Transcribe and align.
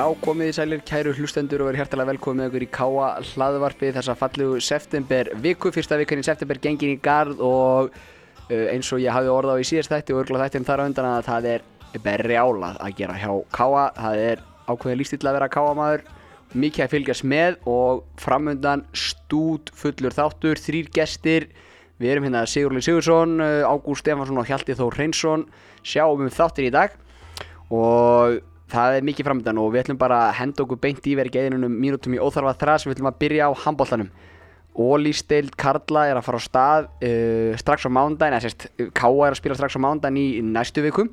Já, 0.00 0.06
komið 0.24 0.48
í 0.48 0.52
sælir, 0.56 0.80
kæru 0.88 1.10
hlustendur 1.12 1.60
og 1.60 1.66
verið 1.68 1.82
hjertalega 1.82 2.08
velkomið 2.14 2.38
með 2.38 2.46
okkur 2.48 2.62
í 2.64 2.68
Káa 2.72 3.08
hlaðvarpi 3.34 3.90
þessa 3.92 4.14
fallegu 4.16 4.60
september 4.64 5.28
viku, 5.44 5.68
fyrsta 5.74 5.98
vikan 6.00 6.22
í 6.22 6.24
september 6.24 6.56
gengin 6.62 6.94
í 6.94 7.00
gard 7.04 7.42
og 7.44 7.90
uh, 7.92 8.62
eins 8.72 8.88
og 8.96 9.02
ég 9.02 9.12
hafði 9.12 9.34
orða 9.34 9.58
á 9.58 9.60
í 9.60 9.66
síðast 9.68 9.92
þætti 9.92 10.16
og 10.16 10.22
örgulega 10.22 10.46
þættin 10.46 10.66
þar 10.70 10.80
á 10.80 10.84
undan 10.88 11.10
að 11.10 11.28
það 11.28 11.50
er 11.50 11.66
berjálað 12.06 12.80
að 12.80 12.96
gera 13.02 13.18
hjá 13.20 13.34
Káa, 13.58 13.84
það 13.98 14.24
er 14.24 14.42
ákveðin 14.70 15.00
lístill 15.02 15.20
að 15.26 15.36
vera 15.36 15.52
Káa 15.58 15.76
maður, 15.76 16.08
mikið 16.64 16.86
að 16.86 16.92
fylgjast 16.96 17.28
með 17.36 17.60
og 17.76 18.04
framundan 18.24 18.88
stút 18.96 19.68
fullur 19.76 20.16
þáttur, 20.16 20.64
þrýr 20.64 20.88
gestir, 20.96 21.50
við 22.00 22.14
erum 22.14 22.30
hérna 22.30 22.46
Sigurli 22.48 22.80
Sigursson, 22.86 23.36
uh, 23.44 23.68
Ágúst 23.68 24.06
Stefansson 24.06 24.40
og 24.40 24.48
Hjalti 24.48 24.80
Þór 24.80 24.96
Hreinsson, 24.96 25.50
sjáum 25.84 26.24
um 26.24 26.32
þáttir 26.32 26.70
í 26.70 26.78
dag 26.78 26.96
og 27.68 28.40
það 28.72 28.96
er 28.96 29.06
mikið 29.06 29.28
framöndan 29.28 29.60
og 29.60 29.72
við 29.74 29.84
ætlum 29.84 30.00
bara 30.00 30.24
að 30.28 30.36
henda 30.40 30.64
okkur 30.64 30.80
beint 30.82 31.06
í 31.06 31.16
verið 31.18 31.36
geðinunum 31.36 31.78
mínútum 31.82 32.16
í 32.16 32.20
óþarfa 32.22 32.56
þræs 32.60 32.86
við 32.86 32.96
ætlum 32.96 33.10
að 33.10 33.20
byrja 33.24 33.48
á 33.50 33.52
handbóltanum 33.66 34.10
Ólísteild 34.78 35.56
Karla 35.58 36.06
er 36.08 36.18
að 36.18 36.26
fara 36.26 36.38
á 36.38 36.42
stað 36.44 36.88
uh, 37.02 37.54
strax 37.58 37.86
á 37.86 37.90
mándaginn 37.90 38.36
eða 38.36 38.44
sérst, 38.46 38.68
Káa 38.94 39.26
er 39.26 39.34
að 39.34 39.40
spila 39.40 39.56
strax 39.58 39.76
á 39.76 39.82
mándaginn 39.82 40.20
í, 40.20 40.42
næstu 40.46 40.84
viku. 40.84 41.08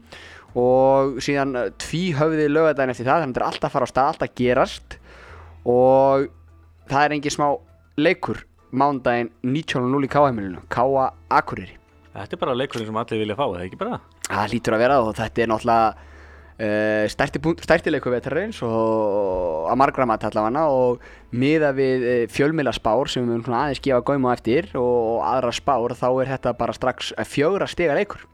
Og 0.57 1.17
síðan 1.23 1.55
uh, 1.57 1.69
tví 1.81 2.11
höfðið 2.17 2.53
lögadaginn 2.53 2.93
eftir 2.93 3.09
það 3.09 3.25
þannig 3.25 3.33
að 3.33 3.39
þetta 3.39 3.43
er 3.43 3.47
alltaf 3.49 3.69
að 3.69 3.75
fara 3.75 3.87
á 3.89 3.93
stað, 3.93 4.11
alltaf 4.11 4.29
að 4.29 4.35
gerast. 4.41 4.99
Og 5.67 6.27
það 6.91 7.07
er 7.07 7.17
engin 7.17 7.35
smá 7.35 7.47
leikur 7.97 8.43
mándaginn 8.77 9.33
19.0 9.41 10.05
í 10.05 10.11
Káa-heimilinu 10.13 10.61
Káa 10.71 11.09
Akureyri. 11.39 11.79
Þetta 12.13 12.37
er 12.37 12.43
bara 12.45 12.57
leikurinn 12.57 12.89
sem 12.89 13.01
allir 13.01 13.23
vilja 13.23 13.37
fá, 13.37 13.45
eða 13.47 13.65
ekki 13.65 13.81
bara? 13.81 13.99
Það 14.27 14.53
lítur 14.53 14.77
að 14.77 14.83
vera 14.85 15.01
og 15.01 15.11
þetta 15.17 15.43
er 15.43 15.51
náttúrulega 15.51 16.15
Uh, 16.57 17.05
stærsti, 17.05 17.37
stærsti 17.61 17.91
leiku 17.93 18.09
vetarins 18.09 18.63
og 18.65 19.67
að 19.69 19.77
margra 19.77 20.07
maður 20.09 20.31
allavega 20.31 20.63
og 20.73 21.03
miða 21.37 21.69
við 21.77 22.05
uh, 22.07 22.21
fjölmila 22.33 22.73
spár 22.73 23.11
sem 23.13 23.27
við 23.29 23.51
aðeins 23.53 23.83
gefa 23.85 24.01
góðum 24.01 24.25
á 24.25 24.33
eftir 24.33 24.71
og 24.73 25.21
aðra 25.21 25.53
spár 25.53 25.93
þá 25.93 26.07
er 26.15 26.31
þetta 26.31 26.55
bara 26.57 26.73
strax 26.73 27.11
fjögra 27.29 27.69
stiga 27.69 27.99
leikur 27.99 28.25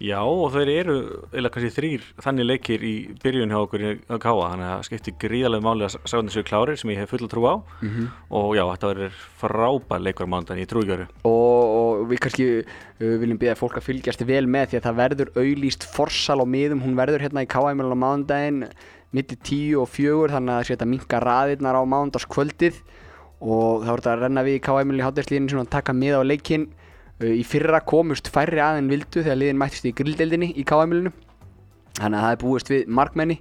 Já 0.00 0.20
og 0.24 0.54
þeir 0.54 0.70
eru 0.72 0.94
eða 1.36 1.50
kannski 1.52 1.70
þrýr 1.74 2.04
þannig 2.24 2.46
leikir 2.46 2.84
í 2.88 2.92
byrjun 3.20 3.50
hjá 3.52 3.58
okkur 3.58 3.82
í 3.84 3.90
Káa 4.08 4.46
þannig 4.48 4.64
að 4.64 4.70
það 4.72 4.84
skiptir 4.86 5.16
gríðarlega 5.20 5.66
máli 5.66 5.84
að 5.84 5.96
sjá 6.08 6.16
þessu 6.16 6.44
klárir 6.48 6.80
sem 6.80 6.92
ég 6.94 7.02
hef 7.02 7.12
fulla 7.12 7.28
trú 7.28 7.44
á. 7.44 7.54
Mm 7.82 7.90
-hmm. 7.90 8.06
og 8.30 8.56
já 8.56 8.64
þetta 8.70 8.90
verður 8.90 9.18
frábær 9.42 10.00
leikur 10.00 10.26
mándan 10.26 10.62
í 10.62 10.64
trúgjöru 10.64 11.06
og, 11.24 11.64
og 11.80 12.08
við 12.08 12.18
kannski 12.18 12.46
uh, 12.64 13.16
viljum 13.20 13.38
byrja 13.38 13.60
fólk 13.60 13.76
að 13.76 13.88
fylgjast 13.88 14.24
vel 14.24 14.46
með 14.46 14.70
því 14.70 14.76
að 14.78 14.86
það 14.88 15.00
verður 15.02 15.32
auðlýst 15.36 15.84
forsal 15.84 16.40
á 16.40 16.46
miðum, 16.48 16.80
hún 16.80 16.96
verður 16.96 17.20
hérna 17.20 17.44
í 17.44 17.52
Káa-heimilin 17.52 17.92
á 17.92 18.04
mándaginn 18.04 18.64
mitt 19.12 19.32
í 19.32 19.36
tíu 19.36 19.82
og 19.82 19.88
fjögur 19.92 20.32
þannig 20.32 20.54
að 20.54 20.68
þetta 20.72 20.88
minka 20.88 21.20
raðirnar 21.20 21.76
á 21.76 21.84
mándaskvöldið 21.84 22.80
og 23.40 23.84
þá 23.84 23.90
verður 23.90 24.00
þetta 24.00 24.12
að 24.12 24.22
renna 24.24 24.44
við 24.48 24.56
í 24.56 24.64
Káa-heimilin 24.64 25.02
í 25.02 25.04
hátærsliðinu 25.04 25.60
og 25.60 25.68
taka 25.68 25.92
mið 25.92 26.16
á 26.16 26.22
leikinn 26.24 26.70
Í 27.20 27.42
fyrra 27.44 27.82
komust 27.84 28.30
færri 28.32 28.62
aðein 28.64 28.88
vildu 28.88 29.20
þegar 29.20 29.42
liðin 29.42 29.58
mættist 29.60 29.88
í 29.88 29.92
grilldeldinni 29.96 30.54
í 30.56 30.64
K.A.M.ilinu 30.64 31.12
Þannig 31.98 32.20
að 32.20 32.24
það 32.24 32.34
er 32.34 32.44
búist 32.44 32.70
við 32.70 32.94
markmenni. 33.00 33.40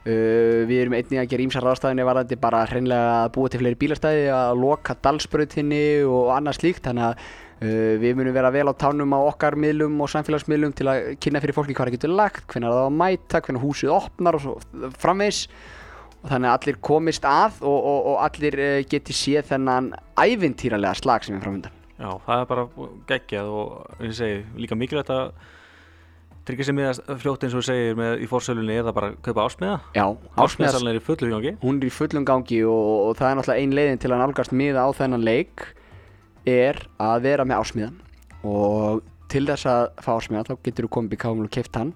Uh, 0.00 0.64
Við 0.68 0.78
erum 0.80 0.96
einnig 0.96 1.20
að 1.20 1.28
gera 1.30 1.44
ímsar 1.44 1.66
ráðstæðinni 1.66 2.06
var 2.08 2.22
þetta 2.22 2.40
bara 2.40 2.64
hreinlega 2.70 3.12
að 3.18 3.32
búa 3.36 3.52
til 3.52 3.60
fleiri 3.60 3.78
bílastæði 3.82 4.24
að 4.32 4.62
loka 4.62 4.96
dalsbrautinni 5.04 5.84
og 6.08 6.30
annað 6.34 6.60
slíkt. 6.60 6.86
Þannig 6.86 7.06
að 7.10 7.26
uh, 7.26 7.90
við 8.02 8.16
munum 8.18 8.36
vera 8.36 8.52
vel 8.54 8.64
á 8.72 8.74
tánum 8.80 9.12
á 9.12 9.20
okkar 9.20 9.58
miðlum 9.60 10.00
og 10.00 10.12
samfélagsmiðlum 10.14 10.72
til 10.78 10.88
að 10.90 11.10
kynna 11.20 11.42
fyrir 11.44 11.58
fólki 11.58 11.76
hvað 11.76 11.90
það 11.90 11.98
getur 11.98 12.16
lagt 12.16 12.46
hvernig 12.48 12.72
það 12.72 12.80
á 12.80 12.86
að 12.86 12.96
mæta, 13.02 13.42
hvernig 13.44 13.66
húsið 13.66 13.92
opnar 13.98 14.38
og 14.38 14.46
svo 14.46 14.56
framvegs 15.02 15.42
og 16.20 16.32
þannig 16.32 16.50
að 16.50 16.56
allir 16.56 16.80
komist 16.84 17.28
að 17.28 17.60
og, 17.60 17.76
og, 17.76 18.00
og 18.14 18.24
allir 18.24 18.62
geti 18.88 19.16
séð 19.16 19.52
þennan 19.52 19.92
ævintýralega 20.20 20.96
slag 21.00 21.24
sem 21.28 21.36
er 21.36 21.44
framöndan 21.44 21.79
Já, 22.00 22.10
það 22.26 22.42
er 22.42 22.46
bara 22.48 22.66
geggjað 23.10 23.48
og 23.52 23.72
eins 23.98 24.14
og 24.14 24.18
segi, 24.22 24.44
líka 24.62 24.78
mikilvægt 24.78 25.12
að 25.12 25.32
tryggja 26.48 26.66
sig 26.70 26.76
með 26.78 27.00
fljótt 27.20 27.44
eins 27.44 27.54
og 27.54 27.60
þú 27.60 27.66
segir 27.68 27.98
með 27.98 28.24
í 28.24 28.28
fórsölunni 28.30 28.78
eða 28.80 28.94
bara 28.96 29.10
kaupa 29.20 29.44
ásmiða 29.44 29.76
Já, 29.96 30.06
ásmiðasalinn 30.40 30.94
er 30.94 31.00
í 31.00 31.04
fullum 31.04 31.34
gangi 31.34 31.52
Hún 31.60 31.80
er 31.82 31.90
í 31.90 31.92
fullum 31.92 32.24
gangi 32.28 32.62
og, 32.64 32.88
og 33.10 33.12
það 33.18 33.28
er 33.28 33.38
náttúrulega 33.38 33.66
ein 33.66 33.76
leiðin 33.76 34.00
til 34.00 34.10
að 34.14 34.22
nálgast 34.22 34.56
miða 34.56 34.86
á 34.86 34.90
þennan 34.96 35.26
leik 35.28 35.66
er 36.48 36.80
að 36.96 37.26
vera 37.28 37.46
með 37.46 37.60
ásmiðan 37.60 38.00
og 38.48 39.04
til 39.30 39.44
þess 39.50 39.68
að 39.68 39.84
fá 40.00 40.10
ásmiðan 40.16 40.48
þá 40.48 40.54
getur 40.64 40.88
þú 40.88 40.92
komið 40.96 41.18
í 41.18 41.20
kámul 41.20 41.46
og 41.46 41.54
keft 41.54 41.76
hann 41.76 41.92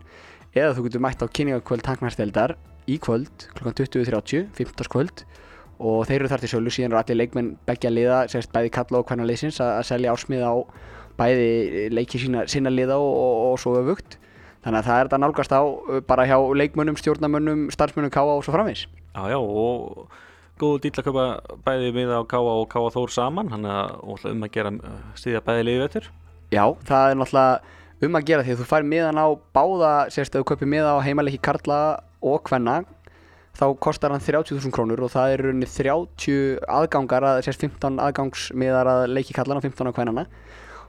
eða 0.53 0.76
þú 0.76 0.86
getur 0.88 1.04
mætt 1.06 1.25
á 1.25 1.26
kynningakvöld 1.26 1.86
tanknarsteldar 1.88 2.59
í 2.84 2.98
kvöld 3.00 3.48
kl. 3.56 3.72
20.30, 3.72 4.53
15. 4.53 4.92
kvöld 4.92 5.25
og 5.84 6.03
þeir 6.09 6.22
eru 6.22 6.33
þar 6.33 6.43
til 6.43 6.53
sölu 6.55 6.72
síðan 6.72 6.93
eru 6.93 7.00
allir 7.03 7.21
leikmenn 7.21 7.55
begja 7.69 7.93
liða, 7.93 8.25
sérst 8.33 8.53
bæði 8.55 8.72
kalla 8.75 9.00
og 9.00 9.09
hvernig 9.09 9.28
leysins 9.28 9.61
að, 9.61 9.72
að 9.78 9.89
selja 9.91 10.15
ásmiða 10.17 10.50
á 10.50 10.56
bæði 11.21 11.89
leiki 11.95 12.21
sína, 12.22 12.45
sína 12.50 12.72
liða 12.72 12.97
og, 12.99 13.12
og, 13.12 13.41
og 13.53 13.59
svo 13.62 13.77
öfugt. 13.78 14.19
Þannig 14.65 14.81
að 14.81 14.87
það 14.89 14.99
er 14.99 15.09
þetta 15.09 15.21
nálgast 15.21 15.53
á 15.53 15.62
bara 16.09 16.25
hjá 16.25 16.39
leikmönnum, 16.56 16.97
stjórnamönnum, 16.97 17.67
starfsmönnum 17.75 18.12
Káa 18.15 18.39
og 18.39 18.47
svo 18.47 18.55
framvegs 18.55 18.87
Já, 19.12 19.22
já 19.28 19.37
og 19.37 20.09
góð 20.61 20.78
dýll 20.87 21.00
að 21.03 21.09
köpa 21.11 21.25
bæði 21.67 21.91
miða 21.93 22.22
á 22.25 22.31
Káa 22.31 22.55
og 22.62 22.69
Káa 22.72 22.93
Þór 22.95 23.12
saman 23.12 23.53
hann 23.53 23.69
er 23.69 23.93
um 24.31 24.47
að 24.47 24.53
gera 24.55 24.72
stíða 25.21 25.45
bæði 25.45 25.66
liðið 25.69 25.84
vettur 25.84 26.09
Já, 26.55 26.65
það 26.89 27.11
er 27.11 27.21
náttúrulega 27.21 28.06
um 28.09 28.19
að 28.19 28.27
gera 28.31 28.47
því 28.47 28.55
að 28.55 28.62
þú 28.62 28.69
fær 28.71 28.89
miðan 28.89 29.21
á 29.21 29.27
báða, 29.56 29.93
sérst 30.15 30.33
að 30.33 30.43
þú 30.43 30.49
kaupir 30.53 30.72
miða 30.72 30.97
á 30.97 31.05
heimalegi 31.05 31.43
Karla 31.45 31.81
og 32.25 32.41
Kvenna 32.49 32.78
þá 33.54 33.65
kostar 33.82 34.15
hann 34.15 34.25
30.000 34.25 34.75
krónur 34.75 35.04
og 35.06 35.12
það 35.15 35.34
er 35.34 35.44
rauninni 35.47 35.69
30 35.70 36.65
aðgangar 36.78 37.26
að 37.31 37.41
sérst 37.47 37.66
15 37.66 38.00
aðgangsmiðar 38.03 38.91
að 38.91 39.04
leiki 39.15 39.37
kallan 39.37 39.60
og 39.60 39.66
15 39.66 39.91
á 39.91 39.97
kvænana. 39.97 40.26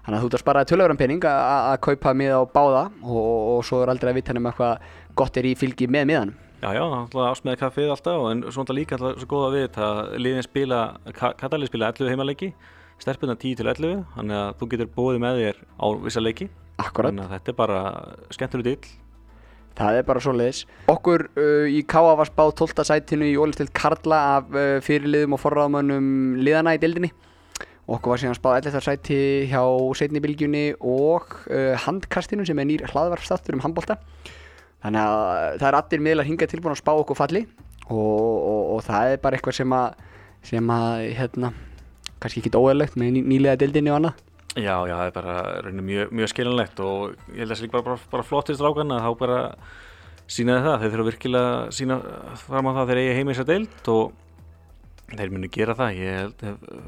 Þannig 0.05 0.19
að 0.19 0.23
þú 0.23 0.27
ert 0.29 0.37
að 0.37 0.43
spara 0.43 0.65
tölögurum 0.69 0.97
pening 0.99 1.23
að 1.25 1.75
kaupa 1.85 2.13
miða 2.13 2.41
á 2.41 2.45
báða 2.45 2.81
og, 3.01 3.29
og 3.55 3.61
svo 3.65 3.81
er 3.81 3.89
aldrei 3.89 4.11
að 4.11 4.19
vita 4.19 4.33
henni 4.33 4.43
með 4.45 4.51
eitthvað 4.53 5.15
gott 5.17 5.39
er 5.41 5.47
í 5.49 5.53
fylgi 5.57 5.87
með 5.89 6.11
miðan 6.11 6.33
Já, 6.61 6.69
já, 6.77 6.83
alltaf 6.85 7.31
ásmiða 7.31 7.59
kaffið 7.59 7.91
alltaf 7.93 8.27
en 8.29 8.43
svona 8.53 8.75
líka 8.77 8.95
alltaf 8.95 9.17
svo 9.21 9.27
góða 9.29 9.49
við 9.55 9.79
að 9.85 9.97
liðin 10.21 10.45
spila, 10.45 10.81
Katalið 11.17 11.71
spila 11.71 11.89
11 11.91 12.13
heimaleiki 12.13 12.51
sterfuna 13.01 13.35
10 13.35 13.59
til 13.59 13.67
11 13.69 14.05
þannig 14.15 14.39
að 14.39 14.53
þú 14.61 14.69
getur 14.71 14.93
bóðið 14.95 15.19
með 15.25 15.41
þér 15.41 15.59
á 15.65 15.85
vissa 16.05 16.23
leiki. 16.23 16.47
Akkurat 16.81 17.11
Þannig 17.11 17.25
að 17.25 17.33
þetta 17.35 17.51
er 17.51 17.59
bara 17.59 17.81
skemmtileg 18.37 18.69
dill 18.69 18.93
Það 19.75 19.97
er 19.99 20.05
bara 20.07 20.21
svo 20.23 20.31
leiðis. 20.35 20.61
Okkur 20.91 21.25
uh, 21.35 21.65
í 21.67 21.81
Káa 21.89 22.15
var 22.15 22.29
spáð 22.29 22.53
12. 22.61 22.85
sætinu 22.87 23.27
í 23.27 23.35
Ólistild 23.39 23.73
Karla 23.75 24.19
af 24.37 24.55
uh, 24.55 24.77
fyrirliðum 24.85 25.35
og 25.35 25.41
forráðmönnum 25.43 26.07
liðana 26.39 26.77
í 26.77 26.79
dildinni. 26.79 27.11
Okkur 27.85 28.13
var 28.13 28.21
síðan 28.21 28.37
spáð 28.37 28.69
11. 28.71 28.85
sæti 28.85 29.19
hjá 29.51 29.61
setnibilgjunni 29.99 30.63
og 30.79 31.27
uh, 31.51 31.75
handkastinu 31.83 32.47
sem 32.47 32.61
er 32.63 32.69
nýr 32.69 32.85
hlaðvarpstáttur 32.87 33.57
um 33.57 33.65
handbólta. 33.65 33.99
Þannig 34.85 35.01
að 35.01 35.59
það 35.59 35.67
er 35.67 35.77
allir 35.81 36.05
miðlar 36.07 36.29
hingað 36.29 36.53
tilbúin 36.53 36.75
að 36.75 36.81
spá 36.81 36.93
okkur 36.93 37.19
falli 37.19 37.43
og, 37.89 37.97
og, 37.97 38.61
og 38.77 38.83
það 38.85 39.11
er 39.11 39.21
bara 39.21 39.37
eitthvað 39.37 39.59
sem 39.59 39.75
að, 39.75 39.99
sem 40.45 40.71
að 40.71 41.03
hérna, 41.19 41.51
kannski 42.23 42.43
ekki 42.43 42.55
óæðilegt 42.55 42.95
með 43.01 43.15
ný, 43.17 43.23
nýlega 43.33 43.59
dildinni 43.59 43.91
og 43.91 43.99
annað. 43.99 44.23
Já, 44.55 44.75
já, 44.87 44.93
það 44.95 45.07
er 45.09 45.15
bara 45.15 45.71
mjög, 45.83 46.11
mjög 46.15 46.29
skilinlegt 46.31 46.79
og 46.79 47.15
ég 47.33 47.41
held 47.41 47.49
að 47.49 47.51
það 47.51 47.57
sé 47.59 47.65
líka 47.65 47.75
bara, 47.75 47.87
bara, 47.89 48.11
bara 48.13 48.23
flottist 48.23 48.63
rákan 48.63 48.93
að 48.95 49.01
þá 49.03 49.09
bara 49.19 49.39
sínaði 50.31 50.63
það, 50.65 50.77
þeir 50.81 50.93
þurfa 50.93 51.07
virkilega 51.09 51.49
að 51.55 51.73
sína 51.75 51.97
fram 52.39 52.69
á 52.69 52.75
það 52.77 52.85
þegar 52.85 53.01
eigi 53.01 53.17
heim 53.17 53.27
í 53.27 53.35
þessa 53.35 53.47
deilt 53.49 53.89
og 53.91 55.11
þeir 55.11 55.33
muni 55.35 55.51
gera 55.53 55.75
það, 55.77 55.99
ég 55.99 56.17
held 56.21 56.45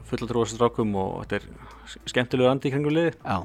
fulla 0.08 0.30
trúast 0.32 0.64
rákum 0.64 0.96
og 0.98 1.12
þetta 1.26 1.42
er 1.42 2.00
skemmtilegu 2.14 2.50
andi 2.54 2.72
í 2.72 2.74
kringum 2.74 2.96
liði. 2.96 3.14
Já, 3.20 3.38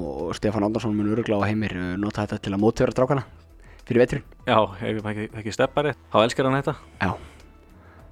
og 0.00 0.34
Stefán 0.40 0.66
Óndarsson 0.66 0.96
mun 0.96 1.12
örugla 1.12 1.38
á 1.44 1.48
heimir 1.50 1.76
nota 2.00 2.24
þetta 2.24 2.40
til 2.48 2.56
að 2.56 2.62
mótverða 2.64 3.04
rákana 3.04 3.28
fyrir 3.86 4.02
veturinn. 4.06 4.26
Já, 4.48 4.58
ef 4.80 4.88
ég 4.88 5.06
ekki, 5.12 5.30
ekki 5.42 5.54
steppari, 5.54 5.94
þá 6.10 6.20
elskar 6.24 6.48
hann 6.48 6.58
þetta. 6.58 6.78
Já. 7.04 7.12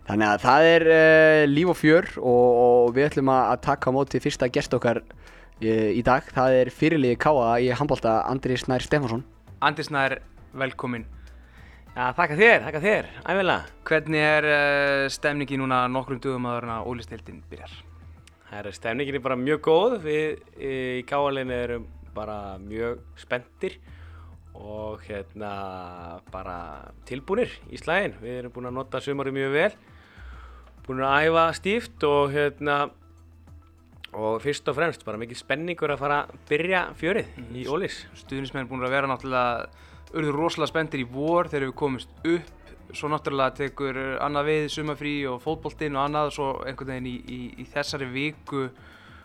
Þannig 0.05 0.29
að 0.29 0.43
það 0.45 0.67
er 0.69 0.83
uh, 0.93 1.43
líf 1.49 1.71
og 1.73 1.79
fjör 1.81 2.09
og, 2.21 2.57
og 2.65 2.97
við 2.97 3.09
ætlum 3.09 3.31
að 3.33 3.55
taka 3.65 3.89
á 3.89 3.97
móti 3.97 4.21
fyrsta 4.21 4.51
gest 4.53 4.77
okkar 4.77 5.01
í 5.69 6.03
dag. 6.07 6.27
Það 6.35 6.59
er 6.61 6.71
fyrirliði 6.75 7.19
Káa 7.21 7.57
í 7.63 7.71
handbólta 7.75 8.21
Andri 8.29 8.57
Snær 8.61 8.85
Stefansson. 8.85 9.25
Andri 9.65 9.87
Snær, 9.87 10.19
velkomin. 10.53 11.07
Ja, 11.95 12.09
þakka 12.17 12.37
þér, 12.39 12.63
þakka 12.67 12.83
þér, 12.83 13.11
æfilega. 13.23 13.75
Hvernig 13.87 14.25
er 14.27 14.47
uh, 14.51 15.09
stemningi 15.15 15.59
núna 15.61 15.85
nokkrum 15.95 16.19
dögum 16.23 16.49
aður 16.51 16.67
en 16.67 16.73
að 16.75 16.89
ólistildin 16.91 17.43
byrjar? 17.51 17.77
Það 18.49 18.71
er 18.71 18.77
stemningin 18.79 19.19
er 19.19 19.23
bara 19.25 19.37
mjög 19.39 19.61
góð. 19.67 19.95
Við 20.05 20.43
í 20.59 21.05
Káaleginu 21.09 21.55
erum 21.55 21.87
bara 22.15 22.57
mjög 22.63 23.01
spenntir 23.19 23.79
og 24.55 25.03
hérna 25.09 26.21
bara 26.33 26.59
tilbúinir 27.09 27.55
í 27.71 27.79
slægin. 27.81 28.15
Við 28.23 28.41
erum 28.43 28.55
búin 28.55 28.71
að 28.71 28.77
nota 28.79 29.03
sömari 29.03 29.35
mjög 29.35 29.55
vel, 29.55 29.71
búin 30.87 31.03
að 31.03 31.29
æfa 31.29 31.47
stíft 31.59 32.07
og 32.07 32.35
hérna 32.35 32.79
og 34.15 34.43
fyrst 34.43 34.69
og 34.71 34.77
fremst 34.79 35.05
bara 35.07 35.19
mikið 35.21 35.41
spenningur 35.41 35.93
að 35.95 36.03
fara 36.05 36.21
að 36.25 36.45
byrja 36.49 36.85
fjörið 36.99 37.33
mm. 37.41 37.51
í 37.59 37.65
Ólís 37.71 38.05
Stuðnismenn 38.21 38.69
búin 38.71 38.87
að 38.87 38.95
vera 38.95 39.11
náttúrulega 39.11 39.67
urður 40.15 40.39
rosalega 40.39 40.71
spenntir 40.71 41.03
í 41.03 41.09
vor 41.11 41.51
þegar 41.51 41.69
við 41.69 41.79
komumst 41.79 42.27
upp. 42.31 42.51
Svo 42.95 43.11
náttúrulega 43.11 43.57
tekur 43.59 43.99
annað 44.23 44.51
við 44.51 44.67
sumafrí 44.77 45.15
og 45.27 45.41
fótboltinn 45.43 45.97
og 45.99 46.05
annað 46.05 46.31
og 46.31 46.37
svo 46.37 46.51
einhvern 46.63 46.93
veginn 46.95 47.11
í, 47.11 47.15
í, 47.27 47.41
í 47.65 47.67
þessari 47.73 48.07
viku. 48.13 48.69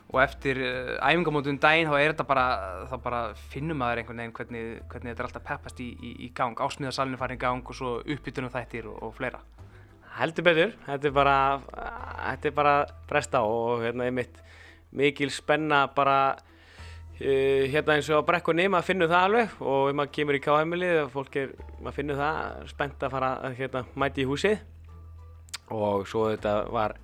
Og 0.10 0.18
eftir 0.24 0.58
uh, 0.66 0.96
æfingamótum 1.06 1.60
daginn 1.62 1.92
þá 1.92 2.00
er 2.00 2.16
þetta 2.16 2.26
bara, 2.26 2.46
þá 2.90 2.96
bara 3.04 3.20
finnum 3.52 3.78
maður 3.78 4.02
einhvern 4.02 4.24
veginn 4.24 4.34
hvernig, 4.40 4.64
hvernig 4.90 5.12
þetta 5.12 5.22
er 5.22 5.28
alltaf 5.28 5.46
peppast 5.46 5.84
í, 5.86 5.92
í, 5.94 6.14
í 6.26 6.32
gang, 6.34 6.58
ásmíðasalinu 6.58 7.20
farin 7.22 7.38
í 7.38 7.44
gang 7.44 7.70
og 7.70 7.78
svo 7.78 7.92
uppbytunum 8.02 8.50
þættir 8.56 8.90
og, 8.90 8.98
og 9.06 9.14
fleira. 9.20 9.44
Heldur 10.18 10.48
betur, 10.50 10.74
þetta 10.88 11.12
er 11.12 11.14
bara, 11.14 11.36
þetta 11.70 12.50
er 12.50 12.56
bara 12.58 12.74
bresta 13.12 13.44
og 13.46 13.86
hérna 13.86 14.10
einmitt 14.10 14.42
mikil 14.96 15.32
spenna 15.34 15.84
bara 15.96 16.20
uh, 16.34 17.64
hérna 17.70 17.98
eins 17.98 18.10
og 18.10 18.24
á 18.26 18.28
brekkunni, 18.30 18.70
maður 18.72 18.90
finnur 18.92 19.12
það 19.12 19.28
alveg. 19.28 19.58
Og 19.62 19.90
ef 19.92 20.00
maður 20.00 20.14
kemur 20.18 20.40
í 20.40 20.44
KM-lið 20.46 21.02
og 21.04 21.12
fólk 21.18 21.40
er, 21.44 21.56
maður 21.80 22.00
finnur 22.00 22.22
það, 22.22 22.64
spennt 22.74 23.06
að 23.06 23.16
fara 23.18 23.34
að 23.50 23.60
hérna, 23.62 23.86
mæti 24.00 24.26
í 24.26 24.30
húsið. 24.30 24.64
Og 25.70 26.08
svo 26.10 26.30
þetta 26.32 26.56
var 26.74 26.98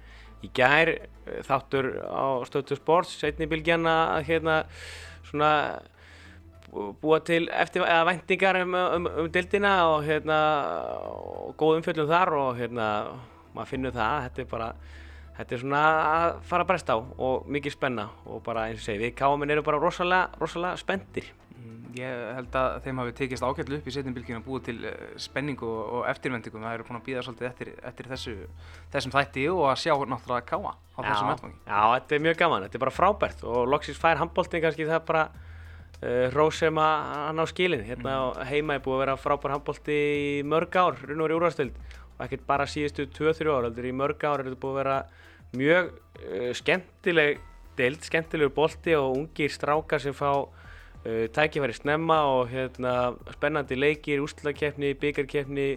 í 0.45 0.49
gær 0.55 0.91
eh, 0.95 1.41
þáttur 1.45 1.91
á 2.05 2.41
Stötu 2.49 2.77
Sports 2.77 3.19
setni 3.21 3.47
bylgjana 3.49 3.95
að 4.15 4.29
hérna 4.29 4.61
svona 5.25 5.51
búa 6.75 7.21
til 7.23 7.45
eftir, 7.53 7.85
eða 7.85 8.07
vendingar 8.09 8.59
um, 8.59 8.75
um, 8.75 9.07
um 9.23 9.29
dildina 9.31 9.75
og 9.93 10.03
hérna 10.07 10.39
og 11.07 11.55
góð 11.59 11.79
umfjöldum 11.79 12.09
þar 12.09 12.33
og 12.35 12.59
hérna 12.59 12.87
maður 13.55 13.71
finnur 13.71 13.95
það, 13.95 14.25
þetta 14.25 14.43
er 14.43 14.49
bara 14.51 14.69
þetta 15.37 15.55
er 15.55 15.63
svona 15.63 15.85
að 16.01 16.27
fara 16.49 16.65
að 16.65 16.69
bresta 16.73 16.95
á 16.95 16.99
og 16.99 17.49
mikið 17.51 17.77
spenna 17.77 18.09
og 18.25 18.43
bara 18.45 18.69
eins 18.69 18.83
og 18.83 18.87
segi 18.87 19.03
við 19.03 19.17
káminn 19.19 19.51
eru 19.55 19.65
bara 19.65 19.81
rosalega, 19.81 20.29
rosalega 20.41 20.79
spendir 20.81 21.33
Ég 21.95 22.23
held 22.35 22.55
að 22.59 22.73
þeim 22.83 22.99
hafi 22.99 23.13
tekist 23.15 23.45
ágætlu 23.45 23.77
upp 23.77 23.85
í 23.87 23.93
setjumbilginu 23.95 24.41
að 24.41 24.47
búa 24.47 24.61
til 24.65 24.75
uh, 24.83 24.95
spenningu 25.21 25.67
og, 25.69 25.83
og 25.95 26.07
eftirvendingu. 26.11 26.59
Það 26.59 26.75
eru 26.75 26.87
búin 26.89 26.99
að 26.99 27.05
býða 27.05 27.23
svolítið 27.23 27.47
eftir, 27.47 27.71
eftir 27.87 28.09
þessu, 28.11 28.33
þessum 28.91 29.13
þætti 29.15 29.45
og 29.53 29.63
að 29.69 29.81
sjá 29.85 29.93
náttúrulega 29.95 30.47
káa 30.49 30.73
á 30.75 30.99
þessum 30.99 31.31
vettfangi. 31.31 31.59
Já, 31.61 31.79
þetta 31.93 32.17
er 32.17 32.23
mjög 32.25 32.39
gaman. 32.41 32.65
Þetta 32.65 32.79
er 32.79 32.83
bara 32.83 32.95
frábært 32.97 33.45
og 33.47 33.59
loksins 33.71 34.01
fær 34.01 34.19
handbólting 34.19 34.65
kannski 34.65 34.89
það 34.89 34.97
er 34.97 35.05
bara 35.07 35.23
uh, 35.31 36.25
rósum 36.35 36.81
að 36.83 37.07
hann 37.13 37.39
á 37.39 37.45
skilin. 37.53 37.85
Hérna 37.87 38.17
mm. 38.25 38.43
heima 38.51 38.75
er 38.75 38.83
búið 38.83 38.97
að 38.97 39.03
vera 39.05 39.17
frábær 39.23 39.55
handbólti 39.55 39.99
í 40.01 40.33
mörg 40.51 40.75
ár, 40.75 40.99
raun 40.99 41.21
og 41.21 41.29
verið 41.29 41.39
úrvarstöld 41.39 41.79
og 42.15 42.25
ekkert 42.25 42.45
bara 42.47 42.67
síðustu 42.69 43.07
2-3 43.11 43.51
ár. 43.51 43.69
Í 43.71 43.95
mörg 43.95 44.23
ár 44.23 44.41
er 44.41 44.49
þetta 44.49 44.61
búið 44.61 44.75
að 44.75 44.81
vera 44.81 44.97
mjög 45.55 45.91
uh, 45.91 46.51
skemmtileg 46.55 47.41
deild, 47.75 48.05
skemmtilegur 48.07 48.53
bólti 48.55 48.95
og 48.95 49.17
ungir 49.17 49.51
strákar 49.51 50.03
sem 50.03 50.15
fá 50.15 50.31
uh, 50.35 51.25
tækifæri 51.35 51.75
snemma 51.75 52.21
og 52.31 52.47
hérna, 52.53 53.15
spennandi 53.35 53.77
leikir, 53.79 54.23
úrslagkeppni, 54.23 54.93
byggarkeppni, 55.01 55.67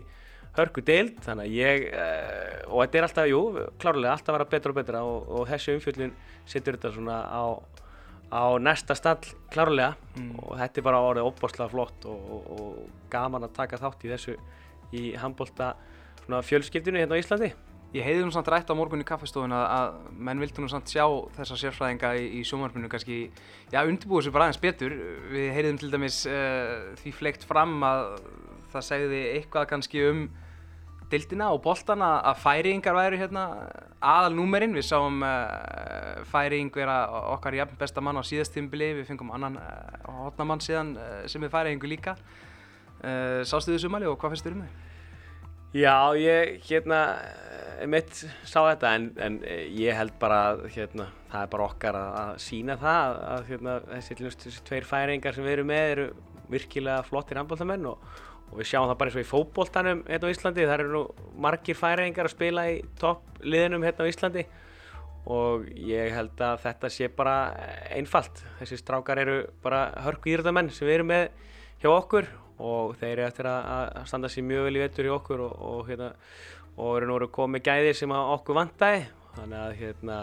hörku 0.59 0.83
deild 0.83 1.19
þannig 1.27 1.49
að 1.49 1.57
ég, 1.59 1.89
uh, 1.91 2.63
og 2.71 2.85
þetta 2.85 3.01
er 3.01 3.09
alltaf, 3.09 3.31
jú, 3.31 3.43
klárlega 3.83 4.15
alltaf 4.15 4.33
að 4.33 4.39
vera 4.39 4.53
betra 4.55 4.73
og 4.73 4.79
betra 4.79 5.03
og, 5.07 5.35
og 5.41 5.51
þessu 5.51 5.77
umfjöldun 5.79 6.15
setur 6.49 6.79
þetta 6.79 6.95
svona 6.95 7.19
á, 7.29 7.45
á 8.33 8.45
næsta 8.63 8.97
stall 8.99 9.35
klárlega 9.53 9.93
mm. 10.17 10.33
og 10.45 10.57
þetta 10.63 10.81
er 10.81 10.89
bara 10.89 11.05
orðið 11.11 11.29
opbáslega 11.31 11.71
flott 11.75 12.09
og, 12.09 12.33
og, 12.39 12.49
og 12.57 13.11
gaman 13.13 13.47
að 13.47 13.55
taka 13.61 13.81
þátt 13.81 14.07
í 14.07 14.13
þessu 14.15 14.39
í 14.97 15.05
handbólta 15.21 15.75
fjölskyldinu 16.29 17.01
hérna 17.01 17.17
á 17.17 17.21
Íslandi. 17.21 17.53
Ég 17.97 18.05
heiði 18.05 18.21
nú 18.21 18.33
samt 18.35 18.49
rætt 18.53 18.69
á 18.69 18.77
morgun 18.77 19.01
í 19.01 19.05
kaffestofun 19.09 19.53
að, 19.57 19.63
að 19.73 20.17
menn 20.21 20.43
vildi 20.43 20.61
nú 20.61 20.67
samt 20.69 20.91
sjá 20.93 21.07
þessa 21.39 21.57
sérfræðinga 21.57 22.11
í, 22.21 22.25
í 22.37 22.41
sjónvarpinu 22.45 22.91
kannski, 22.93 23.31
já, 23.73 23.79
undirbúið 23.81 24.27
sér 24.27 24.35
bara 24.35 24.49
aðeins 24.49 24.61
betur. 24.61 24.93
Við 25.33 25.47
heyriðum 25.57 25.79
til 25.81 25.89
dæmis 25.95 26.19
uh, 26.29 26.91
því 27.01 27.13
fleikt 27.17 27.47
fram 27.49 27.79
að 27.89 28.03
það 28.75 28.85
segði 28.91 29.21
eitthvað 29.39 29.65
kannski 29.71 30.03
um 30.05 30.21
dildina 31.09 31.47
og 31.55 31.63
boltana 31.65 32.11
að 32.29 32.43
færiðingar 32.43 32.99
væri 32.99 33.21
hérna 33.23 33.45
aðal 34.05 34.35
númerinn. 34.37 34.77
Við 34.77 34.85
sáum 34.91 35.25
uh, 35.25 36.21
færiðing 36.29 36.77
vera 36.77 36.99
okkar 37.39 37.57
jafn 37.57 37.79
besta 37.81 38.05
mann 38.05 38.21
á 38.21 38.23
síðastímbili, 38.29 38.91
við 39.01 39.09
fengum 39.15 39.33
annan 39.33 39.57
uh, 39.63 40.13
hotnamann 40.27 40.61
síðan 40.61 40.93
sem 41.25 41.41
er 41.41 41.55
færiðingu 41.57 41.89
líka. 41.89 42.19
Sástu 43.49 43.71
þið 43.71 43.85
sumali 43.85 44.09
og 44.11 44.19
hvað 44.19 44.33
finnst 44.35 44.45
þið 44.45 44.57
um 44.59 44.63
þau? 44.67 44.88
Já, 45.77 46.17
ég, 46.17 46.63
hérna, 46.65 46.99
mitt 47.93 48.23
sá 48.49 48.63
þetta 48.71 48.93
en, 48.97 49.11
en 49.21 49.35
ég 49.77 49.93
held 49.93 50.15
bara 50.21 50.39
að 50.55 50.63
hérna, 50.73 51.11
það 51.29 51.43
er 51.43 51.51
bara 51.53 51.67
okkar 51.67 51.99
að, 51.99 52.15
að 52.23 52.31
sína 52.41 52.77
það 52.81 53.19
að 53.35 53.45
hérna, 53.51 53.75
þessi, 53.91 54.17
þessi 54.23 54.63
tveir 54.65 54.89
færingar 54.89 55.37
sem 55.37 55.45
við 55.45 55.59
erum 55.59 55.69
með 55.69 55.91
eru 55.91 56.07
virkilega 56.49 57.05
flottir 57.05 57.43
handbóltamenn 57.43 57.85
og, 57.91 58.09
og 58.49 58.57
við 58.63 58.71
sjáum 58.71 58.89
það 58.89 58.97
bara 59.03 59.13
eins 59.13 59.21
og 59.21 59.27
í 59.27 59.29
fókbóltanum 59.29 60.03
hérna 60.09 60.33
á 60.33 60.33
Íslandi. 60.33 60.65
Það 60.65 60.75
eru 60.79 60.95
nú 60.95 61.05
margir 61.45 61.77
færingar 61.77 62.31
að 62.31 62.37
spila 62.39 62.67
í 62.73 62.81
toppliðinum 63.05 63.85
hérna 63.85 64.09
á 64.09 64.11
Íslandi 64.15 64.49
og 65.29 65.69
ég 65.85 66.17
held 66.17 66.45
að 66.49 66.65
þetta 66.65 66.95
sé 66.97 67.13
bara 67.13 67.39
einfalt. 67.93 68.41
Þessi 68.63 68.81
strákar 68.81 69.21
eru 69.21 69.41
bara 69.61 69.91
hörku 70.07 70.33
írðamenn 70.33 70.73
sem 70.73 70.89
við 70.89 71.03
erum 71.03 71.13
með 71.13 71.27
hjá 71.85 71.93
okkur 71.93 72.33
og 72.59 72.95
þeir 72.99 73.13
eru 73.15 73.27
eftir 73.29 73.49
að 73.51 73.99
standa 74.11 74.31
sér 74.33 74.47
mjög 74.49 74.69
vel 74.69 74.79
í 74.79 74.83
vettur 74.83 75.09
í 75.09 75.13
okkur 75.15 75.45
og, 75.47 75.59
og 75.71 75.91
hérna 75.91 76.13
og 76.79 76.97
eru 76.97 77.11
nú 77.11 77.29
komið 77.35 77.67
gæðir 77.69 77.99
sem 77.99 78.15
okkur 78.15 78.59
vantæði 78.59 79.05
þannig 79.39 79.61
að 79.61 79.77
hérna 79.83 80.19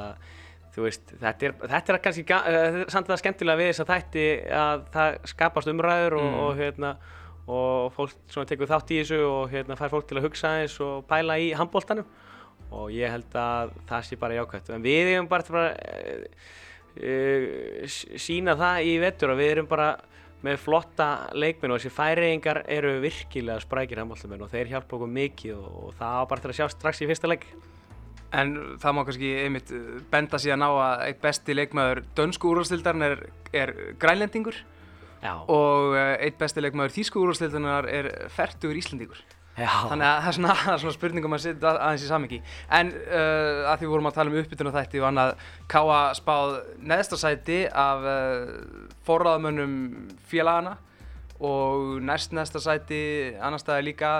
veist, 0.75 1.13
þetta 1.21 1.47
er, 1.47 1.53
þetta 1.71 1.93
er 1.93 1.99
kannski 2.03 2.25
uh, 2.35 2.79
samt 2.91 3.11
að 3.11 3.21
skemmtilega 3.21 3.61
við 3.61 3.69
þess 3.71 3.83
að 3.83 3.91
þætti 3.93 4.25
að 4.59 4.83
það 4.95 5.19
skapast 5.31 5.71
umræður 5.71 6.17
og, 6.19 6.25
mm. 6.25 6.41
og 6.43 6.59
hérna 6.59 6.91
og 7.45 7.93
fólk 7.93 8.47
tekur 8.49 8.69
þátt 8.71 8.91
í 8.91 8.99
þessu 9.03 9.21
og 9.29 9.51
hérna 9.53 9.77
fær 9.79 9.93
fólk 9.93 10.07
til 10.09 10.17
að 10.19 10.27
hugsa 10.27 10.55
eins 10.63 10.75
og 10.83 11.05
pæla 11.09 11.37
í 11.39 11.51
handbóltanum 11.55 12.07
og 12.75 12.89
ég 12.91 13.13
held 13.13 13.37
að 13.37 13.75
það 13.87 14.07
sé 14.07 14.19
bara 14.19 14.39
jákvæmt 14.39 14.71
en 14.73 14.85
við 14.85 15.11
erum 15.13 15.29
bara 15.31 15.67
að 15.69 15.69
uh, 15.85 16.49
uh, 17.05 17.95
sína 18.19 18.57
það 18.59 18.89
í 18.89 18.97
vettur 19.03 19.35
og 19.35 19.39
við 19.39 19.53
erum 19.55 19.71
bara 19.71 19.93
með 20.45 20.59
flotta 20.61 21.07
leikminn 21.35 21.73
og 21.73 21.81
þessi 21.81 21.93
færiðingar 21.95 22.61
eru 22.71 22.97
virkilega 23.03 23.63
sprækir 23.63 24.01
handbóltamenn 24.01 24.43
og 24.45 24.51
þeir 24.51 24.71
hjálpa 24.73 24.97
okkur 24.97 25.11
mikið 25.15 25.55
og, 25.57 25.71
og 25.81 25.95
það 25.99 26.19
var 26.19 26.29
bara 26.31 26.43
til 26.43 26.51
að 26.51 26.59
sjá 26.59 26.67
strax 26.73 27.01
í 27.01 27.09
fyrsta 27.09 27.31
legg. 27.31 27.47
En 28.35 28.55
það 28.81 28.95
má 28.97 29.01
kannski 29.07 29.31
einmitt 29.45 29.71
benda 30.11 30.39
síðan 30.41 30.65
á 30.65 30.71
að 30.71 31.03
eitt 31.07 31.21
besti 31.23 31.55
leikmaður 31.55 32.03
dönsku 32.17 32.51
úrvalstildarinn 32.51 33.05
er, 33.07 33.21
er 33.55 33.73
grænlendingur 34.01 34.57
Já. 35.23 35.33
og 35.47 35.95
eh, 35.95 36.15
eitt 36.27 36.37
besti 36.41 36.63
leikmaður 36.63 36.95
þýsku 36.97 37.23
úrvalstildarinn 37.23 37.89
er 37.93 38.11
færtugur 38.35 38.81
íslendingur. 38.81 39.21
Þannig 39.55 40.03
að 40.03 40.17
það 40.19 40.29
er 40.29 40.35
svona, 40.37 40.55
svona 40.81 40.95
spurningum 40.95 41.35
að 41.37 41.43
setja 41.45 41.75
aðeins 41.75 42.03
í 42.03 42.09
samingi. 42.09 42.39
En 42.75 42.89
uh, 42.91 43.61
að 43.71 43.77
því 43.81 43.91
vorum 43.93 44.09
að 44.09 44.17
tala 44.17 44.33
um 44.33 44.39
uppbytun 44.41 44.71
og 44.71 45.05
annað, 45.09 45.45
Káa 45.71 45.99
spáð 46.17 46.57
neðstasæti 46.91 47.61
af 47.71 48.03
uh, 48.03 48.89
forraðamönnum 49.07 49.77
félagana 50.27 50.75
og 51.39 52.01
næst 52.03 52.31
næsta 52.31 52.61
sæti 52.63 53.35
annar 53.43 53.59
staði 53.59 53.89
líka, 53.89 54.11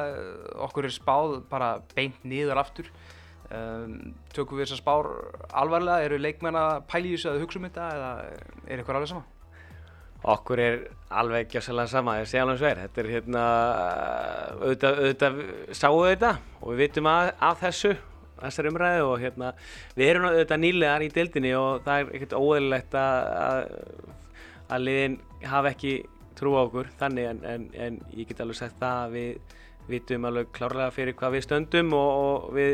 okkur 0.68 0.88
er 0.88 0.96
spáð 0.96 1.38
bara 1.52 1.78
beint 1.96 2.24
niður 2.28 2.60
aftur. 2.60 2.90
Um, 3.46 4.16
tökum 4.34 4.58
við 4.58 4.66
þessar 4.66 4.82
spár 4.82 5.08
alvarlega, 5.54 6.08
eru 6.08 6.18
leikmenn 6.18 6.58
að 6.58 6.80
pæli 6.90 7.14
þessu 7.14 7.30
að 7.30 7.44
hugsa 7.44 7.60
um 7.60 7.68
þetta 7.68 7.90
eða 7.94 8.12
er 8.66 8.80
eitthvað 8.80 8.98
alveg 8.98 9.12
sama? 9.12 9.35
Okkur 10.34 10.62
er 10.62 10.82
alveg 11.16 11.46
ekki 11.46 11.60
að 11.60 11.68
selja 11.68 11.86
sama, 11.92 12.18
ég 12.22 12.30
segja 12.30 12.44
alveg 12.46 12.60
sver 12.62 12.82
þetta 12.82 13.02
er 13.02 13.12
hérna 13.14 13.46
auðvitað, 14.58 15.00
auðvitað 15.04 15.40
sáum 15.78 16.02
við 16.02 16.12
þetta 16.16 16.32
og 16.60 16.68
við 16.72 16.84
vitum 16.86 17.10
að, 17.12 17.32
að 17.50 17.62
þessu 17.62 17.94
þessar 18.40 18.70
umræðu 18.72 19.06
og 19.12 19.22
hérna 19.22 19.52
við 19.96 20.10
erum 20.10 20.28
auðvitað 20.30 20.62
nýlegar 20.64 21.06
í 21.06 21.12
dildinni 21.14 21.54
og 21.58 21.86
það 21.86 22.02
er 22.02 22.12
ekkert 22.18 22.38
óeðlilegt 22.40 22.98
að 23.00 23.70
að 24.66 24.86
liðin 24.88 25.20
hafa 25.46 25.72
ekki 25.76 25.96
trú 26.36 26.56
á 26.58 26.66
okkur 26.66 26.90
þannig 27.00 27.30
en, 27.30 27.42
en, 27.48 27.66
en 27.78 28.00
ég 28.18 28.30
get 28.30 28.42
alveg 28.44 28.60
sagt 28.60 28.80
það 28.82 29.02
að 29.04 29.16
við 29.16 29.56
vitum 29.92 30.28
alveg 30.28 30.54
klárlega 30.56 30.94
fyrir 30.94 31.18
hvað 31.20 31.36
við 31.38 31.46
stöndum 31.46 31.94
og, 31.96 32.12
og 32.26 32.48
við, 32.58 32.72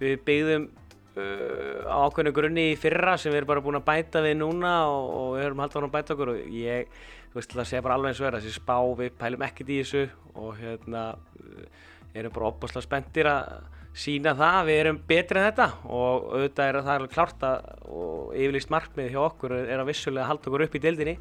við 0.00 0.20
byggðum 0.28 0.68
ákveðinu 1.16 2.32
grunni 2.36 2.64
í 2.72 2.80
fyrra 2.80 3.16
sem 3.16 3.32
við 3.32 3.40
erum 3.40 3.50
bara 3.54 3.62
búin 3.64 3.78
að 3.78 3.86
bæta 3.86 4.20
við 4.24 4.34
núna 4.42 4.72
og, 4.90 5.06
og 5.16 5.30
við 5.36 5.46
höfum 5.46 5.62
haldið 5.64 5.78
á 5.80 5.86
að 5.86 5.94
bæta 5.94 6.14
okkur 6.16 6.32
og 6.34 6.42
ég, 6.52 6.98
þú 7.30 7.40
veist, 7.40 7.56
það 7.56 7.70
sé 7.70 7.80
bara 7.86 7.96
alveg 7.96 8.12
eins 8.12 8.20
og 8.20 8.28
er 8.28 8.36
þessi 8.36 8.52
spá, 8.58 8.76
við 9.00 9.16
pælum 9.22 9.46
ekkert 9.46 9.72
í 9.72 9.78
þessu 9.80 10.04
og 10.36 10.60
hérna 10.60 11.06
erum 12.16 12.36
bara 12.36 12.50
opbúslega 12.50 12.84
spenntir 12.84 13.30
að 13.30 13.56
sína 13.96 14.34
það, 14.36 14.58
við 14.68 14.82
erum 14.82 15.00
betri 15.08 15.40
en 15.40 15.48
þetta 15.48 15.66
og 15.88 16.28
auðvitað 16.34 16.68
er 16.68 16.78
það 16.82 16.94
alveg 16.98 17.14
klárt 17.14 17.46
að 17.48 17.68
og 17.88 18.34
yfirlýst 18.36 18.72
markmið 18.72 19.12
hjá 19.14 19.20
okkur 19.24 19.56
er 19.62 19.80
að 19.80 19.88
vissulega 19.88 20.28
halda 20.28 20.50
okkur 20.50 20.64
upp 20.66 20.76
í 20.76 20.82
deildinni. 20.84 21.14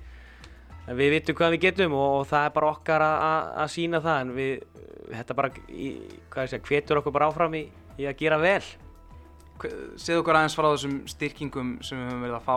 En 0.85 0.97
við 0.99 1.15
vitum 1.15 1.37
hvað 1.39 1.55
við 1.55 1.63
getum 1.69 1.95
og, 1.97 2.09
og 2.19 2.25
það 2.29 2.49
er 2.49 2.55
bara 2.57 2.71
okkar 2.75 3.05
að 3.05 3.69
sína 3.73 4.01
það 4.03 4.25
en 4.25 4.33
við, 4.35 4.65
þetta 5.07 5.37
bara, 5.39 5.53
í, 5.71 5.91
hvað 6.33 6.45
ég 6.45 6.51
segja, 6.51 6.65
hvetur 6.67 6.99
okkur 6.99 7.15
bara 7.15 7.29
áfram 7.31 7.55
í, 7.57 7.63
í 7.95 8.09
að 8.09 8.19
gera 8.19 8.41
vel 8.43 8.59
Segð 9.55 10.19
okkur 10.19 10.35
aðeins 10.35 10.55
frá 10.57 10.67
þessum 10.67 10.95
styrkingum 11.07 11.69
sem 11.85 11.99
við 11.99 12.09
höfum 12.09 12.25
verið 12.25 12.37
að 12.37 12.45
fá, 12.45 12.55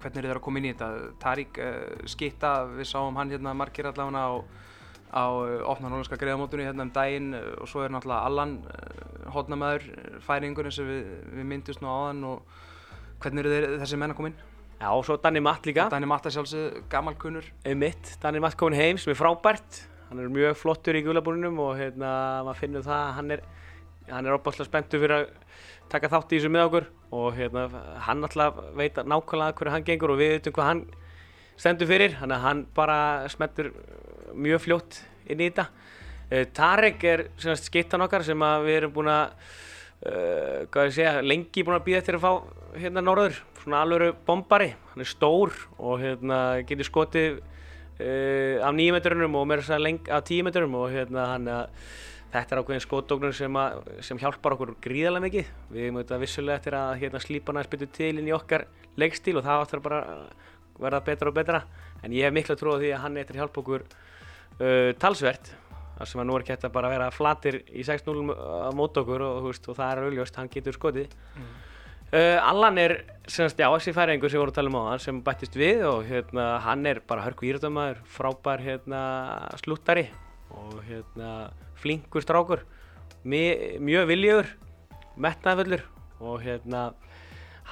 hvernig 0.00 0.20
er 0.20 0.28
það 0.30 0.38
að 0.38 0.44
koma 0.46 0.60
inn 0.60 0.66
í 0.66 0.72
þetta? 0.72 0.88
Tarík 1.20 1.60
uh, 1.60 2.06
Skitta, 2.08 2.52
við 2.78 2.88
sáum 2.88 3.18
hann 3.20 3.32
hérna 3.34 3.52
margir 3.58 3.90
allavega 3.90 4.22
á, 4.24 4.30
á 5.12 5.24
opna 5.68 5.90
norðanska 5.90 6.18
greiðamótunni 6.20 6.68
hérna 6.68 6.86
um 6.86 6.92
daginn 6.94 7.34
og 7.36 7.68
svo 7.68 7.84
er 7.84 7.92
náttúrulega 7.92 8.30
Allan 8.30 8.56
hodnamæður 9.34 9.84
færingurinn 10.24 10.74
sem 10.74 10.88
við, 10.88 11.12
við 11.34 11.50
myndust 11.52 11.84
nú 11.84 11.92
á 11.92 11.98
þann 12.08 12.24
og 12.30 12.56
hvernig 13.20 13.44
eru 13.44 13.52
þeir, 13.52 13.68
þessi 13.82 14.00
menn 14.00 14.14
að 14.14 14.20
koma 14.22 14.32
inn? 14.32 14.40
Já, 14.80 14.88
og 14.94 15.04
svo 15.04 15.18
Danni 15.20 15.42
Matt 15.44 15.66
líka. 15.68 15.90
Danni 15.92 16.08
Matt 16.08 16.24
er 16.24 16.32
sjálfsög 16.32 16.80
gammalkunnur. 16.88 17.44
Mitt, 17.76 18.14
Danni 18.22 18.40
Matt 18.40 18.56
komin 18.56 18.80
heim 18.80 18.96
sem 18.96 19.12
er 19.12 19.18
frábært. 19.18 19.82
Hann 20.08 20.22
er 20.22 20.32
mjög 20.32 20.56
flottur 20.56 20.96
í 20.96 21.02
gulabúninum 21.04 21.60
og 21.60 21.74
hérna 21.78 22.12
maður 22.46 22.62
finnur 22.62 22.86
það 22.86 23.02
að 23.02 23.12
hann 23.18 23.34
er, 23.36 23.42
hann 24.08 24.26
er 24.26 24.38
taka 25.90 26.10
þátt 26.12 26.32
í 26.32 26.38
þessu 26.38 26.50
með 26.52 26.66
okkur 26.68 26.88
og 27.20 27.36
hérna 27.36 27.66
hann 28.06 28.26
alltaf 28.26 28.58
veit 28.78 28.98
nákvæmlega 28.98 29.56
hverju 29.58 29.74
hann 29.74 29.86
gengur 29.86 30.14
og 30.14 30.20
við 30.20 30.34
veitum 30.36 30.54
hvað 30.56 30.68
hann 30.70 30.82
stendur 31.60 31.90
fyrir. 31.90 32.16
Þannig 32.20 32.36
að 32.36 32.46
hann 32.46 32.62
bara 32.76 32.98
smettur 33.32 33.72
mjög 34.34 34.64
fljótt 34.66 35.00
inn 35.26 35.42
í 35.42 35.50
þetta. 35.50 35.66
Uh, 36.30 36.44
Tarek 36.54 37.04
er 37.10 37.26
skittan 37.58 38.06
okkar 38.06 38.24
sem 38.26 38.46
við 38.64 38.78
erum 38.78 38.94
búin 38.94 39.10
að, 39.10 39.34
uh, 40.06 40.90
segja, 40.94 41.18
lengi 41.26 41.64
búin 41.66 41.80
að 41.80 41.86
býða 41.88 42.02
eftir 42.04 42.20
að 42.20 42.26
fá 42.26 42.32
hérna 42.78 43.02
norður 43.02 43.40
svona 43.60 43.82
alvöru 43.84 44.12
bombari, 44.26 44.70
hann 44.92 45.02
er 45.02 45.10
stór 45.10 45.52
og 45.78 45.98
hérna 46.00 46.38
getur 46.68 46.86
skotið 46.86 47.40
uh, 47.40 48.62
af 48.62 48.72
nýjum 48.76 48.96
metrunum 48.96 49.36
og 49.40 49.50
mér 49.50 49.64
er 49.64 49.68
það 49.72 49.84
lengt 49.88 50.12
af 50.12 50.24
tíu 50.28 50.46
metrunum 50.46 50.78
og 50.80 50.94
hérna 50.94 51.26
hann 51.34 51.50
að 51.50 51.90
þetta 52.30 52.54
er 52.54 52.60
ákveðin 52.62 52.84
skotdóknur 52.84 53.34
sem, 53.36 53.56
sem 54.06 54.20
hjálpar 54.20 54.54
okkur 54.56 54.74
gríðarlega 54.82 55.26
mikið. 55.26 55.54
Við 55.70 55.86
erum 55.86 55.98
auðvitað 55.98 56.22
vissulega 56.24 56.60
eftir 56.60 56.76
að 56.78 56.92
hérna 57.02 57.22
slípa 57.22 57.54
næst 57.56 57.72
betur 57.72 57.90
til 57.96 58.12
inn 58.12 58.28
í 58.28 58.34
okkar 58.36 58.66
leikstíl 59.00 59.38
og 59.40 59.46
það 59.46 59.64
áttur 59.64 59.82
bara 59.84 60.02
verða 60.80 61.02
betra 61.08 61.32
og 61.32 61.36
betra. 61.36 61.62
En 62.04 62.14
ég 62.16 62.28
hef 62.28 62.36
miklu 62.36 62.56
að 62.56 62.62
trúa 62.62 62.78
því 62.80 62.92
að 62.94 63.02
hann 63.04 63.18
eftir 63.20 63.36
að 63.36 63.42
hjálpa 63.42 63.62
okkur 63.64 63.86
uh, 63.86 64.92
talsvert. 65.02 65.52
Þar 66.00 66.08
sem 66.12 66.22
að 66.22 66.30
nú 66.30 66.36
er 66.38 66.46
hægt 66.48 66.62
að 66.64 66.76
bara 66.78 66.92
vera 66.92 67.10
flatir 67.12 67.58
í 67.76 67.82
6-0 67.84 68.30
á 68.32 68.70
mót 68.72 68.96
okkur 69.02 69.26
og, 69.26 69.50
og 69.50 69.74
það 69.74 69.90
er 69.90 70.06
auðljóst, 70.06 70.38
hann 70.40 70.52
getur 70.52 70.78
skotið. 70.78 71.18
Mm. 71.36 71.50
Uh, 72.10 72.40
Allan 72.42 72.78
er 72.82 72.96
semst, 73.30 73.60
já, 73.60 73.68
þessi 73.70 73.92
færingur 73.94 74.32
sem 74.32 74.40
við 74.40 74.42
vorum 74.42 74.50
að 74.50 74.56
tala 74.56 74.70
um 74.72 74.78
á 74.80 74.82
hann 74.88 75.02
sem 75.04 75.18
bættist 75.22 75.54
við 75.54 75.84
og 75.86 76.00
hérna, 76.08 76.46
hann 76.64 76.88
er 76.90 76.98
bara 77.06 77.22
hörku 77.22 77.46
íratamæður, 77.46 78.00
frábær 78.10 78.64
hérna, 78.64 79.02
slúttari 79.60 80.08
og 80.50 80.80
hérna, 80.88 81.28
flinkur 81.80 82.24
strákur, 82.24 82.64
mjög 83.24 84.08
viljögur, 84.10 84.50
metnaðvöldur 85.20 85.84
og 86.20 86.42
hérna, 86.44 86.90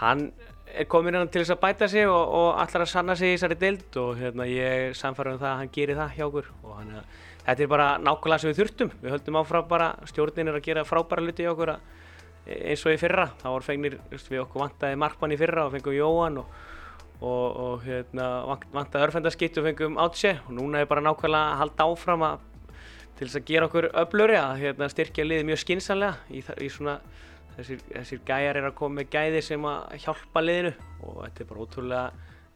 hann 0.01 0.31
er 0.75 0.89
komin 0.89 1.17
hérna 1.17 1.31
til 1.33 1.43
þess 1.43 1.55
að 1.57 1.63
bæta 1.63 1.89
sig 1.89 2.09
og, 2.09 2.35
og 2.41 2.49
allar 2.61 2.85
að 2.85 2.93
sanna 2.93 3.17
sig 3.17 3.33
í 3.33 3.37
þessari 3.37 3.59
deild 3.61 4.01
og 4.01 4.19
hérna, 4.21 4.49
ég 4.49 4.97
samfæra 4.97 5.35
um 5.35 5.41
það 5.41 5.53
að 5.53 5.63
hann 5.63 5.73
gerir 5.75 6.01
það 6.01 6.17
hjá 6.17 6.27
okkur 6.27 6.51
og 6.63 6.75
hann, 6.77 6.97
þetta 7.47 7.65
er 7.65 7.71
bara 7.73 7.89
nákvæmlega 8.03 8.43
sem 8.43 8.53
við 8.53 8.61
þurftum, 8.63 8.93
við 9.03 9.15
höldum 9.17 9.41
áfram 9.41 9.71
bara, 9.71 9.93
stjórnin 10.11 10.53
er 10.53 10.59
að 10.59 10.67
gera 10.69 10.89
frábæra 10.89 11.25
luti 11.25 11.47
í 11.47 11.51
okkur 11.53 11.75
að 11.77 11.95
eins 12.49 12.85
og 12.87 12.95
í 12.95 13.01
fyrra, 13.01 13.29
þá 13.41 13.49
var 13.53 13.67
fengnir, 13.67 13.99
við 14.13 14.43
okkur 14.45 14.65
vantaði 14.65 14.99
markmann 15.01 15.35
í 15.35 15.39
fyrra 15.41 15.67
og 15.67 15.75
fengum 15.75 15.97
Jóhann 15.97 16.41
og, 16.41 16.53
og, 17.21 17.59
og 17.65 17.85
hérna, 17.85 18.29
vantaði 18.73 19.09
örfendarskitt 19.09 19.59
og 19.61 19.69
fengum 19.69 19.99
Átse 20.01 20.39
og 20.47 20.55
núna 20.57 20.83
er 20.83 20.89
bara 20.91 21.05
nákvæmlega 21.05 21.53
að 21.53 21.61
halda 21.63 21.89
áfram 21.93 22.25
að, 22.29 22.47
til 23.19 23.27
þess 23.27 23.41
að 23.41 23.49
gera 23.51 23.67
okkur 23.67 23.89
öflöri 23.99 24.39
að 24.39 24.55
hérna, 24.63 24.89
styrkja 24.93 25.27
liðið 25.27 25.49
mjög 25.49 25.61
skinsanlega 25.65 26.31
í, 26.31 26.43
í 26.63 26.71
svona, 26.71 26.97
þessir, 27.57 27.85
þessir 27.91 28.25
gæjar 28.29 28.61
er 28.61 28.69
að 28.71 28.77
koma 28.79 29.01
með 29.01 29.13
gæði 29.17 29.45
sem 29.49 29.69
að 29.69 29.95
hjálpa 30.05 30.43
liðinu 30.45 30.75
og 31.03 31.21
þetta 31.25 31.45
er 31.45 31.51
bara 31.51 31.65
ótrúlega 31.67 32.05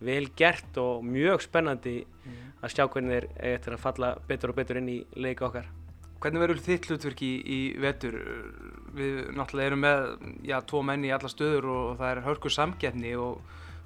vel 0.02 0.25
gert 0.38 0.78
og 0.83 1.04
mjög 1.07 1.45
spennandi 1.45 1.97
mm. 2.02 2.42
að 2.62 2.75
sjá 2.75 2.85
hvernig 2.87 3.14
þeir 3.14 3.54
eftir 3.54 3.76
að 3.76 3.83
falla 3.87 4.12
betur 4.28 4.52
og 4.52 4.59
betur 4.59 4.81
inn 4.81 4.90
í 4.90 4.99
leika 5.14 5.47
okkar. 5.49 5.71
Hvernig 6.23 6.45
verður 6.45 6.62
þitt 6.62 6.87
hlutverk 6.87 7.25
í, 7.26 7.33
í 7.42 7.61
vetur? 7.83 8.14
Við 8.95 9.33
náttúrulega 9.35 9.73
erum 9.73 9.83
með 9.83 10.04
já, 10.47 10.57
tvo 10.71 10.85
menni 10.87 11.11
í 11.11 11.14
alla 11.14 11.31
stöður 11.31 11.66
og, 11.73 11.83
og 11.90 11.99
það 11.99 12.12
er 12.12 12.25
hörkur 12.28 12.54
samgefni 12.54 13.16
og 13.19 13.40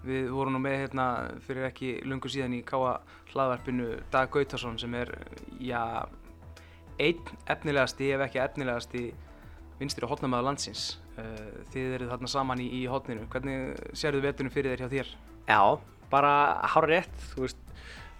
við 0.06 0.28
vorum 0.34 0.56
nú 0.56 0.60
með 0.62 0.78
hérna 0.84 1.06
fyrir 1.46 1.68
ekki 1.70 1.94
lungu 2.04 2.30
síðan 2.30 2.58
í 2.58 2.62
Káa 2.66 2.98
hlaðvarpinu 3.32 3.88
Dag 4.12 4.28
Gautarsson 4.32 4.76
sem 4.80 4.92
er 5.00 5.14
já, 5.58 6.04
einn 7.02 7.36
efnilegasti 7.52 8.12
ef 8.16 8.24
ekki 8.26 8.42
efnilegasti 8.44 9.04
vinstir 9.80 10.06
og 10.06 10.14
hotnamaður 10.14 10.50
landsins. 10.50 10.86
Eh, 11.20 11.60
þið 11.74 11.92
eru 11.98 12.08
þarna 12.12 12.32
saman 12.32 12.62
í, 12.64 12.70
í 12.80 12.86
hotninu. 12.90 13.26
Hvernig 13.32 13.76
sér 13.96 14.16
þið 14.16 14.28
veturinn 14.30 14.54
fyrir 14.54 14.74
þér 14.74 14.84
hjá 14.84 14.92
þér? 14.94 15.12
Já, 15.46 15.62
bara 16.12 16.32
hár 16.74 16.88
rétt. 16.90 17.22
Veist, 17.36 17.60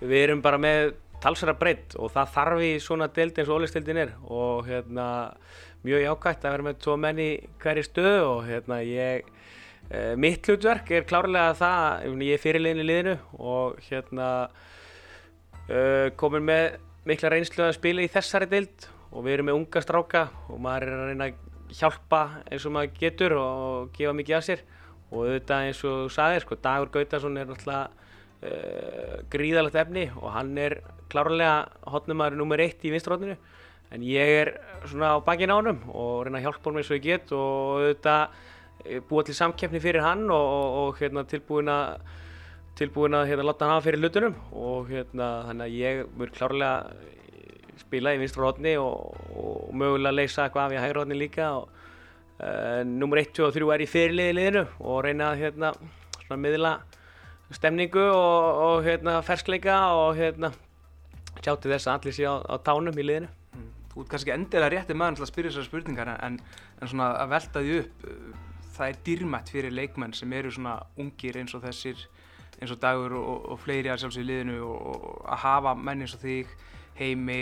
við 0.00 0.22
erum 0.26 0.44
bara 0.44 0.60
með 0.60 0.94
talsverða 1.22 1.56
breytt 1.60 1.96
og 2.00 2.12
það 2.14 2.32
þarf 2.34 2.64
í 2.64 2.72
svona 2.82 3.08
deild 3.12 3.38
eins 3.38 3.48
og 3.48 3.60
ólistildin 3.62 4.00
er 4.02 4.12
og 4.28 4.66
hérna 4.68 5.06
mjög 5.86 6.04
jákvægt 6.04 6.44
að 6.44 6.54
vera 6.54 6.66
með 6.66 6.78
tvo 6.84 6.96
menni 7.00 7.28
hverju 7.62 7.84
stöðu 7.86 8.24
og 8.26 8.40
hérna 8.48 8.80
ég 8.84 9.28
e, 9.88 10.00
mitt 10.20 10.46
hlutverk 10.46 10.90
er 10.92 11.06
klárlega 11.08 11.54
það 11.56 12.18
ég 12.26 12.36
er 12.36 12.42
fyrirlegin 12.42 12.82
í 12.82 12.86
liðinu 12.90 13.16
og 13.38 13.80
hérna 13.88 14.28
e, 15.68 15.80
komin 16.20 16.46
með 16.48 16.78
mikla 17.06 17.32
reynslu 17.32 17.66
að 17.66 17.76
spila 17.78 18.04
í 18.04 18.12
þessari 18.12 18.48
deild 18.50 18.88
og 19.12 19.26
við 19.26 19.36
erum 19.36 19.50
með 19.50 19.60
unga 19.60 19.82
stráka 19.84 20.24
og 20.50 20.62
maður 20.62 20.88
er 20.88 20.96
að 20.96 21.12
reyna 21.12 21.28
að 21.30 21.76
hjálpa 21.76 22.22
eins 22.50 22.66
og 22.66 22.74
maður 22.76 22.98
getur 23.00 23.36
og 23.40 23.92
gefa 23.96 24.16
mikið 24.16 24.38
af 24.38 24.48
sér. 24.48 24.64
Og 25.06 25.22
auðvitað 25.22 25.68
eins 25.68 25.84
og 25.86 26.00
þú 26.02 26.10
sagðir 26.16 26.44
sko 26.44 26.58
Dagur 26.62 26.90
Gautarsson 26.94 27.38
er 27.38 27.48
náttúrulega 27.48 28.06
Uh, 28.36 29.22
gríðalegt 29.32 29.78
efni 29.80 30.02
og 30.12 30.28
hann 30.34 30.50
er 30.60 30.74
klárlega 31.08 31.70
hotnumæður 31.88 32.34
nummer 32.36 32.60
eitt 32.60 32.82
í 32.84 32.90
vinstrótninu 32.92 33.32
en 33.96 34.02
ég 34.04 34.32
er 34.42 34.50
svona 34.84 35.14
á 35.16 35.24
bakinn 35.24 35.48
á 35.48 35.56
hann 35.56 35.80
og 35.88 36.26
reyna 36.26 36.42
að 36.42 36.44
hjálpa 36.44 36.68
hann 36.68 36.76
eins 36.82 36.90
og 36.90 36.98
ég 36.98 37.06
get 37.06 37.32
og 37.32 37.78
auðvitað 37.80 38.36
eh, 38.84 39.00
búa 39.08 39.24
til 39.24 39.38
samkeppni 39.38 39.80
fyrir 39.80 40.04
hann 40.04 40.26
og, 40.28 40.52
og 40.82 41.00
hérna, 41.00 41.24
tilbúin 41.24 41.72
að 41.72 41.96
tilbúin 42.76 43.16
að 43.16 43.30
hérna, 43.30 43.46
láta 43.48 43.66
hann 43.66 43.76
hafa 43.76 43.86
fyrir 43.86 44.02
hlutunum 44.02 44.34
og 44.52 44.90
hérna, 44.90 45.28
þannig 45.48 45.66
að 45.66 45.76
ég 45.80 46.10
mjög 46.16 46.34
klárlega 46.36 46.72
spila 47.80 48.12
í 48.14 48.20
vinstrótni 48.20 48.74
og, 48.80 49.16
og 49.36 49.72
mögulega 49.76 50.14
leysa 50.14 50.46
eitthvað 50.46 50.66
af 50.66 50.76
í 50.76 50.82
hægrótni 50.82 51.18
líka 51.18 51.48
og 51.60 51.70
uh, 52.40 52.82
nummer 52.88 53.20
1, 53.22 53.32
2 53.36 53.46
og 53.48 53.56
3 53.56 53.72
er 53.74 53.84
í 53.84 53.88
fyrirliði 53.90 54.36
liðinu 54.36 54.64
og 54.80 55.00
reyna 55.06 55.30
að 55.32 55.42
hérna, 55.44 55.72
svona 56.24 56.40
miðla 56.42 56.76
stemningu 57.54 58.02
og, 58.02 58.62
og 58.66 58.86
hérna, 58.86 59.18
ferskleika 59.24 59.78
og 59.94 60.16
hérna, 60.18 60.50
sjáttu 61.38 61.70
þess 61.70 61.88
að 61.88 61.98
allir 61.98 62.16
sé 62.16 62.26
á, 62.26 62.34
á 62.42 62.56
tánum 62.64 62.96
í 62.96 63.06
liðinu. 63.06 63.30
Mm. 63.54 63.68
Þú 63.92 64.02
ert 64.02 64.12
kannski 64.12 64.34
endilega 64.34 64.72
réttið 64.74 65.00
maður 65.00 65.24
að 65.24 65.30
spyrja 65.30 65.52
þessari 65.52 65.70
spurningar 65.70 66.12
en, 66.16 66.40
en 66.80 66.90
svona 66.90 67.12
að 67.22 67.32
velta 67.36 67.62
því 67.62 67.78
upp, 67.82 68.06
það 68.76 68.90
er 68.90 69.02
dýrmætt 69.06 69.52
fyrir 69.54 69.76
leikmenn 69.76 70.16
sem 70.16 70.32
eru 70.36 70.52
svona 70.52 70.80
ungir 71.00 71.38
eins 71.40 71.54
og 71.56 71.64
þessir, 71.64 72.02
eins 72.60 72.72
og 72.72 72.80
dagur 72.82 73.16
og, 73.18 73.46
og 73.52 73.60
fleiri 73.60 73.92
að 73.92 74.02
sjálfsögja 74.02 74.24
í 74.24 74.30
liðinu 74.30 74.58
og 74.66 75.06
að 75.28 75.42
hafa 75.44 75.74
menn 75.78 76.04
eins 76.04 76.16
og 76.16 76.22
þig, 76.24 76.52
Heimi, 76.96 77.40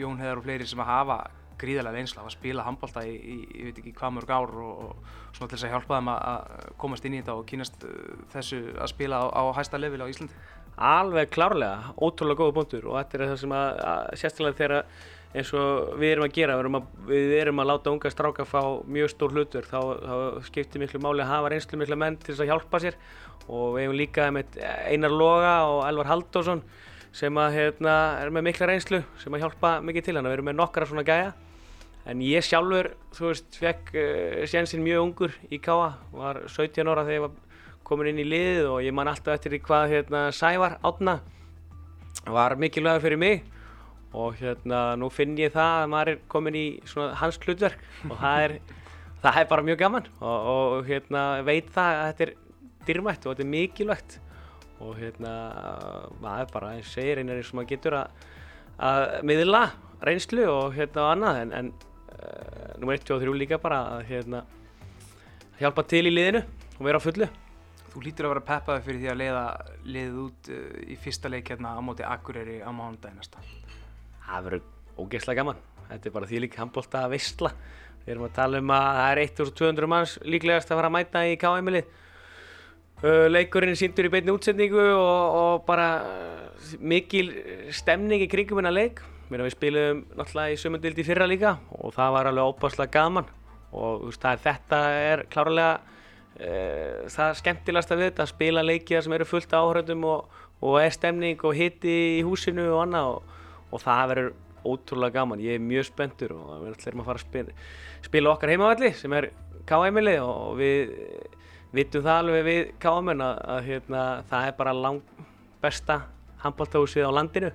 Jón 0.00 0.20
Heðar 0.20 0.40
og 0.40 0.46
fleiri 0.46 0.68
sem 0.68 0.80
að 0.80 0.92
hafa 0.92 1.18
gríðarlega 1.60 1.98
reynsla 1.98 2.24
að 2.24 2.34
spila 2.34 2.64
handbólta 2.66 3.04
í, 3.06 3.14
í, 3.14 3.36
ég 3.58 3.68
veit 3.68 3.80
ekki 3.82 3.94
hvað 3.98 4.14
mörg 4.16 4.32
ár 4.34 4.54
og, 4.64 4.84
og 4.84 5.36
svona 5.36 5.48
til 5.50 5.56
þess 5.56 5.66
að 5.68 5.74
hjálpa 5.74 5.98
þeim 6.00 6.10
að 6.14 6.68
komast 6.82 7.06
inn 7.06 7.16
í 7.16 7.20
þetta 7.22 7.36
og 7.38 7.46
kynast 7.50 7.86
uh, 7.88 8.22
þessu 8.34 8.60
að 8.74 8.92
spila 8.94 9.20
á, 9.22 9.24
á 9.30 9.42
hæsta 9.58 9.80
level 9.80 10.02
á 10.04 10.10
Íslandi? 10.10 10.38
Alveg 10.74 11.30
klárlega, 11.34 11.92
ótrúlega 12.02 12.40
góða 12.40 12.56
punktur 12.56 12.88
og 12.90 12.98
þetta 12.98 13.20
er 13.20 13.26
það 13.28 13.42
sem 13.44 13.54
að, 13.54 13.82
að 13.90 14.08
sérstaklega 14.22 14.60
þegar 14.60 14.78
eins 15.34 15.50
og 15.58 15.96
við 15.98 16.12
erum 16.14 16.26
að 16.28 16.34
gera, 16.36 16.54
við 16.54 16.64
erum 16.64 16.78
að, 16.78 16.90
við 17.08 17.32
erum 17.40 17.60
að 17.62 17.68
láta 17.72 17.90
unga 17.90 18.10
stráka 18.12 18.46
fá 18.46 18.60
mjög 18.86 19.10
stór 19.10 19.34
hlutur, 19.34 19.66
þá, 19.66 19.78
þá 19.98 20.46
skiptir 20.46 20.82
miklu 20.82 21.00
máli 21.02 21.24
að 21.24 21.32
hafa 21.32 21.50
reynslu 21.50 21.78
miklu 21.80 21.98
menn 21.98 22.18
til 22.22 22.30
þess 22.30 22.44
að 22.44 22.50
hjálpa 22.52 22.80
sér. 22.84 22.98
Og 23.50 23.74
við 23.74 23.84
hefum 23.84 23.96
líka 23.98 24.28
með 24.32 24.58
Einar 24.62 25.14
Loga 25.14 25.54
og 25.68 25.80
Elvar 25.88 26.10
Halldórsson 26.12 26.62
sem 27.14 27.38
að 27.38 27.58
hérna, 27.58 27.96
er 28.22 28.30
með 28.34 28.46
mikla 28.48 28.68
reynslu 28.70 29.02
sem 29.22 29.34
að 29.34 29.44
hjálpa 29.44 29.74
mikið 29.86 30.06
til 30.06 30.14
hann, 30.16 30.28
við 30.30 30.36
erum 30.38 30.48
með 30.50 30.58
nokkara 30.60 30.88
svona 30.90 31.06
gæja. 31.06 31.32
En 32.04 32.20
ég 32.22 32.44
sjálfur, 32.44 32.90
þú 33.16 33.30
veist, 33.30 33.58
fekk 33.58 33.94
uh, 33.96 34.42
sénsinn 34.50 34.84
mjög 34.84 35.06
ungur 35.08 35.36
í 35.50 35.58
Káa, 35.62 35.94
var 36.12 36.42
17 36.46 36.84
ára 36.84 37.06
þegar 37.06 37.16
ég 37.16 37.24
var 37.24 37.38
komin 37.84 38.10
inn 38.12 38.22
í 38.22 38.28
liðið 38.28 38.68
og 38.70 38.78
ég 38.84 38.94
man 38.96 39.10
alltaf 39.10 39.38
eftir 39.38 39.58
hvað 39.64 39.90
hérna, 39.92 40.26
Sævar 40.36 40.78
átna 40.84 41.18
var 42.30 42.54
mikilvægur 42.60 43.04
fyrir 43.04 43.20
mig 43.20 43.42
og 44.14 44.38
hérna 44.38 44.80
nú 45.00 45.10
finn 45.12 45.36
ég 45.38 45.52
það 45.54 45.80
að 45.82 45.90
maður 45.92 46.12
er 46.12 46.24
komin 46.30 46.58
í 46.58 46.66
svona 46.88 47.14
hans 47.18 47.38
hlutverk 47.42 47.82
og 48.08 48.16
það 48.20 48.44
er, 48.46 48.56
það 49.24 49.40
er 49.40 49.48
bara 49.50 49.66
mjög 49.66 49.80
gaman 49.82 50.10
og, 50.20 50.50
og 50.54 50.90
hérna 50.90 51.24
veit 51.46 51.72
það 51.74 52.00
að 52.00 52.06
þetta 52.10 52.28
er 52.28 52.36
dyrmætt 52.88 53.26
og 53.26 53.34
þetta 53.34 53.44
er 53.46 53.52
mikilvægt 53.54 54.18
og 54.84 54.98
hérna 54.98 55.32
maður 56.22 56.52
bara, 56.52 56.74
eins 56.76 56.90
og 56.90 56.98
segir, 56.98 57.20
einar 57.20 57.40
eins 57.40 57.52
og 57.52 57.58
maður 57.60 57.70
getur 57.72 57.98
að, 58.00 58.24
að 58.90 59.04
miðla 59.30 59.64
reynslu 60.04 60.44
og 60.50 60.74
hérna 60.76 61.08
annað 61.12 61.40
en, 61.42 61.54
en 61.60 61.70
uh, 61.72 62.74
nummer 62.80 62.98
1, 62.98 63.06
2 63.08 63.16
og 63.16 63.24
3 63.24 63.38
líka 63.38 63.60
bara 63.62 63.80
að 63.96 64.06
hérna, 64.10 64.44
hjálpa 65.60 65.86
til 65.88 66.04
í 66.08 66.12
liðinu 66.12 66.44
og 66.74 66.86
vera 66.88 67.00
á 67.00 67.06
fullu. 67.06 67.30
Þú 67.94 68.02
lítur 68.02 68.26
að 68.26 68.34
vera 68.34 68.46
peppaði 68.48 68.86
fyrir 68.88 69.02
því 69.02 69.12
að 69.12 69.20
leiða 69.22 69.44
liðið 69.86 70.22
út 70.24 70.50
uh, 70.50 70.64
í 70.90 70.98
fyrsta 71.00 71.32
leik 71.32 71.54
hérna 71.54 71.76
á 71.78 71.80
móti 71.84 72.06
Akureyri 72.06 72.60
á 72.60 72.70
mánudagi 72.74 73.16
næsta. 73.20 73.44
Það 74.24 74.48
verður 74.48 74.68
ógeðslega 74.98 75.40
gaman. 75.42 75.64
Þetta 75.88 76.08
er 76.08 76.14
bara 76.14 76.28
því 76.30 76.44
líka 76.44 76.62
handbólta 76.62 77.04
að 77.04 77.16
vissla 77.18 77.52
við 78.04 78.14
erum 78.14 78.26
að 78.26 78.34
tala 78.36 78.60
um 78.60 78.72
að 78.74 78.86
það 78.98 79.10
er 79.10 79.20
1200 79.24 79.90
manns 79.90 80.14
líklegast 80.28 80.72
að 80.72 80.80
fara 80.80 80.90
að 80.90 80.96
mæta 80.98 81.22
í 81.24 81.36
KM-ili 81.40 81.80
uh, 81.84 83.26
leikurinn 83.30 83.78
síndur 83.80 84.08
í 84.08 84.12
beitni 84.12 84.34
útsendingu 84.34 84.84
og, 84.92 85.38
og 85.40 85.64
bara 85.68 85.88
uh, 86.04 86.74
mikil 86.84 87.30
stemning 87.72 88.24
í 88.24 88.28
kringum 88.30 88.60
hennar 88.60 88.76
leik. 88.76 89.00
Mér 89.32 89.46
við 89.46 89.54
spilum 89.56 90.04
náttúrulega 90.18 90.52
í 90.52 90.60
sömundildi 90.60 91.06
fyrra 91.06 91.28
líka 91.28 91.56
og 91.78 91.96
það 91.96 92.16
var 92.18 92.30
alveg 92.30 92.52
óbáslega 92.52 92.92
gaman. 92.98 93.30
Og 93.74 94.04
veist, 94.10 94.26
er, 94.28 94.42
þetta 94.44 94.80
er 95.00 95.24
klárlega 95.32 95.78
uh, 95.80 97.06
það 97.14 97.38
skemmtilegast 97.40 97.94
að 97.94 98.02
við 98.02 98.10
þetta 98.10 98.26
að 98.26 98.34
spila 98.34 98.66
leikið 98.68 99.06
sem 99.06 99.16
eru 99.16 99.28
fullt 99.28 99.56
áhörðum 99.56 100.04
og, 100.12 100.42
og 100.60 100.76
er 100.82 100.92
stemning 100.92 101.40
og 101.40 101.56
hitti 101.56 101.96
í 102.18 102.22
húsinu 102.26 102.68
og 102.74 102.84
annað 102.84 103.14
og, 103.14 103.33
og 103.74 103.82
það 103.82 104.10
verður 104.12 104.32
ótrúlega 104.64 105.18
gaman, 105.18 105.42
ég 105.44 105.58
er 105.58 105.64
mjög 105.64 105.88
spenntur 105.90 106.32
og 106.38 106.52
við 106.62 106.76
ætlum 106.78 107.02
að 107.02 107.08
fara 107.10 107.20
að 107.20 107.26
spila, 107.26 107.56
spila 108.06 108.32
okkar 108.32 108.52
heimavalli 108.54 108.92
sem 108.96 109.16
er 109.18 109.28
KM-ili 109.68 110.14
og 110.22 110.54
við 110.60 110.94
vitum 111.74 112.04
það 112.04 112.20
alveg 112.22 112.46
við 112.46 112.62
KM-un 112.82 113.24
að, 113.24 113.42
að 113.54 113.60
hérna, 113.68 114.04
það 114.30 114.48
er 114.48 114.56
bara 114.60 114.74
langt 114.78 115.22
besta 115.64 115.98
handbóltáðsvið 116.44 117.08
á 117.08 117.16
landinu 117.16 117.50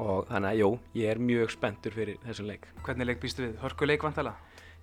og 0.00 0.26
þannig 0.28 0.50
að 0.50 0.60
jú, 0.60 0.68
ég 0.98 1.12
er 1.12 1.22
mjög 1.22 1.54
spenntur 1.54 1.94
fyrir 1.94 2.18
þessum 2.24 2.48
leik. 2.50 2.66
Hvernig 2.82 3.08
leik 3.08 3.22
býstu 3.22 3.44
við? 3.44 3.56
Hörku 3.62 3.86
leik 3.86 4.02
vantala? 4.02 4.34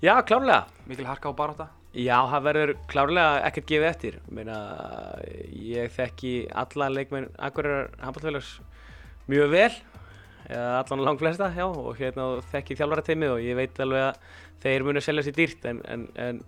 Já, 0.02 0.14
klárlega. 0.26 0.66
Mikil 0.88 1.06
harka 1.10 1.30
á 1.30 1.34
baróta? 1.36 1.68
Já, 1.92 2.16
það 2.32 2.46
verður 2.48 2.74
klárlega 2.90 3.42
ekkert 3.50 3.68
gefið 3.68 3.90
eftir. 3.90 4.20
Meina, 4.32 4.58
ég 5.52 5.92
þekki 5.98 6.32
alla 6.64 6.88
leikmenn 6.94 7.28
Akureyrar 7.36 7.92
handbóltafélags 8.00 8.54
mjög 9.28 9.52
vel 9.52 9.74
allan 10.50 11.03
lang 11.05 11.19
flesta, 11.19 11.51
já, 11.55 11.65
og 11.67 12.00
hérna 12.00 12.29
þekki 12.51 12.77
þjálfarateimið 12.79 13.36
og 13.36 13.45
ég 13.45 13.60
veit 13.60 13.83
alveg 13.83 14.07
að 14.07 14.17
þeir 14.63 14.88
munu 14.88 15.01
að 15.01 15.07
selja 15.07 15.25
sér 15.27 15.38
dýrt 15.38 15.69
en, 15.69 15.81
en, 15.89 16.07
en, 16.21 16.41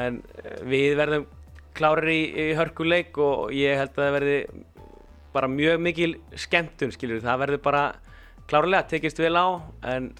en 0.00 0.20
við 0.68 0.94
verðum 1.00 1.26
klárir 1.74 2.10
í, 2.12 2.20
í 2.30 2.46
hörkuleik 2.58 3.18
og 3.18 3.52
ég 3.56 3.80
held 3.80 3.96
að 3.96 4.04
það 4.04 4.16
verði 4.18 4.38
bara 5.34 5.50
mjög 5.50 5.82
mikil 5.82 6.12
skemmtun, 6.38 6.94
skiljur, 6.94 7.24
það 7.24 7.42
verður 7.42 7.64
bara 7.64 7.84
klárlega 8.50 8.86
tekist 8.92 9.18
vel 9.22 9.34
á 9.34 9.46
en, 9.90 10.10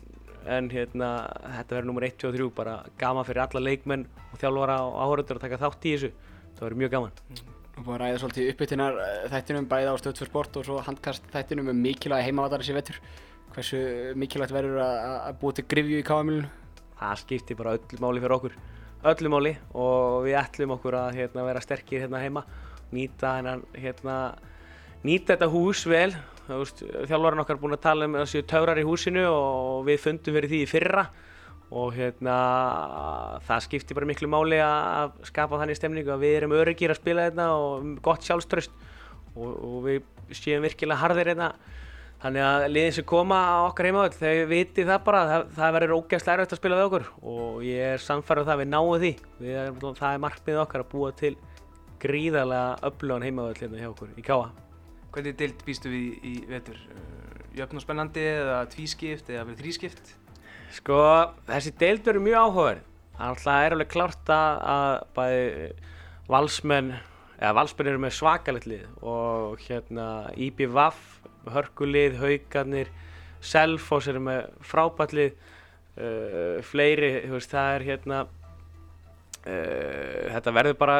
hérna, 0.73 1.11
þetta 1.61 1.78
verður 1.78 1.90
nummer 1.90 2.08
1, 2.11 2.18
2 2.25 2.30
og 2.30 2.38
3 2.38 2.52
bara 2.58 2.78
gaman 3.00 3.28
fyrir 3.28 3.46
alla 3.46 3.66
leikmenn 3.68 4.06
og 4.30 4.38
þjálfara 4.42 4.80
og 4.88 5.02
áhörður 5.04 5.38
að 5.38 5.44
taka 5.49 5.62
þátt 5.66 5.90
í 5.90 5.96
þessu. 5.96 6.14
Það 6.54 6.64
verður 6.68 6.82
mjög 6.82 6.96
gaman. 6.99 7.53
Við 7.75 7.83
búum 7.83 7.97
að 7.97 8.02
ræða 8.04 8.19
svolítið 8.23 8.49
uppbyttinar 8.52 8.99
eh, 9.02 9.14
þættinum 9.33 9.64
bæði 9.66 9.90
á 9.90 9.95
stöðt 9.99 10.21
fyrir 10.21 10.31
sport 10.31 10.59
og 10.61 10.66
svo 10.66 10.76
handkast 10.87 11.25
þættinum 11.33 11.73
um 11.73 11.81
mikilvægi 11.83 12.28
heimavatari 12.28 12.66
sér 12.66 12.76
vettur. 12.78 13.00
Hversu 13.54 13.81
mikilvægt 14.19 14.54
verður 14.54 14.78
að 14.85 15.40
búa 15.40 15.57
til 15.57 15.64
grifju 15.73 15.99
í 15.99 16.04
KM-ilinu? 16.07 16.52
Það 17.00 17.19
skiptir 17.25 17.59
bara 17.59 17.73
öllu 17.75 17.99
máli 18.04 18.23
fyrir 18.23 18.37
okkur, 18.37 18.54
öllu 19.11 19.33
máli 19.35 19.52
og 19.75 20.21
við 20.28 20.38
ætlum 20.38 20.76
okkur 20.76 20.99
að 21.00 21.19
hérna, 21.19 21.47
vera 21.49 21.64
sterkir 21.64 22.04
hérna 22.04 22.23
heima, 22.23 22.45
nýta, 22.95 23.35
hérna, 23.75 24.19
nýta 25.02 25.35
þetta 25.35 25.50
hús 25.50 25.83
vel. 25.90 26.12
Þjálfvarinn 26.47 27.43
okkar 27.43 27.59
er 27.59 27.62
búin 27.64 27.75
að 27.75 27.85
tala 27.88 28.07
um 28.07 28.19
séu 28.31 28.47
taurar 28.47 28.78
í 28.78 28.87
húsinu 28.87 29.26
og 29.26 29.83
við 29.90 30.02
fundum 30.07 30.38
fyrir 30.38 30.52
því 30.52 30.62
í 30.62 30.71
fyrra 30.71 31.09
og 31.75 31.95
hérna 31.97 32.35
það 33.45 33.62
skiptir 33.66 33.99
bara 33.99 34.09
miklu 34.09 34.28
máli 34.31 34.61
að 34.62 35.14
skapa 35.26 35.59
þannig 35.61 35.78
stemningu 35.78 36.12
að 36.14 36.23
við 36.23 36.37
erum 36.38 36.54
öryggir 36.57 36.95
að 36.95 37.00
spila 37.00 37.25
þetta 37.26 37.47
hérna 37.47 37.49
og 37.59 37.88
gott 38.04 38.26
sjálfströst 38.26 38.76
og, 39.35 39.49
og 39.50 39.81
við 39.88 40.37
séum 40.38 40.62
virkilega 40.64 41.02
harðir 41.02 41.33
hérna. 41.33 41.54
Þannig 42.25 42.45
að 42.47 42.62
liðin 42.71 42.95
sem 42.97 43.04
koma 43.04 43.37
á 43.37 43.56
okkar 43.67 43.89
heimaðall 43.91 44.15
þau 44.17 44.47
viti 44.49 44.84
það 44.87 45.00
bara 45.04 45.25
það, 45.28 45.43
það 45.58 45.75
verður 45.76 45.97
ógæðslega 45.99 46.37
erfitt 46.39 46.54
að 46.54 46.60
spila 46.60 46.78
við 46.78 46.87
okkur. 46.89 47.08
Og 47.34 47.58
ég 47.67 47.91
er 47.91 48.04
samfærið 48.04 48.45
um 48.45 48.49
það 48.49 48.54
að 48.54 48.63
við 48.63 48.71
náum 48.71 48.93
því. 49.02 49.10
Við, 49.43 49.58
það 49.99 50.06
er 50.13 50.23
markmið 50.25 50.60
okkar 50.63 50.84
að 50.84 50.93
búa 50.95 51.10
til 51.19 51.34
gríðarlega 52.04 52.78
öflugan 52.89 53.26
heimaðall 53.26 53.58
hérna 53.58 53.80
hjá 53.82 53.91
okkur 53.91 54.15
í 54.17 54.25
Káa 54.25 54.52
Hvernig 55.15 55.37
deilt 55.39 55.60
býstu 55.67 55.93
við 55.93 56.26
í 56.26 56.34
vetur? 56.50 56.78
Jöfn 57.54 57.78
og 57.78 57.84
spennandi 57.84 58.25
eða 58.32 58.65
tvískipt 58.73 59.28
eða 59.30 59.54
þrískipt? 59.60 60.15
Sko, 60.75 60.99
þessi 61.47 61.71
deild 61.78 62.02
verður 62.02 62.25
mjög 62.25 62.41
áhugaverð. 62.41 62.87
Það 63.45 63.65
er 63.65 63.75
alveg 63.76 63.91
klart 63.93 64.30
að 64.34 64.95
bæði 65.15 65.67
valsmenn, 66.26 66.89
eða 67.39 67.52
valsmenn 67.60 67.91
eru 67.93 68.00
með 68.02 68.15
svakalett 68.17 68.67
lið 68.67 68.87
og 69.06 69.60
hérna 69.69 70.06
IBVF, 70.34 71.02
hörkulið, 71.54 72.17
haugarnir, 72.23 72.91
Selfos 73.45 74.08
eru 74.08 74.23
með 74.25 74.49
frábætlið, 74.65 75.37
uh, 76.00 76.58
fleiri, 76.65 77.13
þú 77.28 77.37
veist, 77.37 77.52
það 77.52 77.71
er 77.75 77.87
hérna, 77.91 78.21
uh, 79.45 80.19
þetta 80.32 80.54
verður 80.58 80.78
bara, 80.80 80.99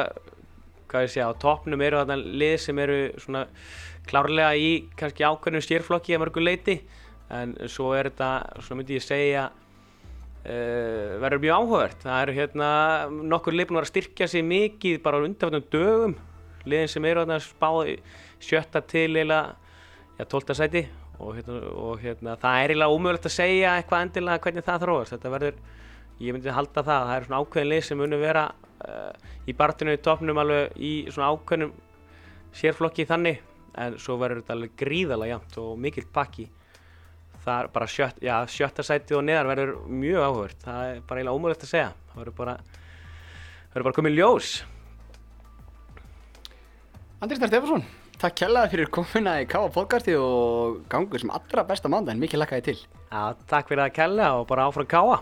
hvað 0.91 1.07
ég 1.07 1.13
sé, 1.15 1.25
á 1.25 1.33
toppnum 1.41 1.83
eru 1.83 2.03
þarna 2.03 2.19
lið 2.21 2.55
sem 2.67 2.79
eru 2.85 2.99
svona 3.17 3.47
klárlega 4.05 4.53
í 4.61 4.71
kannski 4.95 5.25
ákveðnum 5.25 5.65
stjérflokki 5.65 6.15
að 6.15 6.23
mörgu 6.23 6.45
leiti 6.45 6.79
en 7.33 7.55
svo 7.65 7.95
er 7.97 8.11
þetta, 8.11 8.61
svona 8.61 8.83
myndi 8.83 8.99
ég 8.99 9.03
segja, 9.03 9.47
Uh, 10.45 11.15
verður 11.23 11.41
mjög 11.41 11.55
áhugavert. 11.57 12.01
Það 12.03 12.19
eru 12.21 12.33
hérna 12.35 12.69
nokkur 13.33 13.55
lið 13.55 13.69
búin 13.71 13.79
að 13.81 13.87
styrkja 13.89 14.27
sig 14.29 14.43
mikið 14.45 14.99
bara 15.01 15.17
á 15.17 15.25
undanfjöndum 15.25 15.71
dögum 15.73 16.13
liðin 16.69 16.91
sem 16.91 17.07
eru 17.09 17.23
að 17.23 17.39
spáði 17.41 17.95
sjötta 18.43 18.81
til 18.85 19.09
eila 19.17 19.39
ja, 20.19 20.27
tólta 20.29 20.53
sæti 20.57 20.83
og, 21.17 21.31
hérna, 21.37 21.57
og 21.73 22.03
hérna, 22.03 22.35
það 22.41 22.59
er 22.59 22.73
eiginlega 22.73 22.93
ómögulegt 22.93 23.25
að 23.29 23.35
segja 23.39 23.73
eitthvað 23.79 24.05
endilega 24.05 24.43
hvernig 24.43 24.67
það 24.67 24.85
þróast. 24.85 25.15
Þetta 25.15 25.33
verður, 25.33 25.57
ég 26.19 26.37
myndi 26.37 26.55
halda 26.59 26.83
það, 26.83 27.07
það 27.09 27.15
eru 27.15 27.29
svona 27.29 27.41
ákveðin 27.41 27.71
lið 27.71 27.83
sem 27.87 28.01
munir 28.03 28.21
vera 28.21 28.45
uh, 28.85 29.33
í 29.49 29.57
barndinu 29.57 29.95
í 29.95 30.03
topnum 30.05 30.41
alveg 30.43 30.77
í 30.77 30.93
svona 31.09 31.31
ákveðnum 31.33 31.73
sérflokki 32.55 33.07
þannig 33.09 33.41
en 33.81 33.97
svo 33.99 34.19
verður 34.19 34.43
þetta 34.43 34.55
alveg 34.55 34.77
gríðalega 34.79 35.35
jæmt 35.35 35.57
og 35.63 35.73
mikill 35.81 36.07
pakki 36.15 36.45
það 37.45 37.59
er 37.59 37.69
bara 37.75 37.89
sjött, 37.89 38.23
já, 38.23 38.35
sjötta 38.49 38.85
sæti 38.85 39.17
og 39.17 39.25
neðar 39.27 39.51
verður 39.51 39.75
mjög 39.89 40.23
áhugavert 40.25 40.65
það 40.65 40.87
er 40.89 41.03
bara 41.05 41.21
eiginlega 41.21 41.37
ómögulegt 41.39 41.67
að 41.67 41.71
segja 41.73 41.91
það 42.11 42.23
verður 42.23 42.37
bara, 42.39 42.55
verður 43.73 43.87
bara 43.89 43.99
komið 43.99 44.17
ljós 44.19 44.55
Andri 47.21 47.37
Snær 47.39 47.53
Stefansson 47.53 47.85
Takk 48.15 48.37
kjallaði 48.39 48.71
fyrir 48.71 48.89
komuna 48.95 49.31
í 49.43 49.45
K.A. 49.51 49.67
podcasti 49.75 50.13
og 50.15 50.81
gangur 50.91 51.19
sem 51.19 51.31
allra 51.35 51.65
besta 51.67 51.91
mánda 51.91 52.13
en 52.13 52.21
mikið 52.21 52.41
lakkaði 52.41 52.63
til 52.69 52.77
Já, 52.79 53.35
takk 53.49 53.67
fyrir 53.71 53.85
að 53.85 53.95
kella 53.97 54.29
og 54.39 54.45
bara 54.49 54.69
áfram 54.69 54.87
K.A. 54.89 55.17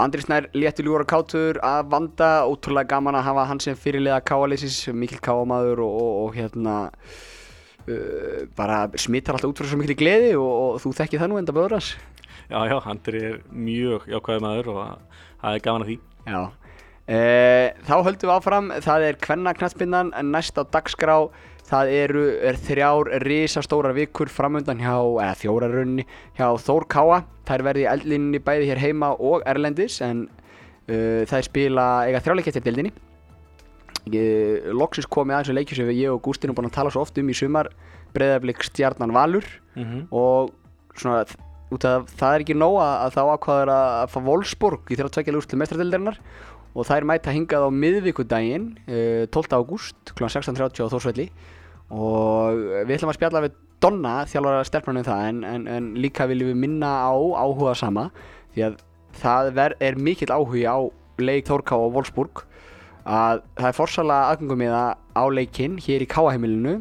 Andri 0.00 0.24
Snær 0.24 0.46
létti 0.56 0.84
ljúra 0.84 1.04
kátur 1.08 1.58
að 1.64 1.90
vanda 1.92 2.28
ótrúlega 2.48 2.94
gaman 2.94 3.18
að 3.18 3.26
hafa 3.26 3.46
hann 3.50 3.60
sem 3.60 3.76
fyrirlega 3.76 4.20
K.A.leisis 4.28 4.82
mikil 4.96 5.20
K.A. 5.20 5.42
maður 5.48 5.82
og, 5.84 5.96
og, 6.00 6.12
og 6.26 6.38
hérna 6.38 6.76
uh, 7.88 8.46
bara 8.58 8.82
smittar 9.00 9.36
alltaf 9.36 9.52
út 9.52 9.60
frá 9.62 9.70
svo 9.70 9.80
miklu 9.80 9.96
gleði 9.98 10.32
og, 10.38 10.50
og 10.50 10.78
þú 10.84 10.94
þekkið 11.00 11.22
það 11.22 11.32
nú 11.32 11.40
enda 11.40 11.56
böður 11.56 11.76
hans. 11.78 11.92
Já, 12.50 12.58
já, 12.66 12.76
Andri 12.90 13.20
er 13.28 13.36
mjög 13.52 14.08
jákvæði 14.10 14.44
maður 14.46 14.72
og 14.72 14.80
það 15.42 15.52
er 15.54 15.64
gaman 15.66 15.86
að 15.86 15.92
því. 15.92 15.98
Já, 16.26 16.40
uh, 16.40 17.66
þá 17.90 17.94
höldum 17.98 18.30
við 18.30 18.36
áfram. 18.36 18.72
Það 18.88 19.08
er 19.08 19.20
Kvenna 19.26 19.56
knastbindan 19.56 20.14
næst 20.32 20.60
á 20.60 20.62
dagskrá. 20.64 21.16
Það 21.70 21.90
eru 21.94 22.22
er 22.42 22.56
þrjár 22.58 23.12
risastórar 23.22 23.94
vikur 23.94 24.26
framöndan 24.26 24.80
hjá, 24.82 24.96
eða 25.22 25.36
fjórarunni 25.38 26.02
hjá 26.34 26.48
Þór 26.58 26.88
Káa 26.90 27.20
það 27.50 27.58
er 27.58 27.66
verið 27.66 27.84
í 27.84 27.90
eldlinni 27.90 28.40
bæði 28.46 28.68
hér 28.70 28.82
heima 28.84 29.12
og 29.18 29.44
Erlendis 29.48 29.98
en 30.06 30.26
uh, 30.26 31.22
það 31.26 31.38
er 31.40 31.46
spila 31.48 31.86
eiga 32.06 32.22
þrjáleikett 32.24 32.58
til 32.58 32.66
dildinni 32.68 32.92
loksins 34.72 35.06
komið 35.06 35.34
aðeins 35.34 35.50
að 35.52 35.58
leikja 35.58 35.76
sem 35.76 35.90
ég 35.92 36.12
og 36.12 36.22
Gústin 36.24 36.50
er 36.50 36.56
búin 36.56 36.70
að 36.70 36.78
tala 36.78 36.90
svo 36.90 37.02
oft 37.04 37.18
um 37.18 37.28
í 37.28 37.36
sumar 37.36 37.68
breyðarblik 38.14 38.62
stjarnan 38.64 39.12
Valur 39.12 39.44
mm 39.76 39.84
-hmm. 39.84 40.02
og 40.10 40.50
svona 40.96 41.20
af 41.20 41.36
það 41.70 42.34
er 42.34 42.40
ekki 42.42 42.54
nóg 42.58 42.80
að, 42.82 42.94
að 43.04 43.12
þá 43.14 43.22
ákvaður 43.36 43.70
að 43.70 44.10
fá 44.10 44.18
Wolfsburg 44.26 44.90
í 44.90 44.96
þeirra 44.96 45.12
tveikja 45.14 45.34
lúslu 45.34 45.58
mestradildarinnar 45.58 46.18
og 46.74 46.86
það 46.86 46.96
er 46.96 47.06
mæta 47.06 47.34
hingað 47.34 47.66
á 47.66 47.70
miðvíkudaginn 47.70 48.66
12. 49.30 49.54
ágúst 49.54 50.14
kl. 50.14 50.26
16.30 50.26 50.86
á 50.86 50.90
Þórsvelli 50.90 51.30
og 51.90 52.58
við 52.86 52.96
ætlum 52.96 53.12
að 53.12 53.18
spjalla 53.18 53.44
við 53.46 53.58
Donna 53.80 54.14
þjálfara 54.28 54.66
stelpnarnum 54.68 55.06
það 55.06 55.26
en, 55.28 55.44
en, 55.44 55.66
en 55.70 55.86
líka 55.96 56.26
viljum 56.28 56.50
við 56.52 56.58
minna 56.66 56.90
á 57.06 57.14
áhuga 57.14 57.74
sama 57.78 58.10
því 58.54 58.66
að 58.66 58.80
það 59.20 59.52
ver, 59.56 59.74
er 59.80 59.96
mikill 59.96 60.30
áhugi 60.34 60.66
á 60.68 60.78
leik 61.20 61.48
Þórká 61.48 61.78
og 61.78 61.94
Wolfsburg 61.96 62.44
að 63.04 63.42
það 63.58 63.68
er 63.70 63.76
forsalega 63.76 64.30
aðgangum 64.34 64.62
með 64.62 64.74
það 64.76 64.90
á 65.16 65.24
leikinn 65.38 65.76
hér 65.84 66.04
í 66.04 66.08
Káaheimilinu 66.10 66.76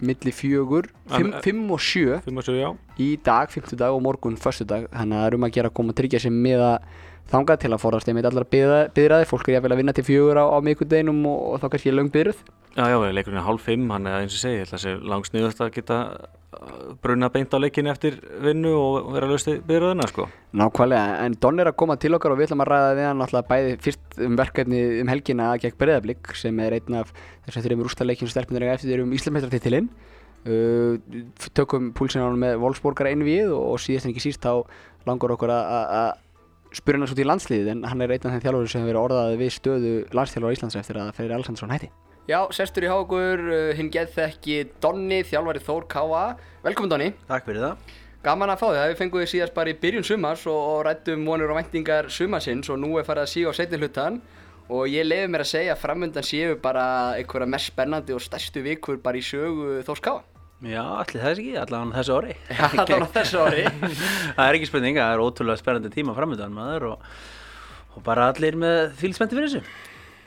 millir 0.00 0.32
fjögur, 0.32 0.88
5 1.12 1.60
og 1.74 1.82
7 1.84 2.20
5 2.24 2.40
og 2.40 2.46
7, 2.46 2.56
já. 2.56 2.70
í 2.96 3.08
dag, 3.24 3.50
50 3.52 3.76
dag 3.76 3.92
og 3.92 4.02
morgun, 4.04 4.38
förstu 4.40 4.64
dag 4.64 4.86
þannig 4.88 5.16
að 5.16 5.20
það 5.20 5.28
er 5.28 5.36
um 5.36 5.46
að 5.46 5.54
gera 5.56 5.70
að 5.70 5.76
koma 5.76 5.92
að 5.92 5.98
tryggja 6.00 6.22
sig 6.24 6.32
með 6.32 6.64
að 6.64 6.76
þangað 7.30 7.62
til 7.62 7.70
að 7.74 7.82
forðast 7.84 8.10
einmitt 8.10 8.26
allar 8.28 8.46
byðraði, 8.50 9.28
fólk 9.30 9.48
er 9.48 9.56
jáfnvel 9.56 9.74
að 9.74 9.80
vinna 9.80 9.94
til 9.94 10.04
fjögur 10.06 10.40
á, 10.42 10.44
á 10.50 10.58
mikuldeginum 10.66 11.22
og, 11.30 11.38
og 11.52 11.62
þá 11.62 11.66
kannski 11.72 11.90
er 11.92 11.96
löng 11.96 12.10
byðruð. 12.14 12.42
Já, 12.74 12.84
já, 12.86 12.98
leikurinn 13.14 13.40
er 13.40 13.46
hálf 13.46 13.64
fimm, 13.66 13.88
hann 13.90 14.06
er 14.06 14.20
eins 14.20 14.36
og 14.36 14.42
segi, 14.44 14.66
sé 14.78 14.92
langsniðast 14.98 15.62
að 15.62 15.72
geta 15.74 15.98
uh, 16.10 16.92
bruna 17.02 17.30
beint 17.34 17.54
á 17.54 17.58
leikinni 17.62 17.90
eftir 17.90 18.20
vinnu 18.44 18.74
og 18.78 19.10
vera 19.14 19.30
lausta 19.30 19.56
byðraðina, 19.66 20.06
sko. 20.10 20.28
Nákvæmlega, 20.58 21.16
en 21.26 21.38
Don 21.42 21.62
er 21.62 21.70
að 21.72 21.78
koma 21.82 21.98
til 22.02 22.14
okkar 22.18 22.34
og 22.34 22.40
við 22.40 22.50
ætlum 22.50 22.64
að 22.66 22.72
ræða 22.72 22.94
við 22.98 23.10
hann 23.10 23.26
alltaf 23.26 23.50
bæði 23.50 23.74
fyrst 23.86 24.22
um 24.26 24.38
verkefni 24.38 24.84
um 25.02 25.10
helgina 25.10 25.50
gegn 25.62 25.78
Breiðablík 25.82 26.32
sem 26.38 26.62
er 26.62 26.78
einn 26.78 27.02
af 27.02 27.12
þess 27.46 27.58
að 27.58 27.66
þurfum 27.66 27.84
rústaleikinu 27.88 28.30
stelpunir 28.30 28.70
eftir 28.70 29.04
um 29.04 29.14
Íslandmeistartitilinn. 29.18 29.90
Uh, 30.40 30.96
tökum 31.52 31.90
hann 31.98 32.38
með 32.40 32.62
Wolfsborgar 32.62 33.10
einu 33.10 33.26
við 33.26 33.50
og, 33.52 33.74
og 33.74 33.82
síðast 33.82 34.06
en 34.06 34.14
ekki 34.14 34.22
síst 34.24 34.46
þá 34.46 34.62
langar 35.04 35.34
okkur 35.34 35.52
að 35.52 36.14
spyrja 36.76 37.00
hann 37.00 37.10
svo 37.10 37.18
til 37.18 37.26
landsliðið 37.28 37.72
en 37.72 37.82
hann 37.90 38.04
er 38.04 38.14
einn 38.14 38.26
af 38.26 38.34
þeim 38.34 38.44
þjálfur 38.44 38.70
sem 38.70 38.82
hefur 38.82 38.90
verið 38.92 39.02
orðað 39.02 39.34
við 39.40 39.50
stöðu 39.56 39.94
landsþjálfur 40.16 40.52
á 40.52 40.54
Íslands 40.56 40.78
eftir 40.80 41.00
að 41.00 41.12
Freyri 41.16 41.36
Alexandersson 41.36 41.74
hætti. 41.74 41.90
Já, 42.30 42.38
sestur 42.54 42.86
í 42.86 42.90
hákur, 42.90 43.40
uh, 43.50 43.72
hinn 43.74 43.90
geð 43.90 44.12
þekki 44.14 44.58
Donni, 44.82 45.24
þjálfari 45.26 45.62
Þór 45.66 45.88
Káa. 45.90 46.24
Velkomin 46.62 46.92
Donni. 46.92 47.08
Takk 47.26 47.48
fyrir 47.48 47.64
það. 47.64 47.96
Gaman 48.22 48.52
að 48.52 48.60
fá 48.60 48.66
þig, 48.68 48.76
það 48.76 48.90
við 48.90 48.98
fengum 49.00 49.22
þig 49.22 49.32
síðast 49.32 49.56
bara 49.56 49.72
í 49.72 49.78
byrjun 49.80 50.06
sumars 50.06 50.44
og, 50.50 50.58
og 50.74 50.82
rættum 50.86 51.24
vonur 51.24 51.54
og 51.54 51.56
vendingar 51.56 52.10
sumarsins 52.12 52.68
og 52.70 52.78
nú 52.82 52.98
er 53.00 53.06
farið 53.08 53.24
að 53.24 53.32
síga 53.32 53.54
á 53.54 53.58
setni 53.58 53.80
hlutan 53.80 54.20
og 54.70 54.84
ég 54.92 55.08
lefi 55.08 55.30
mér 55.32 55.46
að 55.46 55.50
segja 55.54 55.74
að 55.74 55.80
framöndan 55.82 56.26
séu 56.28 56.58
bara 56.60 56.84
einhverja 57.16 57.48
mest 57.48 57.72
spennandi 57.72 58.14
og 58.14 58.20
stærstu 58.22 58.62
vikur 58.62 59.00
bara 59.02 59.18
í 59.18 59.24
sögu 59.24 59.80
Þórs 59.88 60.04
Káa. 60.04 60.20
Já, 60.60 60.82
allir 60.84 61.22
þess 61.22 61.40
ekki, 61.40 61.52
allavega 61.56 61.96
þessu 61.96 62.16
ári. 62.18 62.34
Allavega 62.52 63.06
þessu 63.16 63.38
ári. 63.40 63.62
það 64.36 64.42
er 64.44 64.58
ekki 64.58 64.68
spurning, 64.68 64.98
það 65.00 65.12
er 65.14 65.22
ótrúlega 65.24 65.60
spennandi 65.62 65.92
tíma 65.94 66.16
framöndan 66.16 66.52
maður 66.52 66.88
og, 66.90 67.06
og 67.96 68.04
bara 68.04 68.28
allir 68.28 68.58
með 68.60 68.80
fylgsmenti 69.00 69.38
fyrir 69.38 69.48
þessu. 69.54 69.62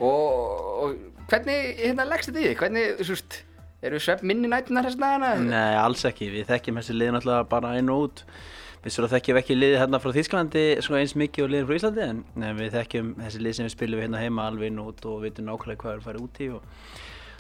Og, 0.02 0.40
og 0.88 1.28
hvernig 1.30 1.78
hérna, 1.84 2.08
leggst 2.10 2.32
þetta 2.32 2.42
í 2.42 2.48
því? 2.48 2.56
Hvernig, 2.64 2.90
þú 3.04 3.14
veist, 3.14 3.38
eru 3.86 4.02
svepp 4.02 4.26
minni 4.26 4.50
nættunar 4.50 4.90
þess 4.90 5.00
dagana? 5.04 5.36
Nei, 5.44 5.78
alls 5.84 6.02
ekki. 6.10 6.32
Við 6.34 6.50
þekkjum 6.50 6.82
þessi 6.82 6.98
lið 6.98 7.16
náttúrulega 7.18 7.48
bara 7.54 7.78
einn 7.78 7.94
og 7.94 8.08
út. 8.08 8.26
Við 8.84 8.98
svo 8.98 9.08
þekkjum 9.08 9.38
ekki 9.40 9.56
liðið 9.56 9.80
hérna 9.80 10.00
frá 10.04 10.12
Þýsklandi 10.18 10.64
eins 10.98 11.14
mikið 11.16 11.46
og 11.46 11.52
liðið 11.54 11.70
frá 11.70 11.78
Íslandi 11.78 12.04
en 12.10 12.58
við 12.58 12.74
þekkjum 12.74 13.14
þessi 13.22 13.44
lið 13.46 13.54
sem 13.56 13.68
við 13.70 13.76
spilum 13.78 14.02
hérna 14.04 14.20
heima 14.20 14.48
alveg 14.50 14.74
inn 14.74 14.82
og 14.84 14.90
út 14.92 15.06
og 15.08 15.22
vitum 15.24 15.48
nákvæmlega 15.48 15.80
hvað 15.80 15.88
við 15.88 15.94
erum 15.94 16.08
farið 16.10 16.26
út 16.26 16.42
í 16.44 16.50
og 16.58 16.66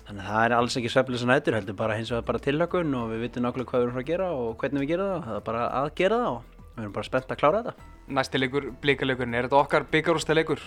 þannig 0.07 0.23
að 0.23 0.31
það 0.31 0.45
er 0.45 0.55
alls 0.57 0.77
ekki 0.79 0.91
svepplega 0.91 1.21
svo 1.21 1.29
nættur 1.29 1.57
heldur 1.57 1.77
bara 1.79 1.97
hins 1.97 2.11
vegar 2.11 2.25
bara 2.27 2.43
tilhökun 2.43 2.95
og 2.99 3.11
við 3.13 3.27
vitum 3.27 3.45
nákvæmlega 3.45 3.69
hvað 3.71 3.83
við 3.83 3.87
erum 3.87 4.01
að 4.01 4.09
gera 4.09 4.31
og 4.35 4.55
hvernig 4.61 4.83
við 4.83 4.93
gera 4.93 5.09
það 5.11 5.27
það 5.27 5.37
er 5.39 5.45
bara 5.49 5.67
að 5.79 5.91
gera 5.99 6.21
það 6.23 6.31
og 6.33 6.41
við 6.73 6.81
erum 6.83 6.95
bara 6.97 7.07
spennt 7.07 7.33
að 7.33 7.39
klára 7.39 7.61
þetta. 7.61 7.91
Næstilegur, 8.17 8.65
blíkalegur, 8.83 9.29
er 9.29 9.47
þetta 9.47 9.61
okkar 9.61 9.85
byggarústalegur? 9.93 10.63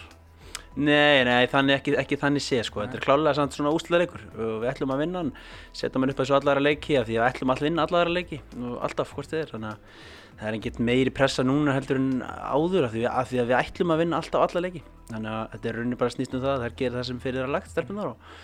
Nei, 0.77 1.25
nei, 1.25 1.47
þannig 1.49 1.79
ekki, 1.79 1.95
ekki 1.97 2.19
þannig 2.21 2.45
sé 2.45 2.59
sko, 2.67 2.83
þetta 2.83 2.99
er 2.99 3.05
klálega 3.07 3.33
samt 3.39 3.55
svona 3.57 3.73
úsleleikur 3.73 4.27
og 4.35 4.59
við 4.61 4.69
ætlum 4.69 4.91
að 4.93 4.99
vinna 5.01 5.23
hann, 5.23 5.31
setja 5.73 6.03
mann 6.03 6.13
upp 6.13 6.19
að 6.21 6.27
þessu 6.27 6.37
allara 6.37 6.61
leiki 6.61 6.99
af 7.01 7.07
því 7.09 7.17
að 7.17 7.23
við 7.23 7.29
ætlum 7.31 7.53
að 7.55 7.63
vinna 7.65 7.87
allara 7.87 8.13
leiki 8.13 8.41
og 8.61 8.75
alltaf 8.85 9.15
hvort 9.17 9.31
þið 9.33 9.41
er, 9.41 9.53
þannig 9.55 9.71
að 9.71 10.03
það 10.37 10.51
er 10.51 10.59
ekkert 10.59 10.83
meiri 10.91 11.15
pressa 11.17 11.47
núna 11.49 11.73
heldur 11.79 12.03
en 12.03 12.11
áður 12.21 12.91
af 12.91 12.93
því, 12.93 13.07
af 13.09 13.31
því 13.31 13.41
að 13.41 13.49
við 13.49 13.57
ætlum 13.63 13.95
að 13.95 14.03
vinna 14.03 14.21
alltaf 14.21 14.45
allara 14.45 14.65
leiki, 14.67 14.85
þannig 15.15 15.33
að 15.33 15.49
þetta 15.55 15.71
er 15.73 15.81
rauninni 15.81 16.01
bara 16.05 16.17
snýst 16.19 16.37
um 16.37 16.45
það, 16.45 16.61
það 16.61 16.69
er 16.69 16.77
gerð 16.83 17.01
það 17.01 17.09
sem 17.09 17.25
fyrir 17.25 17.41
það 17.47 17.57
lagt 17.57 17.73
stelpunar 17.73 18.13
og 18.13 18.37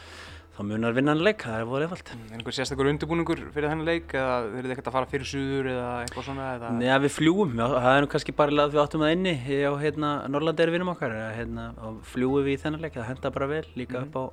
þá 0.52 0.60
munar 0.68 0.92
vinna 0.96 1.14
hann 1.14 1.24
leik, 1.24 1.44
það 1.46 1.62
er 1.62 1.68
volið 1.68 1.86
efald. 1.86 2.10
Er 2.12 2.34
einhver 2.36 2.56
sérstaklega 2.56 2.92
undirbúningur 2.92 3.40
fyrir 3.54 3.70
þennan 3.70 3.88
leik 3.88 4.12
eða 4.12 4.34
er 4.42 4.66
þið 4.66 4.74
ekkert 4.74 4.90
að 4.90 4.96
fara 4.98 5.08
fyrir 5.12 5.30
suður 5.30 5.70
eða 5.72 5.86
eitthvað 6.02 6.26
svona? 6.28 6.48
Eða? 6.58 6.72
Nei, 6.76 6.90
við 7.06 7.14
fljúum, 7.16 7.54
já, 7.56 7.64
það 7.72 7.96
er 7.96 8.04
nú 8.04 8.10
kannski 8.12 8.36
bara 8.42 8.66
að 8.66 8.74
við 8.76 8.82
áttum 8.82 9.04
það 9.06 9.14
inni 9.16 9.34
á 9.64 9.72
hérna, 9.80 10.12
Norrlanderi 10.34 10.74
vinnum 10.74 10.92
okkar 10.92 11.16
hérna, 11.38 11.70
og 11.88 12.02
fljúum 12.12 12.44
við 12.44 12.58
í 12.58 12.60
þennan 12.66 12.84
leik, 12.84 12.98
það 12.98 13.10
henda 13.14 13.32
bara 13.38 13.50
vel 13.54 13.64
líka 13.80 13.96
mm 13.96 14.04
-hmm. 14.04 14.12
upp 14.12 14.20
á, 14.20 14.24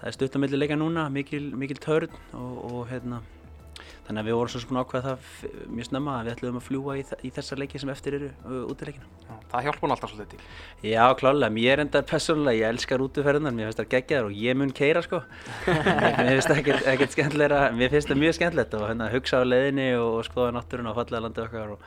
það 0.00 0.10
er 0.10 0.18
stuttamilli 0.18 0.58
leika 0.58 0.80
núna, 0.80 1.06
mikil, 1.08 1.44
mikil 1.54 1.78
törn 1.78 2.10
og, 2.34 2.54
og 2.72 2.88
hérna 2.90 3.22
þannig 4.04 4.20
að 4.20 4.28
við 4.28 4.36
vorum 4.36 4.52
svona 4.52 4.82
ákveða 4.84 5.12
það 5.14 5.68
mjög 5.72 5.86
snemma 5.88 6.14
að 6.18 6.26
við 6.26 6.34
ætlum 6.34 6.58
að 6.58 6.64
fljúa 6.66 6.96
í, 6.98 7.02
í 7.24 7.30
þessar 7.32 7.60
leiki 7.62 7.80
sem 7.80 7.92
eftir 7.92 8.16
eru 8.18 8.30
út 8.68 8.82
í 8.82 8.88
leikina. 8.88 9.06
Það 9.52 9.64
hjálpa 9.68 9.84
hún 9.84 9.94
alltaf 9.94 10.10
svolítið 10.12 10.34
til? 10.34 10.48
Já, 10.90 11.04
klálega. 11.20 11.54
Mér 11.54 11.72
er 11.72 11.82
endar 11.84 12.04
personlega, 12.08 12.58
ég 12.58 12.74
elskar 12.74 13.04
útferðunar, 13.04 13.54
mér 13.56 13.70
finnst 13.70 13.80
það 13.80 13.88
geggjaður 13.94 14.28
og 14.28 14.42
ég 14.42 14.58
mun 14.60 14.74
keira 14.76 15.04
sko. 15.04 15.22
mér 15.64 16.28
finnst 16.34 16.50
það 16.50 16.60
ekkert, 16.60 16.90
ekkert 16.92 17.16
skemmtilegra, 17.16 17.60
mér 17.78 17.94
finnst 17.94 18.10
það 18.12 18.20
mjög 18.24 18.36
skemmtilegt 18.38 18.76
og 18.76 18.84
hérna, 18.90 19.08
hugsa 19.14 19.40
á 19.40 19.44
leiðinni 19.48 19.86
og, 20.00 20.10
og 20.18 20.28
skoða 20.28 20.56
náttúrun 20.58 20.90
á 20.92 20.98
fallega 20.98 21.24
landið 21.24 21.46
okkar 21.46 21.72
og, 21.76 21.86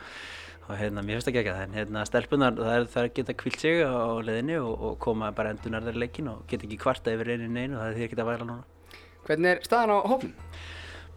og 0.65 0.79
hérna, 0.81 1.03
mér 1.05 1.19
finnst 1.19 1.29
það 1.29 1.37
geggjað. 1.37 1.61
En 1.67 1.77
hérna, 1.77 2.07
stelpunar, 2.09 2.57
það 2.57 2.79
er, 2.79 2.87
það 2.95 3.03
er 3.03 3.13
geta 3.19 3.37
kvilt 3.43 3.61
sig 3.61 3.83
á 3.85 4.09
leiðinni 4.25 4.57
og, 4.63 4.73
og 4.73 4.97
koma 5.05 5.29
bara 5.37 5.53
endunar 5.53 5.85
þar 5.85 6.01
leikin 6.01 6.33
og 6.33 6.47
geta 6.49 6.65
ekki 6.65 6.81
kvarta 6.81 7.13
yfir 7.13 7.35
einu 7.35 7.51
einu 7.51 7.77
og 7.77 7.83
það 7.83 7.91
er 7.91 7.99
því 7.99 8.07
að 8.07 8.15
geta 8.15 8.27
væla 8.31 8.49
núna. 8.49 8.65
Hvernig 9.27 9.53
er 9.53 9.63
staðan 9.67 9.91
á 9.91 9.97
hófnum? 10.07 10.35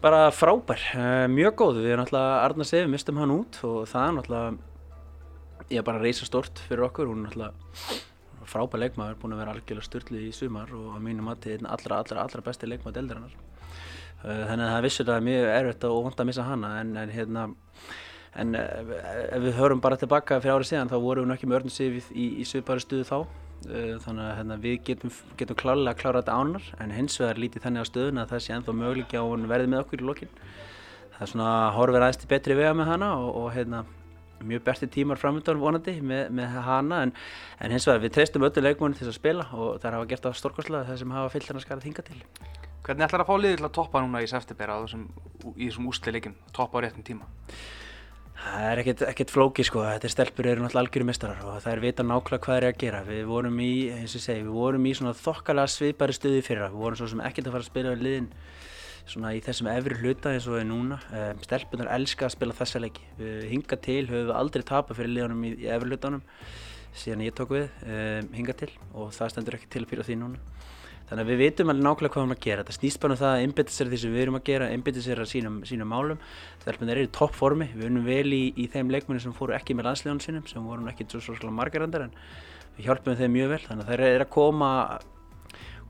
Bara 0.02 0.28
frábær, 0.34 0.84
uh, 0.96 1.26
mjög 1.32 1.56
góð. 1.60 1.80
Við 1.84 1.94
erum 1.94 2.04
náttúrulega, 2.04 2.36
Arna 2.44 2.66
Sefi 2.68 2.90
mistum 2.90 3.20
hann 3.20 3.34
út 3.34 3.60
og 3.66 3.82
það 3.90 4.06
er 4.06 4.16
náttúrulega 4.18 5.70
ég 5.70 5.78
er 5.78 5.86
bara 5.86 6.00
að 6.00 6.06
reysa 6.08 6.28
stort 6.28 6.62
fyrir 6.66 6.88
okkur. 6.88 7.10
Hún 7.10 7.24
er 7.24 7.28
náttúrulega 7.30 8.08
frábær 8.50 8.82
leikmaður 8.82 9.18
búin 9.20 9.34
að 9.34 9.42
vera 9.42 9.54
algjörlega 9.54 9.86
störtli 9.86 10.26
í 10.28 10.34
sumar 10.34 10.70
og 10.74 10.94
að 10.96 11.04
mínum 11.06 11.30
að 11.30 11.44
þetta 11.44 11.52
er 11.52 11.72
allra, 11.74 11.98
allra, 12.02 12.24
allra 12.24 12.44
besti 12.46 12.68
leikmaður 12.68 13.02
eldarinnar 13.02 13.34
uh, 13.36 14.44
þannig 14.48 14.64
að 14.64 14.72
það 14.74 14.86
vissur 14.86 15.12
að 15.14 15.26
mjög 15.28 15.50
erfitt 15.56 15.86
og 15.88 15.98
vond 16.06 16.22
að 16.22 16.30
missa 16.30 16.46
hana 16.46 16.72
en, 16.80 16.94
en 17.02 17.14
hérna 17.14 17.44
en 18.40 18.58
uh, 18.58 18.96
ef 19.36 19.44
við 19.46 19.60
hörum 19.60 19.84
bara 19.84 20.00
tilbaka 20.00 20.40
fyrir 20.42 20.58
árið 20.58 20.72
síðan 20.72 20.90
þá 20.90 20.98
vorum 21.04 21.26
við 21.26 21.32
nokkið 21.34 21.52
með 21.52 21.60
örnum 21.60 21.76
Sefi 21.76 22.02
í, 22.02 22.04
í, 22.10 22.26
í 22.42 22.48
svipari 22.48 22.84
stuðu 22.84 23.06
þá. 23.08 23.16
Eh, 23.20 23.49
þannig 23.66 24.24
að 24.24 24.34
hérna, 24.38 24.56
við 24.62 24.76
getum, 24.86 25.12
getum 25.36 25.58
klálega 25.60 25.92
að 25.92 26.00
klára 26.00 26.22
þetta 26.22 26.36
ánar 26.40 26.68
en 26.80 26.92
hins 26.96 27.18
vegar 27.20 27.40
lítið 27.42 27.64
þannig 27.66 27.84
á 27.84 27.90
stöðun 27.90 28.20
að 28.22 28.30
það 28.32 28.44
sé 28.44 28.54
ennþá 28.56 28.74
möguleik 28.80 29.14
á 29.16 29.22
hún 29.22 29.48
verði 29.50 29.70
með 29.70 29.82
okkur 29.84 30.02
í 30.02 30.06
lokin 30.08 30.30
það 31.16 31.24
er 31.26 31.32
svona 31.34 31.50
horfið 31.76 32.00
aðeins 32.00 32.20
til 32.22 32.30
betri 32.30 32.56
vega 32.56 32.76
með 32.78 32.92
hana 32.94 33.10
og, 33.20 33.28
og 33.42 33.50
hérna, 33.54 33.82
mjög 34.40 34.64
berti 34.64 34.88
tímar 34.94 35.20
framöndan 35.20 35.60
vonandi 35.60 35.98
með, 36.00 36.30
með 36.38 36.56
hana 36.64 37.02
en, 37.04 37.12
en 37.60 37.74
hins 37.76 37.88
vegar 37.88 38.04
við 38.06 38.16
treystum 38.16 38.48
öllu 38.48 38.64
leikmónin 38.64 38.96
til 38.96 39.10
að 39.10 39.18
spila 39.18 39.44
og 39.52 39.76
það 39.82 39.98
hafa 39.98 40.10
gert 40.14 40.30
á 40.30 40.40
stórkostlega 40.40 40.88
það 40.88 41.02
sem 41.02 41.14
hafa 41.18 41.34
fyllt 41.34 41.52
hann 41.52 41.60
að 41.60 41.66
skara 41.66 41.84
þinga 41.84 42.06
til 42.08 42.22
Hvernig 42.80 43.04
ætlar 43.04 43.26
að 43.26 43.28
fá 43.28 43.34
liðir 43.36 43.60
til 43.60 43.66
að 43.68 43.74
toppa 43.76 44.00
núna 44.00 44.22
í 44.24 44.28
september 44.30 44.70
í 44.72 45.66
þessum 45.68 45.88
úsli 45.90 46.14
leikin, 46.16 46.38
toppa 46.56 46.80
á 46.80 46.82
réttum 46.86 47.04
tíma? 47.04 47.28
Það 48.40 48.66
er 48.70 48.80
ekkert, 48.80 49.02
ekkert 49.10 49.32
flóki 49.34 49.64
sko, 49.66 49.82
þetta 49.84 50.08
er 50.08 50.12
stelpur 50.14 50.46
eru 50.48 50.62
náttúrulega 50.64 50.86
algjöru 50.86 51.06
mistarar 51.10 51.42
og 51.44 51.58
það 51.60 51.74
er 51.74 51.82
vita 51.84 52.04
nákvæmlega 52.06 52.44
hvað 52.46 52.54
það 52.54 52.60
er 52.60 52.66
að 52.70 52.78
gera. 52.80 53.02
Við 53.04 53.20
vorum 53.28 53.60
í, 53.60 53.72
eins 53.92 54.14
og 54.14 54.20
ég 54.20 54.24
segi, 54.24 54.44
við 54.46 54.56
vorum 54.56 54.88
í 54.88 54.92
svona 54.96 55.12
þokkalega 55.18 55.72
svipari 55.74 56.16
stuði 56.16 56.40
fyrra. 56.46 56.70
Við 56.72 56.84
vorum 56.86 57.00
svo 57.00 57.08
sem 57.12 57.22
ekkert 57.26 57.50
að 57.50 57.56
fara 57.56 57.66
að 57.66 57.68
spila 57.68 57.92
við 57.92 58.06
liðin 58.06 58.30
svona 59.10 59.34
í 59.36 59.42
þessum 59.44 59.70
efri 59.74 59.98
hluta 60.00 60.32
eins 60.32 60.48
og 60.48 60.56
við 60.56 60.66
núna. 60.70 60.98
Um, 61.12 61.44
Stelpunar 61.44 61.92
elska 61.98 62.28
að 62.28 62.34
spila 62.38 62.56
þessa 62.56 62.82
leiki. 62.82 63.04
Við 63.20 63.46
hinga 63.52 63.80
til, 63.84 64.02
höfum 64.08 64.30
við 64.30 64.36
aldrei 64.40 64.66
tapað 64.72 65.00
fyrir 65.02 65.14
liðanum 65.18 65.44
í, 65.44 65.52
í 65.60 65.70
efri 65.76 65.92
hlutanum 65.92 66.24
síðan 66.96 67.26
ég 67.26 67.36
tók 67.36 67.52
við, 67.54 67.68
um, 67.86 68.32
hinga 68.34 68.56
til 68.56 68.70
og 68.96 69.12
það 69.14 69.34
stendur 69.34 69.60
ekki 69.60 69.70
til 69.76 69.84
fyrir 69.90 70.08
því 70.08 70.16
núna. 70.24 70.40
Þannig 71.10 71.24
að 71.24 71.30
við 71.32 71.40
veitum 71.40 71.70
alveg 71.72 71.82
nákvæmlega 71.82 72.12
hvað 72.14 72.20
við 72.20 72.28
erum 72.28 72.36
að 72.36 72.44
gera. 72.44 72.62
Þetta 72.62 72.74
snýst 72.76 73.00
bara 73.02 73.14
um 73.16 73.18
það 73.18 73.32
að 73.34 73.44
einbita 73.44 73.72
sér 73.74 73.88
því 73.90 73.98
sem 73.98 74.12
við 74.14 74.20
erum 74.22 74.36
að 74.38 74.44
gera, 74.46 74.66
einbita 74.70 75.00
sér 75.02 75.22
að 75.24 75.30
sínum, 75.32 75.56
sínum 75.66 75.90
málum. 75.90 76.20
Þelpinn 76.60 76.92
er 76.92 76.98
í 77.00 77.08
toppformi, 77.16 77.70
við 77.72 77.86
unum 77.88 78.04
vel 78.04 78.34
í, 78.36 78.42
í 78.60 78.66
þeim 78.68 78.90
leikmenni 78.92 79.22
sem 79.22 79.32
fóru 79.36 79.54
ekki 79.56 79.76
með 79.76 79.86
landsleganum 79.88 80.20
sínum, 80.20 80.48
sem 80.48 80.64
voru 80.64 80.84
ekki 80.90 81.06
svo 81.08 81.22
svolítið 81.24 81.54
margar 81.56 81.86
endar 81.86 82.04
en 82.04 82.12
við 82.76 82.90
hjálpum 82.90 83.16
þeim 83.16 83.32
mjög 83.32 83.54
vel. 83.54 83.60
Þannig 83.64 83.86
að 83.86 83.92
þeir 83.94 84.02
eru 84.08 84.26
að 84.26 84.32
koma, 84.34 84.68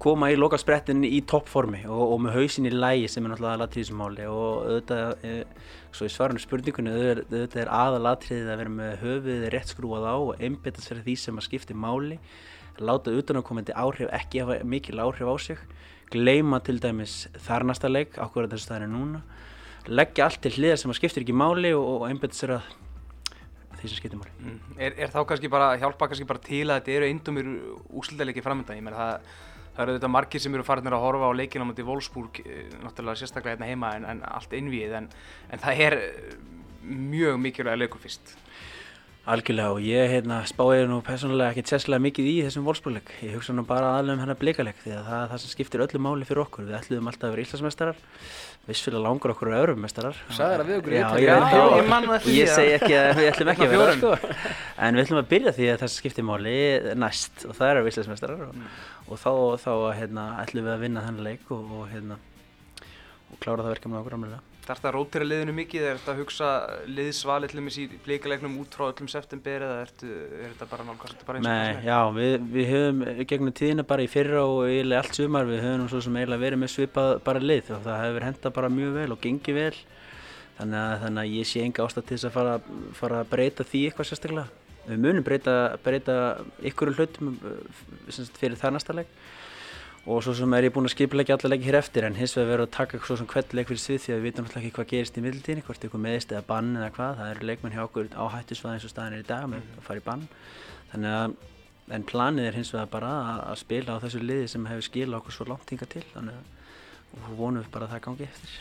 koma 0.04 0.28
í 0.30 0.36
lokalsprettin 0.38 1.02
í 1.08 1.18
toppformi 1.32 1.82
og, 1.88 2.04
og 2.14 2.22
með 2.22 2.38
hausin 2.38 2.70
í 2.70 2.72
lægi 2.76 3.10
sem 3.10 3.26
er 3.26 3.34
náttúrulega 3.34 3.56
aðalatriðismáli 3.56 4.30
og 4.30 4.62
auðvitað, 4.68 5.26
e, 5.26 5.74
svo 5.90 6.06
í 6.06 6.14
svarunum 6.14 6.44
spurningunni, 6.46 6.94
auðvitað 6.94 7.64
er 7.64 7.74
aðalatriðið 7.80 8.54
að 8.54 8.62
vera 8.62 8.76
með 8.78 8.96
höfuðið 9.02 9.50
rétt 9.56 9.74
skrúað 9.74 10.06
á 10.06 10.14
og 10.14 10.32
einbita 10.38 10.86
sér 10.86 11.02
því 11.02 11.18
sem 11.18 11.42
að 11.42 11.48
skipti 11.50 11.74
máli. 11.74 12.22
Láta 12.78 13.10
utanákomandi 13.10 13.74
áhrif 13.74 14.14
ekki 14.14 14.46
hafa 14.46 14.62
mikil 14.62 15.02
áhrif 15.02 15.26
á 15.26 15.34
sig. 15.50 15.68
Gleima 16.10 16.62
til 16.62 16.78
dæmis 16.82 17.26
þarnasta 17.42 17.90
leik 17.90 18.14
ákveður 18.18 18.54
þessu 18.54 18.70
staðinu 18.70 18.94
núna 18.94 19.20
leggja 19.88 20.26
allt 20.26 20.42
til 20.44 20.52
hliðar 20.56 20.80
sem 20.82 20.92
að 20.92 21.00
skiptir 21.00 21.24
ekki 21.24 21.36
máli 21.36 21.72
og, 21.76 21.86
og 21.94 22.08
einbetta 22.08 22.36
sér 22.36 22.56
að 22.58 22.72
því 23.80 23.86
sem 23.92 23.96
skiptir 23.96 24.20
máli 24.20 24.34
mm. 24.38 24.58
er, 24.76 24.96
er 24.96 25.12
þá 25.12 25.22
kannski 25.28 25.52
bara, 25.52 25.72
hjálpa 25.80 26.10
kannski 26.10 26.28
bara 26.28 26.42
til 26.44 26.66
að 26.66 26.80
þetta 26.80 26.96
eru 26.98 27.08
eindumir 27.08 27.54
úsildalegi 28.02 28.44
framöndan 28.44 28.80
ég 28.80 28.84
menn 28.86 28.98
það 28.98 29.30
Það 29.70 29.84
eru 29.84 29.92
auðvitað 29.94 30.10
margir 30.12 30.42
sem 30.42 30.56
eru 30.56 30.64
farinir 30.66 30.94
að 30.96 31.04
horfa 31.04 31.28
á 31.30 31.38
leikina 31.38 31.64
motið 31.64 31.86
Wolfsburg, 31.88 32.40
eh, 32.42 32.72
náttúrulega 32.82 33.20
sérstaklega 33.20 33.54
hérna 33.54 33.68
heima 33.70 33.92
en, 33.96 34.06
en 34.12 34.22
allt 34.26 34.52
innvíð 34.58 34.96
en, 34.98 35.06
en 35.48 35.62
það 35.62 35.82
er 35.86 35.96
mjög 36.82 37.38
mikilvæg 37.40 37.78
leikur 37.78 38.02
fyrst. 38.02 38.34
Algjörlega 39.30 39.70
og 39.76 39.84
ég 39.84 40.08
hérna, 40.10 40.40
spáði 40.48 40.86
nú 40.90 40.96
personlega 41.06 41.52
ekki 41.52 41.62
sérslega 41.70 42.02
mikið 42.02 42.26
í 42.26 42.32
þessum 42.46 42.64
volsbúrleik. 42.66 43.10
Ég 43.22 43.36
hugsa 43.36 43.52
nú 43.54 43.62
bara 43.68 43.92
aðlega 43.98 44.16
um 44.16 44.22
hennar 44.24 44.38
blikaleg 44.40 44.78
því 44.82 44.94
að 44.96 45.04
það 45.06 45.20
er 45.20 45.28
það 45.30 45.42
sem 45.44 45.52
skiptir 45.52 45.84
öllu 45.84 46.00
máli 46.02 46.26
fyrir 46.26 46.40
okkur. 46.42 46.64
Við 46.66 46.78
ætluðum 46.80 47.10
alltaf 47.12 47.28
að 47.28 47.34
vera 47.36 47.44
íslasmestarar, 47.44 48.00
vissfélag 48.66 49.04
langur 49.06 49.34
okkur 49.36 49.52
að 49.52 49.62
örfumestarar. 49.68 50.18
Sæðir 50.34 50.64
það 50.64 50.72
við 50.72 50.80
okkur 50.80 50.96
Já, 50.96 50.98
í 50.98 51.22
ég, 51.22 51.30
Ítalíu? 51.30 51.54
já, 51.54 51.78
ég 51.78 51.88
man 51.92 52.08
nú 52.08 52.16
eftir 52.16 52.34
ég 52.34 52.50
því 52.50 52.50
að- 52.50 52.58
segi 52.58 52.74
ekki 52.80 52.98
að 52.98 53.12
við 53.20 53.30
ætlum 53.30 53.52
ekki 53.54 53.66
að 53.68 53.74
vera 53.76 53.86
það 53.86 53.96
sko. 54.00 54.42
En 54.88 54.94
við 54.98 55.04
ætlum 55.06 55.22
að 55.22 55.30
byrja 55.36 55.54
því 55.60 55.70
að 55.70 55.78
það 55.84 55.92
sem 55.94 56.00
skiptir 56.02 56.26
máli 56.32 56.56
næst 57.04 57.46
og 57.46 57.54
það 57.60 57.70
eru 57.76 57.86
íslasmestarar 57.94 58.46
og, 58.48 58.54
og 59.06 59.22
þá, 59.22 59.32
þá 59.62 59.72
hérna, 60.00 60.26
ætlum 60.42 60.66
við 60.66 60.74
að 60.74 60.82
vinna 60.88 61.06
þennan 61.06 61.28
leik 61.30 61.54
og, 61.54 61.70
og, 61.78 61.86
hérna, 61.94 62.18
og 63.30 63.38
klára 63.38 63.62
það 63.62 63.76
verkefni 63.76 64.00
okkur 64.02 64.18
ámlega. 64.18 64.42
Það 64.70 64.76
ert 64.76 64.84
að 64.86 64.92
rótira 64.94 65.26
liðinu 65.26 65.52
mikið, 65.56 65.84
er 65.90 65.96
þetta 65.98 66.12
að 66.12 66.18
hugsa 66.20 66.48
liðsval 66.86 67.38
eitthvað 67.42 67.64
með 67.66 67.72
síðan 67.74 68.02
blíkalegnum 68.04 68.52
út 68.62 68.76
frá 68.76 68.84
öllum 68.86 69.08
september 69.10 69.64
eða 69.66 69.78
er 69.82 69.88
þetta 70.52 70.68
bara 70.70 70.84
þetta 71.00 71.26
bara 71.26 71.40
eins 71.40 71.48
og 71.48 71.48
Nei, 71.48 71.56
það 71.56 71.64
sem 71.64 71.80
er? 71.80 71.88
já, 71.88 71.96
við, 72.14 72.34
við 72.52 72.68
höfum 72.70 73.00
gegnum 73.32 73.56
tíðina 73.58 73.84
bara 73.90 74.04
í 74.04 74.10
fyrra 74.12 74.44
og 74.46 74.60
eiginlega 74.68 75.02
allt 75.02 75.18
sumar 75.18 75.48
við 75.48 75.64
höfum 75.64 75.88
svo 75.90 76.02
sem 76.06 76.20
eiginlega 76.20 76.44
verið 76.44 76.62
með 76.62 76.72
svipað 76.76 77.10
bara 77.26 77.42
lið 77.42 77.72
og 77.74 77.82
það 77.88 77.98
hefur 78.04 78.28
henda 78.28 78.54
bara 78.60 78.70
mjög 78.76 78.94
vel 79.00 79.08
og 79.16 79.20
gengið 79.26 79.58
vel. 79.58 79.74
Þannig 80.60 80.80
að, 80.84 80.94
þannig 81.02 81.24
að 81.24 81.34
ég 81.40 81.50
sé 81.50 81.64
enga 81.66 81.88
ástæð 81.88 82.06
til 82.06 82.20
þess 82.20 82.30
að 82.30 82.36
fara, 82.38 82.54
fara 83.00 83.24
að 83.24 83.34
breyta 83.34 83.66
því 83.66 83.82
eitthvað 83.88 84.10
sérstaklega. 84.12 84.46
Við 84.86 85.02
munum 85.02 85.26
breyta, 85.26 85.58
breyta 85.82 86.16
ykkur 86.70 86.94
hlutum 86.94 87.34
sagt, 88.06 88.38
fyrir 88.38 88.60
það 88.60 88.78
næsta 88.78 89.00
leik 89.00 89.10
og 90.06 90.22
svo 90.24 90.32
sem 90.36 90.54
er 90.56 90.66
ég 90.68 90.74
búinn 90.74 90.88
að 90.88 90.94
skipilegja 90.94 91.36
alla 91.36 91.52
leiki 91.52 91.68
hér 91.68 91.78
eftir 91.80 92.06
en 92.08 92.16
hins 92.16 92.32
vegar 92.36 92.50
verður 92.54 92.66
að 92.68 92.76
taka 92.76 93.00
svo 93.04 93.18
sem 93.20 93.28
hvern 93.28 93.56
leik 93.58 93.68
fyrir 93.68 93.82
svið 93.82 94.00
því 94.04 94.14
að 94.14 94.20
við 94.20 94.26
vitum 94.28 94.46
náttúrulega 94.46 94.66
ekki 94.66 94.76
hvað 94.78 94.90
gerist 94.94 95.18
í 95.18 95.24
middiltíðinni 95.24 95.64
hvort 95.66 95.84
ykkur 95.88 96.04
meðist 96.06 96.32
eða 96.32 96.46
bann 96.48 96.70
eða 96.76 96.90
hvað. 96.96 97.18
Það 97.20 97.32
eru 97.34 97.48
leikmenn 97.50 97.76
hjá 97.76 97.82
okkur 97.84 98.08
á 98.16 98.24
hættusvæði 98.36 98.78
eins 98.78 98.86
og 98.88 98.94
staðin 98.94 99.18
er 99.18 99.24
í 99.24 99.28
dag 99.28 99.44
með 99.52 99.68
að 99.76 99.84
fara 99.88 100.00
í 100.00 100.06
bann. 100.06 100.24
Þannig 100.94 101.18
að 101.18 101.36
en 101.90 102.06
planið 102.06 102.48
er 102.48 102.56
hins 102.56 102.72
vegar 102.72 102.90
bara 102.94 103.12
að, 103.18 103.44
að 103.50 103.60
spila 103.60 103.98
á 103.98 104.02
þessu 104.06 104.22
liði 104.24 104.48
sem 104.48 104.66
hefur 104.70 104.88
skilað 104.88 105.20
okkur 105.20 105.36
svo 105.36 105.46
langt 105.50 105.74
hinga 105.74 105.88
til. 105.90 106.06
Þannig 106.14 106.40
að 106.40 106.48
og 107.10 107.30
vonum 107.38 107.64
við 107.64 107.70
bara 107.74 107.88
að 107.88 107.94
það 107.96 108.04
gangi 108.06 108.26
eftir. 108.28 108.58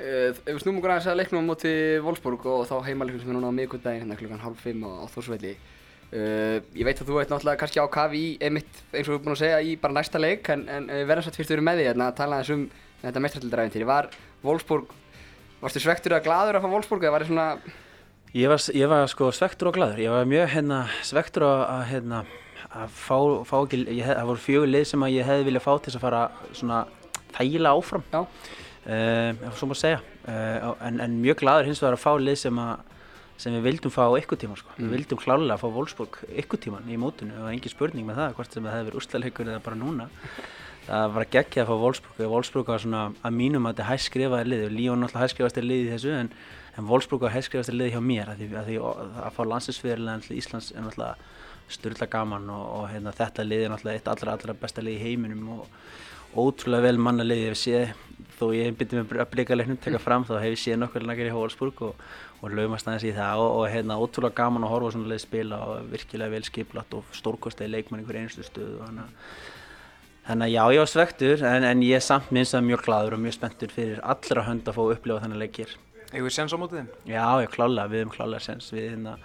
Uh, 0.00 0.30
ef 0.32 0.48
við 0.48 0.62
snúmum 0.62 0.80
okkur 0.80 0.94
aðeins 0.94 1.10
að 1.12 1.18
leiknum 1.20 1.44
á 1.44 1.48
móti 1.50 1.72
Wolfsburg 2.04 2.46
og 2.48 2.62
þá 2.68 2.76
heimaleiknum 2.86 3.22
sem 3.22 3.32
er 3.32 3.36
núna 3.36 3.52
á 3.52 3.58
miðgundaginn 3.58 4.04
hérna 4.04 4.16
klukkan 4.20 4.42
hálf 4.44 4.62
fimm 4.64 4.84
á, 4.88 5.04
á 5.04 5.06
Þórsvelli 5.12 5.54
uh, 6.14 6.56
ég 6.76 6.86
veit 6.86 7.00
að 7.00 7.10
þú 7.10 7.20
ert 7.20 7.32
náttúrulega 7.34 7.60
kannski 7.62 7.82
á 7.82 7.86
kafi 7.92 8.22
í 8.22 8.30
einmitt 8.40 8.82
eins 8.92 9.06
og 9.06 9.12
við 9.12 9.16
erum 9.16 9.26
búin 9.26 9.36
að 9.36 9.42
segja 9.44 9.60
í 9.64 9.76
bara 9.80 9.96
næsta 9.98 10.22
leik 10.22 10.50
en, 10.54 10.66
en 10.68 10.88
uh, 10.90 11.02
verðan 11.08 11.28
satt 11.28 11.38
fyrst 11.38 11.52
að 11.52 11.58
vera 11.58 11.68
með 11.70 11.80
því 11.80 11.90
hérna 11.90 12.08
að 12.10 12.18
tala 12.20 12.40
aðeins 12.40 12.56
um 12.56 12.64
þetta 13.00 13.22
mestrættildaræfintýri 13.24 13.88
var 13.88 14.10
Wolfsburg, 14.44 14.90
varstu 15.60 15.82
svektur 15.82 16.16
eða 16.16 16.24
gladur 16.26 16.58
að 16.58 16.66
fá 16.66 16.74
Wolfsburg 16.74 17.06
eða 17.06 17.14
var 17.16 17.24
það 17.24 17.32
svona 17.32 17.48
Ég 18.30 18.46
var, 18.46 18.62
ég 18.78 18.86
var 18.86 19.08
sko 19.10 19.32
svektur 19.34 19.72
og 19.72 19.74
gladur, 19.74 19.98
ég 19.98 20.12
var 20.14 20.28
mjög 20.30 20.52
hérna, 20.52 20.84
svektur 21.02 21.42
að, 21.48 21.62
að, 21.66 21.80
hérna, 21.88 22.18
að 22.78 22.92
fá, 22.94 23.16
fá 23.48 23.56
ekki, 23.58 23.80
það 24.06 24.28
voru 24.28 24.42
fjögur 24.44 24.70
lið 24.70 24.84
sem 24.86 25.04
ég 25.10 25.26
hefði 25.26 25.46
viljað 25.48 25.64
fá 25.64 25.72
til 25.72 25.88
þess 25.88 25.98
að 25.98 26.04
fara 26.04 26.20
svona 26.54 26.78
þægilega 27.34 27.80
áfram, 27.80 28.04
Já. 28.12 28.20
uh, 28.86 29.42
svo 29.58 29.66
má 29.66 29.74
segja, 29.80 29.98
uh, 30.30 30.68
en, 30.86 31.02
en 31.02 31.18
mjög 31.24 31.40
gladur 31.42 31.66
hins 31.66 31.82
vegar 31.82 31.98
að 31.98 32.04
fá 32.04 32.12
lið 32.22 32.38
sem, 32.44 32.62
að, 32.62 32.89
sem 33.40 33.56
við 33.56 33.66
vildum 33.66 33.92
fá 33.94 34.04
ykkur 34.20 34.40
tíma, 34.40 34.56
sko. 34.60 34.72
Mm. 34.76 34.86
við 34.86 34.96
vildum 34.98 35.20
klálega 35.20 35.56
að 35.56 35.62
fá 35.62 35.68
Wolfsburg 35.76 36.18
ykkur 36.42 36.60
tíman 36.66 36.88
í 36.90 36.98
mótinu 37.00 37.36
og 37.40 37.50
engin 37.50 37.72
spurning 37.72 38.08
með 38.08 38.20
það, 38.20 38.34
hvort 38.38 38.56
sem 38.56 38.66
það 38.66 38.76
hefði 38.76 38.88
verið 38.90 39.00
úrslalegur 39.00 39.50
eða 39.50 39.62
bara 39.64 39.80
núna. 39.80 40.08
Það 40.90 41.12
var 41.14 41.26
geggjað 41.34 41.64
að 41.64 41.70
fá 41.70 41.82
Wolfsburg 41.84 42.22
og 42.24 42.32
Wolfsburg 42.34 42.72
var 42.72 42.82
svona 42.82 43.02
að 43.22 43.36
mínum 43.36 43.68
að 43.68 43.74
þetta 43.74 43.84
er 43.84 43.90
hæskrifaði 43.90 44.50
lið 44.50 44.64
og 44.66 44.72
Líón 44.74 45.04
náttúrulega 45.04 45.26
hæskrifaði 45.26 45.66
lið 45.66 45.82
í 45.82 45.90
þessu 45.94 46.14
en, 46.16 46.30
en 46.76 46.88
Wolfsburg 46.88 47.26
var 47.26 47.34
hæskrifaði 47.36 47.76
lið 47.76 47.92
hjá 47.94 48.00
mér 48.04 48.32
að 48.32 48.40
því 48.40 48.48
að, 48.50 48.70
því 48.70 48.78
að 49.28 49.36
fá 49.36 49.42
landsinsfyrirlega 49.52 50.24
til 50.24 50.38
Íslands 50.40 50.72
er 50.72 50.86
náttúrulega 50.86 51.30
styrla 51.70 52.08
gaman 52.10 52.48
og, 52.50 52.64
og 52.80 52.86
hérna, 52.90 53.14
þetta 53.14 53.46
lið 53.46 53.66
er 53.66 53.74
náttúrulega 53.74 54.00
eitt 54.00 54.10
allra 54.10 54.34
allra 54.34 54.56
besta 54.64 54.82
lið 54.82 54.96
í 54.96 55.04
heiminum 55.04 55.52
og 55.60 55.68
ótrúlega 56.34 56.88
vel 56.88 56.98
manna 57.02 57.26
lið 57.26 57.44
ég 57.44 57.92
hef 57.92 58.10
þó 58.40 58.46
byrði 58.50 59.02
með 59.02 59.20
að 59.20 59.30
blika 59.34 59.56
leiknum 59.56 59.78
teka 59.82 60.00
fram 60.00 60.24
þá 60.24 60.38
hef 60.40 60.54
ég 60.54 60.62
séð 60.62 60.78
nokkur 60.80 61.04
nakar 61.06 61.28
í 61.28 61.34
Wolfsburg 61.34 61.82
og, 61.90 62.04
og 62.40 62.56
laumast 62.56 62.88
aðeins 62.88 63.06
í 63.08 63.14
það 63.16 63.44
og, 63.44 63.54
og 63.60 63.64
hérna, 63.72 64.00
ótrúlega 64.00 64.38
gaman 64.40 64.66
að 64.66 64.74
horfa 64.74 64.92
svona 64.94 65.12
lið 65.12 65.22
spila 65.24 65.62
og 65.68 65.88
virkilega 65.92 66.34
vel 66.34 66.44
skiplat 66.48 66.96
og 66.96 67.16
stórkostlega 67.16 67.74
leikmann 67.74 68.02
í 68.02 68.08
hver 68.08 68.20
einustu 68.22 68.46
stöðu 68.46 68.80
og 68.80 68.86
þannig 68.88 69.08
að 69.08 69.58
Þannig 70.30 70.50
já, 70.52 70.60
ég 70.70 70.78
var 70.82 70.90
svektur 70.90 71.40
en, 71.48 71.64
en 71.66 71.80
ég 71.82 71.96
er 71.96 72.02
samt 72.04 72.28
minnst 72.34 72.54
að 72.54 72.66
mjög 72.68 72.84
gladur 72.86 73.16
og 73.16 73.22
mjög 73.24 73.32
spenntur 73.34 73.72
fyrir 73.74 74.02
allra 74.12 74.44
hönd 74.46 74.68
að 74.68 74.76
fá 74.76 74.82
að 74.84 74.92
upplifa 74.94 75.22
þennan 75.24 75.40
leikir. 75.40 75.72
Eigum 76.12 76.28
við 76.28 76.34
sens 76.36 76.54
á 76.54 76.60
mótið 76.60 76.78
þeim? 76.80 76.90
Já, 77.08 77.24
ég 77.42 77.50
klálega, 77.54 77.90
við 77.90 78.02
hefum 78.02 78.12
klálega 78.14 78.44
sens. 78.44 78.68
Við 78.70 78.86
hérna, 78.92 79.16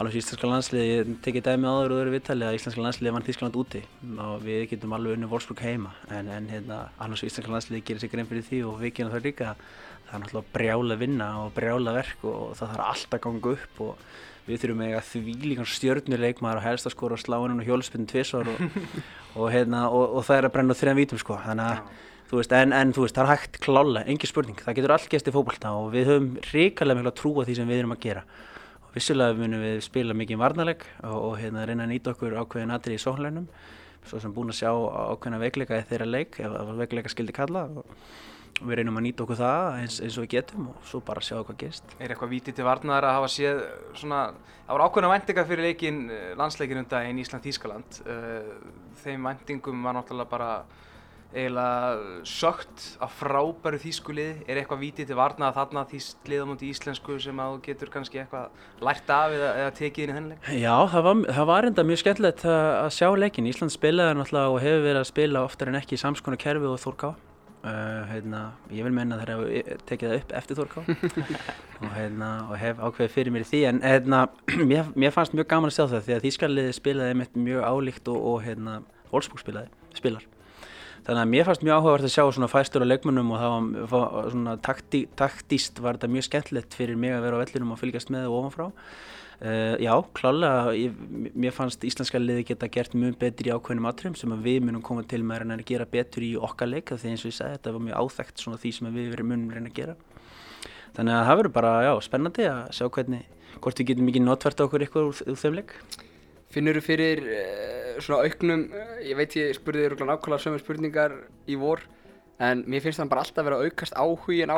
alveg 0.00 0.18
íslenska 0.18 0.50
landsliði, 0.50 0.88
ég 0.88 1.12
tekið 1.24 1.46
dæmi 1.46 1.70
áður 1.70 1.94
og 1.94 2.00
öðru 2.00 2.14
viðtali 2.16 2.46
að 2.48 2.58
íslenska 2.58 2.84
landsliði 2.84 3.14
vann 3.14 3.26
Þískland 3.28 3.60
úti 3.60 3.82
og 4.24 4.42
við 4.44 4.66
getum 4.72 4.96
alveg 4.96 5.16
unni 5.16 5.30
Wolfsburg 5.30 5.62
heima 5.62 5.94
en, 6.10 6.32
en 6.32 6.50
hérna, 6.50 6.80
alveg 7.02 7.28
íslenska 7.30 7.52
landsliði 7.52 7.84
gerir 7.86 8.02
sig 8.02 8.12
grein 8.12 8.30
fyrir 8.30 8.46
því 8.50 8.62
og 8.70 8.80
við 8.82 8.96
gerum 8.98 9.14
það 9.14 9.28
líka. 9.30 9.54
Það 10.06 10.16
er 10.16 10.22
náttúrulega 10.22 10.54
brjála 10.54 10.96
vinna 11.00 11.28
og 11.42 11.52
brjála 11.56 11.94
verk 11.96 12.24
og 12.30 12.56
það 12.58 12.72
þarf 12.72 12.86
allt 12.86 13.14
að 13.16 13.22
ganga 13.26 13.54
upp 13.56 13.80
og 13.86 14.08
við 14.46 14.60
þurfum 14.62 14.82
eiga 14.86 15.00
því 15.02 15.36
líkan 15.42 15.70
stjörnuleikmaður 15.70 16.60
og 16.60 16.66
helst 16.68 16.86
að 16.86 16.94
skora 16.94 17.18
sláinu 17.18 17.56
og 17.58 17.66
hjólspinn 17.66 18.06
tvisvar 18.06 18.50
og, 18.52 18.60
og, 19.38 19.48
hérna, 19.50 19.88
og, 19.90 20.18
og 20.20 20.28
það 20.28 20.38
er 20.38 20.48
að 20.48 20.54
brenna 20.54 20.76
þrejum 20.78 21.00
vítum 21.00 21.22
sko. 21.22 21.40
Þannig 21.42 21.72
að 21.72 22.04
Þú 22.26 22.40
veist, 22.40 22.52
en, 22.58 22.72
en 22.74 22.90
þú 22.90 23.04
veist, 23.04 23.14
það 23.14 23.22
er 23.22 23.30
hægt 23.30 23.58
klálega, 23.62 24.00
engin 24.10 24.26
spurning, 24.26 24.58
það 24.58 24.74
getur 24.80 24.92
allt 24.96 25.12
gæst 25.12 25.28
í 25.30 25.32
fókbalta 25.34 25.70
og 25.78 25.92
við 25.92 26.08
höfum 26.10 26.24
ríkarlega 26.48 26.98
miklu 26.98 27.10
að 27.12 27.18
trúa 27.20 27.44
því 27.46 27.54
sem 27.54 27.68
við 27.70 27.82
erum 27.82 27.94
að 27.94 28.00
gera. 28.02 28.22
Og 28.82 28.96
vissulega 28.96 29.36
munum 29.38 29.62
við 29.62 29.76
spila 29.86 30.16
mikið 30.18 30.40
varnaleg 30.40 30.82
og, 31.06 31.14
og 31.20 31.36
hérna, 31.38 31.68
reyna 31.70 31.86
að 31.86 31.92
nýta 31.92 32.16
okkur 32.16 32.34
ákveðin 32.40 32.74
atrið 32.74 32.98
í 32.98 33.04
sóhleunum, 33.04 33.46
svo 34.10 34.18
sem 34.24 34.34
búin 34.34 34.50
að 34.50 34.58
sjá 34.58 34.72
ákveðina 34.72 35.38
veikleika 35.44 35.78
í 35.78 35.86
þeirra 35.86 36.10
leik, 36.10 36.40
ef 36.42 36.74
veikleika 36.82 37.14
skildi 37.14 37.36
kalla. 37.36 37.62
Og, 37.70 37.86
og 37.86 38.35
við 38.62 38.78
reynum 38.80 38.96
að 39.00 39.06
nýta 39.08 39.24
okkur 39.26 39.40
það 39.40 39.66
eins, 39.82 39.98
eins 40.00 40.16
og 40.16 40.24
við 40.24 40.32
getum 40.36 40.70
og 40.72 40.88
svo 40.88 41.02
bara 41.04 41.24
sjá 41.24 41.36
hvað 41.38 41.60
gerist. 41.60 41.96
Er 41.98 42.14
eitthvað 42.14 42.32
vítið 42.32 42.58
til 42.58 42.66
varnaðar 42.68 43.08
að 43.10 43.18
hafa 43.18 43.30
séð 43.34 43.62
svona, 43.98 44.22
það 44.62 44.72
voru 44.72 44.88
ákveðna 44.88 45.12
væntingar 45.12 45.48
fyrir 45.50 45.68
leikin, 45.68 46.00
landsleikin 46.40 46.82
um 46.82 46.88
daginn 46.90 47.22
Ísland-Þískaland. 47.24 48.00
Þeim 49.02 49.30
væntingum 49.30 49.84
var 49.84 49.98
náttúrulega 49.98 50.32
bara 50.32 50.50
eiginlega 51.36 52.22
sögt 52.24 52.84
af 53.02 53.12
frábæru 53.18 53.80
þýskulið. 53.82 54.44
Er 54.48 54.60
eitthvað 54.60 54.82
vítið 54.84 55.10
til 55.10 55.18
varnaðar 55.18 55.56
þarna 55.58 55.84
þýst 55.90 56.30
lið 56.30 56.44
á 56.44 56.46
múti 56.48 56.70
íslensku 56.70 57.18
sem 57.20 57.42
að 57.42 57.52
þú 57.52 57.60
getur 57.66 57.92
kannski 57.92 58.22
eitthvað 58.22 58.84
lært 58.86 59.12
af 59.12 59.36
eða, 59.36 59.52
eða 59.64 59.76
tekið 59.76 60.04
inn 60.04 60.12
í 60.12 60.16
þennan 60.16 60.32
leik? 60.32 60.50
Já, 60.62 60.74
það 60.94 61.06
var, 61.08 61.22
það 61.38 61.50
var 61.52 61.70
enda 61.70 61.86
mjög 61.90 62.02
skemmtilegt 62.04 62.44
að, 62.46 62.66
að 62.80 62.90
sjá 62.96 63.08
leikin. 63.20 63.50
Ísland 63.52 63.74
spilaði 63.74 64.18
náttúrulega 64.20 64.54
og 64.54 64.60
hefur 64.64 64.84
verið 64.86 65.02
að 65.02 65.10
spila 65.10 65.46
oftar 65.46 65.72
en 65.72 65.80
ekki 65.82 65.98
í 65.98 66.04
samskona 66.06 66.40
kerfi 66.40 66.70
og 66.70 66.80
Þórká. 66.80 67.16
Uh, 67.66 68.04
heitna, 68.06 68.40
ég 68.70 68.86
vil 68.86 68.94
menna 68.94 69.16
þeir 69.18 69.30
hafa 69.32 69.76
tekið 69.88 70.12
það 70.12 70.20
upp 70.20 70.32
eftir 70.38 70.58
Þórká 70.60 70.82
og, 71.80 71.88
heitna, 71.96 72.28
og 72.44 72.52
hef 72.60 72.78
ákveðið 72.78 73.14
fyrir 73.16 73.34
mér 73.34 73.42
í 73.42 73.48
því. 73.48 73.62
En 73.72 73.80
heitna, 73.82 74.20
mér, 74.70 74.92
mér 74.94 75.14
fannst 75.16 75.34
mjög 75.34 75.48
gaman 75.50 75.72
að 75.72 75.74
sjá 75.74 75.82
það 75.96 76.04
því 76.06 76.14
að 76.14 76.22
Þýskarliði 76.28 76.76
spilaði 76.76 77.16
með 77.18 77.40
mjög 77.48 77.66
álíkt 77.66 78.10
og, 78.12 78.20
og 78.30 78.38
heitna, 78.44 78.76
Wolfsburg 79.10 79.42
spilar. 79.98 80.28
Þannig 81.08 81.22
að 81.24 81.32
mér 81.32 81.48
fannst 81.48 81.66
mjög 81.66 81.80
áhugavert 81.80 82.06
að 82.06 82.14
sjá 82.14 82.22
svona 82.36 82.50
fæstur 82.50 82.86
á 82.86 82.90
leikmönnum 82.92 83.34
og 83.34 83.42
það 83.42 83.68
var, 83.90 84.30
svona 84.36 84.56
takti, 84.62 85.02
taktíst 85.18 85.82
var 85.82 85.98
þetta 85.98 86.12
mjög 86.14 86.28
skemmtilegt 86.28 86.78
fyrir 86.78 87.02
mig 87.02 87.14
að 87.14 87.26
vera 87.26 87.38
á 87.38 87.42
vellinum 87.42 87.74
og 87.74 87.82
fylgjast 87.82 88.14
með 88.14 88.30
og 88.30 88.40
ofanfrá 88.44 88.70
Uh, 89.36 89.76
já, 89.76 89.92
klálega, 90.16 90.72
ég, 90.72 90.94
mér 91.36 91.52
fannst 91.52 91.82
íslenska 91.84 92.16
liði 92.16 92.46
geta 92.48 92.70
gert 92.72 92.94
mjög 92.96 93.18
betri 93.20 93.50
ákveðnum 93.52 93.84
atriðum 93.90 94.16
sem 94.16 94.32
að 94.32 94.46
við 94.48 94.62
munum 94.64 94.80
koma 94.84 95.02
til 95.04 95.20
með 95.28 95.44
að 95.52 95.64
gera 95.68 95.84
betur 95.84 96.24
í 96.24 96.40
okkar 96.40 96.70
leik 96.70 96.88
því 96.88 97.10
eins 97.10 97.20
og 97.20 97.28
ég 97.28 97.36
sagði, 97.36 97.58
þetta 97.58 97.74
var 97.74 97.82
mjög 97.84 97.98
áþægt 98.00 98.40
svona 98.40 98.56
því 98.62 98.70
sem 98.72 98.88
við 98.94 99.20
munum 99.20 99.52
reyna 99.52 99.68
að 99.68 99.76
gera. 99.76 99.94
Þannig 100.96 101.12
að 101.12 101.26
það 101.28 101.36
verður 101.42 101.52
bara, 101.58 101.72
já, 101.84 101.92
spennandi 102.06 102.48
að 102.48 102.72
sjá 102.78 102.88
hvernig, 102.96 103.28
hvort 103.60 103.76
við 103.82 103.86
getum 103.90 104.08
mikið 104.08 104.24
notvært 104.24 104.64
okkur 104.64 104.86
ykkur 104.86 105.04
úr, 105.10 105.16
úr 105.28 105.36
þeim 105.36 105.54
leik. 105.60 105.70
Finnur 106.48 106.80
þú 106.80 106.84
fyrir 106.86 107.20
uh, 107.26 108.00
svona 108.00 108.24
auknum, 108.24 108.72
uh, 108.72 108.96
ég 109.04 109.20
veit 109.20 109.36
ég 109.36 109.52
spurði 109.52 109.84
þér 109.84 110.00
nákvæmlega 110.00 110.44
sömu 110.46 110.64
spurningar 110.64 111.12
í 111.44 111.60
vor 111.60 111.84
en 112.40 112.64
mér 112.64 112.80
finnst 112.80 113.00
það 113.02 113.12
bara 113.12 113.20
alltaf 113.26 113.44
vera 113.44 113.60
að 113.60 113.68
aukast 113.68 113.92
áhugin 114.00 114.48
á 114.48 114.56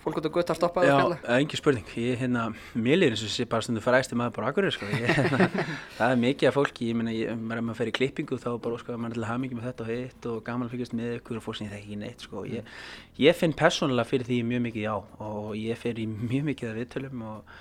á 0.00 0.04
fólk 0.04 0.16
átt 0.16 0.28
að 0.30 0.32
gutta 0.32 0.54
að 0.54 0.58
stoppa 0.58 0.82
það 0.82 0.88
Já, 0.88 0.94
að 0.94 1.02
spjalla 1.02 1.38
engi 1.40 1.58
spurning, 1.60 1.90
ég, 2.00 2.14
hérna, 2.20 2.44
mér 2.72 3.00
lýðir 3.00 3.16
eins 3.16 3.24
og 3.26 3.32
sé 3.34 3.46
bara 3.50 3.64
stundu 3.66 3.82
fræsti 3.84 4.16
maður 4.16 4.36
bara 4.38 4.50
akkurir, 4.50 4.72
sko, 4.72 4.88
ég, 4.88 5.10
hérna, 5.18 5.48
það 5.98 6.14
er 6.14 6.22
mikið 6.24 6.50
af 6.50 6.56
fólki, 6.56 6.88
ég 6.88 6.96
meina, 6.96 7.12
ég, 7.12 7.34
maður, 7.36 7.66
maður 7.68 7.80
fer 7.82 7.90
í 7.90 7.94
klippingu 7.98 8.38
þá 8.40 8.48
bara, 8.64 8.78
sko, 8.80 8.96
maður 8.96 9.12
er 9.12 9.18
til 9.18 9.24
að 9.24 9.30
hafa 9.30 9.42
mikið 9.44 9.58
með 9.58 9.66
þetta 9.68 9.84
og 9.84 9.90
hitt 9.92 10.28
og 10.30 10.38
gaman 10.46 10.68
að 10.68 10.76
fylgjast 10.76 10.96
með 10.96 11.16
ykkur 11.18 11.40
og 11.40 11.44
fólk 11.44 11.58
sem 11.60 11.68
þekki 11.68 11.90
ekki 11.90 12.00
neitt, 12.00 12.24
sko, 12.24 12.46
ég, 12.48 12.72
ég 13.20 13.36
finn 13.36 13.56
persónulega 13.60 14.08
fyrir 14.08 14.30
því 14.30 14.40
mjög 14.54 14.64
mikið 14.70 14.86
já 14.86 14.94
og 14.96 15.52
ég 15.60 15.80
fer 15.80 16.00
í 16.00 16.06
mjög 16.08 16.48
mikið 16.48 16.72
af 16.72 16.80
viðtölum 16.80 17.26
og 17.28 17.58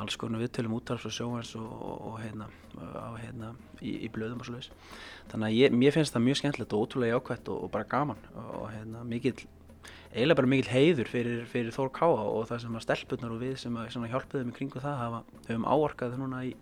alls 0.00 0.16
konar 0.18 0.42
viðtölum 0.42 0.78
útvarps 0.78 1.04
og 1.06 1.14
sjóans 1.14 1.52
og, 1.58 1.66
og, 1.68 1.98
og 2.08 2.16
hérna, 2.22 2.48
á, 2.80 3.12
hérna 3.20 3.52
í, 3.80 4.00
í 4.06 4.08
blöðum 4.12 4.40
og 4.42 4.48
svo 4.48 4.56
leiðis, 4.56 4.72
þannig 5.30 5.50
að 5.50 5.58
ég, 5.60 5.76
mér 5.84 5.94
finnst 5.94 6.16
það 6.16 6.24
mjög 6.26 6.40
skemmtilegt 6.40 6.74
og 6.74 6.86
ótrúlega 6.88 7.18
jákvæmt 7.18 7.52
og, 7.54 7.60
og 7.66 7.70
bara 7.76 7.86
gaman 7.92 8.24
og 8.34 8.66
hérna, 8.72 9.04
mikill 9.06 9.44
eiginlega 10.14 10.38
bara 10.38 10.50
mikil 10.50 10.70
heiður 10.70 11.10
fyrir, 11.10 11.40
fyrir 11.50 11.74
Þór 11.74 11.90
Káa 11.94 12.22
og 12.22 12.46
það 12.48 12.60
sem 12.62 12.78
að 12.78 12.84
stelpunar 12.84 13.34
og 13.34 13.40
við 13.42 13.54
sem, 13.64 13.78
að, 13.80 13.88
sem 13.94 14.06
hjálpuðum 14.12 14.52
í 14.52 14.56
kringu 14.58 14.82
það 14.82 14.98
hafa, 15.00 15.20
höfum 15.48 15.66
áorkað 15.66 16.16
núna 16.20 16.42
í, 16.46 16.52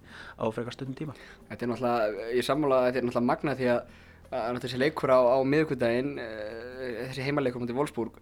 á 0.40 0.44
frekar 0.56 0.76
stundum 0.76 0.96
tíma. 0.96 1.16
Þetta 1.50 1.66
er 1.66 1.72
náttúrulega, 1.72 2.28
ég 2.38 2.48
sammála 2.48 2.80
að 2.80 2.86
þetta 2.88 3.02
er 3.02 3.08
náttúrulega 3.08 3.28
magna 3.28 3.56
því 3.58 3.70
að, 3.74 3.96
að 4.40 4.60
þessi 4.64 4.80
leikur 4.80 5.12
á, 5.12 5.20
á 5.20 5.38
miðugvitaðinn, 5.52 6.12
eh, 6.22 7.00
þessi 7.10 7.26
heimaleikur 7.28 7.64
mútið 7.64 7.80
Wolfsburg, 7.82 8.20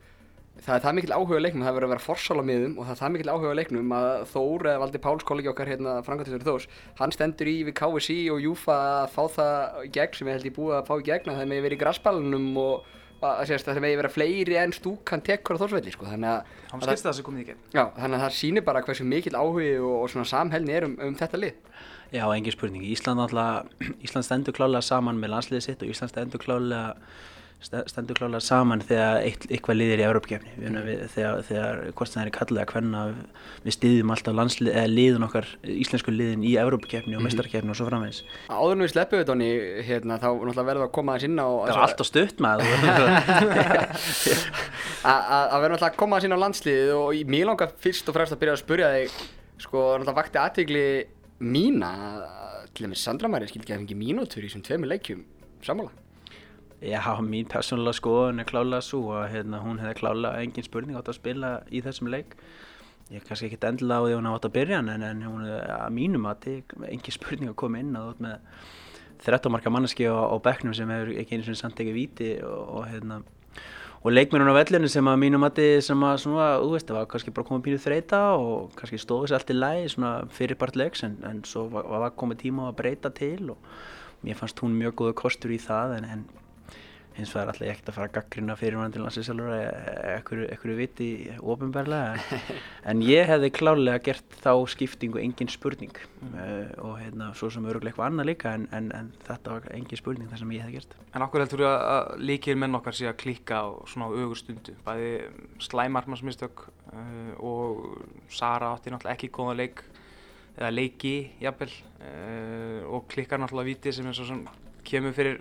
það 0.60 0.74
er 0.74 0.84
það 0.84 0.96
mikil 0.98 1.14
áhuga 1.14 1.40
leiknum, 1.40 1.64
það 1.64 1.76
verður 1.76 1.86
að 1.86 1.92
vera 1.94 2.04
forsál 2.04 2.42
á 2.42 2.44
miðum 2.50 2.74
og 2.74 2.88
það 2.88 2.92
er 2.92 3.00
það 3.00 3.12
mikil 3.14 3.30
áhuga 3.30 3.56
leiknum 3.56 3.92
að 3.96 4.08
Þór, 4.32 4.66
eða 4.66 4.80
Valdi 4.82 5.00
Páls 5.06 5.26
kollegi 5.28 5.50
okkar 5.52 5.70
hérna 5.70 5.94
frangatistur 6.04 6.44
Þórs, 6.44 6.66
hann 6.98 7.14
stendur 7.14 7.48
í 7.48 7.54
við 7.68 7.76
KSI 7.78 8.18
og 8.34 8.42
Júfa 8.44 8.76
að 8.98 9.14
fá 9.14 9.22
það 9.38 9.78
gegn 9.94 10.18
sem 10.18 10.28
ég 10.28 10.36
held 10.36 10.48
ég 10.50 10.56
búið 10.58 10.76
að 10.76 10.90
fá 10.90 10.94
í 10.98 11.06
gegn 11.06 11.32
að 11.32 11.40
það 11.40 11.52
með 11.54 11.62
verið 11.64 11.78
í 11.78 11.80
graspalunum 11.84 12.50
og 12.60 12.90
að 13.20 13.76
það 13.76 13.84
með 13.84 13.96
vera 14.00 14.12
fleiri 14.12 14.58
en 14.60 14.74
stúkan 14.74 15.22
tekkur 15.24 15.58
á 15.58 15.60
Þórsvelli 15.60 15.92
sko, 15.94 16.08
þannig 16.08 16.30
að 16.30 16.84
í 17.42 17.46
gegn. 17.50 17.62
Já, 17.74 17.82
þannig 17.96 18.16
að 18.16 18.24
það 18.24 18.36
sýnir 18.38 18.66
bara 18.66 18.82
hversu 18.86 19.06
mikil 19.08 19.34
áhugi 19.36 19.72
og, 19.78 19.96
og 19.98 20.12
svona 20.12 20.30
samhelni 20.30 20.76
er 20.76 20.86
um, 20.88 20.94
um 21.04 21.18
þetta 21.18 21.40
lið. 21.42 21.58
Já, 22.10 22.24
engin 22.34 22.54
spurning. 22.54 22.86
Ísland, 22.90 23.36
Ísland 24.06 24.26
stendur 24.26 24.56
klálega 24.56 24.82
saman 24.82 25.20
með 25.20 25.34
landsliðið 25.34 25.66
sitt 25.66 25.84
og 25.84 25.92
Ísland 25.92 26.14
stendur 26.14 26.42
klálega 26.42 26.96
stendur 27.60 28.16
klálega 28.16 28.40
saman 28.40 28.80
þegar 28.84 29.20
eitthvað 29.26 29.76
liðir 29.76 30.00
í 30.00 30.04
Európkefni 30.06 30.50
þegar, 31.12 31.42
þegar 31.44 31.80
hvort 31.98 32.12
það 32.14 32.22
er 32.22 32.30
kallið 32.32 32.60
að 32.62 32.70
hvenna 32.72 33.00
við 33.66 33.74
stiðjum 33.76 34.12
alltaf 34.14 34.54
liðin 34.88 35.26
okkar 35.26 35.46
íslensku 35.68 36.10
liðin 36.14 36.46
í 36.48 36.54
Európkefni 36.60 37.14
og 37.18 37.20
mhm. 37.20 37.26
mestarkefni 37.28 37.70
og 37.74 37.76
svo 37.76 37.86
framvegs 37.90 38.20
Áður 38.48 38.80
við 38.80 38.92
sleppum 38.94 39.20
við 39.20 39.28
tóni 39.28 39.50
hérna, 39.90 40.14
þá 40.22 40.30
verðum 40.32 40.68
við 40.70 40.84
að 40.86 40.94
koma 40.96 41.12
aðeins 41.16 41.28
inn 41.28 41.36
á 41.36 41.48
Það 41.50 41.76
var 41.76 41.84
alltaf 41.84 42.08
stutt 42.08 42.38
maður. 42.40 42.64
Að 45.10 45.58
verðum 45.60 45.76
alltaf 45.76 45.90
að 45.90 46.00
koma 46.00 46.12
aðeins 46.16 46.28
inn 46.30 46.38
á 46.40 46.44
landslið 46.44 46.86
og 46.96 47.08
ég 47.18 47.48
langar 47.48 47.70
fyrst 47.84 48.08
og 48.08 48.16
fremst 48.16 48.32
að 48.36 48.40
byrja 48.40 48.54
að 48.56 48.64
spurja 48.64 48.88
þig 48.96 49.08
sko, 49.60 49.78
það 50.00 50.16
vakti 50.16 50.40
aðtegli 50.40 50.88
mína 51.44 51.92
til 52.72 52.84
og 52.86 52.90
með 52.94 53.02
Sandra 53.02 53.28
Marí 53.28 53.44
skildi 53.50 53.66
ekki 53.66 53.76
að 53.76 53.82
fengi 53.82 53.96
mínútur 53.98 54.44
í 54.44 54.46
þessum 54.48 54.64
tveimur 54.64 54.90
leikjum 54.92 55.22
sammála 55.64 55.92
Já, 56.80 57.02
mín 57.20 57.44
persónulega 57.44 57.98
skoðun 57.98 58.40
er 58.40 58.46
klálega 58.48 58.80
svo 58.80 59.10
að 59.12 59.34
hérna, 59.34 59.58
hún 59.60 59.82
hefði 59.82 59.98
klálega 59.98 60.40
engin 60.40 60.64
spurning 60.64 60.96
átt 60.96 61.10
að 61.12 61.18
spila 61.18 61.50
í 61.68 61.82
þessum 61.84 62.08
leik. 62.08 62.38
Ég 63.12 63.26
kannski 63.26 63.50
ekkert 63.50 63.66
endilega 63.68 64.00
á 64.00 64.04
því 64.06 64.14
hún 64.16 64.28
átt 64.30 64.46
að 64.48 64.54
byrja 64.54 64.78
en, 64.80 65.04
en 65.04 65.20
hún 65.26 65.44
er 65.44 65.66
að 65.74 65.92
mínum 65.92 66.28
að 66.30 66.48
engin 66.88 67.12
spurning 67.12 67.52
að 67.52 67.58
koma 67.60 67.82
inn 67.82 67.92
að 68.00 68.14
út 68.14 68.24
með 68.24 68.64
13 69.26 69.52
marka 69.52 69.74
manneski 69.74 70.08
á, 70.08 70.16
á 70.16 70.36
bekknum 70.40 70.72
sem 70.78 70.88
hefur 70.88 71.12
ekki 71.20 71.36
eins 71.36 71.52
og 71.52 71.60
samt 71.60 71.84
ekki 71.84 71.94
viti 71.98 72.32
og, 72.48 72.64
og, 72.78 72.88
hérna, 72.88 73.20
og 74.00 74.16
leikmennun 74.16 74.54
á 74.56 74.60
vellinu 74.62 74.88
sem 74.88 75.12
að 75.12 75.20
mínum 75.20 75.44
að 75.50 75.62
sem 75.84 76.08
að 76.08 76.16
svona, 76.24 76.50
þú 76.64 76.74
veist, 76.78 76.88
það 76.88 77.00
var 77.02 77.12
kannski 77.12 77.36
bara 77.36 77.50
komið 77.50 77.66
pínuð 77.68 77.86
þreita 77.90 78.24
og 78.40 78.76
kannski 78.80 79.04
stóði 79.04 79.28
sér 79.28 79.42
allt 79.42 79.52
í 79.52 79.60
læg 79.60 79.88
svona 79.92 80.16
fyrirbart 80.32 80.80
leiks 80.80 81.04
en, 81.04 81.20
en 81.28 81.44
svo 81.44 81.68
var, 81.74 81.92
var 81.92 82.16
komið 82.16 82.46
tíma 82.46 82.70
að 82.70 82.78
breyta 82.80 83.12
til 83.12 83.52
og 83.52 83.72
mér 84.24 84.40
fannst 84.40 84.64
hún 84.64 84.80
mjög 84.80 85.02
góða 85.02 85.18
kostur 85.26 85.52
í 85.52 85.60
það 85.60 85.98
en, 85.98 86.14
en 86.14 86.28
hins 87.20 87.32
vegar 87.34 87.58
ég 87.60 87.74
ekkert 87.74 87.90
að 87.90 87.96
fara 87.96 88.08
að 88.08 88.14
gaggrina 88.16 88.56
fyrirvændi 88.58 89.02
landsinsjálfur 89.02 89.52
ekkur 90.54 90.72
viti 90.78 91.08
ofinbarlega 91.40 92.40
en 92.90 93.02
ég 93.04 93.28
hefði 93.28 93.52
klálega 93.54 94.00
gert 94.08 94.38
þá 94.42 94.52
skiptingu 94.72 95.20
engin 95.22 95.50
spurning. 95.52 95.94
Mm. 96.20 96.34
uh, 96.34 96.72
og 96.84 96.96
hérna 97.00 97.30
svo 97.36 97.50
sem 97.52 97.64
öruglega 97.64 97.94
eitthvað 97.94 98.10
annað 98.10 98.30
líka 98.30 98.54
en, 98.56 98.66
en, 98.76 98.90
en 98.96 99.12
þetta 99.26 99.56
var 99.56 99.68
engin 99.76 100.00
spurning 100.00 100.30
þar 100.30 100.42
sem 100.42 100.54
ég 100.56 100.64
hefði 100.64 100.78
gert. 100.78 100.96
En 101.14 101.26
okkur 101.26 101.44
heldur 101.44 101.64
þú 101.64 101.70
að 101.70 102.10
líkir 102.30 102.60
menn 102.60 102.80
okkar 102.80 102.96
sé 102.96 103.08
að 103.10 103.18
klíka 103.22 103.62
á 103.64 103.68
svona 103.90 104.10
augur 104.10 104.38
stundu 104.38 104.76
bæði 104.86 105.12
slæmarmarsmistök 105.68 106.66
uh, 106.92 107.32
og 107.38 107.84
Sara 108.32 108.74
átti 108.74 108.92
náttúrulega 108.92 109.16
ekki 109.16 109.32
góða 109.34 109.56
leik 109.62 109.84
eða 110.56 110.72
leiki 110.74 111.14
jafnvel 111.40 111.70
uh, 111.72 112.90
og 112.96 113.06
klikkar 113.12 113.40
náttúrulega 113.40 113.72
viti 113.72 113.94
sem 113.96 114.12
sem 114.14 114.44
kemur 114.86 115.14
fyrir 115.16 115.40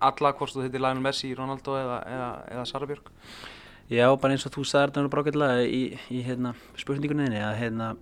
alla 0.00 0.32
hvort 0.36 0.54
þú 0.54 0.64
heitir 0.64 0.82
Lionel 0.82 1.04
Messi, 1.04 1.32
Ronaldo 1.36 1.76
eða, 1.78 2.00
eða, 2.10 2.30
eða 2.54 2.66
Sara 2.68 2.88
Björk? 2.90 3.10
Já, 3.86 4.08
bara 4.18 4.34
eins 4.34 4.46
og 4.48 4.54
þú 4.56 4.64
sagði 4.66 4.96
þetta 4.96 5.10
brákillega 5.12 5.66
í, 5.70 5.82
í 6.10 6.22
hérna, 6.26 6.56
spurningunni 6.80 7.38
að 7.38 7.58
hérna, 7.60 7.92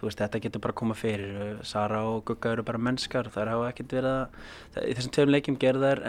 veist, 0.00 0.18
þetta 0.18 0.40
getur 0.42 0.62
bara 0.64 0.74
að 0.74 0.78
koma 0.80 0.96
fyrir. 0.98 1.60
Sara 1.66 2.00
og 2.08 2.24
Gugga 2.26 2.56
eru 2.56 2.64
bara 2.66 2.80
mennskar 2.82 3.30
þar 3.30 3.52
hafa 3.52 3.68
ekkert 3.70 3.94
verið 3.98 4.10
að 4.16 4.88
í 4.90 4.96
þessum 4.98 5.14
tveim 5.14 5.32
leikjum 5.36 5.60
gerðar, 5.60 6.02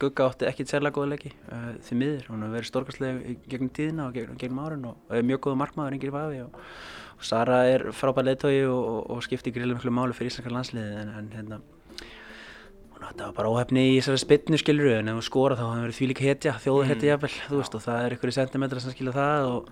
Gugga 0.00 0.30
átti 0.30 0.48
ekkert 0.48 0.72
sérlega 0.72 0.96
góða 0.96 1.12
leiki 1.12 1.34
uh, 1.50 1.70
því 1.84 2.00
miður, 2.00 2.28
hún 2.30 2.46
hefur 2.46 2.56
verið 2.56 2.70
stórkastlega 2.70 3.36
gegnum 3.44 3.72
tíðina 3.76 4.08
og 4.08 4.16
gegnum, 4.16 4.40
gegnum 4.40 4.64
árun 4.64 4.90
og, 4.92 5.00
og 5.10 5.30
mjög 5.32 5.44
góða 5.50 5.62
markmaður, 5.66 5.98
yngir 5.98 6.16
vafi 6.16 6.44
og, 6.46 6.60
og 7.16 7.30
Sara 7.34 7.64
er 7.68 7.90
frábæð 7.96 8.30
leittói 8.30 8.58
og, 8.70 9.02
og 9.12 9.24
skiptir 9.26 9.52
gríðilega 9.52 9.82
miklu 9.82 9.96
máli 9.98 10.16
fyrir 10.16 10.32
íslenskar 10.32 10.56
landsliði 10.56 11.02
en, 11.02 11.16
en 11.20 11.32
hérna 11.36 11.64
þetta 13.06 13.28
var 13.28 13.36
bara 13.36 13.50
óhefni 13.52 13.82
í 13.90 13.94
þessari 13.98 14.22
spilnu 14.22 14.58
skiluru 14.60 14.92
en 14.96 15.10
ef 15.12 15.18
þú 15.20 15.24
skora 15.26 15.56
þá 15.58 15.64
hafði 15.66 15.84
verið 15.84 15.98
því 15.98 16.08
líka 16.10 16.26
hetja 16.26 16.54
þjóður 16.62 16.90
hetja 16.90 17.10
jafnvel, 17.12 17.32
þú 17.46 17.60
veist 17.60 17.76
og 17.78 17.84
það 17.86 18.06
er 18.06 18.16
ykkur 18.16 18.32
í 18.32 18.36
sentimetra 18.36 18.82
sem 18.82 18.94
skilja 18.94 19.14
það 19.16 19.48
og 19.50 19.68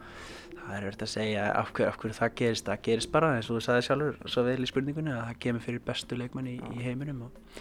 það 0.65 0.75
er 0.77 0.87
verið 0.89 1.07
að 1.07 1.13
segja 1.13 1.47
af 1.53 1.73
hverju, 1.77 1.89
af 1.89 1.99
hverju 2.01 2.19
það 2.19 2.37
gerist. 2.41 2.69
Það 2.69 2.85
gerist 2.89 3.13
bara 3.15 3.33
eins 3.37 3.49
og 3.51 3.59
þú 3.59 3.65
sagði 3.67 3.87
sjálfur 3.89 4.35
svo 4.35 4.45
vel 4.47 4.59
í 4.65 4.71
spurningunni 4.71 5.15
að 5.15 5.25
það 5.29 5.41
kemur 5.45 5.65
fyrir 5.65 5.83
bestu 5.89 6.21
leikmann 6.21 6.53
í, 6.53 6.55
í 6.57 6.85
heiminum 6.85 7.27
og 7.27 7.59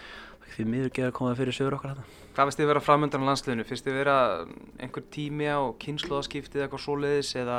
því 0.54 0.68
miður 0.70 0.92
getur 0.94 1.10
að 1.10 1.18
koma 1.18 1.34
fyrir 1.38 1.56
sögur 1.58 1.80
okkar 1.80 1.96
þetta 1.96 2.22
Hvað 2.36 2.48
finnst 2.48 2.60
þið 2.60 2.66
að 2.66 2.72
vera 2.74 2.84
framöndan 2.86 3.26
á 3.26 3.30
landsliðinu? 3.32 3.66
Finnst 3.66 3.88
þið 3.88 3.94
að 3.94 4.00
vera 4.04 4.18
einhver 4.86 5.06
tími 5.16 5.50
á 5.50 5.62
kynnslóðaskiptið 5.82 6.66
eitthvað 6.66 6.84
svoleiðis 6.84 7.32
eða 7.42 7.58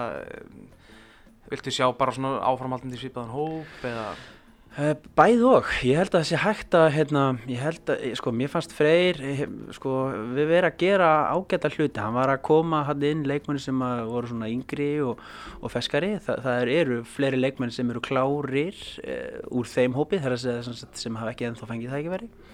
viltu 1.51 1.75
sjá 1.75 1.89
bara 1.99 2.15
svona 2.15 2.39
áframhaldandi 2.47 3.01
svipaðan 3.01 3.35
hóp 3.35 3.89
eða 3.89 4.07
Eh, 4.15 4.34
bæð 4.75 5.43
og, 5.47 5.69
ég 5.87 6.01
held 6.01 6.11
að 6.11 6.17
það 6.17 6.25
sé 6.27 6.39
hægt 6.43 6.75
að, 6.75 6.87
hérna, 6.97 7.23
ég 7.47 7.61
held 7.63 7.91
að, 7.95 8.01
sko, 8.19 8.33
mér 8.35 8.51
fannst 8.51 8.73
Freyr, 8.75 9.21
eh, 9.23 9.43
sko, 9.77 9.93
við 10.35 10.51
verðum 10.51 10.71
að 10.73 10.81
gera 10.83 11.11
ágæta 11.31 11.71
hluti, 11.71 12.03
hann 12.03 12.17
var 12.17 12.33
að 12.33 12.43
koma 12.49 12.81
hann 12.89 13.05
inn 13.07 13.23
leikmenni 13.29 13.63
sem 13.63 13.79
voru 13.79 14.33
svona 14.33 14.51
yngri 14.51 14.91
og, 15.07 15.23
og 15.61 15.71
feskari, 15.71 16.17
Þa, 16.25 16.39
það 16.43 16.73
eru 16.75 16.99
fleiri 17.07 17.39
leikmenni 17.39 17.77
sem 17.77 17.95
eru 17.95 18.03
klárir 18.03 18.75
e, 19.05 19.21
úr 19.55 19.71
þeim 19.71 19.95
hópi, 19.95 20.19
þar 20.19 20.35
að 20.35 20.43
segja 20.43 20.91
sem 21.05 21.23
hafa 21.23 21.37
ekki 21.37 21.49
ennþá 21.53 21.71
fengið 21.71 21.95
það 21.95 22.03
ekki 22.03 22.15
verið 22.17 22.53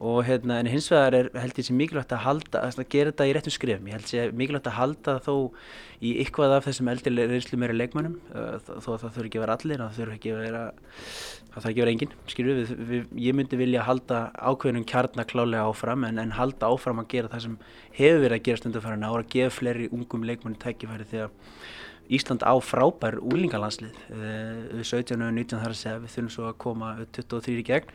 og 0.00 0.22
hérna, 0.24 0.56
en 0.62 0.68
hins 0.70 0.86
vegar 0.88 1.12
er, 1.12 1.26
held 1.36 1.58
ég 1.60 1.66
sé 1.66 1.74
mikilvægt 1.76 2.12
að 2.16 2.22
halda, 2.24 2.62
að 2.64 2.86
gera 2.88 3.10
þetta 3.12 3.26
í 3.28 3.32
réttum 3.36 3.52
skrifum, 3.52 3.88
ég 3.90 3.98
held 3.98 4.06
sé 4.08 4.22
mikilvægt 4.32 4.70
að 4.70 4.78
halda 4.78 5.16
þó 5.26 5.34
í 6.00 6.14
ykkvað 6.22 6.54
af 6.56 6.68
þessum 6.68 6.88
eldri 6.88 7.26
reynslu 7.28 7.58
meira 7.60 7.76
leikmannum, 7.76 8.14
þó 8.32 8.88
að 8.94 9.02
það 9.02 9.18
þurfi 9.18 9.28
ekki 9.28 9.40
að 9.40 9.44
vera 9.44 9.56
allir, 9.58 9.82
það 9.82 9.98
þurfi 9.98 10.16
ekki 10.16 10.32
að 10.32 10.40
vera, 10.46 10.62
það 11.50 11.58
þarf 11.58 11.68
ekki 11.70 11.74
að 11.74 11.84
vera 11.84 11.94
enginn, 11.94 12.14
skilju, 12.32 12.54
við, 12.60 12.72
við, 12.92 13.10
ég 13.26 13.36
myndi 13.36 13.60
vilja 13.60 13.84
halda 13.90 14.22
ákveðnum 14.40 14.86
kjarnaklálega 14.88 15.66
áfram, 15.68 16.08
en, 16.08 16.22
en 16.24 16.32
halda 16.38 16.72
áfram 16.72 17.04
að 17.04 17.10
gera 17.12 17.32
það 17.34 17.44
sem 17.44 17.60
hefur 17.98 18.24
verið 18.24 18.38
að 18.38 18.48
gera 18.48 18.62
stundafæran 18.62 19.04
ára, 19.04 19.20
að 19.20 19.30
gefa 19.36 19.52
fleiri 19.58 19.90
ungum 19.92 20.24
leikmanni 20.24 20.62
tækifæri 20.64 21.26
að 21.26 21.36
Ísland 22.10 22.42
á 22.42 22.58
frábær 22.58 23.20
úlingalandslið 23.22 23.94
við 24.10 24.80
17 24.82 25.20
og 25.22 25.30
19 25.30 25.60
þar 25.60 25.74
að 25.76 25.78
segja, 25.78 26.00
við 26.02 26.14
þurfum 26.16 26.32
svo 26.34 26.48
að 26.48 26.56
koma 26.64 26.88
23 27.14 27.60
í 27.60 27.66
gegn. 27.68 27.92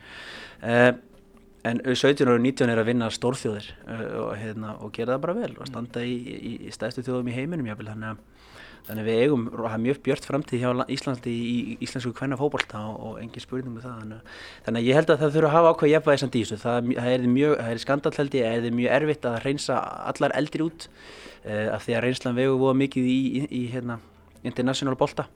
En 1.66 1.80
17 1.82 2.28
og 2.30 2.38
19 2.38 2.70
er 2.70 2.80
að 2.80 2.90
vinna 2.90 3.08
stórþjóðir 3.12 3.68
uh, 3.88 4.06
og, 4.26 4.32
hérna, 4.38 4.76
og 4.84 4.92
gera 4.94 5.16
það 5.16 5.22
bara 5.24 5.36
vel 5.40 5.52
og 5.56 5.68
standa 5.70 6.04
í, 6.04 6.14
í, 6.36 6.52
í 6.68 6.74
stæðstu 6.74 7.04
þjóðum 7.06 7.30
í 7.32 7.34
heiminum 7.34 7.70
jáfnvel 7.70 7.88
þannig 7.88 8.12
að, 8.12 8.52
þannig 8.86 9.02
að 9.02 9.08
við 9.08 9.22
eigum 9.24 9.46
að 9.50 9.64
hafa 9.64 9.80
mjög 9.82 10.00
björt 10.06 10.28
framtíð 10.28 10.62
hjá 10.62 10.84
Íslandi 10.96 11.32
í, 11.32 11.48
í 11.56 11.76
íslensku 11.86 12.12
kvenna 12.14 12.38
fókbólta 12.38 12.84
og, 12.92 13.00
og 13.08 13.18
engin 13.22 13.42
spurning 13.42 13.74
með 13.74 13.88
það 13.88 13.98
þannig, 14.02 14.32
þannig 14.68 14.82
að 14.82 14.90
ég 14.90 15.00
held 15.00 15.12
að 15.14 15.22
það 15.24 15.36
þurfa 15.38 15.50
að 15.50 15.56
hafa 15.56 15.72
ákveð 15.74 15.92
jafnvægi 15.94 16.22
samt 16.22 16.36
í 16.38 16.44
þessu. 16.44 16.60
Það, 16.62 16.90
það 17.00 17.12
er 17.16 17.28
mjög, 17.34 17.54
það 17.62 17.72
er 17.74 17.84
skandalheldi 17.86 18.44
það 18.46 18.70
er 18.70 18.78
mjög 18.80 18.96
erfitt 19.00 19.30
að 19.32 19.38
reynsa 19.42 19.80
allar 20.12 20.38
eldri 20.38 20.66
út 20.68 20.88
uh, 20.90 21.68
af 21.74 21.86
því 21.88 21.98
að 21.98 22.06
reynslan 22.06 22.38
vegu 22.38 22.58
voða 22.62 22.80
mikið 22.84 23.10
í 23.10 23.62
hérna, 23.74 23.98
international 24.46 24.98
bólta 25.00 25.26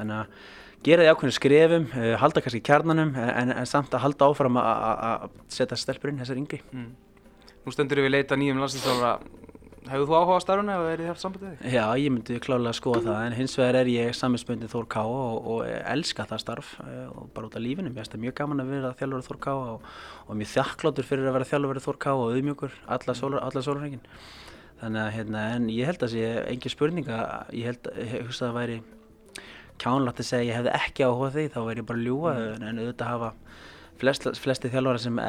þannig 0.00 0.24
að 0.24 0.64
gera 0.84 1.06
því 1.06 1.14
ákveðinu 1.14 1.36
skrefum, 1.38 1.88
uh, 1.94 2.12
halda 2.20 2.42
kannski 2.44 2.62
kjarnanum 2.66 3.16
en, 3.16 3.54
en 3.56 3.68
samt 3.68 3.94
að 3.96 4.04
halda 4.04 4.30
áfram 4.30 4.60
að 4.60 5.26
setja 5.48 5.78
stelpurinn 5.80 6.20
þessar 6.20 6.40
yngri. 6.42 6.60
Mm. 6.72 6.92
Nú 7.66 7.74
stendur 7.74 8.04
við 8.04 8.14
leita 8.14 8.38
nýjum 8.38 8.60
landslýstofara. 8.62 9.18
Hefur 9.86 10.08
þú 10.10 10.14
áhuga 10.18 10.36
á 10.38 10.42
starfuna 10.42 10.76
eða 10.80 10.90
er 10.90 11.00
þið 11.00 11.08
haft 11.12 11.22
samband 11.22 11.42
við 11.44 11.50
þig? 11.52 11.74
Já, 11.76 11.84
ég 12.02 12.10
myndi 12.10 12.38
klálega 12.42 12.72
að 12.72 12.78
skoða 12.80 13.02
það 13.04 13.26
en 13.26 13.36
hins 13.38 13.52
vegar 13.54 13.76
er 13.78 13.90
ég 13.90 14.16
saminsbundið 14.18 14.72
Þór 14.72 14.88
Ká 14.90 15.02
og, 15.02 15.46
og 15.52 15.60
elska 15.66 16.26
það 16.26 16.42
starf 16.42 16.72
uh, 16.82 17.04
og 17.12 17.28
bara 17.36 17.46
út 17.46 17.54
af 17.54 17.62
lífinu. 17.62 17.92
Mér 17.92 18.02
finnst 18.02 18.16
það 18.16 18.24
mjög 18.24 18.34
gaman 18.40 18.64
að 18.64 18.72
vera 18.74 18.90
þjálfur 18.98 19.26
Þór 19.28 19.38
Ká 19.46 19.52
og, 19.54 19.86
og 20.26 20.40
mjög 20.40 20.50
þjakkláttur 20.56 21.06
fyrir 21.06 21.30
að 21.30 21.38
vera 21.38 21.48
þjálfur 21.52 21.80
Þór 21.86 22.00
Ká 22.02 22.10
og 22.16 22.24
auðmjögur 22.34 22.74
alla 22.96 23.16
sólurhengin. 23.62 24.02
Þannig 24.82 25.02
að 25.04 25.14
hérna, 25.20 25.46
en 25.54 25.70
ég 25.70 25.88
held 25.88 26.02
að 26.02 26.08
það 26.08 26.14
sé 26.16 26.32
engi 26.50 26.74
spurninga, 26.74 27.20
ég 27.54 27.70
held 27.70 27.86
að 27.94 28.34
það 28.40 28.58
væri 28.58 28.80
kjánlagt 29.82 30.22
að 30.22 30.28
segja 30.30 30.50
ég 30.50 30.58
hefði 30.60 30.74
ekki 30.78 31.06
áhuga 31.06 31.32
því 31.34 31.46
þá 31.54 31.58
verð 31.66 31.82
ég 31.82 31.88
bara 31.90 32.04
ljúa 32.04 32.34
mm. 32.36 32.66
en 32.68 32.80
auðvitað 32.82 33.12
hafa 33.12 33.30
flest, 34.00 34.28
flesti 34.40 34.70
þjálfara 34.72 35.02
sem, 35.02 35.20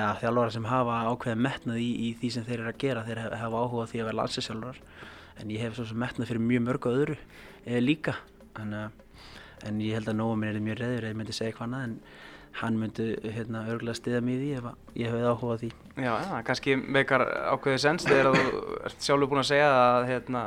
sem 0.56 0.70
hafa 0.70 1.02
ákveðið 1.12 1.44
metnað 1.48 1.82
í, 1.84 1.90
í 2.08 2.14
því 2.20 2.32
sem 2.36 2.48
þeir 2.48 2.60
eru 2.60 2.72
að 2.74 2.82
gera 2.84 3.06
þeir 3.08 3.24
hafa 3.36 3.64
áhuga 3.64 3.90
því 3.92 4.02
að 4.02 4.10
vera 4.10 4.20
landsinsjálfarar 4.22 4.82
en 5.42 5.52
ég 5.54 5.64
hef 5.64 5.78
svo 5.78 5.86
sem 5.88 6.00
metnað 6.02 6.32
fyrir 6.32 6.44
mjög 6.44 6.64
mörgu 6.66 6.94
öðru 6.94 7.18
e, 7.66 7.82
líka. 7.82 8.16
En, 8.58 8.74
en 9.68 9.84
ég 9.84 9.98
held 9.98 10.10
að 10.10 10.20
nógu 10.20 10.40
minn 10.40 10.56
er 10.56 10.64
mjög 10.64 10.82
reður 10.82 11.06
eða 11.06 11.14
ég 11.14 11.20
myndi 11.20 11.36
segja 11.36 11.62
annað 11.66 11.86
en 11.88 12.00
hann 12.58 12.80
myndi 12.82 13.08
hérna, 13.36 13.68
örgulega 13.70 14.00
stiða 14.00 14.22
mér 14.26 14.42
í 14.42 14.50
ef 14.58 14.70
ég 14.98 15.12
hefði 15.12 15.28
áhugað 15.30 15.60
því. 15.64 15.70
Já, 16.02 16.10
ja, 16.10 16.40
kannski 16.48 16.78
meikar 16.80 17.24
ákveðið 17.54 17.84
sens 17.84 18.08
þegar 18.08 18.32
þú 18.34 18.64
ert 18.90 19.06
sjálfur 19.06 19.30
búin 19.30 19.44
að 19.44 19.50
segja 19.52 19.68
að, 19.76 20.08
hérna, 20.10 20.44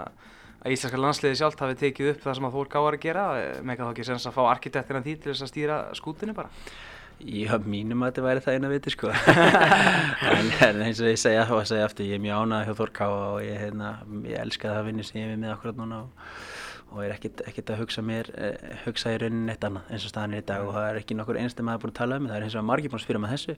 að 0.61 0.77
Íslandska 0.77 1.01
landsliði 1.01 1.41
sjálft 1.41 1.65
hafi 1.65 1.79
tekið 1.81 2.13
upp 2.15 2.23
það 2.25 2.39
sem 2.39 2.49
að 2.49 2.55
þú 2.57 2.63
er 2.63 2.71
gáðar 2.75 2.97
að 2.99 3.05
gera 3.05 3.27
meikar 3.65 3.85
þá 3.87 3.93
ekki 3.95 4.09
sens 4.11 4.29
að 4.29 4.37
fá 4.37 4.41
arkitektina 4.51 5.03
því 5.05 5.17
til 5.17 5.33
þess 5.33 5.47
að 5.47 5.53
stýra 5.53 5.83
skútinu 5.99 6.37
bara? 6.37 6.53
Já, 7.21 7.53
mínum 7.61 8.01
að 8.01 8.15
þetta 8.15 8.23
væri 8.25 8.43
það 8.45 8.55
eina 8.57 8.69
viti 8.73 8.93
sko. 8.95 9.11
En, 10.31 10.47
en 10.65 10.79
eins 10.87 11.01
og 11.03 11.11
ég 11.11 11.19
segja 11.21 11.45
þá 11.49 11.53
að 11.59 11.67
segja 11.69 11.89
aftur, 11.89 12.07
ég 12.09 12.17
er 12.17 12.23
mjög 12.25 12.47
ánað 12.47 12.65
hjá 12.69 12.79
Þorká 12.79 13.09
og 13.13 13.43
ég, 13.45 13.59
hérna, 13.61 13.91
ég 14.25 14.41
elska 14.41 14.71
það 14.71 14.79
að 14.79 14.89
vinna 14.89 15.05
sem 15.05 15.21
ég 15.21 15.35
er 15.35 15.41
með 15.41 15.53
akkurat 15.57 15.81
núna 15.81 16.01
og 16.07 16.31
og 16.91 17.05
er 17.05 17.13
ekkert, 17.15 17.43
ekkert 17.47 17.71
að 17.71 17.85
hugsa 17.85 18.03
mér 18.03 18.31
eh, 18.35 18.71
hugsa 18.85 19.13
í 19.15 19.19
rauninni 19.23 19.53
eitt 19.53 19.67
annað 19.67 19.93
eins 19.95 20.07
og 20.07 20.11
staðan 20.13 20.35
er 20.35 20.43
í 20.43 20.47
dag. 20.49 20.65
Og 20.67 20.75
það 20.75 20.87
er 20.89 20.99
ekki 21.01 21.17
nokkur 21.19 21.39
einstu 21.39 21.67
maður 21.67 21.85
búin 21.85 21.93
að 21.93 22.01
tala 22.01 22.19
um 22.19 22.27
það 22.27 22.39
er 22.39 22.47
eins 22.47 22.57
og 22.59 22.67
margir 22.67 22.91
búin 22.91 23.01
að 23.01 23.05
spyrja 23.05 23.23
með 23.23 23.35
þessu. 23.37 23.55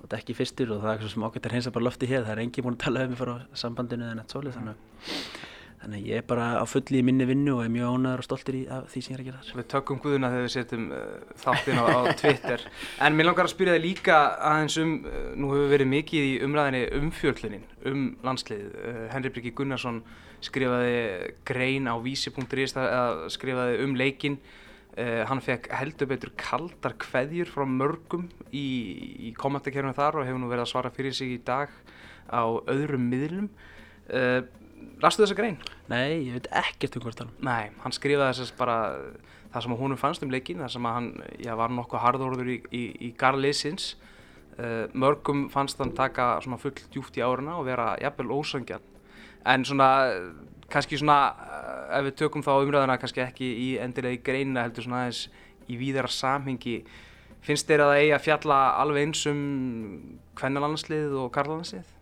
þetta 0.00 0.16
er 0.16 0.24
ekki 0.24 0.36
fyrstur 0.38 0.72
og 0.74 0.80
það 0.82 0.90
er 0.90 0.96
eitthvað 0.96 1.14
sem 1.14 1.26
ágætt 1.28 1.46
að 1.46 1.54
reynsa 1.54 1.74
bara 1.76 1.86
lofti 1.86 2.10
hér 2.10 2.26
það 2.26 2.34
er 2.34 2.42
engi 2.46 2.64
búin 2.66 2.78
að 2.78 2.84
tala 2.86 3.06
um 3.06 3.16
frá 3.20 3.32
sambandinu 3.62 4.08
eða 4.08 4.18
neitt 4.18 4.34
svolítið 4.34 4.58
þannig 4.58 5.39
Þannig 5.80 6.08
ég 6.10 6.20
er 6.20 6.24
bara 6.28 6.46
á 6.60 6.64
fulli 6.68 7.00
í 7.00 7.04
minni 7.04 7.24
vinnu 7.24 7.54
og 7.56 7.62
er 7.64 7.70
mjög 7.72 7.94
ánæður 7.94 8.20
og 8.20 8.26
stoltur 8.26 8.56
í 8.58 8.60
því 8.68 9.00
sem 9.00 9.14
ég 9.14 9.16
er 9.16 9.22
að 9.22 9.28
gera 9.30 9.38
þar. 9.40 9.60
Við 9.60 9.68
tökum 9.72 10.00
guðuna 10.02 10.28
þegar 10.34 10.44
við 10.44 10.52
setjum 10.52 10.82
uh, 10.92 10.98
þáttinn 11.40 11.80
á, 11.80 11.84
á 11.88 12.00
Twitter. 12.20 12.64
En 13.06 13.16
mér 13.16 13.28
langar 13.30 13.48
að 13.48 13.54
spyrja 13.54 13.76
þig 13.78 13.84
líka 13.86 14.18
aðeins 14.50 14.76
um, 14.82 14.92
uh, 15.08 15.22
nú 15.40 15.54
hefur 15.54 15.72
verið 15.72 15.90
mikið 15.94 16.26
í 16.26 16.34
umræðinni 16.44 16.82
umfjörlunin 17.00 17.64
um 17.88 18.04
landsliðið. 18.28 18.76
Uh, 18.76 19.00
Henri 19.14 19.32
Bryggi 19.32 19.54
Gunnarsson 19.56 20.02
skrifaði 20.44 21.00
grein 21.48 21.88
á 21.88 21.96
vísi.is 22.04 22.76
eða 22.76 23.32
skrifaði 23.32 23.80
um 23.86 23.96
leikin. 23.96 24.40
Hann 25.00 25.38
fekk 25.40 25.68
heldur 25.72 26.08
betur 26.10 26.32
kaldar 26.36 26.92
kveðjur 27.00 27.48
frá 27.48 27.62
mörgum 27.64 28.24
í, 28.50 28.64
í 29.22 29.32
kommentarkerfinu 29.38 29.94
þar 29.96 30.18
og 30.18 30.26
hefur 30.26 30.42
nú 30.42 30.48
verið 30.50 30.64
að 30.64 30.72
svara 30.72 30.90
fyrir 30.92 31.14
sig 31.16 31.36
í 31.36 31.42
dag 31.46 31.70
á 32.26 32.42
öðrum 32.68 33.06
miðlum. 33.08 33.46
Lastu 35.00 35.24
þessa 35.24 35.36
grein? 35.38 35.58
Nei, 35.90 36.26
ég 36.28 36.36
veit 36.36 36.48
ekkert 36.62 36.98
um 36.98 37.04
hvort 37.04 37.20
það 37.22 37.32
Nei, 37.46 37.70
hann 37.82 37.94
skrifaði 37.96 38.38
þess 38.40 38.56
bara 38.58 38.78
það 39.50 39.64
sem 39.64 39.76
húnum 39.80 39.98
fannst 39.98 40.24
um 40.24 40.32
leikin 40.32 40.62
það 40.62 40.72
sem 40.76 40.88
hann 40.88 41.10
já, 41.42 41.52
var 41.58 41.74
nokkuð 41.74 42.04
hardorður 42.04 42.52
í, 42.52 42.60
í, 42.70 42.84
í 43.08 43.10
garliðsins 43.18 43.94
uh, 44.58 44.86
mörgum 44.92 45.48
fannst 45.52 45.80
hann 45.82 45.94
taka 45.96 46.32
full 46.44 46.74
djúft 46.92 47.18
í 47.18 47.24
áruna 47.24 47.58
og 47.58 47.66
vera 47.68 47.94
jafnvel 48.02 48.30
ósangjan 48.38 48.86
en 49.48 49.64
svona, 49.66 49.90
kannski 50.70 51.00
svona 51.00 51.20
uh, 51.34 51.98
ef 51.98 52.10
við 52.10 52.18
tökum 52.22 52.46
þá 52.46 52.52
umræðuna 52.60 52.98
kannski 53.00 53.24
ekki 53.24 53.52
í 53.66 53.70
endilega 53.82 54.18
í 54.20 54.24
greinina 54.24 54.66
heldur 54.66 54.86
svona 54.86 55.06
aðeins 55.06 55.24
í 55.70 55.78
víðara 55.80 56.10
samhengi 56.10 56.80
finnst 57.44 57.66
þeir 57.66 57.84
að 57.84 57.92
það 57.92 58.02
eigi 58.02 58.14
að 58.14 58.26
fjalla 58.26 58.60
alveg 58.82 59.08
eins 59.08 59.24
um 59.30 59.40
kvennalandslið 60.38 61.16
og 61.24 61.32
karlalandslið? 61.34 61.96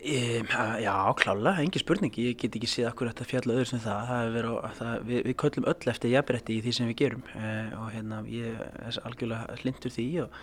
Já, 0.00 1.12
klálega, 1.20 1.60
engi 1.60 1.80
spurning, 1.82 2.14
ég 2.16 2.38
get 2.40 2.54
ekki 2.56 2.68
séð 2.70 2.86
akkur 2.88 3.10
þetta 3.10 3.26
fjalla 3.28 3.56
öður 3.58 3.68
sem 3.68 3.80
það, 3.84 4.06
það 4.08 4.30
verið, 4.36 4.54
það, 4.78 4.92
við, 5.10 5.18
við 5.26 5.34
köllum 5.42 5.66
öll 5.68 5.90
eftir 5.92 6.12
jafnbretti 6.14 6.56
í 6.56 6.62
því 6.64 6.72
sem 6.72 6.88
við 6.88 6.96
gerum. 7.02 7.24
Uh, 7.34 7.66
og 7.82 7.90
hérna 7.92 8.20
ég 8.32 8.62
er 8.80 9.00
algjörlega 9.04 9.58
hlindur 9.60 9.92
því 9.92 10.06
og, 10.24 10.38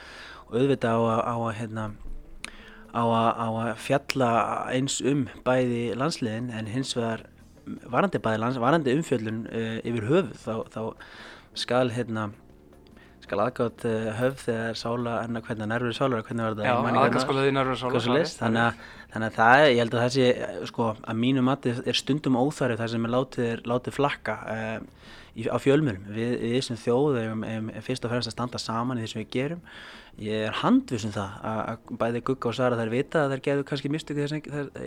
og 0.46 0.60
auðvitað 0.60 0.94
á 0.94 1.02
að, 1.02 1.22
á 1.26 1.36
að, 1.38 1.56
hérna, 1.62 1.88
fjalla 3.82 4.30
eins 4.76 5.00
um 5.02 5.26
bæði 5.48 5.82
landsliðin 5.98 6.52
en 6.54 6.70
hins 6.72 6.94
vegar 6.98 7.26
varandi, 7.90 8.22
lands, 8.38 8.62
varandi 8.62 8.94
umfjöllun 8.94 9.46
uh, 9.50 9.80
yfir 9.82 10.10
höfuð 10.12 10.38
þá, 10.44 10.54
þá 10.70 10.82
skal 11.58 11.90
hérna 11.98 12.30
skal 13.28 13.42
aðgátt 13.44 13.86
uh, 13.88 14.08
höfð 14.18 14.44
þegar 14.48 14.80
sála 14.80 15.16
enna 15.26 15.42
hvernig 15.46 15.70
nærfur 15.70 15.96
sálar 15.98 16.24
hvernig 16.26 16.48
var 16.48 16.56
þetta? 16.58 16.72
Já, 16.72 17.02
aðgáttskólaði 17.04 17.54
nærfur 17.58 17.80
sálar 17.82 18.32
þannig 18.32 18.64
að, 18.64 18.82
þannig 19.14 19.28
að 19.28 19.38
það, 19.38 19.64
ég 19.68 19.80
held 19.84 19.98
að 19.98 20.04
það 20.04 20.16
sé 20.16 20.66
sko, 20.72 20.90
að 21.04 21.22
mínu 21.22 21.46
mati 21.46 21.76
er 21.78 22.00
stundum 22.00 22.40
óþarið 22.40 22.82
það 22.82 22.92
sem 22.96 23.08
er 23.08 23.16
látið, 23.18 23.64
látið 23.74 23.98
flakka 24.00 24.38
uh, 24.56 24.76
í, 25.38 25.48
á 25.52 25.58
fjölmjölum 25.62 26.10
við, 26.18 26.36
við 26.42 26.60
sem 26.66 26.82
þjóð 26.82 27.22
erum 27.22 27.72
fyrst 27.86 28.08
og 28.08 28.14
fremst 28.16 28.32
að 28.32 28.38
standa 28.38 28.62
saman 28.62 29.00
í 29.00 29.06
því 29.06 29.14
sem 29.14 29.24
við 29.24 29.32
gerum. 29.38 29.64
Ég 30.18 30.48
er 30.48 30.62
handvisum 30.64 31.14
það 31.14 31.42
að, 31.46 31.64
að 31.74 31.98
bæði 32.02 32.22
Gugga 32.32 32.50
og 32.50 32.58
Sara 32.58 32.80
þær 32.80 32.94
vita 32.96 33.26
að 33.26 33.36
þær 33.36 33.44
gerðu 33.52 33.68
kannski 33.70 33.92
mistöku 33.94 34.26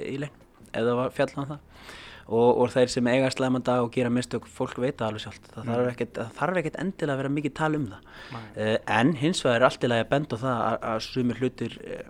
í 0.02 0.16
lein 0.24 0.46
eða 0.76 0.96
var 0.98 1.14
fjallan 1.14 1.44
um 1.44 1.52
það 1.52 1.98
og, 2.30 2.60
og 2.62 2.70
þeir 2.72 2.92
sem 2.92 3.10
eiga 3.10 3.30
slæman 3.34 3.64
dag 3.66 3.82
og 3.82 3.92
gera 3.94 4.12
mistök, 4.12 4.46
fólk 4.46 4.78
veit 4.82 5.02
alveg 5.02 5.24
sjálf 5.24 5.40
það 5.48 5.62
mm. 5.64 5.70
þarf 5.72 5.92
ekkert, 5.92 6.20
þarf 6.38 6.60
ekkert 6.60 6.80
endilega 6.82 7.16
að 7.16 7.22
vera 7.22 7.32
mikið 7.36 7.54
tala 7.58 7.80
um 7.80 7.86
það. 7.90 8.10
Uh, 8.54 8.76
en 8.98 9.14
hins 9.18 9.44
vegar 9.44 9.60
er 9.60 9.68
allt 9.68 9.86
í 9.86 9.90
lagi 9.90 10.06
að 10.06 10.12
benda 10.12 10.38
á 10.38 10.42
það 10.44 10.60
að, 10.66 10.76
að 10.92 11.00
sumir 11.08 11.40
hlutir 11.42 11.78
uh, 11.80 12.04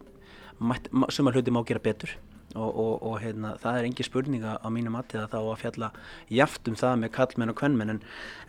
sumar 1.14 1.38
hlutir 1.38 1.56
má 1.56 1.62
gera 1.68 1.82
betur. 1.82 2.16
Og, 2.50 2.66
og, 2.66 2.94
og 3.06 3.20
hérna, 3.22 3.52
það 3.62 3.76
er 3.78 3.86
engi 3.86 4.02
spurninga 4.02 4.56
á 4.58 4.66
mínu 4.74 4.90
mati 4.90 5.14
að 5.20 5.28
þá 5.30 5.38
að 5.38 5.60
fjalla 5.60 5.90
jaft 6.34 6.66
um 6.66 6.74
það 6.74 6.96
með 6.98 7.12
kallmenn 7.14 7.52
og 7.52 7.58
kvennmenn 7.60 7.92
en, 7.94 8.00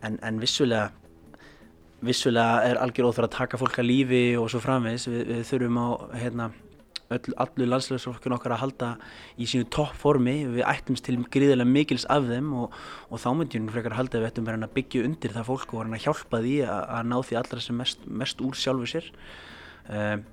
en, 0.02 0.16
en 0.26 0.40
vissulega 0.42 0.88
vissulega 2.02 2.64
er 2.66 2.80
algjör 2.82 3.12
óþur 3.12 3.28
að 3.28 3.36
taka 3.36 3.60
fólk 3.62 3.78
að 3.78 3.92
lífi 3.92 4.24
og 4.42 4.50
svo 4.50 4.62
framvegs, 4.64 5.06
við, 5.06 5.22
við 5.30 5.44
þurfum 5.52 5.78
á 5.78 5.88
hérna 6.18 6.48
öll, 7.16 7.36
allur 7.42 7.70
landslegarsfólkun 7.72 8.36
okkar 8.38 8.56
að 8.56 8.62
halda 8.64 8.90
í 9.38 9.48
sínu 9.50 9.68
toppformi, 9.74 10.36
við 10.56 10.68
ættumst 10.68 11.06
til 11.08 11.18
gríðilega 11.34 11.70
mikils 11.70 12.08
af 12.12 12.28
þeim 12.30 12.52
og, 12.64 12.78
og 13.10 13.24
þá 13.24 13.30
myndjum 13.40 13.70
við 13.70 13.78
frekar 13.78 13.96
að 13.96 14.02
halda 14.02 14.20
að 14.20 14.26
við 14.26 14.32
ættum 14.32 14.50
verið 14.50 14.68
að 14.68 14.76
byggja 14.78 15.08
undir 15.08 15.36
það 15.38 15.50
fólk 15.50 15.74
og 15.74 15.82
verið 15.82 15.98
að 15.98 16.06
hjálpa 16.06 16.44
því 16.46 16.56
að, 16.66 16.84
að 16.98 17.10
ná 17.12 17.18
því 17.28 17.40
allra 17.42 17.66
sem 17.66 17.82
mest, 17.84 18.08
mest 18.22 18.46
úr 18.46 18.62
sjálfu 18.62 18.92
sér. 18.94 19.12
Um, 19.92 20.24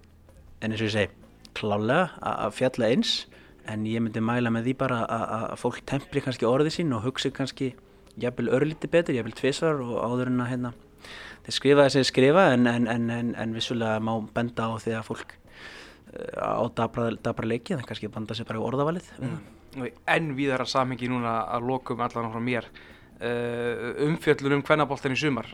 en 0.59 0.73
eins 0.73 0.83
og 0.83 0.89
ég 0.89 0.95
segi, 0.95 1.29
klálega 1.59 2.09
að 2.23 2.57
fjalla 2.59 2.93
eins 2.93 3.19
en 3.69 3.85
ég 3.89 4.03
myndi 4.03 4.23
mæla 4.25 4.51
með 4.53 4.69
því 4.69 4.75
bara 4.81 5.03
að, 5.05 5.25
að 5.39 5.61
fólk 5.63 5.81
tempri 5.89 6.23
kannski 6.25 6.49
orðið 6.49 6.79
sín 6.79 6.95
og 6.97 7.05
hugsi 7.05 7.33
kannski 7.35 7.73
jafnvel 8.19 8.53
örlíti 8.57 8.91
betur, 8.91 9.17
jafnvel 9.17 9.37
tvísvar 9.39 9.83
og 9.85 9.99
áður 10.03 10.33
en 10.33 10.45
að 10.45 10.51
hérna, 10.53 10.73
þeir 11.47 11.57
skrifa 11.59 11.87
þess 11.87 12.01
að 12.01 12.09
skrifa 12.11 12.47
en, 12.55 12.71
en, 12.71 12.89
en, 12.89 13.35
en 13.39 13.55
vissulega 13.57 14.01
má 14.03 14.15
benda 14.35 14.71
á 14.73 14.75
því 14.81 14.97
að 14.99 15.07
fólk 15.11 15.37
á 16.37 16.63
dabra, 16.75 17.11
dabra 17.23 17.49
leiki 17.49 17.75
þannig 17.75 17.89
kannski 17.89 18.13
banda 18.13 18.37
sér 18.37 18.49
bara 18.49 18.61
í 18.61 18.65
orðavalið. 18.69 19.11
Mm. 19.21 19.91
En 20.09 20.31
við 20.39 20.55
erum 20.57 20.69
samhengi 20.69 21.11
núna 21.11 21.43
að 21.53 21.69
lokum 21.69 22.01
allan 22.05 22.33
frá 22.33 22.43
mér. 22.43 22.71
Uh, 23.19 23.95
umfjöllun 24.07 24.59
um 24.59 24.65
hvernabóltan 24.67 25.17
í 25.17 25.21
sumar. 25.21 25.51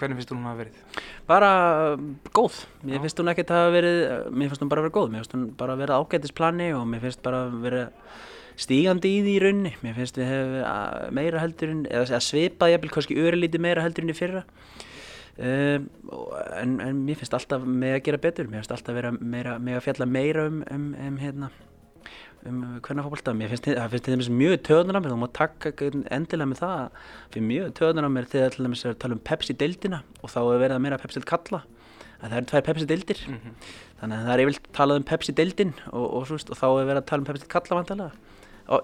Hvernig 0.00 0.18
finnst 0.18 0.32
þú 0.32 0.38
hún 0.38 0.50
að 0.50 0.60
verið? 0.64 0.82
Bara 1.28 1.50
um, 1.92 2.12
góð, 2.34 2.62
mér 2.86 3.02
finnst 3.04 3.20
hún 3.20 3.30
ekkert 3.30 3.52
að 3.54 3.70
verið 3.76 3.98
mér 4.34 4.50
finnst 4.50 4.64
hún 4.64 4.70
bara 4.72 4.82
að 4.82 4.88
vera 4.88 4.96
góð, 4.96 5.10
mér 5.12 5.22
finnst 5.22 5.36
hún 5.36 5.48
bara 5.58 5.76
að 5.76 5.82
vera 5.84 5.98
ágætisplani 6.00 6.70
og 6.74 6.86
mér 6.90 7.04
finnst 7.04 7.22
bara 7.22 7.44
að 7.46 7.58
vera 7.62 7.82
stígandi 8.60 9.12
í 9.16 9.20
því 9.24 9.34
í 9.34 9.42
raunni 9.42 9.72
mér 9.80 9.94
finnst 9.96 10.18
við 10.18 10.28
hefur 10.28 11.12
meira 11.16 11.42
heldur 11.42 11.72
eða 11.88 12.20
svipað 12.22 12.74
jafnvel 12.74 12.92
kannski 12.96 13.18
örlítið 13.20 13.64
meira 13.64 13.84
heldur 13.84 14.04
en 14.04 14.12
í 14.12 14.16
fyrra 14.16 14.42
Um, 15.38 15.86
en, 16.60 16.72
en 16.84 16.98
mér 17.06 17.16
finnst 17.16 17.32
alltaf 17.32 17.62
með 17.64 17.94
að 17.96 18.02
gera 18.04 18.18
betur, 18.20 18.48
mér 18.50 18.60
finnst 18.60 18.74
alltaf 18.74 18.96
vera 18.98 19.12
meira, 19.16 19.54
með 19.56 19.78
að 19.78 19.86
fjalla 19.86 20.06
meira 20.12 20.44
um, 20.50 20.58
um, 20.68 20.90
um 20.92 21.16
hérna, 21.22 21.48
um 22.44 22.58
hvernig 22.84 23.06
fólkválta 23.06 23.34
mér 23.38 23.54
finnst 23.54 23.70
þetta 23.70 24.36
mjög 24.36 24.58
töðunar 24.68 25.00
á 25.00 25.02
mér 25.02 25.14
þú 25.14 25.18
má 25.22 25.30
taka 25.32 25.72
endilega 25.88 26.50
með 26.50 26.60
það. 26.60 27.00
Fyrir 27.32 27.48
mjög 27.48 27.72
töðunar 27.80 28.10
á 28.12 28.14
mér 28.18 28.28
þegar 28.34 28.56
til 28.56 28.68
dæmis 28.68 28.84
er 28.84 28.92
að 28.92 29.00
tala 29.06 29.16
um 29.16 29.24
Pepsi-deildina 29.30 30.02
og 30.20 30.34
þá 30.34 30.40
er 30.42 30.62
verið 30.66 30.76
að 30.76 30.84
meira 30.84 31.00
Pepsi-deild 31.00 31.30
kalla. 31.32 31.64
Að 32.20 32.28
það 32.28 32.38
eru 32.42 32.50
tvær 32.52 32.66
Pepsi-deildir 32.68 33.26
mm 33.26 33.40
-hmm. 33.40 33.58
þannig 34.02 34.16
að 34.18 34.26
það 34.28 34.34
er 34.34 34.44
yfirlt 34.44 34.72
talað 34.76 35.00
um 35.00 35.08
Pepsi-deildin 35.08 35.74
og, 35.90 36.04
og, 36.04 36.22
og, 36.28 36.44
og 36.52 36.56
þá 36.60 36.68
er 36.68 36.88
verið 36.92 37.00
að 37.00 37.08
tala 37.08 37.20
um 37.20 37.26
Pepsi-deild 37.30 37.54
kalla 37.56 37.80
vantilega, 37.80 38.12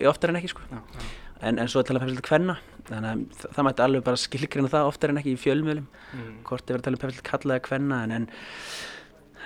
oftar 0.09 0.33
en 0.33 0.41
ekki 0.41 0.55
sko. 0.57 0.65
Já, 0.73 0.81
já 0.97 1.28
en, 1.41 1.59
en 1.59 1.71
svo 1.71 1.83
að 1.83 1.91
tala 1.91 2.01
um 2.01 2.07
pepsild 2.07 2.25
hvenna 2.29 2.59
þannig 2.89 3.09
að 3.11 3.25
það, 3.39 3.53
það 3.55 3.67
mætti 3.69 3.85
alveg 3.85 4.05
bara 4.09 4.23
skilgrina 4.23 4.73
það 4.73 4.91
oftar 4.91 5.13
en 5.13 5.21
ekki 5.21 5.35
í 5.35 5.41
fjölmjölum 5.43 5.87
mm. 5.87 6.35
hvort 6.49 6.65
er 6.65 6.77
verið 6.77 6.83
að 6.83 6.89
tala 6.89 6.99
um 6.99 7.05
pepsild 7.05 7.27
kallaða 7.29 7.65
hvenna 7.69 8.03
en, 8.05 8.17
en 8.19 8.29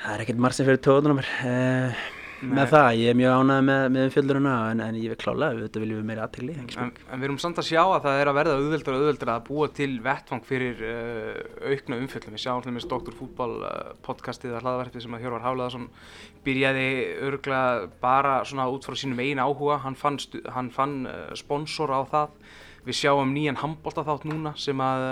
það 0.03 0.17
er 0.17 0.25
ekkert 0.25 0.43
marg 0.47 0.57
sem 0.57 0.69
fyrir 0.69 0.83
tóðunum 0.87 1.23
eh, 2.43 2.55
með 2.59 2.73
það, 2.73 2.89
ég 3.01 3.13
er 3.13 3.19
mjög 3.19 3.37
ánægð 3.39 3.67
með, 3.69 3.85
með 3.97 4.09
fjölduruna 4.17 4.55
en, 4.73 4.83
en 4.85 4.99
ég 5.01 5.13
vil 5.13 5.19
klála, 5.23 5.51
þetta 5.61 5.83
viljum 5.83 6.01
við 6.03 6.09
meira 6.11 6.27
aðtegli 6.27 6.57
en, 6.59 6.71
en 6.83 7.23
við 7.23 7.29
erum 7.29 7.39
samt 7.43 7.63
að 7.63 7.69
sjá 7.71 7.81
að 7.85 8.01
það 8.07 8.21
er 8.21 8.31
að 8.33 8.39
verða 8.41 8.57
auðveldur 8.59 8.97
og 8.97 9.05
auðveldur 9.05 9.33
að 9.33 9.45
búa 9.49 9.71
til 9.79 9.91
vettfang 10.05 10.45
fyrir 10.49 10.83
uh, 10.89 11.71
aukna 11.71 12.01
umfjöldum 12.03 12.37
við 12.37 12.45
sjáum 12.45 12.67
hlumist 12.67 12.91
Dr. 12.93 13.17
Fútbol 13.17 13.57
uh, 13.63 13.95
podcastið 14.05 14.57
að 14.59 14.67
hlaðaverfið 14.67 15.07
sem 15.07 15.17
að 15.17 15.25
Hjörvar 15.25 15.47
Hálaðarsson 15.47 15.89
byrjaði 16.47 16.89
örglega 17.29 17.89
bara 18.03 18.39
svona 18.49 18.69
út 18.73 18.87
frá 18.87 18.99
sínum 18.99 19.21
einu 19.23 19.45
áhuga. 19.45 19.79
Hann 19.85 19.99
fann, 19.99 20.19
hann 20.55 20.71
fann 20.75 20.97
uh, 21.07 21.31
sponsor 21.39 21.93
á 21.95 22.01
það. 22.11 22.39
Við 22.87 22.99
sjáum 22.99 23.35
nýjan 23.35 23.61
handbólta 23.63 24.03
þátt 24.07 24.27
núna 24.27 24.57
sem 24.59 24.81
að 24.83 25.07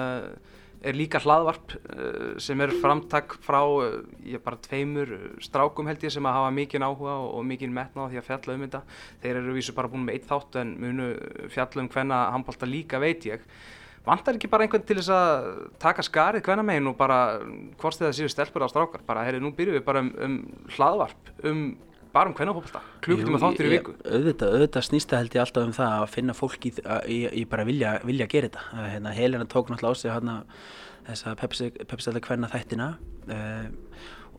er 0.80 0.96
líka 0.96 1.20
hlaðvarp 1.20 1.74
uh, 1.76 2.36
sem 2.40 2.60
er 2.64 2.72
framtak 2.80 3.36
frá 3.44 3.60
uh, 3.60 3.98
ég 4.26 4.42
bara 4.44 4.60
tveimur 4.64 5.12
strákum 5.44 5.90
held 5.90 6.06
ég 6.06 6.14
sem 6.14 6.28
að 6.28 6.38
hafa 6.38 6.54
mikinn 6.56 6.86
áhuga 6.86 7.18
og, 7.26 7.42
mikinn 7.46 7.74
metna 7.74 8.06
á 8.06 8.10
því 8.10 8.20
að 8.20 8.30
fjalla 8.30 8.56
um 8.56 8.64
þetta. 8.66 8.80
Þeir 9.24 9.42
eru 9.42 9.58
vísu 9.58 9.76
bara 9.76 9.92
búin 9.92 10.06
með 10.06 10.18
eitt 10.18 10.30
þátt 10.30 10.62
en 10.62 10.72
munu 10.80 11.10
fjalla 11.52 11.84
um 11.84 11.92
hvenna 11.92 12.22
handbólta 12.36 12.68
líka 12.68 13.02
veit 13.02 13.28
ég. 13.28 13.44
Vantar 14.06 14.38
ekki 14.38 14.48
bara 14.48 14.64
einhvern 14.64 14.86
til 14.88 14.96
þess 14.96 15.12
að 15.12 15.50
taka 15.82 16.02
skarið 16.06 16.46
hvenna 16.46 16.64
megin 16.64 16.88
og 16.88 16.96
bara 16.96 17.20
hvort 17.80 18.00
það 18.00 18.16
séu 18.16 18.32
stelpur 18.32 18.64
á 18.64 18.72
strákar 18.72 19.04
bara 19.06 19.26
heyrðu 19.26 19.44
nú 19.44 19.52
byrjuð 19.58 19.76
við 19.76 19.84
bara 19.84 20.00
um, 20.00 20.12
um 20.24 20.38
hlaðvarp 20.72 21.32
um 21.50 21.64
bara 22.14 22.30
um 22.30 22.36
fólkta, 22.58 22.82
klukkutum 23.04 23.36
að 23.38 23.44
þáttir 23.44 23.68
í 23.68 23.72
viku. 23.74 23.94
auðvitað, 24.04 24.54
auðvitað 24.56 24.86
snýsta 24.88 25.20
held 25.20 25.36
ég 25.36 25.44
alltaf 25.44 25.66
um 25.66 25.74
það 25.76 25.96
að 25.96 26.12
finna 26.14 26.36
fólk 26.36 26.66
í, 26.66 26.72
í, 27.06 27.18
í 27.42 27.44
bara 27.50 27.66
vilja, 27.68 27.96
vilja 28.06 28.28
gera 28.30 28.50
þetta. 28.50 28.64
Hérna, 28.94 29.14
Helena 29.16 29.46
tók 29.50 29.70
náttúrulega 29.70 29.94
á 29.94 30.00
sig 30.00 30.14
hérna, 30.14 30.36
þessa 31.06 31.36
pepsæðlega 31.40 32.26
hvernig 32.26 32.54
þættina 32.54 32.88
uh, 33.30 33.68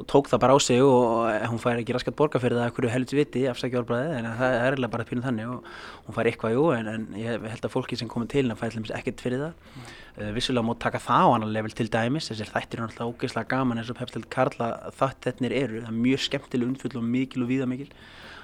og 0.02 0.08
tók 0.10 0.30
það 0.32 0.42
bara 0.42 0.56
á 0.58 0.60
sig 0.62 0.82
og 0.82 1.28
hún 1.52 1.62
fær 1.62 1.80
ekki 1.80 1.94
raskat 1.96 2.16
borga 2.18 2.40
fyrir 2.42 2.58
það 2.58 2.70
ekkur 2.72 2.88
helvits 2.90 3.16
viti 3.16 3.44
afsækjálbræði 3.52 4.16
en 4.18 4.28
það 4.40 4.56
er 4.56 4.66
eiginlega 4.72 4.94
bara 4.96 5.06
pínuð 5.08 5.28
þannig 5.28 5.52
og 5.52 5.68
hún 6.08 6.18
fær 6.18 6.30
eitthvað 6.32 6.56
jú 6.56 6.64
en, 6.76 6.90
en 6.92 7.06
ég 7.20 7.46
held 7.52 7.68
að 7.68 7.74
fólki 7.76 8.00
sem 8.00 8.10
komið 8.12 8.32
til 8.34 8.44
hennar 8.44 8.60
fær 8.60 8.78
ekkert 8.98 9.24
fyrir 9.24 9.44
það. 9.46 9.54
Mm. 9.76 9.92
uh, 10.18 10.32
vissulega 10.38 10.68
mót 10.68 10.82
taka 10.82 11.02
það 11.02 11.28
á 11.28 11.34
annar 11.36 11.54
level 11.54 11.76
til 11.78 11.88
dæmis 11.94 12.32
þessir 12.32 12.52
þættir 12.52 12.82
er 12.82 12.88
náttúrulega 12.88 13.14
ógeðslega 13.14 13.52
gaman 13.54 13.82
eins 13.82 13.94
og 13.94 14.00
Pepsdeld 14.02 14.30
Karla 14.34 14.72
þættirnir 14.98 15.58
eru 15.62 15.82
það 15.84 15.94
er 15.94 16.00
mjög 16.06 16.26
skemmtileg 16.28 16.74
umfull 16.74 16.98
og 16.98 17.10
mikil 17.16 17.46
og 17.46 17.52
víðamikil. 17.52 17.92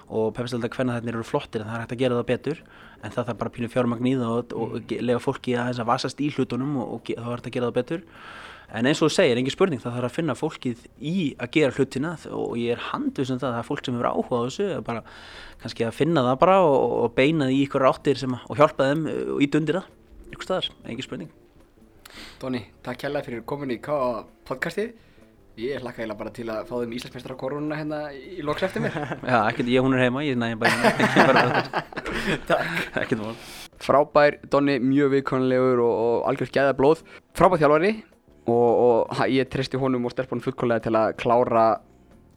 Og 0.07 0.29
Pepsdeld 0.37 0.63
að 0.63 0.75
hvernig 0.77 0.95
þættirnir 0.95 1.17
eru 1.19 1.27
flottir 1.27 1.63
en 1.63 1.67
það 1.67 1.77
er 1.77 1.83
hægt 1.83 1.95
að 1.95 2.03
gera 2.03 2.19
það 2.19 2.29
betur 2.29 2.61
en 3.03 3.13
það 3.13 3.25
þarf 3.29 3.39
bara 3.41 3.53
pínuð 3.57 3.73
fjármagn 3.73 4.07
í 4.07 4.13
það 4.17 4.35
og, 4.37 4.53
og, 4.55 4.75
og 4.77 4.93
lega 5.03 5.21
fólki 5.21 5.57
að 5.59 5.81
vasast 5.89 6.21
í 6.23 6.29
hlutunum 6.33 6.77
og, 6.79 6.93
og 6.95 7.11
þá 7.11 7.27
er 7.27 7.41
þetta 7.41 7.51
að 7.51 7.57
gera 7.57 7.67
það 7.67 7.75
betur 7.81 8.05
en 8.75 8.87
eins 8.89 8.99
og 9.01 9.07
þú 9.07 9.15
segir, 9.15 9.39
engin 9.39 9.53
spurning, 9.53 9.81
það 9.81 9.95
þarf 9.97 10.09
að 10.09 10.15
finna 10.17 10.35
fólkið 10.35 10.83
í 10.99 11.15
að 11.39 11.51
gera 11.55 11.75
hlutina 11.77 12.13
og 12.35 12.57
ég 12.59 12.75
er 12.75 12.85
handið 12.89 13.29
sem 13.29 13.39
það, 13.39 13.53
það 13.55 13.61
er 13.61 13.67
fólk 13.69 13.85
sem 13.85 13.95
hefur 13.95 14.09
áhuga 14.11 14.39
á 14.43 14.45
þessu 14.47 14.67
bara 14.87 15.03
kannski 15.63 15.87
að 15.87 15.95
finna 15.95 16.23
það 16.27 16.39
bara 16.43 16.59
og, 16.65 16.85
og 17.05 17.15
beina 17.15 17.47
því 17.47 17.57
í 17.57 17.65
ykkur 17.67 17.87
áttir 17.87 18.19
sem, 18.19 18.35
og 18.35 18.59
hjálpa 18.59 18.89
þeim 18.91 19.05
og 19.07 19.43
ít 19.45 19.59
undir 19.61 19.79
það, 19.79 19.91
ykkur 20.33 20.49
staðar, 20.49 20.71
engin 20.85 21.07
spurning. 21.07 21.31
Dóni, 22.41 22.63
takk 22.85 23.03
kærlega 23.05 23.27
fyrir 23.29 23.45
komin 23.47 23.71
í 23.75 23.79
K.A. 23.83 24.25
podcastið. 24.47 24.95
Ég 25.57 25.81
hlakka 25.81 26.03
eiginlega 26.03 26.19
bara 26.19 26.31
til 26.35 26.45
að 26.53 26.67
fá 26.69 26.75
þeim 26.77 26.91
Íslandsmeistra 26.93 27.33
á 27.33 27.41
korununa 27.41 27.79
hérna 27.79 28.01
í 28.13 28.43
loks 28.45 28.61
eftir 28.67 28.83
mér. 28.83 28.93
Já, 29.25 29.39
ekkert 29.49 29.71
ég, 29.73 29.81
hún 29.81 29.95
er 29.97 30.03
heima, 30.05 30.21
ég 30.21 30.37
næði 30.37 30.59
bara 30.61 31.63
Takk. 32.45 32.75
Ekkert 33.01 33.23
mál. 33.23 33.33
Frábær, 33.81 34.37
Dóni, 34.53 34.77
mjög 34.83 35.15
viðkonlegur 35.15 35.81
og, 35.81 36.03
og 36.03 36.29
algjörð 36.29 36.53
gæða 36.53 36.77
blóð 36.77 37.01
Frábær 37.37 37.61
þjálfari 37.63 37.91
og, 38.47 39.11
og 39.11 39.23
ég 39.31 39.49
treysti 39.51 39.79
honum 39.79 40.07
og 40.07 40.13
stelpunum 40.13 40.43
fullkólega 40.45 40.87
til 40.87 40.95
að 40.97 41.15
klára 41.19 41.67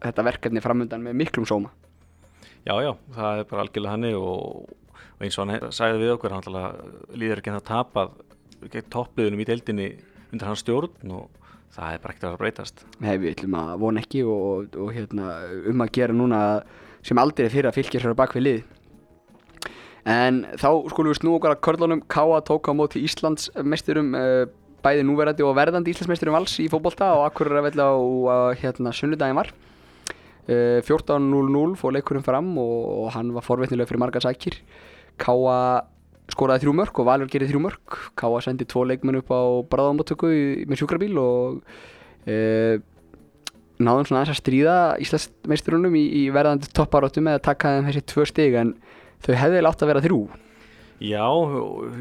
þetta 0.01 0.27
verkefni 0.27 0.63
framöndan 0.65 1.05
með 1.05 1.19
miklum 1.21 1.47
sóma. 1.49 1.73
Já, 2.67 2.75
já, 2.85 2.93
það 3.17 3.41
er 3.41 3.49
bara 3.51 3.65
algjörlega 3.65 3.95
hannig 3.95 4.17
og, 4.19 4.71
og 5.17 5.25
eins 5.25 5.39
og 5.39 5.49
hann 5.49 5.73
sagði 5.75 6.03
við 6.05 6.15
okkur 6.17 6.35
hann 6.37 6.57
líður 7.17 7.41
ekki 7.41 7.55
að 7.55 7.69
tapa 7.71 8.09
gegn 8.69 8.91
toppliðunum 8.93 9.41
í 9.41 9.49
deildinni 9.49 9.91
undir 10.31 10.51
hans 10.51 10.65
stjórn 10.65 11.15
og 11.17 11.31
það 11.75 11.95
er 11.95 12.03
bara 12.03 12.15
ekkert 12.15 12.29
að 12.29 12.41
breytast. 12.43 12.85
Nei, 13.01 13.15
við 13.21 13.35
ætlum 13.35 13.57
að 13.61 13.73
vona 13.81 14.03
ekki 14.03 14.25
og, 14.27 14.77
og 14.77 14.93
hérna, 14.97 15.33
um 15.71 15.85
að 15.85 15.95
gera 15.97 16.17
núna 16.17 16.43
sem 17.07 17.21
aldrei 17.21 17.49
fyrir 17.49 17.71
að 17.71 17.79
fylgja 17.79 18.03
sér 18.03 18.19
bak 18.19 18.35
við 18.37 18.47
lið. 18.47 18.61
En 20.11 20.43
þá 20.59 20.69
skulum 20.91 21.13
við 21.13 21.21
snú 21.21 21.35
okkar 21.37 21.55
að 21.55 21.63
körlunum. 21.67 22.03
Káa 22.11 22.41
tók 22.49 22.71
á 22.73 22.77
móti 22.77 23.03
Íslands 23.05 23.51
mesturum 23.63 24.15
uh, 24.17 24.47
bæði 24.85 25.05
núverandi 25.07 25.45
og 25.47 25.57
verðandi 25.59 25.95
Íslandsmeisturum 25.95 26.37
vals 26.39 26.57
í 26.63 26.69
fókbólta 26.73 27.13
og 27.19 27.27
akkur 27.29 27.51
er 27.51 27.61
að 27.61 27.69
velja 27.71 27.87
á 27.91 28.39
hérna, 28.61 28.95
sunnudagin 28.97 29.39
var. 29.39 29.53
Uh, 30.51 30.81
14.00 30.83 31.77
fór 31.79 31.95
leikurinn 31.95 32.27
fram 32.27 32.53
og, 32.59 32.77
og 33.05 33.09
hann 33.15 33.33
var 33.37 33.47
forveitnilega 33.47 33.91
fyrir 33.91 34.03
marga 34.03 34.23
sækir. 34.25 34.59
Káa 35.21 35.85
skoraði 36.31 36.65
þrjú 36.65 36.75
mörg 36.79 37.01
og 37.03 37.09
Valur 37.09 37.31
gerði 37.31 37.51
þrjú 37.51 37.63
mörg 37.65 37.97
Káa 38.19 38.43
sendi 38.45 38.67
tvo 38.69 38.85
leikmenn 38.87 39.21
upp 39.21 39.33
á 39.35 39.43
bráðamáttöku 39.73 40.31
með 40.71 40.81
sjúkrabíl 40.81 41.17
og 41.21 41.61
uh, 41.61 42.77
náðum 43.81 44.07
svona 44.07 44.23
aðeins 44.23 44.35
að 44.35 44.41
stríða 44.43 44.77
Íslandsmeisturunum 45.03 45.97
í, 45.99 46.05
í 46.23 46.23
verðandi 46.35 46.71
topparóttu 46.77 47.23
með 47.25 47.39
að 47.39 47.47
taka 47.49 47.75
þeim 47.77 47.91
þessi 47.91 48.07
tvö 48.13 48.29
stig 48.29 48.57
en 48.61 48.75
þau 49.25 49.35
hefði 49.41 49.65
látt 49.65 49.85
að 49.85 49.93
vera 49.93 50.05
þrjú 50.05 50.21
Já, 51.01 51.25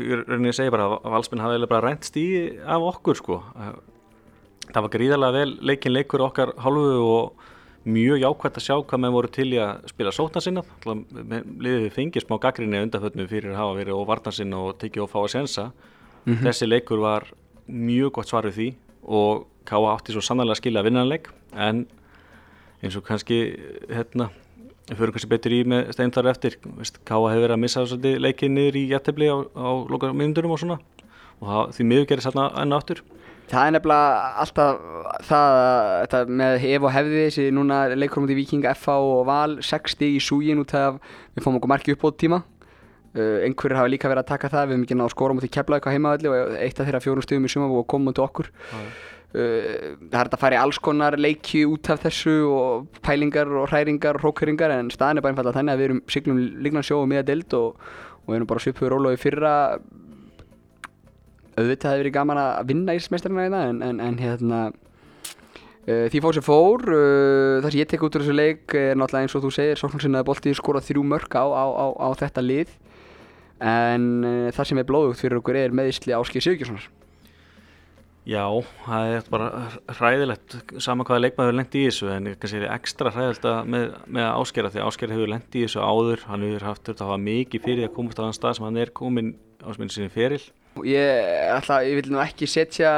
ég 0.04 0.56
segja 0.56 0.74
bara 0.74 0.90
að 0.98 1.14
valsmenn 1.14 1.44
hafi 1.44 1.68
bara 1.72 1.86
reynt 1.88 2.08
stíði 2.08 2.60
af 2.68 2.84
okkur 2.84 3.20
sko. 3.20 3.38
Það 4.70 4.84
var 4.86 4.92
gríðarlega 4.94 5.36
vel 5.38 5.54
leikin 5.72 5.96
leikur 5.96 6.26
okkar 6.26 6.52
hálfu 6.60 7.00
og 7.06 7.46
mjög 7.90 8.20
jákvæmt 8.26 8.60
að 8.60 8.66
sjá 8.66 8.76
hvað 8.76 9.02
með 9.06 9.16
voru 9.16 9.32
til 9.32 9.48
í 9.54 9.62
að 9.64 9.88
spila 9.94 10.14
sótna 10.14 10.44
sinna. 10.44 10.66
Liðið 10.84 11.94
fengið 11.96 12.26
smá 12.26 12.36
gaggrinni 12.44 12.84
undanfötnu 12.84 13.28
fyrir 13.32 13.54
að 13.54 13.62
hafa 13.62 13.78
verið 13.80 13.96
og 13.96 14.10
varna 14.10 14.36
sinna 14.36 14.60
og 14.68 14.76
tekið 14.82 15.06
og 15.06 15.12
fá 15.14 15.20
að 15.22 15.32
sensa. 15.38 15.72
Mm 16.26 16.34
-hmm. 16.34 16.44
Þessi 16.44 16.68
leikur 16.68 17.00
var 17.00 17.32
mjög 17.68 18.12
gott 18.12 18.28
svar 18.28 18.46
við 18.46 18.56
því 18.58 18.70
og 19.04 19.48
Káa 19.66 19.96
átti 19.96 20.12
svo 20.12 20.22
sannlega 20.22 20.52
að 20.52 20.58
skilja 20.58 20.84
vinnanleik 20.84 21.30
en 21.54 21.88
eins 22.82 22.96
og 22.96 23.04
kannski 23.04 23.60
hérna 23.90 24.30
Við 24.90 24.98
fyrir 24.98 25.14
kannski 25.14 25.30
betur 25.30 25.54
í 25.54 25.60
með 25.70 25.92
stein 25.94 26.12
þar 26.14 26.32
eftir. 26.32 26.56
Káa 27.06 27.30
hefur 27.30 27.44
verið 27.44 27.56
að 27.56 27.62
missa 27.62 27.86
svolítið 27.86 28.22
leikið 28.26 28.52
niður 28.56 28.78
í 28.80 28.84
jættefli 28.90 29.30
á, 29.30 29.38
á 29.54 29.70
loka 29.86 30.10
myndurum 30.18 30.56
og 30.56 30.62
svona 30.62 30.80
og 31.40 31.48
það, 31.48 31.74
því 31.76 31.86
miður 31.92 32.08
gerir 32.10 32.26
sérna 32.26 32.46
enn 32.60 32.76
áttur. 32.76 33.04
Það 33.50 33.68
er 33.68 33.74
nefnilega 33.74 34.32
alltaf 34.44 34.82
það 35.26 36.18
að 36.20 36.34
með 36.42 36.56
hef 36.64 36.86
og 36.86 36.94
hefði 36.94 37.22
þessi 37.24 37.46
núna 37.54 37.78
leikur 37.98 38.22
um 38.22 38.28
því 38.30 38.38
Viking, 38.38 38.66
FH 38.74 38.98
og 39.14 39.22
Val 39.30 39.56
60 39.66 40.10
í 40.10 40.20
súgin 40.22 40.62
út 40.62 40.74
af 40.78 41.00
við 41.36 41.46
fáum 41.46 41.58
okkur 41.58 41.74
marki 41.74 41.96
upp 41.96 42.06
á 42.06 42.10
tíma. 42.26 42.42
Uh, 43.10 43.42
einhverjir 43.42 43.80
hafa 43.80 43.90
líka 43.90 44.10
verið 44.10 44.22
að 44.22 44.34
taka 44.36 44.52
það, 44.54 44.68
við 44.68 44.76
hefum 44.76 44.84
ekki 44.86 44.98
náðu 45.00 45.14
skóra 45.16 45.36
mútið 45.38 45.54
keflaði 45.56 45.80
eitthvað 45.80 45.96
heimaðalli 45.96 46.30
og 46.30 46.52
eitt 46.62 46.78
af 46.78 46.86
þeirra 46.86 47.02
fjórum 47.02 47.26
stöðum 47.26 47.48
í 47.48 47.50
suma 47.50 47.70
og 47.74 47.88
komum 47.90 48.12
mútið 48.12 48.26
okkur. 48.28 48.52
Ah. 48.70 48.84
Uh, 48.84 49.19
það 49.30 50.16
er 50.18 50.32
að 50.34 50.42
fara 50.42 50.58
í 50.58 50.60
alls 50.60 50.80
konar 50.82 51.18
leiki 51.22 51.62
út 51.70 51.92
af 51.94 52.02
þessu 52.02 52.34
og 52.50 52.88
pælingar 53.06 53.50
og 53.62 53.70
hræringar 53.70 54.18
og 54.18 54.24
hrókeringar 54.24 54.74
en 54.74 54.90
staðin 54.90 55.20
er 55.20 55.26
bara 55.26 55.36
einfallega 55.36 55.60
þannig 55.60 55.76
að 55.76 55.82
við 55.82 55.90
erum 55.90 56.02
siglum 56.10 56.40
líknan 56.66 56.86
sjó 56.88 56.98
og 57.04 57.10
miða 57.12 57.28
deild 57.28 57.54
og, 57.54 57.78
og 58.24 58.32
við 58.32 58.40
erum 58.40 58.50
bara 58.50 58.64
svipuður 58.66 59.10
í 59.14 59.22
fyrra. 59.22 59.54
Auðvitað 61.60 61.94
hefur 61.94 62.04
verið 62.04 62.16
gaman 62.16 62.42
að 62.42 62.70
vinna 62.72 62.98
ísmeistarina 62.98 63.46
í 63.46 63.54
það 63.54 63.70
en, 63.70 63.82
en, 63.86 64.04
en 64.08 64.20
hérna 64.24 64.60
uh, 64.72 66.06
því 66.10 66.22
fór 66.26 66.38
sem 66.40 66.50
fór 66.50 66.86
uh, 66.90 67.62
það 67.62 67.70
sem 67.70 67.82
ég 67.84 67.90
tek 67.94 68.06
út 68.08 68.18
úr 68.18 68.26
þessu 68.26 68.38
leik 68.38 68.78
er 68.80 68.98
náttúrulega 68.98 69.28
eins 69.28 69.38
og 69.38 69.46
þú 69.46 69.52
segir 69.54 69.82
Sóknarsinnaði 69.82 70.30
bolti 70.32 70.56
skorað 70.58 70.90
þrjú 70.90 71.06
mörg 71.06 71.38
á, 71.38 71.46
á, 71.46 71.66
á, 71.70 71.86
á 72.02 72.10
þetta 72.18 72.46
lið. 72.50 72.78
En 73.60 74.24
það 74.56 74.70
sem 74.72 74.80
er 74.80 74.88
blóðugt 74.88 75.22
fyrir 75.22 75.42
okkur 75.42 75.60
er 75.60 75.76
meðisli 75.76 76.16
Áskei 76.16 76.42
Sigurðssonar 76.42 76.88
Já, 78.30 78.44
það 78.86 79.12
er 79.16 79.30
bara 79.34 79.46
hræðilegt 79.98 80.56
sama 80.84 81.06
hvaða 81.08 81.24
leikmaður 81.24 81.56
lendi 81.58 81.80
í 81.82 81.86
þessu 81.88 82.10
en 82.14 82.28
kannski 82.38 82.60
er 82.60 82.66
það 82.68 82.74
ekstra 82.76 83.14
hræðilegt 83.16 83.46
með, 83.74 83.86
með 84.06 84.26
áskera 84.28 84.70
því 84.70 84.82
að 84.82 84.90
áskera 84.90 85.16
hefur 85.16 85.32
lendi 85.32 85.62
í 85.62 85.64
þessu 85.66 85.82
áður 85.82 86.26
hann 86.30 86.44
hefur 86.46 86.66
haft 86.68 86.84
þetta 86.86 87.06
að 87.06 87.10
hafa 87.10 87.24
mikið 87.24 87.64
fyrir 87.66 87.88
að 87.88 87.96
komast 87.96 88.20
á 88.20 88.24
þann 88.28 88.36
stað 88.38 88.58
sem 88.58 88.68
hann 88.68 88.78
er 88.84 88.92
komin 89.00 89.32
á 89.66 89.70
sinni 89.80 90.12
feril. 90.14 90.42
Ég, 90.86 91.32
ætla, 91.56 91.80
ég 91.88 91.98
vil 91.98 92.14
nú 92.14 92.22
ekki 92.22 92.50
setja 92.50 92.92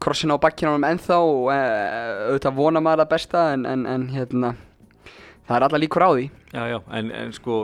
krossin 0.00 0.32
á 0.32 0.40
bakkina 0.40 0.72
á 0.72 0.76
hann 0.78 0.88
ennþá 0.94 1.18
og 1.20 1.50
e, 1.52 1.58
auðvitað 2.30 2.56
vona 2.56 2.84
maður 2.84 3.04
að 3.04 3.12
besta 3.12 3.44
en, 3.52 3.66
en, 3.68 3.84
en 3.90 4.06
hérna 4.14 4.54
það 5.44 5.58
er 5.58 5.66
alla 5.68 5.82
líkur 5.82 6.06
á 6.08 6.10
því. 6.14 6.30
Já, 6.54 6.62
já, 6.72 6.78
en, 6.88 7.12
en 7.20 7.36
sko 7.36 7.58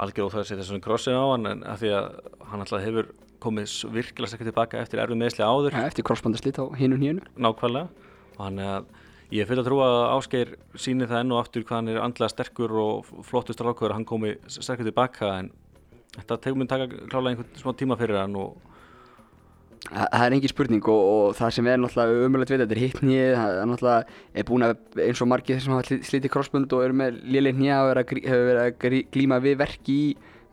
algjör 0.00 0.30
óþæg 0.30 0.40
að 0.40 0.48
setja 0.54 0.66
svona 0.70 0.86
krossin 0.88 1.20
á 1.20 1.24
hann 1.34 1.52
en 1.52 1.68
að 1.68 1.84
því 1.84 1.92
að 1.98 2.08
hann 2.48 2.64
alltaf 2.64 2.86
hefur 2.86 3.12
komið 3.44 3.78
virkilega 3.94 4.32
sækja 4.32 4.48
tilbaka 4.50 4.82
eftir 4.82 5.02
erfið 5.04 5.20
meðsli 5.20 5.44
áður. 5.46 5.76
Ja, 5.76 5.88
eftir 5.90 6.06
krossbandarslít 6.08 6.60
á 6.60 6.64
hinn 6.80 6.96
og 6.96 7.02
hínu 7.04 7.24
nákvæmlega. 7.36 8.10
Og 8.34 8.44
hann 8.46 8.62
er 8.62 8.70
að 8.78 8.92
ég 9.34 9.48
fyrir 9.48 9.62
að 9.62 9.68
trúa 9.70 9.86
að 9.88 10.04
Ásgeir 10.14 10.52
síni 10.78 11.08
það 11.08 11.22
enn 11.22 11.34
og 11.34 11.40
aftur 11.40 11.64
hvað 11.64 11.80
hann 11.80 11.90
er 11.92 12.02
andlega 12.02 12.32
sterkur 12.32 12.74
og 12.82 13.10
flottur 13.26 13.56
strafkvöður 13.56 13.94
að 13.94 13.98
hann 14.00 14.08
komi 14.08 14.34
sterkur 14.46 14.88
tilbaka 14.88 15.32
en 15.40 15.50
þetta 16.14 16.40
tegum 16.44 16.62
við 16.62 16.70
taka 16.70 16.88
klálega 17.10 17.32
einhvern 17.32 17.60
smá 17.60 17.74
tíma 17.78 17.98
fyrir 18.00 18.20
hann 18.20 18.38
og 18.38 18.70
Það 19.84 20.22
er 20.24 20.32
engin 20.32 20.48
spurning 20.48 20.86
og, 20.88 21.00
og 21.14 21.34
það 21.36 21.50
sem 21.52 21.66
er 21.68 21.80
náttúrulega 21.82 22.20
umöðulegt 22.24 22.52
við 22.54 22.60
þetta 22.62 22.72
er 22.72 22.78
hitt 22.80 23.00
nýið, 23.04 23.32
það 23.36 23.58
er 23.58 23.66
náttúrulega 23.68 24.14
er 24.40 24.46
búin 24.48 24.64
að 24.64 25.02
eins 25.04 25.20
og 25.20 25.28
margir 25.28 25.58
sem 25.60 25.74
hafa 25.74 25.98
slítið 26.08 26.32
krossbund 26.32 26.72
og 26.72 26.84
eru 26.86 26.96
með 26.96 27.18
liðleik 27.34 27.58
nýja 27.58 27.80
og 27.82 28.00
hefur 28.14 28.46
verið 28.48 28.62
að 28.62 28.96
glíma 29.12 29.40
við 29.44 29.58
verki 29.60 29.98
í 29.98 30.06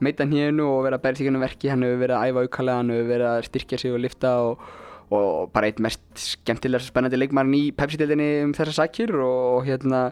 meita 0.03 0.27
hníðinu 0.27 0.67
og 0.67 0.85
verið 0.85 0.97
að 0.97 1.03
bæra 1.05 1.19
sig 1.19 1.31
ennum 1.31 1.45
verki 1.45 1.71
hann 1.71 1.85
hefur 1.85 2.03
verið 2.03 2.17
að 2.17 2.29
æfa 2.29 2.45
aukalega, 2.45 2.77
hann 2.81 2.93
hefur 2.93 3.09
verið 3.11 3.29
að 3.31 3.47
styrkja 3.47 3.81
sig 3.81 3.95
og 3.95 4.03
lifta 4.03 4.33
og, 4.45 4.69
og 5.11 5.51
bara 5.55 5.71
eitt 5.71 5.81
mest 5.83 6.03
skemmtilega 6.19 6.85
spennandi 6.85 7.19
leikmarinn 7.19 7.57
í 7.57 7.63
Pepsi-dildinni 7.77 8.29
um 8.45 8.55
þessa 8.57 8.77
sækjur 8.81 9.17
og 9.25 9.67
hérna 9.67 10.07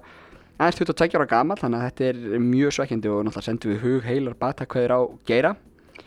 aðeins 0.59 0.81
22 0.81 1.15
ára 1.19 1.29
gamal 1.29 1.59
þannig 1.59 1.79
að 1.79 1.87
þetta 1.87 2.07
er 2.09 2.43
mjög 2.43 2.75
svækjandi 2.75 3.11
og 3.13 3.23
náttúrulega 3.23 3.47
sendum 3.47 3.73
við 3.73 3.83
hug 3.85 4.07
heilar 4.09 4.37
batakvæður 4.41 4.95
á 4.95 5.01
geira. 5.29 5.55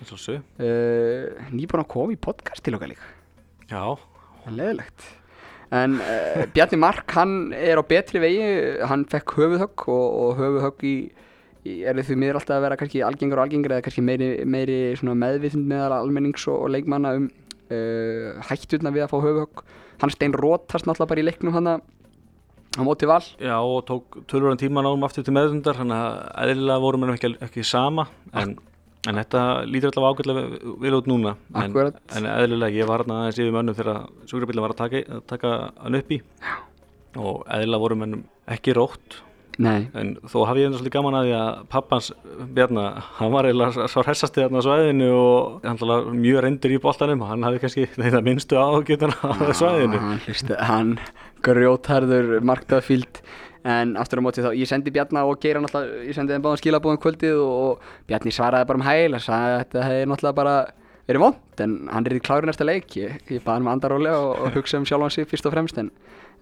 Uh, 0.02 1.48
nýbúin 1.54 1.84
að 1.84 1.90
koma 1.92 2.14
í 2.14 2.20
podcast 2.20 2.64
til 2.64 2.76
okkar 2.76 2.90
líka. 2.90 3.08
Já, 3.70 3.96
Leðilegt. 4.50 5.04
En 5.72 5.96
uh, 6.02 6.44
Bjarni 6.52 6.78
Mark, 6.82 7.06
hann 7.16 7.52
er 7.56 7.80
á 7.80 7.84
betri 7.86 8.20
vegi, 8.20 8.48
hann 8.88 9.06
fekk 9.08 9.36
höfuðhögg 9.38 9.86
og, 9.88 10.08
og 10.24 10.40
höfuðhögg 10.40 10.84
í, 10.84 10.96
er 11.64 12.02
því 12.02 12.18
miður 12.18 12.40
alltaf 12.40 12.56
að 12.56 12.64
vera 12.66 12.78
kannski 12.80 13.04
algengur 13.06 13.40
og 13.40 13.46
algengur 13.46 13.76
eða 13.76 13.86
kannski 13.86 14.04
meiri, 14.04 14.30
meiri 14.48 14.78
meðvitund 14.98 15.68
meðal 15.70 16.00
almennings 16.00 16.46
og, 16.50 16.64
og 16.64 16.72
leikmanna 16.74 17.14
um 17.20 17.28
uh, 17.28 18.42
hætturna 18.48 18.92
við 18.94 19.06
að 19.06 19.12
fá 19.12 19.18
höfuðhögg. 19.22 19.64
Hann 20.02 20.14
stein 20.14 20.34
rótast 20.34 20.88
náttúrulega 20.88 21.12
bara 21.12 21.22
í 21.22 21.28
leiknum 21.28 21.54
hann 21.54 21.70
á 21.72 22.82
móti 22.82 23.06
val. 23.06 23.22
Já 23.38 23.56
og 23.60 23.84
tók 23.86 24.22
tölvöran 24.26 24.60
tíma 24.60 24.82
náum 24.82 25.06
aftur 25.06 25.24
til 25.26 25.36
meðvindar, 25.36 25.78
þannig 25.78 26.02
að 26.02 26.52
eðlilega 26.52 26.82
vorum 26.82 27.06
við 27.06 27.16
ekki, 27.18 27.34
ekki 27.46 27.66
sama 27.68 28.08
en 28.32 28.58
En 29.10 29.18
þetta 29.18 29.40
lítur 29.66 29.90
allavega 29.90 30.14
ágætlega 30.14 30.74
vel 30.78 30.94
út 30.94 31.08
núna. 31.10 31.32
En, 31.58 31.72
en 31.74 32.26
eðlilega, 32.30 32.76
ég 32.76 32.86
var 32.86 33.02
hérna 33.02 33.16
aðeins 33.24 33.40
yfir 33.40 33.56
mönnum 33.56 33.74
þegar 33.74 34.04
sjúkrabílinn 34.30 34.62
var 34.62 34.74
að 34.76 34.78
taka, 34.78 35.00
að 35.16 35.24
taka 35.32 35.54
hann 35.82 35.98
upp 35.98 36.12
í 36.14 36.18
Já. 36.22 36.52
og 37.18 37.40
eðlilega 37.50 37.82
voru 37.82 37.96
mönnum 37.98 38.22
ekki 38.54 38.76
rótt. 38.78 39.16
Nei. 39.60 39.90
En 39.98 40.14
þó 40.24 40.46
haf 40.48 40.56
ég 40.56 40.68
einnig 40.68 40.78
svolítið 40.80 40.94
gaman 40.94 41.16
að 41.18 41.26
því 41.26 41.32
að 41.36 41.60
pappans, 41.74 42.08
Bjarna, 42.56 42.84
hann 43.18 43.32
var 43.34 43.48
eiginlega 43.48 43.86
svo 43.92 44.04
hressasti 44.06 44.40
hérna 44.40 44.62
á 44.62 44.66
svæðinu 44.66 45.10
og 45.12 45.66
hann 45.66 45.80
var 45.82 46.08
mjög 46.16 46.44
reyndur 46.46 46.72
í 46.72 46.80
boltanum 46.80 47.24
og 47.26 47.32
hann 47.34 47.44
hafði 47.46 47.62
kannski 47.66 47.86
þetta 47.98 48.22
minnstu 48.24 48.56
ágætuna 48.56 49.18
á 49.20 49.52
svæðinu. 49.58 50.00
Hann, 50.00 50.52
hann 50.70 50.92
grjótharður 51.44 52.38
marktaðfíld 52.48 53.20
en 53.68 53.96
aftur 54.00 54.22
á 54.22 54.24
móti 54.24 54.42
þá, 54.42 54.50
ég 54.58 54.70
sendi 54.70 54.92
Bjarni 54.94 55.22
og 55.22 55.36
Geir 55.42 55.60
náttúrulega, 55.62 56.06
ég 56.08 56.16
sendi 56.16 56.34
þeim 56.34 56.46
báðan 56.46 56.62
skilabóðum 56.62 57.02
kvöldið 57.02 57.42
og 57.44 57.84
Bjarni 58.08 58.32
svaraði 58.34 58.68
bara 58.70 58.80
um 58.80 58.86
hæl 58.86 59.18
og 59.18 59.22
sagði 59.22 59.52
að 59.52 59.60
þetta 59.60 59.84
hefði 59.86 60.08
náttúrulega 60.10 60.38
bara 60.40 60.56
verið 61.06 61.22
vond 61.22 61.62
en 61.62 61.76
hann 61.92 62.08
er 62.08 62.16
í 62.16 62.22
klári 62.24 62.48
næsta 62.48 62.66
leik 62.66 62.96
ég, 62.98 63.20
ég 63.30 63.44
baði 63.44 63.58
hann 63.58 63.66
með 63.68 63.76
andaróli 63.76 64.10
og, 64.14 64.32
og 64.38 64.56
hugsa 64.56 64.80
um 64.80 64.86
sjálf 64.88 65.06
hansi 65.06 65.26
fyrst 65.30 65.46
og 65.46 65.54
fremst 65.54 65.78
en, 65.82 65.92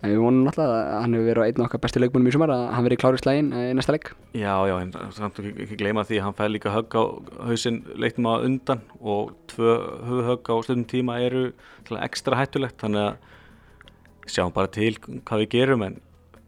en 0.00 0.12
við 0.12 0.20
vonum 0.22 0.46
náttúrulega 0.46 0.76
að 0.80 1.02
hann 1.04 1.14
hefur 1.16 1.28
verið 1.28 1.44
á 1.44 1.48
einn 1.50 1.64
okkar 1.66 1.82
bestu 1.84 2.00
leikbúnum 2.00 2.28
í 2.30 2.34
sumar 2.34 2.52
að 2.54 2.62
hann 2.74 2.86
verið 2.86 2.96
í 2.96 3.00
klári 3.02 3.20
slægin 3.20 3.50
í 3.52 3.64
næsta 3.76 3.94
leik 3.94 4.12
Já, 4.32 4.54
já, 4.70 4.74
en 4.80 4.92
samt 5.16 5.40
ekki, 5.42 5.52
ekki 5.66 5.80
gleyma 5.82 6.04
því 6.08 6.20
að 6.20 6.26
hann 6.26 6.36
fæði 6.38 6.54
líka 6.54 6.74
högg 6.74 6.96
á 6.96 7.02
hausin 7.50 7.80
leiknum 8.00 8.30
á 8.32 8.34
undan 8.48 8.84
og 9.00 9.34
tvö 9.52 9.74
högg 10.30 10.52
á 10.52 10.54
stundum 10.64 10.86
tíma 10.88 11.18
eru 11.20 11.50
ekstra 12.00 12.40
hættulegt 12.40 12.80
þannig 12.80 13.10
að 13.10 14.30
sjáum 14.30 14.54
bara 14.56 14.72
til 14.72 14.94
hvað 15.00 15.44
við 15.44 15.52
gerum 15.56 15.84
en 15.84 15.98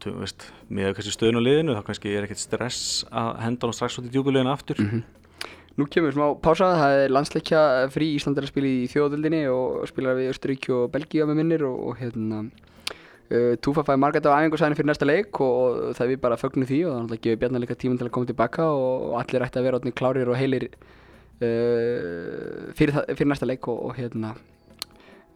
veist, 0.03 0.47
með 0.67 0.95
kannski 0.97 1.13
stöðun 1.15 1.39
á 1.39 1.45
liðinu 1.45 1.75
þá 1.77 1.83
kannski 1.87 2.13
er 2.15 2.25
ekkert 2.25 2.41
stress 2.41 3.03
að 3.11 3.35
henda 3.43 3.69
hann 3.69 3.77
strax 3.77 3.99
út 4.01 4.09
í 4.09 4.13
djúbuleginu 4.13 4.53
aftur 4.53 4.81
mm 4.81 4.89
-hmm. 4.89 5.03
Nú 5.73 5.87
kemur 5.89 6.13
smá 6.13 6.37
pása, 6.37 6.67
það 6.77 7.03
er 7.03 7.09
landsleikja 7.09 7.89
frí 7.89 8.13
Íslandar 8.13 8.45
að 8.45 8.51
spila 8.51 8.67
í 8.67 8.85
þjóðöldinni 8.91 9.49
og 9.49 9.87
spila 9.89 10.13
við 10.13 10.29
Östuríki 10.29 10.69
og 10.69 10.91
Belgíu 10.93 11.25
með 11.25 11.39
minnir 11.39 11.63
og, 11.65 11.79
og 11.87 11.97
hérna 11.97 12.43
Túfa 13.63 13.85
fæði 13.87 14.01
margætt 14.03 14.29
á 14.29 14.37
æfingarsæðinu 14.37 14.77
fyrir 14.77 14.91
næsta 14.91 15.09
leik 15.09 15.41
og, 15.41 15.53
og 15.89 15.93
það 15.97 16.13
við 16.13 16.23
bara 16.25 16.39
fögnum 16.39 16.69
því 16.69 16.79
og 16.87 16.97
þannig 16.97 17.17
að 17.17 17.23
gefa 17.27 17.41
Bjarnar 17.43 17.63
líka 17.63 17.79
tíman 17.81 18.01
til 18.01 18.09
að 18.09 18.15
koma 18.17 18.29
tilbaka 18.29 18.63
og, 18.69 19.05
og 19.09 19.15
allir 19.21 19.45
ætti 19.47 19.61
að 19.61 19.69
vera 19.69 19.81
átni 19.81 19.95
klárir 19.95 20.29
og 20.29 20.37
heilir 20.37 20.67
uh, 20.73 22.73
fyrir, 22.77 22.99
fyrir 23.13 23.31
næsta 23.31 23.49
leik 23.49 23.69
og 23.71 23.95
hérna 23.97 24.35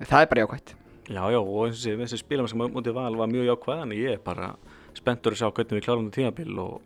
það 0.04 0.22
er 0.22 0.30
bara 0.34 0.46
jákvæmt 0.46 0.78
Já, 1.08 1.24
já, 1.32 1.40
og 1.40 1.70
eins 1.70 1.86
og 1.88 2.02
þessi 2.02 2.18
spilum 2.20 2.48
sem 2.52 2.60
mútið 2.60 2.98
val 2.98 3.16
var 3.16 3.30
mjög 3.32 3.46
jákvæð, 3.48 3.84
en 3.86 3.92
ég 3.96 4.18
er 4.18 4.24
bara 4.24 4.50
spenntur 4.98 5.32
að 5.32 5.40
sjá 5.40 5.48
hvernig 5.48 5.78
við 5.78 5.86
klárum 5.86 6.10
þetta 6.10 6.20
tímabil 6.20 6.58
og 6.60 6.82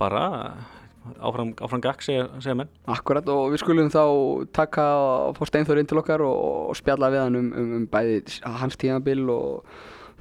bara 0.00 0.22
áfram, 1.20 1.50
áfram 1.60 1.82
gakk, 1.84 2.00
segja, 2.06 2.30
segja 2.40 2.56
menn. 2.56 2.70
Akkurat, 2.88 3.28
og 3.28 3.52
við 3.52 3.60
skulum 3.60 3.92
þá 3.92 4.04
taka 4.56 4.86
og 5.28 5.36
fá 5.36 5.44
Steinþór 5.50 5.82
inn 5.82 5.90
til 5.90 6.00
okkar 6.00 6.24
og, 6.24 6.40
og 6.70 6.78
spjalla 6.80 7.12
við 7.12 7.24
hann 7.26 7.36
um, 7.42 7.50
um, 7.52 7.74
um 7.76 7.84
bæði 7.92 8.22
hans 8.62 8.80
tímabil 8.80 9.28
og 9.34 9.68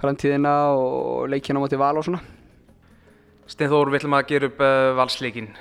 framtíðina 0.02 0.54
og 0.76 1.30
leikina 1.32 1.62
mútið 1.62 1.82
val 1.82 1.96
og 2.00 2.08
svona. 2.08 2.22
Steinþór, 3.50 3.91
við 3.93 4.02
ætlum 4.02 4.18
að 4.18 4.30
gera 4.32 4.50
upp 4.50 4.64
uh, 4.66 4.91
valsleikin 4.98 5.52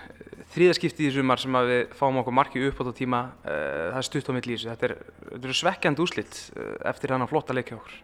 þrýðaskipti 0.55 1.09
í 1.09 1.13
sumar 1.13 1.41
sem 1.43 1.57
að 1.59 1.71
við 1.73 1.83
fáum 1.99 2.21
okkur 2.21 2.37
marki 2.39 2.63
upp 2.69 2.79
á 2.79 2.83
þetta 2.85 2.97
tíma 3.01 3.21
uh, 3.43 3.51
það 3.91 3.99
er 4.01 4.07
stutt 4.09 4.31
á 4.31 4.37
mitt 4.37 4.49
lísu, 4.49 4.71
þetta 4.71 4.89
er, 4.89 4.95
þetta 5.33 5.51
er 5.51 5.59
svekkjand 5.61 6.03
úslitt 6.05 6.39
uh, 6.55 6.71
eftir 6.91 7.15
hann 7.15 7.27
að 7.27 7.33
flotta 7.35 7.57
leikja 7.57 7.77
okkur. 7.81 7.99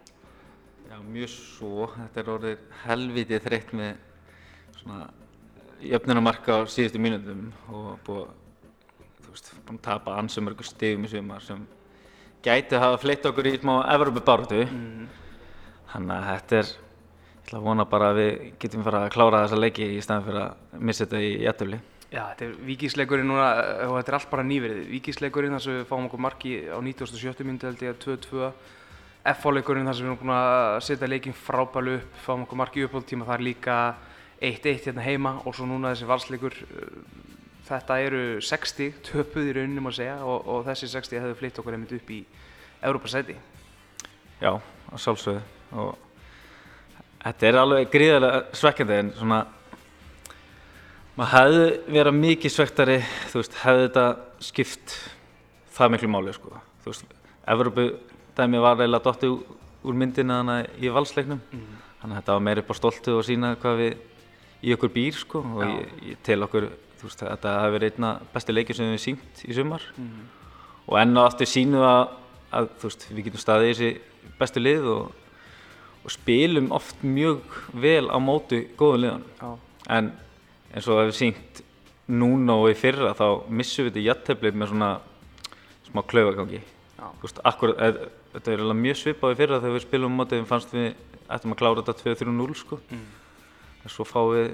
Já, 0.91 0.97
mjög 1.07 1.33
svo. 1.33 1.87
Þetta 1.95 2.21
er 2.21 2.31
orðið 2.35 2.67
helvitið 2.83 3.43
þreytt 3.47 3.73
með 3.79 3.91
svona 4.81 5.09
jöfnunamarka 5.81 6.61
á 6.61 6.69
síðustu 6.69 7.01
mínundum 7.01 7.47
og 7.71 7.97
búið 8.05 8.29
þú 9.31 9.37
veist, 9.37 9.51
búin 9.65 9.79
að 9.79 9.85
tapa 9.85 10.17
ansumörgu 10.19 10.65
stegum 10.67 11.07
í 11.07 11.11
sumar 11.11 11.43
sem 11.45 11.63
gæti 12.43 12.75
að 12.75 12.83
hafa 12.85 13.01
fleitt 13.01 13.25
okkur 13.29 13.47
í 13.47 13.53
smá 13.61 13.73
Evropabáratu 13.93 14.61
mm. 14.65 15.05
Þannig 15.91 16.17
að 16.17 16.27
þetta 16.31 16.59
er 16.61 16.71
ég 16.71 17.47
ætla 17.47 17.59
að 17.59 17.65
vona 17.67 17.87
bara 17.89 18.11
að 18.11 18.19
við 18.21 18.51
getum 18.61 18.83
fara 18.85 19.05
að 19.05 19.13
klára 19.15 19.45
þessa 19.45 19.59
leiki 19.59 19.87
í 19.95 20.03
staðan 20.03 20.27
fyrir 20.27 20.43
að 20.45 20.77
missa 20.79 21.05
þetta 21.05 21.23
í 21.25 21.31
jættufli 21.45 21.81
Já, 22.11 22.25
þetta 22.33 22.43
er 22.43 22.55
vikísleikurinn 22.67 23.29
núna 23.31 23.47
eh, 23.55 23.85
og 23.87 23.93
þetta 23.95 24.11
er 24.11 24.15
allt 24.17 24.31
bara 24.33 24.43
nýverið. 24.43 24.79
Vikísleikurinn 24.91 25.55
þar 25.55 25.61
sem 25.63 25.77
við 25.77 25.85
fáum 25.87 26.07
okkur 26.09 26.21
marki 26.25 26.49
á 26.67 26.75
97. 26.83 27.45
minúti 27.47 27.69
held 27.69 27.83
ég 27.85 27.93
að 27.93 28.01
2-2. 28.03 28.49
FH-leikurinn 29.31 29.87
þar 29.87 29.95
sem 29.95 30.03
við 30.03 30.11
erum 30.11 30.19
búin 30.19 30.33
að 30.35 30.79
setja 30.83 31.07
leikin 31.07 31.37
frábælu 31.37 31.93
upp, 32.01 32.17
fáum 32.25 32.43
okkur 32.43 32.59
marki 32.59 32.83
upp 32.83 32.97
á 32.99 33.01
tíma. 33.07 33.29
Það 33.29 33.37
er 33.37 33.45
líka 33.47 33.77
1-1 34.43 34.83
hérna 34.89 35.07
heima 35.07 35.33
og 35.45 35.55
svo 35.55 35.69
núna 35.69 35.93
þessi 35.93 36.11
valsleikur. 36.11 36.59
Eh, 36.67 37.31
þetta 37.71 37.99
eru 38.03 38.21
60 38.43 38.99
töpuð 39.07 39.47
í 39.47 39.55
rauninum 39.61 39.87
að 39.93 39.97
segja 40.01 40.19
og, 40.27 40.51
og 40.51 40.67
þessi 40.67 40.91
60 40.91 41.23
hefur 41.23 41.41
flytt 41.45 41.63
okkur 41.63 41.79
einmitt 41.79 41.95
upp 41.95 42.11
í 42.11 42.19
Európa-sæti. 42.83 43.39
Já, 44.43 44.51
sjálfsögðu 44.99 45.60
og 45.71 45.97
þetta 47.21 47.47
er 47.47 47.59
alveg 47.61 47.89
gríðarlega 47.93 48.43
svekkjandi 48.57 48.99
en 48.99 49.11
svona 49.17 49.41
maður 51.17 51.33
hefði 51.35 51.95
verið 51.97 52.19
mikið 52.19 52.53
svektari 52.55 52.99
þú 53.31 53.41
veist, 53.41 53.57
hefði 53.61 53.87
þetta 53.87 54.05
skipt 54.41 54.95
það 55.75 55.93
miklu 55.95 56.11
máli 56.11 56.35
sko 56.35 56.53
þú 56.83 56.93
veist, 56.93 57.17
Evropu 57.51 57.87
dæmi 58.37 58.61
var 58.61 58.79
eiginlega 58.79 59.05
dotti 59.05 59.29
úr 59.31 59.97
myndina 59.97 60.39
þannig 60.41 60.83
í 60.85 60.93
valsleiknum 60.93 61.41
mm. 61.41 61.81
þannig 62.01 62.15
að 62.15 62.21
þetta 62.21 62.37
var 62.37 62.45
meira 62.47 62.63
upp 62.63 62.73
á 62.73 62.75
stoltu 62.79 63.17
og 63.17 63.25
sína 63.27 63.55
hvað 63.61 63.81
við 63.81 63.99
í 64.61 64.75
okkur 64.75 64.93
býr 64.93 65.17
sko 65.17 65.41
og 65.41 65.63
ég, 65.65 65.93
ég 66.11 66.21
tel 66.25 66.41
okkur, 66.45 66.69
þú 66.99 67.09
veist, 67.09 67.23
þetta 67.23 67.55
hefði 67.63 67.77
verið 67.77 67.95
einna 67.95 68.11
besti 68.33 68.55
leikir 68.55 68.77
sem 68.77 68.87
við 68.87 68.93
hefum 68.95 69.05
sínt 69.07 69.43
í 69.47 69.57
sumar 69.57 69.87
mm. 69.97 70.21
og 70.87 70.99
enn 71.01 71.17
og 71.17 71.27
aftur 71.27 71.49
sínu 71.49 71.81
að, 71.85 72.03
að 72.59 72.69
þú 72.81 72.91
veist, 72.91 73.07
við 73.09 73.27
getum 73.27 73.45
staðið 73.45 73.71
í 73.71 73.73
þessi 73.73 74.31
bestu 74.39 74.63
lið 74.63 74.89
og, 74.93 75.20
og 76.01 76.13
spilum 76.13 76.71
oft 76.75 77.03
mjög 77.05 77.43
vel 77.73 78.07
á 78.09 78.17
mótu 78.21 78.63
góðum 78.79 79.03
liðan 79.05 79.25
en 79.89 80.11
eins 80.71 80.87
og 80.87 80.95
það 80.95 81.03
hefur 81.05 81.19
sínt 81.19 81.63
núna 82.11 82.57
og 82.59 82.71
í 82.71 82.77
fyrra 82.77 83.13
þá 83.17 83.27
missum 83.49 83.87
við 83.87 83.93
þetta 83.93 84.07
jætteflið 84.07 84.57
með 84.57 84.73
svona 84.73 84.91
smá 85.89 86.03
klauvagangi 86.07 86.63
þetta 88.31 88.53
er 88.53 88.63
alveg 88.63 88.79
mjög 88.79 88.99
svipað 88.99 89.33
í 89.33 89.39
fyrra 89.39 89.61
þegar 89.61 89.77
við 89.77 89.85
spilum 89.85 90.13
á 90.15 90.17
mótið 90.21 90.41
við 90.41 90.49
fannst 90.51 90.75
við 90.75 90.89
ættum 91.31 91.55
að 91.55 91.61
klára 91.61 91.83
þetta 91.83 91.95
2-3-0 92.01 92.57
sko. 92.59 92.79
Mm. 92.91 93.07
en 93.81 93.93
svo 93.93 94.05
fáum 94.07 94.35
við 94.35 94.49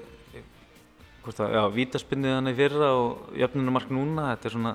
vítaspinnið 1.76 2.38
hann 2.38 2.52
í 2.52 2.56
fyrra 2.56 2.94
og 2.96 3.34
jöfnunumark 3.36 3.90
núna. 3.92 4.30
Þetta 4.36 4.48
er 4.48 4.54
svona 4.56 4.74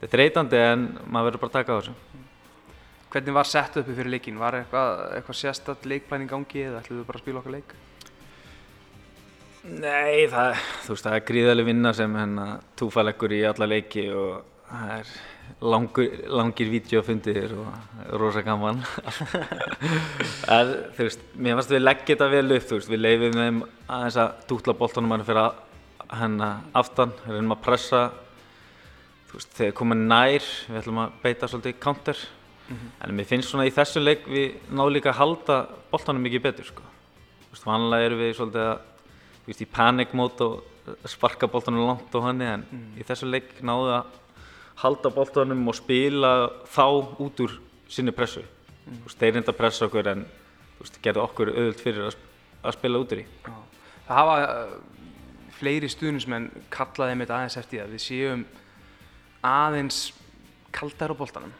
þetta 0.00 0.08
er 0.08 0.22
reytandi 0.22 0.62
en 0.62 0.86
maður 1.04 1.28
verður 1.28 1.42
bara 1.42 1.50
að 1.50 1.58
taka 1.58 1.76
á 1.76 1.78
þessu 1.80 1.94
Hvernig 3.08 3.32
var 3.32 3.48
sett 3.48 3.76
uppi 3.80 3.94
fyrir 3.96 4.12
leikin? 4.12 4.36
Var 4.40 4.58
eitthvað, 4.58 4.98
eitthvað 5.16 5.38
sérstatt 5.38 5.86
leikplæning 5.88 6.28
gangi 6.28 6.66
eða 6.66 6.82
ætluðu 6.82 7.06
bara 7.08 7.20
að 7.20 7.24
spila 7.24 7.40
okkar 7.40 7.54
leik? 7.54 7.72
Nei, 9.68 10.28
það, 10.28 10.60
þú 10.84 10.94
veist, 10.94 11.06
það 11.06 11.16
er 11.16 11.24
gríðarlega 11.30 11.68
vinna 11.68 11.92
sem 11.96 12.14
hérna 12.20 12.46
túfaleggur 12.78 13.34
í 13.36 13.40
alla 13.48 13.68
leiki 13.68 14.04
og 14.12 14.44
það 14.68 14.92
er 14.98 15.10
langur, 15.72 16.14
langir 16.38 16.70
videofundir 16.70 17.56
og 17.56 18.14
rosa 18.20 18.44
gaman. 18.46 18.84
en, 20.58 20.72
þú 20.96 21.08
veist, 21.08 21.26
mér 21.34 21.58
finnst 21.58 21.74
við 21.74 21.84
leggja 21.84 22.12
þetta 22.12 22.30
vel 22.36 22.46
upp, 22.58 22.68
þú 22.68 22.78
veist, 22.78 22.92
við 22.92 23.04
leifum 23.04 23.38
þeim 23.40 23.60
aðeins 23.88 24.20
að 24.22 24.48
dútla 24.52 24.78
bóltanum 24.78 25.16
hann 25.16 25.26
fyrir 25.28 25.44
að 25.46 26.16
hérna 26.20 26.50
aftan, 26.78 27.12
reynum 27.26 27.56
að 27.56 27.64
pressa, 27.64 28.02
þú 29.28 29.40
veist, 29.40 29.54
þegar 29.58 29.78
komum 29.80 30.08
nær, 30.12 30.50
við 30.68 30.82
ætlum 30.82 31.02
að 31.04 31.22
beita 31.24 31.50
svolítið 31.50 31.80
counter, 31.82 32.28
mm 32.68 32.76
-hmm. 32.76 32.90
en 33.04 33.16
mér 33.16 33.24
finnst 33.26 33.48
svona 33.50 33.66
í 33.66 33.74
þessu 33.74 34.00
leik 34.00 34.26
við 34.26 34.54
náðu 34.70 34.92
líka 34.92 35.10
að 35.10 35.20
halda 35.20 35.68
bóltanum 35.90 36.22
mikið 36.22 36.42
betur, 36.42 36.64
sko. 36.64 36.82
Þú 37.48 37.50
veist, 37.52 37.66
vanlega 37.66 38.04
erum 38.04 38.18
við 38.18 38.36
svolítið 38.36 38.64
að 38.68 38.78
veist, 39.46 39.60
í 39.60 39.66
panikmót 39.66 40.40
og 40.40 40.64
sparka 41.08 41.48
bóltanum 41.48 41.86
langt 41.86 42.14
á 42.14 42.18
hann 42.24 42.40
en 42.42 42.64
mm. 42.70 42.98
í 43.00 43.06
þessu 43.06 43.28
leik 43.28 43.60
náðu 43.64 43.92
að 43.98 44.18
halda 44.82 45.10
bóltanum 45.12 45.68
og 45.68 45.76
spila 45.76 46.32
þá 46.70 46.86
út 47.18 47.42
úr 47.44 47.56
sinni 47.90 48.14
pressu 48.14 48.42
mm. 48.42 49.02
veist, 49.06 49.18
þeir 49.18 49.34
reynda 49.36 49.52
að 49.52 49.60
pressa 49.60 49.88
okkur 49.88 50.12
en 50.12 50.26
veist, 50.78 51.00
gerði 51.04 51.24
okkur 51.24 51.52
auðvilt 51.54 51.82
fyrir 51.82 52.08
að, 52.08 52.18
að 52.62 52.78
spila 52.78 53.02
út 53.02 53.16
úr 53.16 53.24
í 53.24 53.26
Já. 53.26 53.56
Það 54.08 54.20
hafa 54.20 54.36
uh, 54.44 54.76
fleiri 55.58 55.90
stuðnismenn 55.92 56.50
kallaði 56.72 57.16
með 57.18 57.26
þetta 57.26 57.38
aðeins 57.38 57.60
eftir 57.60 57.82
það 57.82 57.96
við 57.96 58.04
séum 58.06 58.44
aðeins 59.48 60.02
kaldar 60.74 61.12
á 61.12 61.20
bóltanum 61.20 61.56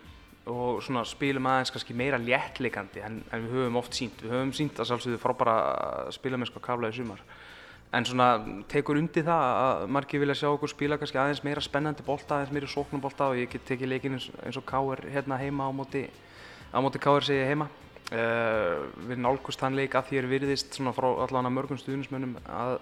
og 0.49 0.80
svona 0.84 1.05
spilum 1.09 1.46
aðeins 1.51 1.72
kannski 1.74 1.96
meira 1.96 2.18
léttleikandi 2.20 3.03
en, 3.05 3.20
en 3.32 3.44
við 3.44 3.55
höfum 3.57 3.78
oft 3.80 3.96
sínt. 3.96 4.22
Við 4.22 4.34
höfum 4.34 4.55
sínt 4.57 4.80
að 4.80 4.90
sjálfsögðu 4.90 5.20
frábara 5.22 5.57
spilamennsku 6.14 6.61
að 6.61 6.66
kafla 6.68 6.90
í 6.92 6.96
sumar. 6.96 7.22
En 7.94 8.05
svona 8.05 8.28
tekur 8.68 8.99
undir 9.01 9.24
það 9.24 9.42
að 9.62 9.82
margir 9.96 10.20
vilja 10.20 10.36
sjá 10.42 10.49
okkur 10.51 10.72
spila 10.72 10.99
kannski 11.01 11.20
aðeins 11.20 11.40
meira 11.46 11.62
spennandi 11.64 12.05
bolta, 12.05 12.36
aðeins 12.36 12.53
meira 12.53 12.68
sóknumbolta 12.68 13.30
og 13.32 13.40
ég 13.40 13.53
get 13.53 13.64
tekið 13.68 13.92
leikinn 13.94 14.18
eins, 14.18 14.28
eins 14.44 14.59
og 14.61 14.66
K.R. 14.68 15.07
hérna 15.14 15.38
heima 15.40 15.68
á 15.68 15.72
móti, 15.72 16.05
á 16.68 16.78
móti 16.84 17.01
K.R. 17.01 17.24
segi 17.24 17.40
ég 17.40 17.53
heima. 17.55 17.68
Uh, 18.09 18.88
við 19.05 19.18
nálgust 19.20 19.61
þann 19.61 19.76
leik 19.76 19.96
að 19.96 20.07
því 20.09 20.18
er 20.20 20.28
virðist 20.30 20.76
svona 20.76 20.94
frá 20.96 21.11
allavega 21.11 21.53
mörgum 21.53 21.80
stuðnismönnum 21.80 22.38
að 22.49 22.78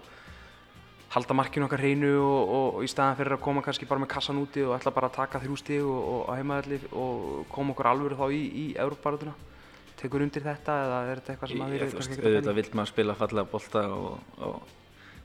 halda 1.16 1.36
markinu 1.36 1.64
okkar 1.64 1.80
hreinu 1.80 2.12
og, 2.20 2.40
og, 2.44 2.66
og 2.78 2.84
í 2.84 2.88
staðan 2.92 3.16
fyrir 3.16 3.36
að 3.36 3.44
koma 3.46 3.62
kannski 3.64 3.88
bara 3.88 4.02
með 4.02 4.10
kassan 4.12 4.40
úti 4.40 4.64
og 4.66 4.74
ætla 4.76 4.92
bara 4.92 5.08
að 5.08 5.16
taka 5.16 5.40
þrjú 5.40 5.58
stíg 5.60 5.84
og, 5.88 6.08
og 6.12 6.32
heimaðalli 6.36 6.80
og 6.92 7.46
koma 7.52 7.72
okkur 7.72 7.90
alvöru 7.92 8.18
þá 8.18 8.26
í, 8.36 8.40
í 8.46 8.64
Európa-baratuna. 8.76 9.32
Tekur 9.96 10.26
undir 10.26 10.44
þetta 10.44 10.74
eða 10.84 10.98
er 11.08 11.22
þetta 11.22 11.32
eitthvað 11.32 11.52
sem 11.52 11.62
að 11.64 11.72
við 11.72 11.84
kannski 11.94 12.16
ekki 12.16 12.26
að 12.26 12.34
auðvitað 12.34 12.58
vill 12.58 12.72
maður 12.76 12.90
spila 12.92 13.16
fallega 13.16 13.50
bólta 13.54 13.84
og 13.96 14.74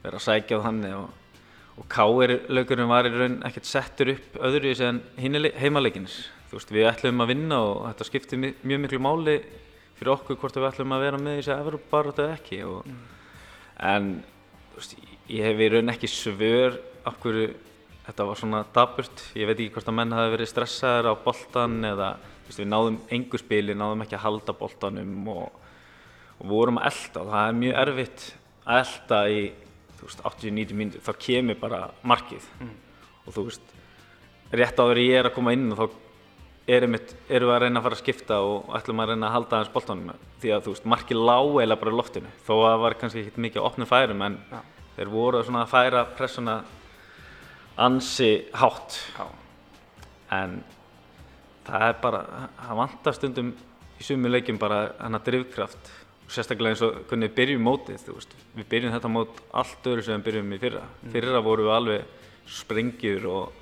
vera 0.05 0.21
að 0.21 0.25
sækja 0.27 0.61
á 0.63 0.65
þannig 0.69 0.95
og 1.01 1.87
K.R. 1.91 2.33
var 2.87 3.07
í 3.07 3.11
raun 3.15 3.37
ekkert 3.47 3.67
settur 3.67 4.13
upp 4.13 4.39
öðru 4.47 4.71
í 4.71 4.77
sig 4.77 4.87
en 4.87 5.01
heimalegins. 5.59 6.17
Þú 6.51 6.59
veist, 6.59 6.73
við 6.75 6.87
ætlum 6.87 7.23
að 7.23 7.31
vinna 7.31 7.61
og 7.63 7.85
þetta 7.89 8.07
skiptir 8.07 8.41
mjög 8.43 8.83
miklu 8.85 8.99
máli 9.03 9.37
fyrir 9.99 10.13
okkur 10.15 10.39
hvort 10.39 10.59
við 10.59 10.67
ætlum 10.71 10.95
að 10.95 11.05
vera 11.05 11.21
með 11.21 11.39
í 11.39 11.45
sig 11.47 11.55
Európa-baratu 11.55 12.25
eða 12.25 12.37
ekki 12.39 12.61
mm. 12.63 13.01
en 13.91 14.11
ég 15.32 15.47
hef 15.47 15.61
í 15.63 15.69
raun 15.71 15.93
ekki 15.93 16.09
svör 16.11 16.75
af 17.07 17.17
hverju 17.23 17.51
þetta 18.05 18.27
var 18.27 18.39
svona 18.39 18.61
daburt. 18.75 19.23
Ég 19.38 19.47
veit 19.47 19.57
ekki 19.57 19.73
hvort 19.77 19.89
að 19.89 19.97
menn 19.99 20.15
hafi 20.15 20.36
verið 20.36 20.51
stressaður 20.51 21.11
á 21.11 21.23
boltan 21.23 21.79
eða 21.88 22.11
veist, 22.47 22.59
við 22.59 22.69
náðum 22.71 22.99
engu 23.17 23.39
spili, 23.39 23.75
náðum 23.77 24.05
ekki 24.05 24.17
að 24.17 24.25
halda 24.25 24.55
boltanum 24.57 25.32
og, 25.32 25.49
og 26.39 26.45
vorum 26.51 26.82
að 26.82 26.91
elda 26.91 27.23
og 27.23 27.34
það 27.34 27.47
er 27.47 27.59
mjög 27.61 27.82
erfitt 27.86 28.27
að 28.65 28.82
elda 28.84 29.21
í 29.32 29.41
80-90 30.01 30.77
mínutur. 30.77 31.05
Þá 31.05 31.25
kemur 31.27 31.59
bara 31.61 31.82
markið 32.07 32.47
mm. 32.59 32.77
og 33.25 33.36
þú 33.36 33.47
veist, 33.47 33.75
rétt 34.51 34.82
áður 34.82 35.03
ég 35.03 35.19
er 35.19 35.29
að 35.29 35.38
koma 35.38 35.53
inn 35.55 35.69
og 35.71 35.84
þá 35.84 35.99
erum 36.71 36.95
við 36.95 37.47
að 37.51 37.63
reyna 37.63 37.79
að 37.79 37.86
fara 37.86 37.97
að 37.97 38.01
skipta 38.01 38.41
og 38.45 38.75
ætlum 38.77 39.01
að 39.01 39.13
reyna 39.13 39.29
að 39.29 39.36
halda 39.36 39.57
aðeins 39.57 39.73
boltanum 39.73 40.27
því 40.41 40.51
að 40.55 40.65
þú 40.65 40.75
veist, 40.75 40.91
markið 40.93 41.23
lág 41.29 41.55
eða 41.63 41.77
bara 41.82 41.95
loftinu 41.97 42.34
þó 42.45 42.51
að 42.53 42.67
það 42.67 42.84
var 42.84 42.95
kannski 43.01 43.23
ekki 43.25 43.43
mikið 43.45 43.65
opnum 43.65 43.89
færum 43.89 44.23
en 44.27 44.38
ja 44.51 44.61
þeir 45.02 45.10
voru 45.10 45.41
að 45.41 45.72
færa 45.72 46.06
pressuna 46.14 46.60
ansi 47.82 48.45
hátt 48.54 48.99
Já. 49.16 49.26
en 50.38 50.60
það 51.66 51.86
er 51.88 51.97
bara, 52.04 52.22
það 52.60 52.80
vantar 52.82 53.18
stundum 53.18 53.52
í 53.97 54.06
sumi 54.06 54.30
leikjum 54.30 54.60
bara 54.62 54.84
hana 54.99 55.22
drivkraft 55.24 55.91
sérstaklega 56.32 56.76
eins 56.76 56.84
og 56.86 57.02
hvernig 57.10 57.32
við 57.32 57.38
byrjum 57.39 57.66
mótið 57.66 58.06
við 58.56 58.68
byrjum 58.70 58.93
þetta 58.93 59.12
mót 59.12 59.41
allt 59.58 59.89
öðru 59.91 60.06
sem 60.06 60.20
við 60.20 60.28
byrjum 60.30 60.54
í 60.54 60.62
fyrra 60.62 60.84
mm. 60.86 61.12
fyrra 61.16 61.43
voru 61.43 61.68
við 61.68 61.76
alveg 61.76 62.30
sprengjur 62.62 63.28
og 63.32 63.60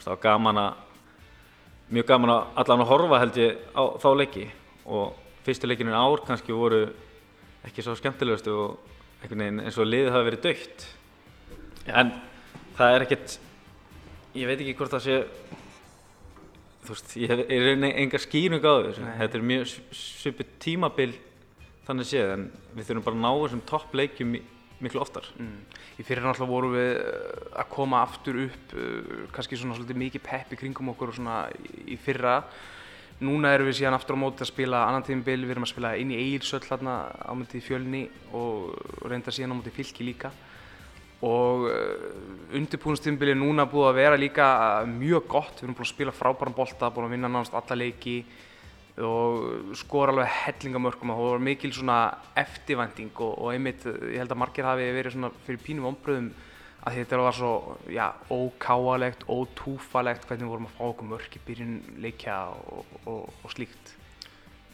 það 0.00 0.12
var 0.12 0.22
gaman 0.22 0.62
að 0.62 0.82
mjög 1.96 2.08
gaman 2.12 2.34
að 2.36 2.60
allan 2.62 2.84
að 2.84 2.90
horfa 2.92 3.22
held 3.22 3.40
ég 3.42 3.60
á 3.74 3.82
þá 4.02 4.08
leiki 4.20 4.46
og 4.86 5.18
fyrstu 5.46 5.70
leikinu 5.70 5.94
ár 5.94 6.22
kannski 6.26 6.54
voru 6.54 6.84
ekki 7.66 7.82
svo 7.82 7.96
skemmtilegustu 7.98 8.54
og 8.54 8.95
einhvern 9.22 9.44
veginn 9.44 9.64
eins 9.64 9.78
og 9.80 9.88
liðið 9.90 10.14
hafi 10.14 10.28
verið 10.30 10.46
dögt 10.46 10.88
en 11.86 12.12
það 12.76 12.94
er 12.94 13.06
ekkert 13.06 13.38
ég 14.36 14.50
veit 14.50 14.58
ekki 14.60 14.76
hvort 14.76 14.96
það 14.96 15.06
sé 15.06 15.20
þú 16.86 16.94
veist, 16.94 17.14
ég 17.18 17.32
hef 17.32 17.46
reyni 17.50 17.92
enga 18.02 18.20
skýrung 18.22 18.62
á 18.62 18.74
þessu. 18.86 19.06
Þetta 19.20 19.38
er 19.38 19.46
mjög 19.50 19.72
svipið 19.96 20.52
tímabil 20.62 21.14
þannig 21.86 22.08
séð 22.10 22.34
en 22.34 22.44
við 22.76 22.88
þurfum 22.88 23.06
bara 23.06 23.16
að 23.16 23.24
ná 23.24 23.30
þessum 23.32 23.64
toppleikjum 23.70 24.36
miklu 24.84 25.00
oftar. 25.00 25.26
Mm. 25.40 25.58
Í 25.96 26.04
fyrir 26.04 26.26
náttúrulega 26.26 26.52
vorum 26.52 26.74
við 26.76 26.90
eh, 27.00 27.44
að 27.62 27.70
koma 27.72 28.02
aftur 28.04 28.40
upp 28.44 28.74
uh, 28.76 29.22
kannski 29.34 29.58
svona 29.58 29.78
svolítið 29.78 30.00
mikið 30.02 30.24
pepp 30.26 30.52
í 30.52 30.58
kringum 30.60 30.90
okkur 30.92 31.12
og 31.12 31.16
svona 31.16 31.38
í 31.88 31.96
fyrra 32.00 32.42
Núna 33.24 33.54
erum 33.56 33.70
við 33.70 33.78
síðan 33.78 33.94
aftur 33.96 34.18
á 34.18 34.20
móti 34.20 34.44
að 34.44 34.50
spila 34.50 34.82
annan 34.90 35.04
tímbil, 35.06 35.38
við 35.46 35.54
erum 35.54 35.64
að 35.64 35.70
spila 35.70 35.94
inn 35.96 36.10
í 36.12 36.18
Egilsöll 36.20 36.66
hérna 36.66 36.96
á 37.16 37.32
móti 37.32 37.62
fjölni 37.64 38.02
og 38.36 38.74
reynda 39.08 39.32
síðan 39.32 39.54
á 39.56 39.58
móti 39.58 39.72
fylki 39.72 40.04
líka. 40.04 40.28
Og 41.24 41.64
uh, 41.64 42.10
undirbúinustímbili 42.58 43.32
er 43.32 43.40
núna 43.40 43.64
búið 43.72 43.88
að 43.88 44.00
vera 44.02 44.18
líka 44.20 44.48
mjög 44.90 45.30
gott, 45.32 45.54
við 45.56 45.64
erum 45.64 45.78
búin 45.78 45.88
að 45.88 45.94
spila 45.94 46.12
frábæran 46.12 46.58
bolta, 46.58 46.90
búin 46.92 47.08
að 47.08 47.14
vinna 47.16 47.30
náttúrulega 47.32 47.62
alla 47.62 47.80
leiki 47.80 48.18
og 49.06 49.72
skora 49.80 50.12
alveg 50.12 50.36
hellingamörkum. 50.42 51.14
Og 51.14 51.22
það 51.22 51.32
var 51.32 51.46
mikil 51.48 51.72
svona 51.72 51.98
eftirvænting 52.36 53.16
og, 53.16 53.32
og 53.32 53.54
einmitt, 53.54 53.88
ég 54.12 54.20
held 54.20 54.36
að 54.36 54.42
margir 54.44 54.68
hafi 54.68 54.92
verið 54.92 55.16
svona 55.16 55.32
fyrir 55.48 55.64
pínum 55.64 55.88
ombröðum 55.94 56.28
að 56.86 57.00
þetta 57.00 57.18
var 57.18 57.34
svo 57.34 57.52
já, 57.90 58.06
ókáalegt, 58.30 59.24
ótúfalegt 59.26 60.26
hvernig 60.28 60.46
við 60.46 60.52
vorum 60.52 60.68
að 60.68 60.76
fá 60.76 60.82
okkur 60.86 61.08
mörk 61.10 61.36
í 61.36 61.42
byrjun 61.46 61.76
leikja 62.02 62.36
og, 62.54 62.92
og, 63.04 63.30
og 63.42 63.54
slíkt. 63.54 63.94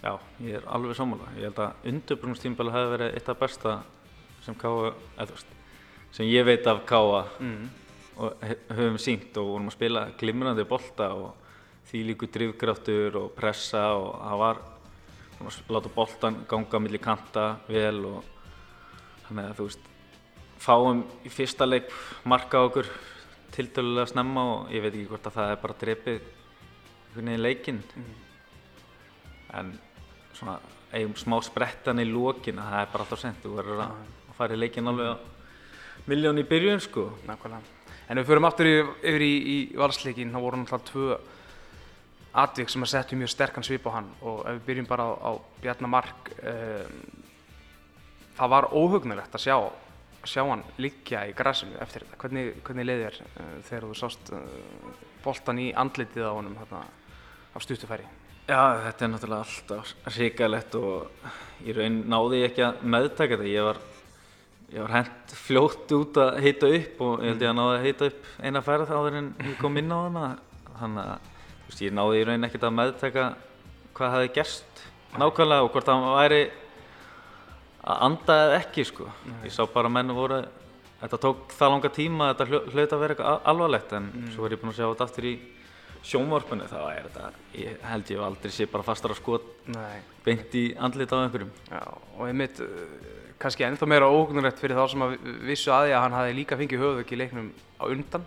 Já, 0.03 0.19
ég 0.43 0.59
er 0.59 0.67
alveg 0.69 0.99
sammála. 0.99 1.31
Ég 1.39 1.49
held 1.49 1.61
að 1.63 1.89
undurbrunstímbali 1.93 2.75
hefði 2.75 2.95
verið 2.97 3.17
eitt 3.17 3.31
af 3.33 3.39
besta 3.41 3.77
sem 4.43 4.57
Káa, 4.59 4.91
eða 5.23 5.45
sem 6.13 6.29
ég 6.29 6.45
veit 6.45 6.67
af 6.69 6.83
Káa 6.89 7.23
mm. 7.41 7.71
og 8.21 8.45
höfum 8.77 8.99
sínt 9.01 9.39
og 9.41 9.55
vorum 9.55 9.71
að 9.71 9.77
spila 9.79 10.05
glimrandi 10.21 10.67
bolta 10.69 11.13
og 11.17 11.31
því 11.89 12.03
líku 12.11 12.29
drivkraftur 12.33 13.17
og 13.23 13.33
pressa 13.37 13.87
og 13.97 14.11
það 14.19 14.43
var 14.43 14.61
að 15.43 15.73
láta 15.75 15.95
boltan 15.95 16.43
ganga 16.51 16.83
millir 16.83 17.03
kanta 17.03 17.47
vel 17.71 18.05
og 18.11 18.29
þannig 19.29 19.49
að 19.49 19.57
þú 19.59 19.71
veist 19.71 19.89
fáum 20.63 21.03
í 21.27 21.33
fyrsta 21.33 21.67
leik 21.67 21.91
marka 22.29 22.63
okkur 22.69 22.89
tildalulega 23.53 24.13
snemma 24.13 24.45
og 24.55 24.71
ég 24.73 24.85
veit 24.85 24.95
ekki 24.95 25.09
hvort 25.11 25.27
að 25.29 25.39
það 25.39 25.51
er 25.53 25.61
bara 25.63 25.79
drepið 25.81 26.21
einhvern 26.23 27.29
veginn 27.29 27.43
leikinn. 27.43 27.83
Mm. 27.97 28.13
en 29.53 29.73
svona 30.33 30.55
eigum 30.93 31.15
smá 31.17 31.37
sprettan 31.45 32.01
í 32.01 32.07
lókin 32.09 32.61
að 32.61 32.71
það 32.71 32.81
er 32.81 32.91
bara 32.93 33.05
alltaf 33.05 33.21
sent 33.21 33.45
þú 33.45 33.53
verður 33.59 33.83
að, 33.85 33.93
að 34.31 34.39
fara 34.39 34.57
í 34.57 34.61
leikinn 34.61 34.89
alveg 34.89 35.13
á 35.13 35.17
miljón 36.09 36.41
í 36.41 36.47
byrjun 36.49 36.81
sko. 36.83 37.05
Nákvæmlega. 37.29 37.81
En 38.09 38.21
við 38.21 38.29
förum 38.29 38.49
aftur 38.49 38.69
yfir 38.69 39.25
í, 39.25 39.33
í 39.37 39.59
valsleikin 39.79 40.33
þá 40.33 40.41
voru 40.43 40.63
náttúrulega 40.63 40.89
tvö 40.91 41.19
atvik 42.43 42.73
sem 42.73 42.85
að 42.85 42.93
setja 42.95 43.19
mjög 43.21 43.33
sterkan 43.33 43.67
svip 43.67 43.87
á 43.89 43.91
hann. 43.99 44.09
Og 44.25 44.41
ef 44.49 44.59
við 44.59 44.67
byrjum 44.71 44.89
bara 44.89 45.07
á, 45.09 45.13
á 45.21 45.33
Bjarnamark 45.63 46.33
um, 46.41 46.99
það 48.39 48.53
var 48.57 48.69
óhugnulegt 48.73 49.37
að 49.37 49.45
sjá 49.47 49.57
sjá 50.29 50.43
hann 50.47 50.64
liggja 50.83 51.27
í 51.29 51.37
grassinu 51.37 51.79
eftir 51.83 52.05
þetta. 52.05 52.18
Hvernig, 52.23 52.51
hvernig 52.66 52.89
leiði 52.89 53.07
þér 53.07 53.20
uh, 53.23 53.55
þegar 53.68 53.87
þú 53.89 53.99
sást 53.99 54.33
uh, 54.35 54.43
boltan 55.25 55.62
í 55.62 55.70
andlitið 55.79 56.29
á 56.29 56.33
honum 56.33 56.59
þarna 56.61 56.83
á 57.53 57.59
stutufæri? 57.62 58.07
Já, 58.49 58.62
þetta 58.89 59.05
er 59.05 59.11
náttúrulega 59.12 59.47
alltaf 59.47 60.16
ríkalegt 60.16 60.77
og 60.79 61.27
ég 61.62 61.77
raun 61.79 61.99
náði 62.11 62.43
ekki 62.49 62.64
að 62.66 62.81
meðtaka 62.95 63.39
þetta. 63.39 63.51
Ég 63.53 63.68
var, 63.68 63.79
ég 64.73 64.81
var 64.83 64.95
hent 64.97 65.37
fljótt 65.45 65.95
út 65.99 66.18
að 66.23 66.41
heita 66.43 66.73
upp 66.79 67.05
og 67.07 67.23
ég 67.23 67.33
held 67.33 67.45
ég 67.47 67.53
að 67.53 67.59
náði 67.61 67.77
að 67.77 67.87
heita 67.87 68.09
upp 68.11 68.33
eina 68.43 68.64
færð 68.66 68.95
áður 68.97 69.20
en 69.20 69.31
ég 69.47 69.55
kom 69.61 69.79
inn 69.79 69.95
á 69.95 69.99
hana. 70.01 70.27
Þannig 70.81 71.12
að 71.12 71.31
veist, 71.68 71.85
ég 71.87 71.95
náði 71.95 72.18
í 72.18 72.27
raun 72.29 72.49
ekkert 72.49 72.66
að 72.66 72.77
meðtaka 72.81 73.29
hvað 73.93 74.09
það 74.09 74.18
hefði 74.18 74.35
gerst 74.41 74.85
nákvæmlega 75.12 75.66
og 75.66 75.73
hvort 75.75 75.89
það 75.89 76.09
væri 76.16 76.43
að 77.83 78.05
anda 78.09 78.39
eða 78.47 78.59
ekki 78.61 78.85
sko. 78.89 79.09
Nei. 79.26 79.41
Ég 79.49 79.55
sá 79.55 79.64
bara 79.66 79.91
að 79.91 79.97
menn 79.97 80.14
voru, 80.16 80.43
þetta 81.01 81.22
tók 81.24 81.57
það 81.57 81.74
langa 81.74 81.93
tíma 81.97 82.28
að 82.30 82.45
þetta 82.45 82.76
hlaut 82.76 82.95
að 82.97 83.03
vera 83.03 83.16
eitthvað 83.16 83.51
alvarlegt 83.53 83.97
en 83.99 84.11
mm. 84.12 84.28
svo 84.37 84.47
er 84.47 84.55
ég 84.55 84.62
búinn 84.62 84.72
að 84.72 84.78
sjá 84.78 84.87
þetta 84.87 85.09
aftur 85.09 85.28
í 85.30 85.35
sjónvarpunni 86.03 86.66
þá 86.66 86.78
er 86.91 87.05
þetta, 87.07 87.28
ég 87.55 87.83
held 87.87 88.09
ég 88.11 88.22
aldrei 88.26 88.53
sé 88.55 88.66
bara 88.70 88.87
fastar 88.87 89.14
á 89.14 89.16
skot 89.18 89.45
beint 90.26 90.55
í 90.59 90.64
andlit 90.74 91.14
á 91.14 91.22
einhverjum. 91.22 91.53
Já 91.70 91.83
og 91.87 92.24
einmitt 92.26 92.62
kannski 93.43 93.66
ennþá 93.66 93.89
meira 93.91 94.11
óhugnulegt 94.11 94.61
fyrir 94.62 94.78
þá 94.78 94.85
sem 94.91 95.05
að 95.07 95.14
vissu 95.49 95.72
aði 95.74 95.95
að 95.95 96.05
hann 96.05 96.16
hafi 96.16 96.35
líka 96.37 96.59
fengið 96.59 96.83
höfðvögg 96.83 97.12
í 97.14 97.18
leiknum 97.18 97.53
á 97.83 97.85
undan 97.91 98.26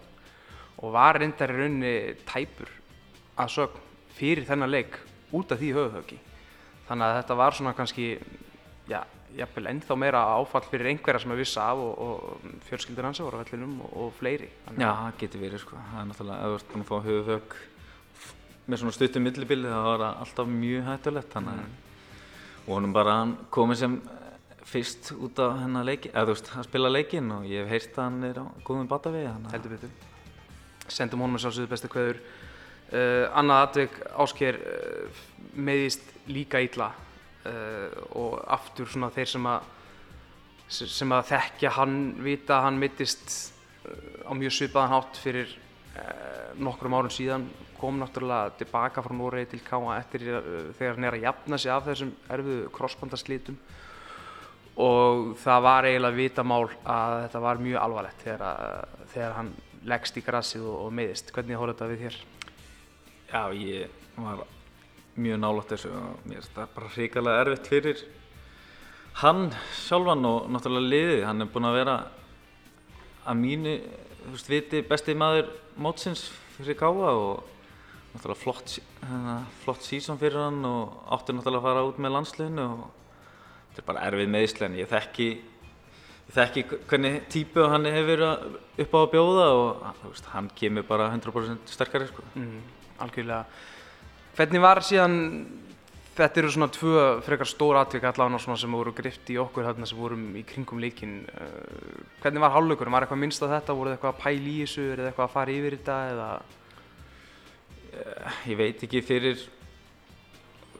og 0.81 0.95
var 0.95 1.19
reyndar 1.19 1.53
í 1.53 1.59
rauninni 1.59 1.93
tæpur 2.27 2.71
að 3.39 3.53
sögn 3.55 3.83
fyrir 4.15 4.47
þennan 4.47 4.71
leik 4.71 4.97
út 5.35 5.51
af 5.51 5.59
því 5.59 5.71
höfðvöggi. 5.75 6.17
Þannig 6.87 7.07
að 7.07 7.17
þetta 7.19 7.37
var 7.39 7.55
svona 7.57 7.73
kannski, 7.75 8.07
já, 8.91 8.99
jafnvel 9.35 9.69
ennþá 9.71 9.97
meira 9.99 10.23
áfall 10.35 10.65
fyrir 10.69 10.89
einhverja 10.91 11.23
sem 11.23 11.33
er 11.33 11.39
vissa 11.39 11.69
af 11.71 11.81
og, 11.83 11.93
og 12.05 12.59
fjölskyldur 12.67 13.07
hans 13.07 13.21
voru 13.23 13.39
á 13.39 13.43
vellinum 13.43 13.79
og, 13.85 13.95
og 14.01 14.13
fleiri. 14.19 14.49
Þannig 14.65 14.85
Já, 14.85 14.91
það 14.91 15.17
getur 15.21 15.43
verið 15.45 15.63
sko. 15.63 15.79
Það 15.91 16.01
er 16.01 16.09
náttúrulega, 16.11 16.37
ef 16.37 16.51
þú 16.51 16.59
ert 16.59 16.69
búinn 16.71 16.85
að 16.85 16.91
fá 16.91 16.95
höfðvögg 17.09 17.57
með 18.65 18.81
svona 18.81 18.95
stuttum 18.97 19.27
millibili 19.27 19.71
þá 19.71 19.81
var 19.85 20.03
það 20.05 20.23
alltaf 20.25 20.53
mjög 20.53 20.87
hættulegt. 20.89 21.35
Þannig 21.35 21.53
að 21.53 21.61
mm. 21.65 21.75
vonum 22.69 22.95
bara 22.95 23.13
að 23.13 23.21
hann 23.23 23.35
komi 23.59 23.79
sem 23.81 23.99
fyrst 24.65 25.11
út 25.19 25.43
af 25.45 25.59
hennar 25.61 25.85
leiki, 25.85 26.09
eða 26.09 26.25
þú 26.31 26.33
veist, 26.33 26.55
að 26.55 26.67
spila 26.69 26.89
leikin 26.89 27.29
og 27.35 27.45
ég 27.45 27.61
hef 27.61 27.75
heyrst 27.75 27.99
að 27.99 28.07
hann 28.09 28.29
er 28.31 28.41
á 28.41 28.45
góðum 28.65 28.89
batavegi. 28.89 29.35
Heldur 29.53 29.75
betur. 29.75 29.93
Sendum 30.85 31.21
honum 31.21 31.37
að 31.37 31.45
sjálfsögðu 31.45 31.73
bestu 31.75 31.91
hverður 31.93 32.25
Uh, 32.85 33.25
annað 33.33 33.63
atvik 33.63 33.95
Ásker 34.21 34.59
uh, 34.61 35.21
meðist 35.57 36.03
líka 36.29 36.59
illa 36.61 36.91
uh, 36.91 37.04
og 37.45 38.39
aftur 38.55 38.89
svona 38.89 39.11
þeir 39.13 39.29
sem 39.35 39.49
að 39.49 39.73
sem 40.65 41.11
að 41.13 41.27
þekkja 41.29 41.71
hann 41.75 41.97
vita 42.25 42.55
að 42.57 42.63
hann 42.65 42.79
mittist 42.81 43.35
á 44.25 44.33
mjög 44.33 44.55
svipaðan 44.55 44.95
hátt 44.95 45.19
fyrir 45.21 45.51
nokkrum 46.57 46.95
árum 46.97 47.13
síðan 47.13 47.45
kom 47.77 47.99
náttúrulega 48.01 48.55
tilbaka 48.57 49.03
frá 49.05 49.13
Noregi 49.13 49.51
til 49.51 49.61
Káa 49.67 49.99
eftir 49.99 50.25
þegar 50.79 50.97
hann 50.97 51.07
er 51.07 51.17
að 51.19 51.25
jafna 51.27 51.59
sig 51.61 51.71
af 51.71 51.85
þessum 51.85 52.15
erfiðu 52.33 52.71
crossbandarslitum 52.73 53.59
og 54.81 55.35
það 55.39 55.61
var 55.67 55.87
eiginlega 55.87 56.19
vitamál 56.19 56.65
að 56.83 57.15
þetta 57.25 57.43
var 57.45 57.61
mjög 57.63 57.79
alvarlegt 57.81 58.25
þegar, 58.25 58.89
þegar 59.13 59.37
hann 59.37 59.53
leggst 59.85 60.17
í 60.19 60.23
grassið 60.25 60.65
og, 60.65 60.79
og 60.87 60.95
meðist. 60.97 61.31
Hvernig 61.35 61.61
hóla 61.61 61.75
þetta 61.75 61.89
við 61.91 62.03
þér? 62.05 62.19
Já, 63.29 63.41
ég 63.55 64.03
var 64.17 64.43
mjög 65.15 65.39
nálátt 65.41 65.71
þessu 65.73 65.91
og 65.95 66.27
mér 66.27 66.39
finnst 66.39 66.55
það 66.55 66.71
bara 66.75 66.91
hrikalega 66.95 67.43
erfitt 67.45 67.69
fyrir 67.71 68.01
hann 69.21 69.47
sjálfan 69.85 70.27
og 70.27 70.49
náttúrulega 70.51 70.91
liðið. 70.91 71.23
Hann 71.29 71.45
er 71.45 71.51
búinn 71.53 71.69
að 71.69 71.77
vera 71.79 71.95
að 73.25 73.39
mínu, 73.39 73.75
þú 74.25 74.33
veist, 74.33 74.51
viti 74.51 74.83
besti 74.89 75.15
maður 75.17 75.53
mótsins 75.79 76.27
fyrir 76.57 76.77
gáða 76.79 77.15
og 77.15 77.55
náttúrulega 78.13 78.41
flott, 78.41 78.77
hérna, 79.01 79.39
flott 79.63 79.87
sísón 79.87 80.19
fyrir 80.19 80.43
hann 80.43 80.61
og 80.67 80.99
átti 81.15 81.35
náttúrulega 81.35 81.63
að 81.63 81.67
fara 81.69 81.87
út 81.87 81.99
með 82.03 82.15
landsliðinu 82.17 82.69
og 82.75 82.85
þetta 83.71 83.83
er 83.83 83.89
bara 83.89 84.05
erfið 84.09 84.31
meðislega 84.35 84.71
en 84.71 84.79
ég 84.81 84.91
þekki 84.91 85.29
ég 86.25 86.35
þekki 86.35 86.65
hvernig 86.89 87.19
típu 87.31 87.67
hann 87.71 87.87
hefur 87.87 88.23
upp 88.27 88.95
á 88.95 88.99
að 88.99 89.11
bjóða 89.15 89.49
og 89.55 89.89
veist, 90.09 90.31
hann 90.35 90.51
kemur 90.59 90.87
bara 90.87 91.11
100% 91.15 91.71
sterkari 91.71 92.11
sko. 92.11 92.23
Mm 92.35 92.75
algjörlega. 93.03 93.45
Hvernig 94.35 94.59
var 94.59 94.81
síðan, 94.83 95.13
þetta 96.17 96.41
eru 96.41 96.49
svona 96.51 96.67
tvö 96.75 97.03
frekar 97.23 97.47
stór 97.47 97.77
atvika 97.79 98.09
allavega 98.09 98.57
sem 98.59 98.73
voru 98.75 98.91
grift 98.91 99.29
í 99.31 99.37
okkur 99.39 99.63
þarna 99.63 99.87
sem 99.87 99.99
vorum 99.99 100.25
í 100.35 100.43
kringum 100.43 100.81
leikin. 100.83 101.21
Eh, 101.31 102.01
hvernig 102.19 102.43
var 102.43 102.51
hálfleikurinn? 102.51 102.91
Var 102.91 103.05
eitthvað 103.05 103.21
minnst 103.21 103.45
af 103.47 103.53
þetta? 103.53 103.77
Voru 103.79 103.93
þið 103.93 103.95
eitthvað 103.95 104.11
að 104.11 104.19
pæla 104.25 104.51
í 104.51 104.57
þessu? 104.65 104.89
Er 104.91 104.99
þið 104.99 105.09
eitthvað 105.11 105.29
að 105.29 105.35
fara 105.37 105.55
yfir 105.55 105.77
þetta? 105.77 105.97
Eða? 106.11 106.27
Eh, 107.93 108.43
ég 108.51 108.59
veit 108.59 108.85
ekki 108.89 109.05
fyrir, 109.07 109.47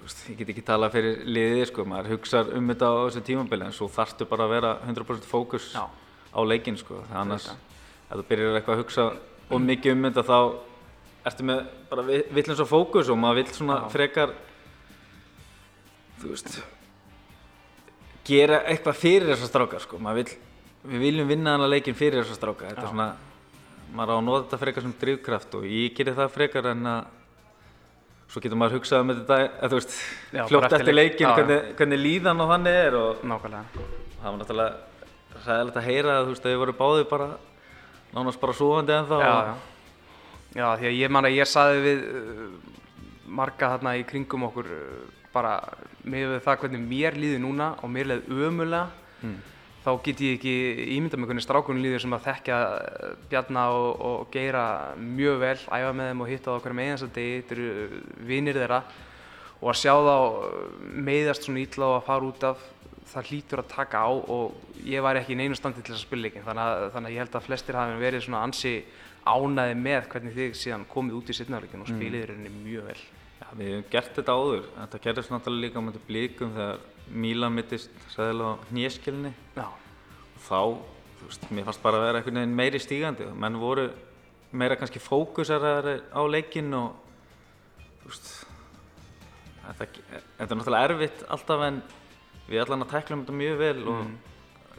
ég 0.03 0.38
get 0.43 0.51
ekki 0.51 0.68
tala 0.74 0.91
fyrir 0.91 1.24
liðið 1.24 1.66
sko, 1.72 1.88
maður 1.88 2.18
hugsa 2.18 2.43
um 2.60 2.70
þetta 2.74 2.91
á 2.91 2.95
þessu 3.08 3.26
tímabili 3.32 3.70
en 3.70 3.80
svo 3.80 3.88
þarfstu 3.88 4.28
bara 4.28 4.49
að 4.49 4.56
vera 4.58 4.78
100% 4.84 5.32
fókus 5.32 5.72
á 5.80 6.39
leikin 6.43 6.76
sko. 6.76 7.06
Þannig 7.08 7.39
að 7.39 7.51
ef 7.56 8.20
þú 8.20 8.30
byrjar 8.34 8.60
eitthvað 8.60 8.76
að 8.76 8.84
hugsa 8.84 9.12
og 9.47 9.62
mikið 9.64 9.95
um 9.95 10.10
þetta 10.10 10.28
þá 10.28 10.39
ertu 11.26 11.45
með 11.47 11.63
bara 11.89 12.05
vill 12.05 12.45
eins 12.45 12.61
og 12.61 12.69
fókus 12.69 13.09
og 13.09 13.17
maður 13.19 13.41
vill 13.41 13.53
svona 13.55 13.80
Já. 13.82 13.89
frekar 13.93 14.34
þú 16.21 16.32
veist 16.32 16.57
gera 18.26 18.61
eitthvað 18.69 18.99
fyrir 19.01 19.32
þessar 19.34 19.51
strákar 19.51 19.84
sko, 19.84 19.99
vill, 20.17 20.32
við 20.86 21.03
viljum 21.07 21.30
vinna 21.30 21.57
hana 21.57 21.69
leikin 21.69 21.97
fyrir 21.97 22.23
þessar 22.23 22.39
strákar, 22.39 22.71
þetta 22.73 22.86
er 22.86 22.93
svona 22.93 23.09
maður 23.95 24.13
á 24.13 24.17
að 24.17 24.26
nota 24.26 24.45
þetta 24.45 24.61
frekar 24.63 24.86
sem 24.86 24.95
drivkraft 25.01 25.59
og 25.59 25.67
ég 25.69 25.93
gerir 25.97 26.17
það 26.17 26.34
frekar 26.34 26.71
en 26.71 26.89
að 26.89 27.11
svo 28.34 28.41
getur 28.41 28.57
maður 28.57 28.80
hugsað 28.80 29.03
um 29.03 29.13
þetta 29.13 29.38
eða 29.45 29.69
þú 29.69 29.78
veist, 29.80 29.93
Já, 30.34 30.41
fljótt 30.49 30.73
eftir, 30.73 30.95
leikin 30.97 31.30
hvernig, 31.30 31.69
hvernig 31.78 32.01
líðan 32.01 32.41
og 32.41 32.51
hann 32.51 32.67
er 32.71 32.97
og 32.97 33.21
Nákvæmlega. 33.21 33.86
það 34.15 34.26
var 34.26 34.39
náttúrulega 34.41 35.45
ræðilegt 35.45 35.78
að 35.78 35.88
heyra 35.89 36.15
að 36.15 36.26
þú 36.26 36.34
veist, 36.34 36.47
þau 36.49 36.63
voru 36.63 36.76
báðið 36.80 37.07
bara 37.11 37.30
nánast 38.15 38.41
bara 38.41 38.57
súandi 38.57 38.95
en 38.95 39.09
þá 39.09 39.17
Já, 40.56 40.70
því 40.80 40.88
að 40.88 40.99
ég 41.01 41.12
man 41.12 41.28
að 41.28 41.36
ég 41.36 41.49
saði 41.51 41.82
við 41.84 42.03
uh, 42.08 42.43
marga 43.38 43.74
þarna 43.74 43.97
í 43.99 44.06
kringum 44.08 44.45
okkur 44.47 44.70
uh, 44.72 45.01
bara 45.34 45.58
með 46.08 46.38
það 46.45 46.62
hvernig 46.62 46.86
mér 46.86 47.18
líði 47.20 47.41
núna 47.43 47.74
og 47.84 47.91
mér 47.91 48.08
leiði 48.08 48.38
ömulega 48.47 48.86
mm. 49.20 49.34
þá 49.84 49.89
get 50.06 50.22
ég 50.24 50.38
ekki 50.38 50.53
ímynda 50.95 51.20
með 51.20 51.32
hvernig 51.32 51.43
strákunum 51.43 51.84
líður 51.84 52.06
sem 52.06 52.16
að 52.16 52.30
þekkja 52.30 52.60
uh, 52.78 53.10
Bjarnar 53.34 53.76
og, 53.76 53.89
og 54.08 54.30
Geira 54.32 54.68
mjög 54.95 55.41
vel, 55.43 55.58
æfa 55.60 55.91
með 55.91 56.12
þeim 56.12 56.24
og 56.24 56.32
hitta 56.32 56.56
á 56.56 56.56
okkur 56.56 56.78
með 56.78 56.88
einans 56.88 57.03
að 57.03 57.12
degi, 57.18 57.41
þetta 57.41 57.58
eru 57.58 57.99
vinnir 58.32 58.62
þeirra. 58.62 58.80
Og 59.60 59.72
að 59.72 59.78
sjá 59.82 59.93
þá 60.06 60.16
meiðast 61.08 61.45
svona 61.47 61.64
ítla 61.64 61.89
og 61.89 61.97
að 61.97 62.08
fara 62.08 62.30
út 62.30 62.47
af 62.47 62.64
það 63.12 63.30
hlýtur 63.32 63.62
að 63.62 63.72
taka 63.72 64.01
á 64.03 64.12
og 64.12 64.84
ég 64.88 65.03
var 65.03 65.20
ekki 65.20 65.36
í 65.36 65.39
neinu 65.39 65.58
standi 65.58 65.82
til 65.82 65.93
þess 65.93 66.03
að 66.03 66.08
spila 66.08 66.30
ekki 66.30 66.43
þannig, 66.45 66.88
þannig 66.95 67.10
að 67.10 67.16
ég 67.16 67.24
held 67.24 67.38
að 67.38 67.45
flestir 67.45 67.78
hafi 67.80 67.99
verið 68.01 68.26
svona 68.26 68.41
ansi 68.45 68.74
ánaði 69.26 69.78
með 69.80 70.09
hvernig 70.11 70.36
þið 70.36 70.57
síðan 70.59 70.88
komið 70.89 71.19
út 71.19 71.30
í 71.30 71.36
sittnafleikin 71.36 71.84
og 71.84 71.89
spiliðir 71.89 72.34
henni 72.36 72.51
mm. 72.51 72.59
mjög 72.65 72.89
vel. 72.89 72.97
Já, 73.36 73.47
við 73.57 73.71
hefum 73.71 73.88
gert 73.91 74.19
þetta 74.19 74.36
áður. 74.36 74.67
Þetta 74.76 75.01
gerðist 75.05 75.34
náttúrulega 75.34 75.65
líka 75.65 75.84
mjög 75.86 76.03
blíkum 76.09 76.53
þegar 76.55 76.84
Mílan 77.05 77.53
mittist 77.53 78.05
sæðilega 78.15 78.55
á 78.57 78.63
nýjaskilni. 78.73 79.32
Já. 79.57 79.65
Og 79.67 80.43
þá, 80.45 80.61
þú 81.19 81.30
veist, 81.30 81.47
mér 81.51 81.67
fannst 81.67 81.84
bara 81.84 81.99
að 81.99 82.05
vera 82.07 82.21
einhvern 82.21 82.39
veginn 82.41 82.57
meiri 82.57 82.82
stígandi. 82.82 83.28
Menn 83.43 83.59
voru 83.61 83.86
meira 84.55 84.78
kannski 84.80 85.01
fókusaraðar 85.03 86.01
á 86.09 86.21
leikin 86.30 86.73
og, 86.78 86.95
þú 88.01 88.11
veist, 88.11 88.32
þetta, 89.67 89.89
þetta 90.09 90.49
er 90.49 90.59
náttúrulega 90.61 90.89
erfitt 90.89 91.26
alltaf 91.36 91.65
en 91.69 91.82
við 92.49 92.61
allan 92.65 92.86
að 92.86 92.93
tækla 92.93 93.17
um 93.17 93.26
þetta 93.26 93.39
mjög 93.41 93.57
vel 93.61 93.80
og 93.84 94.03
mm. 94.03 94.13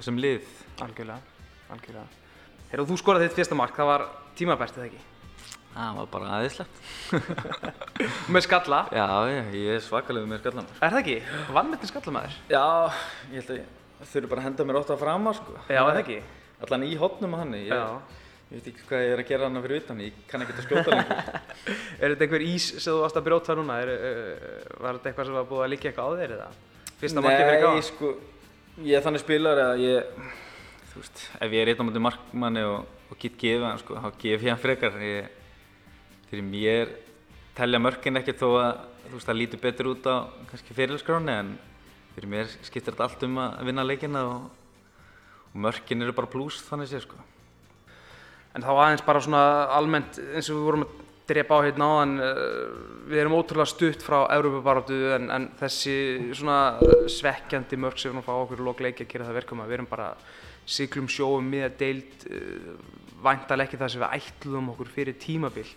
sem 0.08 0.22
lið. 0.22 0.54
Algjörlega, 0.86 1.34
algjörlega. 1.74 2.25
Herru, 2.66 2.82
þú 2.88 2.96
skoraði 2.98 3.28
þitt 3.28 3.38
fyrsta 3.38 3.56
mark, 3.58 3.76
það 3.78 3.86
var 3.92 4.04
tímabært 4.38 4.78
eða 4.80 4.88
ekki? 4.88 5.02
Það 5.76 5.98
var 6.00 6.06
bara 6.10 6.30
aðeinslegt. 6.38 6.78
með 8.34 8.44
skalla? 8.46 8.80
Já, 8.96 9.04
ég, 9.30 9.50
ég 9.54 9.74
er 9.76 9.82
svakalega 9.84 10.30
með 10.30 10.40
skalla. 10.40 10.64
Er 10.80 10.94
það 10.94 11.00
ekki? 11.02 11.16
Vannmettin 11.54 11.90
skallamæður? 11.90 12.38
Já, 12.50 12.64
ég 13.30 13.36
held 13.36 13.52
að 13.54 14.08
þau 14.10 14.16
eru 14.22 14.30
bara 14.32 14.42
að 14.42 14.48
henda 14.48 14.66
mér 14.66 14.78
ótt 14.80 14.92
að 14.94 15.02
frama 15.04 15.34
sko. 15.36 15.54
Já, 15.68 15.78
er 15.78 15.90
það 15.92 16.00
ekki? 16.00 16.16
Allan 16.66 16.86
í 16.88 16.96
hotnum 16.98 17.36
á 17.36 17.38
hann. 17.42 17.52
Ég, 17.60 17.68
ég 18.50 18.56
veit 18.56 18.70
ekki 18.72 18.88
hvað 18.88 19.04
ég 19.04 19.14
er 19.14 19.22
að 19.22 19.30
gera 19.30 19.50
hann 19.50 19.62
fyrir 19.66 19.84
utan, 19.84 20.00
ég 20.08 20.18
kann 20.32 20.46
ekki 20.46 20.56
að 20.56 20.66
skjóta 20.66 20.96
lengur. 20.96 21.38
er 22.00 22.16
þetta 22.16 22.26
einhver 22.26 22.46
ís 22.48 22.66
sem 22.72 22.88
þú 22.88 22.96
varst 23.04 23.20
að 23.20 23.28
brjóta 23.28 23.58
núna? 23.60 23.78
Er, 23.84 23.92
uh, 23.94 24.74
var 24.80 24.98
þetta 24.98 25.12
eitthvað 25.12 25.30
sem 25.30 25.38
var 25.38 25.46
búið 25.52 25.66
að 25.68 25.72
líka 25.76 25.92
eitthvað 25.92 26.10
á 26.10 26.18
þér 26.22 26.34
eða? 26.40 26.50
Fyrsta 26.96 27.22
markið 27.28 27.44
fyrir 27.44 27.62
gáða? 27.62 27.76
Nei, 27.76 27.86
sko, 27.92 28.12
ég 28.88 28.98
er 28.98 29.06
þannig 29.06 29.22
spilar 29.26 29.62
að 29.68 29.84
ég, 29.84 30.26
veist, 30.96 31.24
ef 31.40 31.52
ég 31.52 31.62
er 31.62 31.72
einn 31.72 31.82
á 31.82 31.86
mjöndi 31.86 32.04
markmanni 32.04 32.66
og 32.66 32.84
og 33.10 33.18
get 33.20 33.38
gefa 33.38 33.70
hann 33.70 33.80
sko, 33.80 33.98
þá 34.00 34.10
gef 34.18 34.42
ég 34.42 34.50
hann 34.50 34.60
frekar. 34.60 34.96
Fyrir 36.26 36.42
mér 36.44 36.92
telja 37.56 37.80
mörkin 37.80 38.18
ekkert 38.18 38.42
þó 38.42 38.48
að 38.58 38.82
veist 39.12 39.28
það 39.28 39.38
lítur 39.38 39.62
betur 39.62 39.90
út 39.92 40.08
á 40.10 40.26
kannski 40.50 40.74
fyrirskráni 40.74 41.32
en 41.32 41.54
fyrir 42.16 42.30
mér 42.32 42.50
skiptir 42.66 42.92
þetta 42.92 43.06
allt 43.06 43.24
um 43.28 43.38
að 43.38 43.68
vinna 43.68 43.86
leikina 43.86 44.24
og, 44.26 44.48
og 45.52 45.58
mörkin 45.68 46.02
eru 46.02 46.14
bara 46.16 46.30
pluss 46.30 46.64
þannig 46.66 46.90
sé 46.90 47.02
sko. 47.04 47.18
En 48.56 48.64
þá 48.64 48.72
aðeins 48.72 49.04
bara 49.06 49.22
svona 49.22 49.42
almennt 49.76 50.18
eins 50.32 50.50
og 50.50 50.58
við 50.58 50.66
vorum 50.66 50.86
að 50.86 51.04
drepa 51.26 51.58
á 51.58 51.66
hérna 51.66 51.86
á 51.86 51.94
en 52.02 52.18
uh, 52.22 52.34
við 53.06 53.22
erum 53.22 53.36
ótrúlega 53.38 53.70
stutt 53.70 54.02
frá 54.02 54.18
Európa-baróttu 54.34 54.98
en, 55.14 55.30
en 55.34 55.48
þessi 55.58 55.96
svona 56.38 56.78
svekkjandi 57.10 57.78
mörk 57.82 57.98
sem 57.98 58.10
við 58.10 58.14
erum 58.14 58.22
að 58.22 58.28
fá 58.28 58.34
okkur 58.42 58.62
og 58.62 58.68
lókleiki 58.70 59.06
að 59.06 59.10
gera 59.12 59.26
það 59.28 59.40
verkum 59.40 59.62
að 59.62 59.70
við 59.70 59.78
erum 59.78 59.90
bara 59.90 60.10
siglum 60.66 61.08
sjóum 61.10 61.50
miða 61.52 61.70
deild 61.78 62.26
uh, 62.30 62.72
væntalega 63.24 63.68
ekki 63.68 63.80
það 63.80 63.92
sem 63.92 64.02
við 64.02 64.16
ætluðum 64.18 64.72
okkur 64.74 64.92
fyrir 64.92 65.18
tímabil 65.22 65.68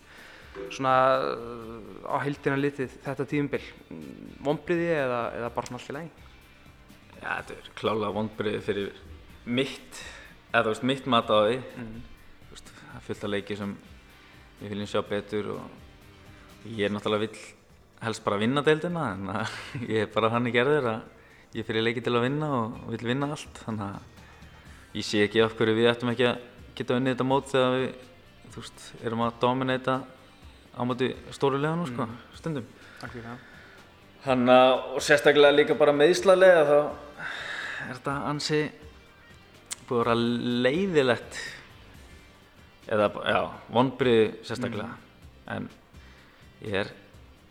svona 0.73 0.93
uh, 1.23 2.09
á 2.09 2.17
heildina 2.25 2.57
litið 2.59 2.95
þetta 3.05 3.27
tímabil 3.29 3.61
vonbriði 4.45 4.89
eða, 4.97 5.21
eða 5.39 5.51
bara 5.55 5.69
svona 5.69 5.81
allt 5.81 5.91
í 5.91 5.97
lægi? 5.97 6.25
Já, 7.19 7.29
þetta 7.29 7.57
er 7.57 7.69
klálega 7.79 8.15
vonbriði 8.15 8.63
fyrir 8.65 9.03
mitt 9.49 10.01
eða 10.49 10.65
þú 10.65 10.73
veist, 10.73 10.87
mitt 10.91 11.09
mat 11.11 11.29
á 11.29 11.37
því 11.37 11.59
mm. 11.59 11.95
þú 12.47 12.57
veist, 12.57 12.73
það 12.79 13.07
fullt 13.07 13.23
af 13.27 13.33
leiki 13.35 13.59
sem 13.59 13.77
við 14.59 14.73
viljum 14.73 14.91
sjá 14.91 15.01
betur 15.07 15.53
og 15.55 16.67
ég 16.67 16.87
er 16.87 16.93
náttúrulega 16.93 17.27
vill 17.27 17.47
helst 18.03 18.23
bara 18.25 18.39
að 18.39 18.45
vinna 18.45 18.63
deildina 18.65 19.07
en 19.13 19.31
ég 19.91 20.05
er 20.05 20.13
bara 20.13 20.31
hann 20.33 20.47
í 20.49 20.55
gerðir 20.55 20.87
að 20.95 21.57
ég 21.57 21.67
fyrir 21.67 21.85
leiki 21.85 22.03
til 22.05 22.15
að 22.15 22.25
vinna 22.27 22.49
og 22.55 22.79
vill 22.93 23.05
vinna 23.09 23.31
allt 23.33 23.61
þannig 23.65 23.85
að 23.89 24.18
ég 24.97 25.05
sé 25.05 25.23
ekki 25.25 25.43
af 25.43 25.55
hverju 25.57 25.75
við 25.77 25.89
ættum 25.91 26.11
ekki 26.13 26.27
að 26.29 26.45
geta 26.77 26.97
unnið 26.97 27.15
þetta 27.15 27.27
mót 27.29 27.51
þegar 27.51 27.75
við 27.75 27.89
þú 28.49 28.63
veist, 28.63 28.85
erum 29.05 29.23
að 29.25 29.37
dominata 29.43 29.95
á 30.73 30.81
móti 30.87 31.11
stóru 31.35 31.59
leðan 31.61 31.85
sko, 31.89 32.07
mm. 32.07 32.19
stundum 32.39 32.67
Þannig 34.19 34.51
að, 34.51 34.73
og 34.97 35.03
sérstaklega 35.05 35.55
líka 35.55 35.77
bara 35.79 35.95
meðslalega 35.95 36.63
þá 36.67 36.79
er 36.79 37.91
þetta 37.93 38.15
ansi 38.27 38.63
búið 39.87 39.99
að 39.99 40.01
vera 40.01 40.15
leiðilegt 40.65 41.37
eða, 42.89 43.11
já, 43.29 43.39
vonbriði 43.71 44.25
sérstaklega 44.47 44.89
mm. 44.89 45.05
en 45.55 45.69
ég 46.65 46.81
er 46.83 46.91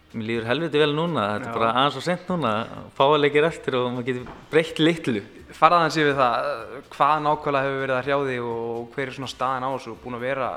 Mér 0.08 0.24
líður 0.24 0.46
helviti 0.48 0.80
vel 0.80 0.92
núna, 0.96 1.24
þetta 1.34 1.44
Já. 1.44 1.50
er 1.50 1.58
bara 1.58 1.72
aðeins 1.76 1.96
og 2.00 2.04
sent 2.06 2.30
núna, 2.32 2.52
fáleikir 2.96 3.44
eftir 3.44 3.74
og 3.76 3.90
maður 3.92 4.06
getur 4.06 4.30
breytt 4.48 4.78
litlu. 4.80 5.20
Farað 5.56 5.84
hans 5.86 5.96
yfir 5.96 6.16
það, 6.18 6.46
hvað 6.92 7.22
nákvæmlega 7.24 7.64
hefur 7.64 7.78
verið 7.82 7.94
að 7.96 8.02
hrjá 8.04 8.16
þig 8.28 8.48
og 8.48 8.90
hver 8.92 9.06
er 9.06 9.14
svona 9.16 9.30
staðin 9.32 9.64
á 9.64 9.70
þessu? 9.72 9.94
Búin 10.02 10.18
að 10.18 10.26
vera 10.26 10.48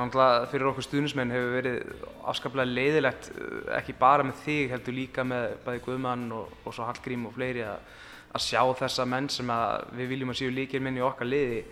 að 0.00 0.44
fyrir 0.52 0.68
okkur 0.70 0.86
stuðnismenn 0.86 1.32
hefur 1.34 1.56
verið 1.56 2.04
afskaplega 2.30 2.70
leiðilegt, 2.70 3.30
ekki 3.74 3.96
bara 3.98 4.24
með 4.24 4.38
þig, 4.44 4.70
heldur 4.70 4.96
líka 4.96 5.24
með 5.26 5.56
bæði 5.64 5.82
Guðmann 5.84 6.28
og, 6.36 6.52
og 6.62 6.76
svo 6.76 6.86
Hallgrím 6.86 7.26
og 7.26 7.34
fleiri 7.34 7.64
að, 7.66 7.82
að 8.30 8.44
sjá 8.46 8.62
þessa 8.84 9.06
menn 9.10 9.28
sem 9.34 9.50
við 9.98 10.12
viljum 10.14 10.32
að 10.32 10.38
séu 10.40 10.54
líkir 10.54 10.84
minn 10.84 11.00
í 11.00 11.04
okkar 11.04 11.28
liði 11.28 11.64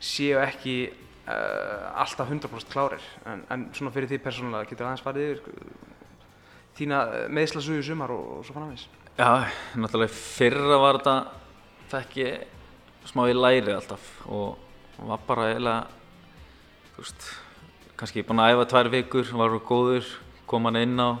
séu 0.00 0.38
ekki 0.40 0.76
uh, 0.88 1.90
alltaf 2.00 2.30
100% 2.30 2.70
klárir. 2.70 3.02
En, 3.26 3.42
en 3.50 3.66
svona 3.74 3.92
fyrir 3.94 4.08
því 4.12 4.22
persónulega 4.24 4.70
getur 4.70 4.88
aðeins 4.88 5.04
farið 5.04 5.34
yfir 5.34 5.60
þína 6.78 7.02
meðslasugu 7.34 7.82
sumar 7.84 8.14
og, 8.14 8.38
og 8.38 8.46
svo 8.46 8.56
fannavís. 8.56 8.86
Já, 9.18 9.50
náttúrulega 9.76 10.14
fyrra 10.16 10.78
var 10.80 11.00
þetta 11.00 11.18
fekk 11.90 12.16
ég 12.22 13.06
smá 13.08 13.24
í 13.30 13.36
læri 13.36 13.74
alltaf 13.74 14.04
og 14.30 14.58
var 15.00 15.22
bara 15.26 15.50
eiginlega 15.50 15.86
þú 16.94 17.04
veist, 17.04 17.28
kannski 18.00 18.24
búinn 18.26 18.42
að 18.44 18.54
æfa 18.54 18.66
tvær 18.72 18.90
vikur, 18.92 19.30
var 19.32 19.52
verið 19.52 19.68
góður, 19.68 20.10
kom 20.50 20.68
hann 20.68 20.80
inn 20.80 21.00
á, 21.00 21.16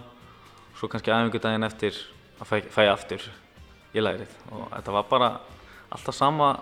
svo 0.76 0.90
kannski 0.92 1.12
æfingu 1.12 1.40
daginn 1.40 1.66
eftir 1.66 1.96
að 2.40 2.50
fæ, 2.50 2.56
fæ 2.72 2.82
aftur 2.90 3.24
í 3.94 4.02
lærið 4.04 4.36
og 4.52 4.68
þetta 4.74 4.94
var 4.98 5.08
bara 5.10 5.30
alltaf 5.90 6.16
sama 6.16 6.52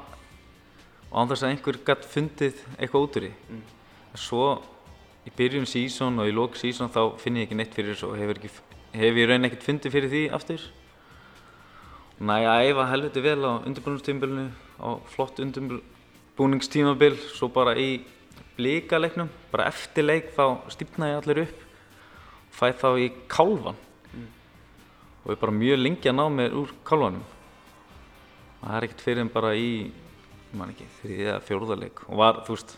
og 1.08 1.20
án 1.20 1.30
þess 1.30 1.44
að 1.44 1.52
einhver 1.52 1.78
gætt 1.86 2.08
fundið 2.08 2.58
eitthvað 2.76 3.04
út 3.04 3.18
úr 3.18 3.26
því. 3.26 3.30
Mm. 3.48 3.62
Svo 4.18 4.48
í 5.28 5.32
byrjun 5.36 5.68
sísón 5.68 6.20
og 6.20 6.28
í 6.28 6.34
lók 6.34 6.56
sísón 6.60 6.92
þá 6.92 7.02
finn 7.20 7.38
ég 7.40 7.48
ekki 7.48 7.58
neitt 7.58 7.76
fyrir 7.76 7.94
þessu 7.94 8.10
og 8.10 8.18
hefur 8.20 8.40
ekki, 8.40 8.50
hef 8.96 9.20
ég 9.20 9.28
raun 9.28 9.48
ekkert 9.48 9.66
fundið 9.66 9.96
fyrir 9.96 10.12
því 10.12 10.22
aftur. 10.36 10.66
Næ 12.18 12.34
að 12.42 12.68
æfa 12.72 12.88
helviti 12.90 13.22
vel 13.22 13.38
á 13.46 13.62
undirbúningstímabilinu, 13.62 14.48
á 14.82 14.88
flott 15.06 15.38
undirbúningstímabil, 15.38 17.14
svo 17.36 17.46
bara 17.54 17.76
í 17.78 18.00
blíkaleiknum, 18.58 19.30
bara 19.52 19.68
eftir 19.70 20.06
leik 20.06 20.32
þá 20.34 20.66
stýpna 20.74 21.12
ég 21.12 21.20
allir 21.20 21.44
upp 21.46 21.64
fæ 22.58 22.72
þá 22.74 22.88
í 22.98 23.08
kálvan 23.30 23.78
mm. 24.10 24.26
og 25.22 25.30
ég 25.30 25.40
bara 25.40 25.54
mjög 25.54 25.78
lengi 25.78 26.10
að 26.10 26.18
ná 26.18 26.24
mér 26.34 26.56
úr 26.58 26.72
kálvanum 26.86 27.22
það 28.58 28.74
er 28.74 28.86
ekkert 28.88 29.04
fyrir 29.06 29.22
en 29.22 29.30
bara 29.30 29.54
í 29.54 29.70
mann 30.58 30.72
ekki, 30.72 30.88
þriðið 31.02 31.28
eða 31.28 31.44
fjórðarleik 31.46 32.02
og 32.08 32.18
var, 32.18 32.42
þú 32.48 32.56
veist, 32.56 32.74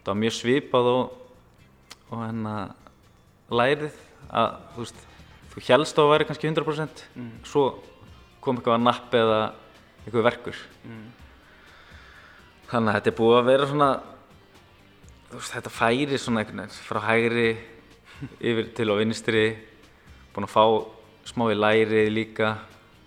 það 0.00 0.10
var 0.10 0.20
mjög 0.24 0.36
svipað 0.40 0.90
og 0.96 1.16
og 2.10 2.24
hérna 2.24 2.54
lærið 3.54 3.94
að, 4.34 4.58
þú 4.74 4.82
veist 4.82 5.04
þú 5.50 5.62
helst 5.68 5.98
á 5.98 6.02
að 6.02 6.10
væri 6.12 6.26
kannski 6.26 6.50
100% 6.50 7.04
mm. 7.14 7.30
svo 7.46 7.64
kom 8.40 8.58
eitthvað 8.58 8.78
að 8.78 8.86
napp 8.86 9.16
eða 9.16 9.40
eitthvað 10.04 10.26
verkur 10.28 10.62
mm. 10.84 11.02
þannig 12.70 12.92
að 12.92 12.96
þetta 12.98 13.12
er 13.12 13.18
búið 13.20 13.38
að 13.40 13.50
vera 13.50 13.68
svona 13.70 13.90
veist, 15.34 15.52
þetta 15.54 15.74
færi 15.74 16.20
svona 16.20 16.42
einhvern 16.42 16.64
veginn 16.64 16.88
frá 16.88 17.02
hægri 17.08 17.50
yfir 18.50 18.72
til 18.76 18.88
á 18.90 18.94
vinstri 19.00 19.44
búin 20.34 20.48
að 20.48 20.54
fá 20.54 20.64
smá 21.30 21.46
í 21.52 21.58
læri 21.58 22.08
líka 22.12 22.54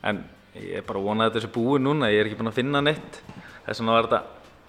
en 0.05 0.23
ég 0.57 0.79
er 0.79 0.87
bara 0.87 1.01
vonað 1.01 1.29
að 1.29 1.33
þetta 1.33 1.45
sé 1.47 1.53
búið 1.55 1.83
núna 1.87 2.11
ég 2.13 2.21
er 2.21 2.29
ekki 2.29 2.39
búin 2.39 2.51
að 2.51 2.59
finna 2.59 2.83
neitt 2.85 3.19
þess 3.65 3.81
vegna 3.81 3.97
var 3.97 4.07
þetta 4.09 4.21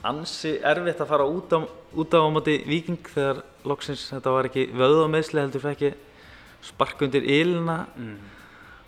ansi 0.04 0.54
erfitt 0.60 1.00
að 1.00 1.10
fara 1.10 1.26
út 1.28 1.54
á, 1.56 1.60
út 1.64 2.16
á 2.16 2.18
ámati 2.20 2.58
viking 2.68 3.08
þegar 3.08 3.42
loksins 3.64 4.06
þetta 4.12 4.34
var 4.34 4.48
ekki 4.50 4.66
vöðameðsli 4.76 5.40
heldur 5.40 5.64
fyrir 5.64 5.76
ekki 5.76 5.92
spark 6.64 7.04
undir 7.04 7.24
yluna 7.24 7.84
mm. 7.96 8.16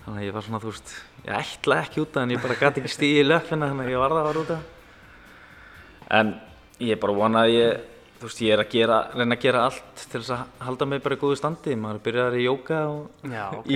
þannig 0.04 0.20
að 0.20 0.26
ég 0.28 0.36
var 0.36 0.46
svona 0.46 0.62
þú 0.62 0.72
veist 0.72 0.94
ég 1.26 1.34
ætla 1.40 1.82
ekki 1.82 2.02
út 2.04 2.16
af 2.16 2.24
en 2.24 2.36
ég 2.36 2.42
bara 2.42 2.58
gæti 2.60 2.82
ekki 2.82 2.94
stíði 2.94 3.24
í 3.24 3.26
löfina 3.26 3.70
þannig 3.72 3.90
að 3.90 3.94
ég 3.94 4.02
var 4.02 4.14
það 4.14 4.22
að 4.22 4.30
fara 4.30 4.44
út 4.44 4.54
af 4.56 6.16
en 6.20 6.32
ég 6.78 6.94
er 6.94 7.02
bara 7.02 7.18
vonað 7.20 7.46
að 7.46 7.54
ég 7.56 7.84
Þú 8.16 8.30
veist, 8.30 8.38
ég 8.40 8.54
er 8.54 8.60
að 8.62 8.70
gera, 8.72 8.98
reyna 9.12 9.36
að 9.36 9.42
gera 9.42 9.62
allt 9.68 10.04
til 10.08 10.20
þess 10.22 10.32
að 10.32 10.60
halda 10.64 10.86
mig 10.88 11.02
bara 11.04 11.16
í 11.18 11.20
góðu 11.20 11.36
standi. 11.36 11.74
Maður 11.76 11.98
byrjar 12.06 12.36
í 12.38 12.44
jóka 12.46 12.78
og 12.88 13.26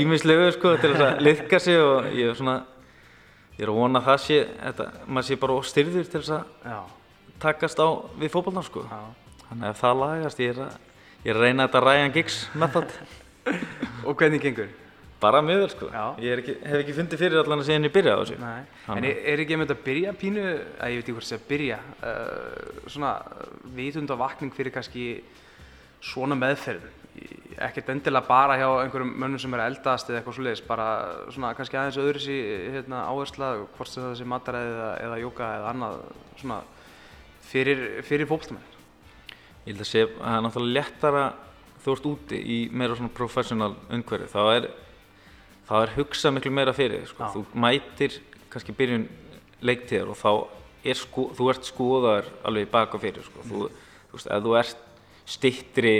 ímislegu 0.00 0.46
okay. 0.46 0.54
sko, 0.54 0.70
til 0.80 0.92
þess 0.94 1.04
að 1.04 1.20
liðka 1.26 1.58
sig 1.60 1.80
og 1.84 2.06
ég 2.16 2.30
er 2.30 2.38
svona, 2.38 2.54
ég 3.58 3.66
er 3.66 3.72
að 3.74 3.80
vona 3.82 4.00
að 4.00 4.06
það 4.06 4.22
sé, 4.24 4.38
þetta, 4.62 4.86
maður 5.04 5.26
sé 5.28 5.38
bara 5.42 5.58
styrður 5.68 6.08
til 6.08 6.22
þess 6.22 6.32
að 6.38 6.70
Já. 6.72 6.78
takast 7.44 7.82
á 7.84 7.88
við 8.22 8.32
fókbalná 8.32 8.64
sko. 8.64 8.86
Já. 8.88 9.02
Þannig 9.50 9.66
að 9.66 9.74
ef 9.74 9.84
það 9.84 10.00
lagast, 10.06 10.40
ég 10.40 10.54
er 10.54 10.62
að, 10.64 10.80
ég 11.26 11.34
er 11.34 11.40
að 11.42 11.44
reyna 11.44 11.66
þetta 11.68 11.84
Ryan 11.84 12.16
Giggs 12.16 12.40
method. 12.64 12.96
og 14.06 14.16
hvernig 14.16 14.46
gengur? 14.46 14.72
Bara 15.20 15.42
mjög 15.44 15.58
vel 15.60 15.72
sko. 15.74 15.88
Ekki, 16.16 16.54
hef 16.64 16.78
ekki 16.80 16.94
fundið 16.96 17.20
fyrir 17.20 17.42
allan 17.42 17.60
að 17.60 17.66
segja 17.68 17.76
henni 17.76 17.90
byrja 17.92 18.14
á 18.16 18.20
þessu. 18.22 18.38
En 18.94 19.04
er, 19.04 19.18
er 19.32 19.42
ekki 19.42 19.56
einmitt 19.56 19.74
að 19.74 19.82
byrja 19.84 20.14
pínu, 20.16 20.46
að 20.80 20.94
ég 20.94 21.00
veit 21.00 21.04
ekki 21.04 21.16
hvort 21.16 21.26
það 21.26 21.32
sé 21.32 21.36
að 21.36 21.50
byrja, 21.50 21.80
uh, 22.08 22.80
svona 22.94 23.10
vitundavakning 23.76 24.56
fyrir 24.56 24.74
kannski 24.74 25.04
svona 26.00 26.38
meðferð. 26.40 26.88
Ekkert 27.60 27.92
endilega 27.92 28.24
bara 28.30 28.56
hjá 28.56 28.66
einhverjum 28.70 29.12
mönnum 29.20 29.42
sem 29.42 29.54
er 29.58 29.64
eldast 29.66 30.08
eða 30.08 30.22
eitthvað 30.22 30.38
svoleiðis, 30.38 30.64
bara 30.64 30.88
svona 31.34 31.52
kannski 31.58 31.76
aðeins 31.76 32.00
öðru 32.00 32.24
sí 32.24 32.40
hérna, 32.72 33.04
áhersla, 33.10 33.52
hvort 33.76 33.92
það 33.92 34.14
sé 34.16 34.28
mataræði 34.32 34.72
eða, 34.72 34.90
eða 35.04 35.22
jóka 35.26 35.52
eða 35.58 35.72
annað 35.74 36.02
svona 36.40 36.60
fyrir, 37.50 37.82
fyrir 38.08 38.30
fólkstamenn. 38.30 38.76
Ég 39.66 39.74
held 39.74 39.84
að 39.84 39.90
sé 39.90 40.06
að 40.06 40.14
það 40.16 40.38
er 40.38 40.44
náttúrulega 40.46 40.78
léttara 40.78 41.24
þú 41.84 41.96
ert 41.96 42.08
úti 42.14 42.38
í 42.40 42.60
meira 42.72 42.96
svona 42.96 43.12
professional 43.12 43.74
umhverfi, 43.92 44.30
þá 44.32 44.40
er 44.54 44.70
það 45.70 45.86
er 45.86 45.94
hugsað 45.96 46.36
miklu 46.36 46.54
meira 46.54 46.74
fyrir 46.76 47.06
sko. 47.08 47.30
þú 47.34 47.44
mætir 47.64 48.20
kannski 48.50 48.74
byrjun 48.76 49.08
leiktíðar 49.62 50.10
og 50.10 50.18
þá 50.18 50.32
er 50.90 50.98
sko, 50.98 51.28
þú 51.36 51.50
ert 51.52 51.68
skoðar 51.68 52.30
alveg 52.48 52.70
baka 52.72 52.98
fyrir 52.98 53.26
sko. 53.26 53.44
mm. 53.44 53.50
þú, 53.50 53.68
þú 54.10 54.18
veist, 54.18 54.30
ef 54.30 54.46
þú 54.46 54.56
ert 54.60 54.86
stittri 55.30 55.94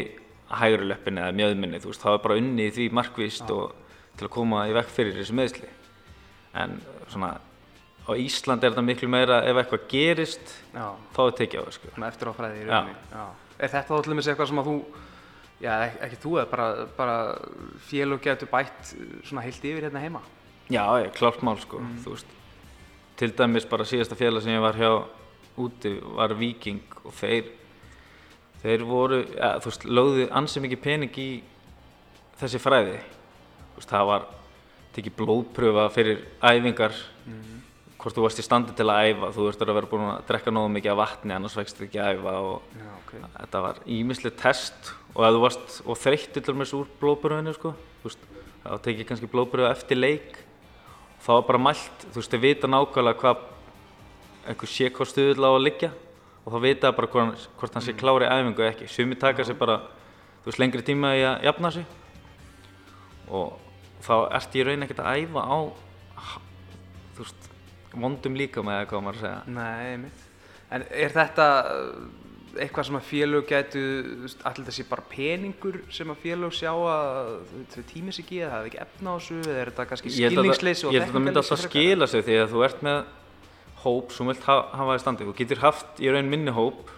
hægri 0.50 0.88
löppin 0.90 1.20
eða 1.22 1.36
mjöðminni, 1.38 1.78
þú 1.82 1.92
veist, 1.92 2.02
þá 2.02 2.10
er 2.12 2.24
bara 2.24 2.40
unni 2.40 2.70
því 2.74 2.88
markvist 2.98 3.52
og 3.54 3.76
til 4.18 4.26
að 4.26 4.34
koma 4.34 4.64
í 4.68 4.74
vekk 4.74 4.90
fyrir 4.92 5.14
þessu 5.20 5.36
meðsli 5.38 5.70
en 6.60 6.80
svona 7.08 7.36
á 8.10 8.10
Ísland 8.18 8.64
er 8.64 8.72
þetta 8.72 8.84
miklu 8.84 9.10
meira 9.12 9.38
ef 9.46 9.60
eitthvað 9.60 9.86
gerist 9.92 10.56
Já. 10.74 10.88
þá 11.14 11.20
er 11.26 11.36
tekið 11.38 11.60
á 11.60 11.62
það 11.62 11.76
sko. 11.76 11.92
eftir 12.08 12.30
áfræði 12.32 12.64
í 12.64 12.66
rauninni 12.66 12.96
er 13.60 13.70
þetta 13.70 13.86
þá 13.86 14.02
til 14.02 14.12
og 14.12 14.18
með 14.18 14.30
eitthvað 14.32 14.50
sem 14.50 14.62
að 14.62 14.70
þú 14.70 14.76
Já, 15.60 15.74
ekki 16.00 16.16
þú, 16.22 16.36
eða 16.40 16.48
bara, 16.48 16.66
bara 16.96 17.16
félög 17.90 18.22
getur 18.24 18.48
bætt 18.48 18.94
svona 19.28 19.42
heilt 19.44 19.60
yfir 19.60 19.84
hérna 19.84 20.00
heima? 20.00 20.22
Já, 20.72 20.84
ég, 21.02 21.10
klárt 21.12 21.42
mál 21.44 21.58
sko, 21.60 21.82
mm. 21.82 21.98
þú 22.04 22.14
veist. 22.14 22.36
Til 23.20 23.34
dæmis 23.36 23.66
bara 23.68 23.84
síðasta 23.84 24.16
félag 24.16 24.44
sem 24.44 24.54
ég 24.54 24.62
var 24.64 24.78
hjá 24.80 24.92
úti 25.60 25.92
var 26.16 26.32
Viking 26.38 26.80
og 27.04 27.12
þeir, 27.18 27.50
þeir 28.62 28.84
voru, 28.88 29.18
ja, 29.34 29.58
þú 29.60 29.72
veist, 29.72 29.84
lögðu 29.84 30.28
ansið 30.40 30.64
mikið 30.64 30.82
pening 30.86 31.18
í 31.20 31.30
þessi 32.40 32.60
fræði. 32.62 32.96
Þú 33.74 33.82
veist, 33.82 33.92
það 33.92 34.06
var 34.14 34.28
tekið 34.96 35.16
blóðpröfa 35.18 35.84
fyrir 35.92 36.22
æfingar, 36.40 36.96
mm. 37.26 37.60
hvort 38.00 38.16
þú 38.16 38.24
varst 38.24 38.40
í 38.40 38.46
standi 38.46 38.78
til 38.78 38.88
að 38.88 39.10
æfa, 39.10 39.34
þú 39.36 39.50
veist 39.50 39.66
að 39.66 39.74
vera 39.76 39.92
búin 39.92 40.06
að 40.08 40.24
drekka 40.32 40.56
nógu 40.56 40.72
mikið 40.78 40.94
af 40.94 41.02
vatni, 41.02 41.36
annars 41.36 41.60
vexti 41.60 41.84
ekki 41.84 42.00
að 42.00 42.16
æfa 42.16 42.38
og 42.46 42.72
Já, 42.80 42.88
okay. 43.02 43.28
þetta 43.36 43.64
var 43.66 43.84
ímislega 43.98 44.40
test 44.46 44.94
og 45.14 45.24
ef 45.26 45.34
þú 45.34 45.40
varst 45.42 45.80
og 45.84 45.98
þreyttir 45.98 46.44
til 46.44 46.54
og 46.54 46.60
með 46.60 46.74
úr 46.78 46.90
blóðbröðinu 47.00 47.54
sko, 47.56 47.72
þá 48.62 48.76
tekið 48.84 49.08
kannski 49.08 49.30
blóðbröðu 49.30 49.70
eftir 49.70 49.98
leik. 49.98 50.38
Þá 51.20 51.32
er 51.36 51.46
bara 51.48 51.60
mælt, 51.60 52.04
þú 52.06 52.20
veist, 52.20 52.32
þau 52.32 52.44
vita 52.44 52.70
nákvæmlega 52.70 53.20
hvað 53.20 53.42
einhver 54.48 54.70
sé 54.72 54.88
hvað 54.88 55.10
stuðull 55.10 55.44
á 55.44 55.50
að 55.50 55.64
liggja. 55.66 55.90
Og 56.40 56.54
þá 56.54 56.58
vita 56.64 56.92
bara 56.96 57.10
hvort, 57.12 57.48
hvort 57.60 57.76
hann 57.76 57.84
sé 57.84 57.92
mm. 57.92 57.98
klári 58.00 58.30
æfingu 58.30 58.64
eða 58.64 58.70
ekki. 58.72 58.88
Sumi 58.88 59.18
taka 59.20 59.44
sér 59.44 59.58
bara, 59.60 59.76
þú 60.40 60.48
veist, 60.48 60.62
lengri 60.62 60.86
tíma 60.86 61.12
í 61.18 61.26
að 61.28 61.44
jafna 61.50 61.72
sig. 61.76 61.98
Og 63.28 63.52
þá 64.06 64.14
ert 64.38 64.56
ég 64.56 64.66
raun 64.66 64.86
ekkert 64.86 65.04
að 65.04 65.20
æfa 65.26 65.44
á 65.44 65.58
þú 67.20 67.26
veist, 67.26 67.52
vondum 67.92 68.40
líka 68.40 68.64
með 68.64 68.86
hvað 68.88 69.04
maður 69.04 69.24
segja. 69.26 69.44
Nei, 69.52 70.00
mitt 70.06 70.26
En 70.70 70.84
er 70.94 71.10
þetta 71.10 71.46
eitthvað 72.58 72.86
sem 72.88 72.98
að 72.98 73.06
félög 73.06 73.46
getu, 73.50 73.82
allir 74.48 74.74
sé 74.74 74.84
bara 74.88 75.04
peningur 75.10 75.80
sem 75.92 76.10
að 76.10 76.22
félög 76.24 76.54
sjá 76.56 76.70
að 76.72 77.30
þau 77.74 77.84
tímis 77.90 78.20
ekki 78.22 78.40
eða 78.40 78.50
það 78.50 78.56
hefði 78.56 78.70
ekki 78.70 78.82
efna 78.84 79.10
á 79.10 79.14
þessu 79.16 79.38
eða 79.40 79.60
er 79.60 79.70
þetta 79.70 79.86
kannski 79.90 80.12
skilningsleysi 80.14 80.86
og 80.86 80.94
þekkingarleysi? 80.94 80.96
Ég 80.96 81.04
held 81.04 81.10
að 81.10 81.16
það 81.16 81.26
myndi 81.26 81.42
alltaf 81.42 81.64
skila 81.64 82.08
sig 82.10 82.24
því 82.26 82.38
að 82.40 82.54
þú 82.54 82.64
ert 82.66 82.82
með 82.86 82.98
hóp 83.84 84.14
sem 84.16 84.30
vilt 84.30 84.48
hafa 84.48 84.96
í 84.96 85.02
standi. 85.02 85.28
Þú 85.28 85.36
getur 85.38 85.62
haft 85.64 86.02
í 86.02 86.10
raun 86.12 86.32
minni 86.32 86.54
hóp 86.56 86.90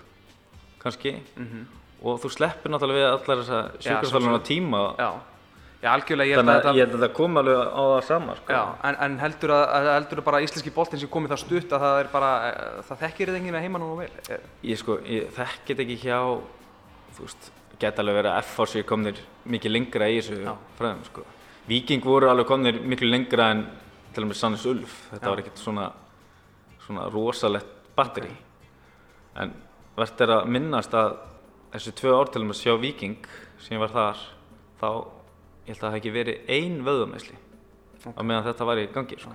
kannski 0.82 1.12
mm 1.14 1.46
-hmm. 1.46 1.66
og 2.02 2.20
þú 2.22 2.32
sleppur 2.36 2.70
náttúrulega 2.70 2.98
við 2.98 3.08
allar 3.12 3.44
þessa 3.44 3.60
sjúkarþálunar 3.78 4.42
tíma. 4.42 4.82
Já. 4.98 5.10
Já, 5.82 5.88
algjörlega, 5.90 6.30
ég 6.30 6.38
held 6.38 6.46
að 6.46 6.58
þetta... 6.60 6.72
Ég 6.78 6.84
held 6.84 6.92
að 6.94 7.00
það 7.02 7.14
kom 7.16 7.38
alveg 7.40 7.60
á 7.74 7.82
það 7.82 8.04
sama, 8.06 8.34
sko. 8.38 8.54
Já, 8.54 8.60
en, 8.86 8.98
en 9.02 9.14
heldur 9.18 9.52
að, 9.56 9.62
að 9.74 9.86
heldur 9.90 10.20
að 10.22 10.26
bara 10.28 10.40
íslenski 10.44 10.72
boltinn 10.76 11.00
sem 11.02 11.10
komið 11.10 11.32
það 11.32 11.40
stutt 11.42 11.72
að 11.74 11.82
það 11.82 11.94
er 11.98 12.10
bara, 12.12 12.28
það 12.86 13.00
þekkir 13.00 13.32
þið 13.32 13.38
enginn 13.40 13.56
að 13.58 13.64
heima 13.66 13.80
nú 13.82 13.88
og 13.96 14.02
vel? 14.04 14.36
Ég 14.68 14.78
sko, 14.78 15.00
ég 15.10 15.32
þekkir 15.34 15.72
þetta 15.72 15.82
ekki 15.82 15.96
hjá, 16.04 16.20
þú 17.16 17.26
veist, 17.26 17.48
geta 17.82 18.04
alveg 18.04 18.18
verið 18.20 18.30
að 18.30 18.44
F-fórsi 18.44 18.82
komnir 18.86 19.18
mikið 19.56 19.74
lengra 19.74 20.10
í 20.12 20.20
þessu 20.20 20.54
fræðum, 20.78 21.00
sko. 21.08 21.24
Viking 21.66 22.06
voru 22.06 22.30
alveg 22.30 22.46
komnir 22.52 22.78
miklu 22.92 23.10
lengra 23.10 23.48
en 23.56 23.64
til 24.14 24.22
og 24.22 24.30
með 24.30 24.38
Sannes 24.38 24.66
Ulf. 24.68 24.94
Þetta 25.10 25.26
Já. 25.26 25.30
var 25.32 25.42
ekkert 25.42 25.62
svona, 25.64 25.88
svona 26.84 27.08
rosalett 27.10 27.74
batteri. 27.96 28.30
En 29.42 29.54
verðt 29.96 30.22
er 30.22 30.34
að 30.36 30.46
minnast 30.52 30.94
að 30.94 31.16
þessu 31.72 31.94
tvö 31.98 32.14
ár 32.20 32.30
til 32.30 32.44
og 32.44 32.52
með 32.52 32.60
sjá 32.60 32.76
Viking 32.82 33.28
sem 33.62 33.82
var 33.82 33.92
þar 33.94 34.22
þá 34.78 34.88
ég 35.62 35.72
held 35.72 35.78
að 35.78 35.82
það 35.82 35.92
hef 35.94 36.00
ekki 36.00 36.14
verið 36.16 36.54
ein 36.56 36.78
vöðumæsli 36.86 37.36
okay. 37.36 38.14
á 38.18 38.22
meðan 38.22 38.46
þetta 38.48 38.68
var 38.68 38.80
í 38.82 38.86
gangi 38.94 39.18
sko. 39.20 39.34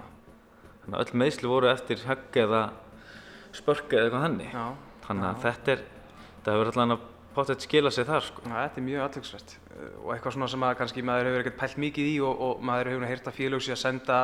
þannig 0.83 0.97
að 0.97 1.03
öll 1.05 1.21
meðsli 1.23 1.51
voru 1.51 1.71
eftir 1.71 2.03
högg 2.07 2.41
eða 2.43 2.63
spörk 3.55 3.93
eða 3.93 4.07
eitthvað 4.07 4.25
hannig 4.25 4.57
þannig 5.07 5.29
að 5.29 5.45
þetta 5.45 5.73
er 5.75 5.85
þetta 6.47 6.55
hefur 6.55 6.71
allavega 6.73 7.15
potið 7.37 7.65
skila 7.67 7.91
sig 7.93 8.07
þar 8.07 8.23
sko. 8.25 8.43
Já, 8.47 8.55
þetta 8.55 8.79
er 8.79 8.85
mjög 8.87 9.03
aðlöksvært 9.05 9.57
og 9.77 10.13
eitthvað 10.13 10.35
svona 10.35 10.47
sem 10.49 10.63
að 10.65 10.77
kannski 10.79 11.03
maður 11.05 11.29
hefur 11.29 11.43
ekkert 11.43 11.59
pælt 11.59 11.81
mikið 11.83 12.07
í 12.09 12.15
og, 12.25 12.39
og 12.47 12.63
maður 12.65 12.93
hefur 12.93 13.11
heyrt 13.11 13.27
að 13.29 13.37
félög 13.37 13.63
sé 13.63 13.75
að 13.75 13.83
senda 13.83 14.21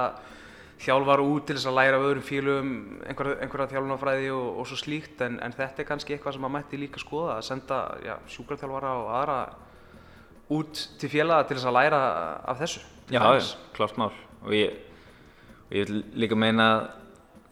þjálfar 0.84 1.22
út 1.22 1.46
til 1.48 1.58
þess 1.58 1.70
að 1.70 1.78
læra 1.78 2.00
af 2.00 2.06
öðrum 2.08 2.26
félögum 2.26 2.72
einhverja, 3.06 3.36
einhverja 3.44 3.70
þjálfunafræði 3.74 4.32
og, 4.34 4.48
og 4.60 4.70
svo 4.70 4.80
slíkt 4.82 5.22
en, 5.24 5.38
en 5.46 5.54
þetta 5.54 5.84
er 5.84 5.88
kannski 5.92 6.16
eitthvað 6.16 6.36
sem 6.36 6.44
maður 6.44 6.56
mætti 6.58 6.80
líka 6.82 7.04
skoða 7.04 7.38
að 7.38 7.46
senda 7.52 7.80
já, 8.04 8.16
sjúkarþjálfara 8.34 8.96
og 9.04 9.12
aðra 9.20 9.38
út 10.58 10.84
til 11.02 11.12
félaga 11.12 11.48
til 11.48 11.58
þess 11.60 11.70
að 11.70 11.78
læra 11.80 12.02
af 12.54 12.60
þessu. 12.62 12.84
Já, 13.12 13.22
já, 13.36 13.48
klart 13.76 13.98
mál 14.00 14.12
og 14.44 14.52
ég, 14.56 14.76
og 15.68 15.74
ég 15.76 15.90
vil 15.90 16.04
líka 16.24 16.38
meina 16.40 16.68
að 16.74 16.84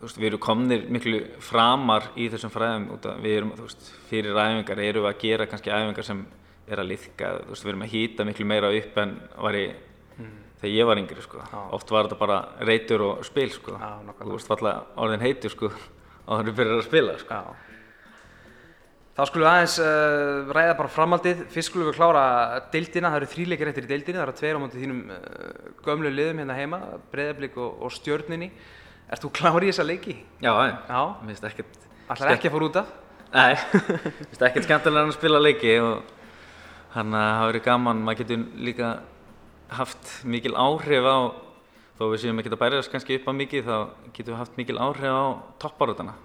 veist, 0.01 0.19
við 0.19 0.31
erum 0.31 0.41
komnir 0.41 0.85
miklu 0.91 1.21
framar 1.43 2.09
í 2.19 2.27
þessum 2.31 2.53
fræðum 2.53 2.87
við 3.21 3.37
erum, 3.37 3.53
þú 3.57 3.67
veist, 3.67 3.89
fyrir 4.09 4.37
æfingar 4.37 4.81
erum 4.81 5.05
við 5.05 5.11
að 5.11 5.23
gera 5.23 5.47
kannski 5.49 5.73
æfingar 5.73 6.07
sem 6.07 6.23
er 6.71 6.81
að 6.81 6.91
liðka, 6.91 7.31
þú 7.45 7.53
veist, 7.53 7.65
við 7.65 7.73
erum 7.73 7.85
að 7.85 7.95
hýta 7.95 8.27
miklu 8.27 8.47
meira 8.49 8.71
upp 8.77 9.01
en 9.03 9.15
var 9.45 9.57
í 9.59 9.65
mm. 9.71 10.37
þegar 10.61 10.75
ég 10.75 10.89
var 10.89 11.01
yngri, 11.01 11.25
sko, 11.25 11.41
ah. 11.43 11.67
oft 11.77 11.93
var 11.93 12.07
þetta 12.07 12.21
bara 12.21 12.39
reytur 12.69 13.05
og 13.07 13.25
spil, 13.27 13.49
sko 13.53 13.75
ah, 13.77 13.99
þú 14.21 14.31
veist, 14.35 14.53
alltaf 14.55 15.01
orðin 15.03 15.25
heitur, 15.25 15.53
sko 15.53 15.71
á 15.71 16.29
þannig 16.31 16.41
að 16.41 16.51
við 16.51 16.59
byrjar 16.61 16.79
að 16.79 16.87
spila, 16.89 17.17
sko 17.21 17.37
ah. 17.37 17.67
Þá 19.11 19.21
skulum 19.27 19.43
við 19.43 19.51
aðeins 19.51 19.77
uh, 19.83 20.51
ræða 20.55 20.75
bara 20.79 20.91
framaldið, 20.91 21.41
fyrst 21.51 21.71
skulum 21.71 21.89
við 21.89 21.97
klára 21.97 22.25
deildina, 22.71 23.09
það 23.11 23.17
eru 23.19 23.31
þríleikir 23.33 23.71
eftir 23.71 23.87
í 23.87 23.89
deildina, 23.89 24.21
það 24.21 24.27
eru 24.29 24.37
tveir 24.39 24.59
á 24.59 24.63
móti 24.63 24.83
þínum 24.83 25.01
uh, 25.11 25.73
gömlu 25.83 26.11
liðum 26.13 26.39
hérna 26.39 26.55
heima, 26.55 26.79
Breiðablík 27.11 27.57
og, 27.59 27.81
og 27.83 27.91
Stjörninni 27.91 28.53
Erst 29.11 29.25
þú 29.25 29.31
klár 29.35 29.59
í 29.59 29.67
þessa 29.67 29.83
leiki? 29.83 30.13
Já, 30.39 30.51
já. 30.87 30.99
Mér 31.19 31.33
finnst 31.33 31.47
ekkert... 31.49 31.79
Ætlar 32.11 32.29
ekki 32.37 32.47
að 32.47 32.53
fara 32.53 32.67
út 32.69 32.77
af? 32.79 32.91
Nei, 33.31 33.55
mér 33.91 34.03
finnst 34.21 34.45
ekkert 34.47 34.67
skemmtilega 34.67 35.09
að 35.09 35.15
spila 35.17 35.41
leiki 35.41 35.73
og 35.83 36.13
hann 36.93 37.17
að 37.19 37.27
hafa 37.27 37.49
verið 37.49 37.65
gaman, 37.65 38.03
maður 38.07 38.21
getur 38.21 38.45
líka 38.67 38.91
haft 39.71 40.13
mikil 40.27 40.55
áhrif 40.55 41.07
á, 41.11 41.19
þó 41.99 42.05
við 42.05 42.23
séum 42.23 42.39
ekki 42.39 42.53
að 42.53 42.61
bæra 42.63 42.79
þess 42.79 42.93
kannski 42.93 43.19
upp 43.19 43.27
á 43.27 43.33
mikið, 43.41 43.67
þá 43.67 43.75
getum 44.15 44.31
við 44.31 44.39
haft 44.39 44.57
mikil 44.61 44.79
áhrif 44.79 45.11
á 45.11 45.23
topparútana. 45.65 46.15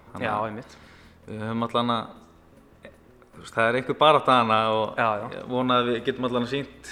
Að, 3.37 3.51
það 3.53 3.67
er 3.67 3.79
einhver 3.79 3.97
barátt 3.97 4.27
að 4.27 4.39
hana 4.41 4.59
og 4.73 4.97
já, 4.97 5.09
já. 5.21 5.43
vona 5.47 5.79
að 5.79 5.91
við 5.91 6.03
getum 6.05 6.27
allan 6.27 6.47
að 6.47 6.53
sínt 6.53 6.91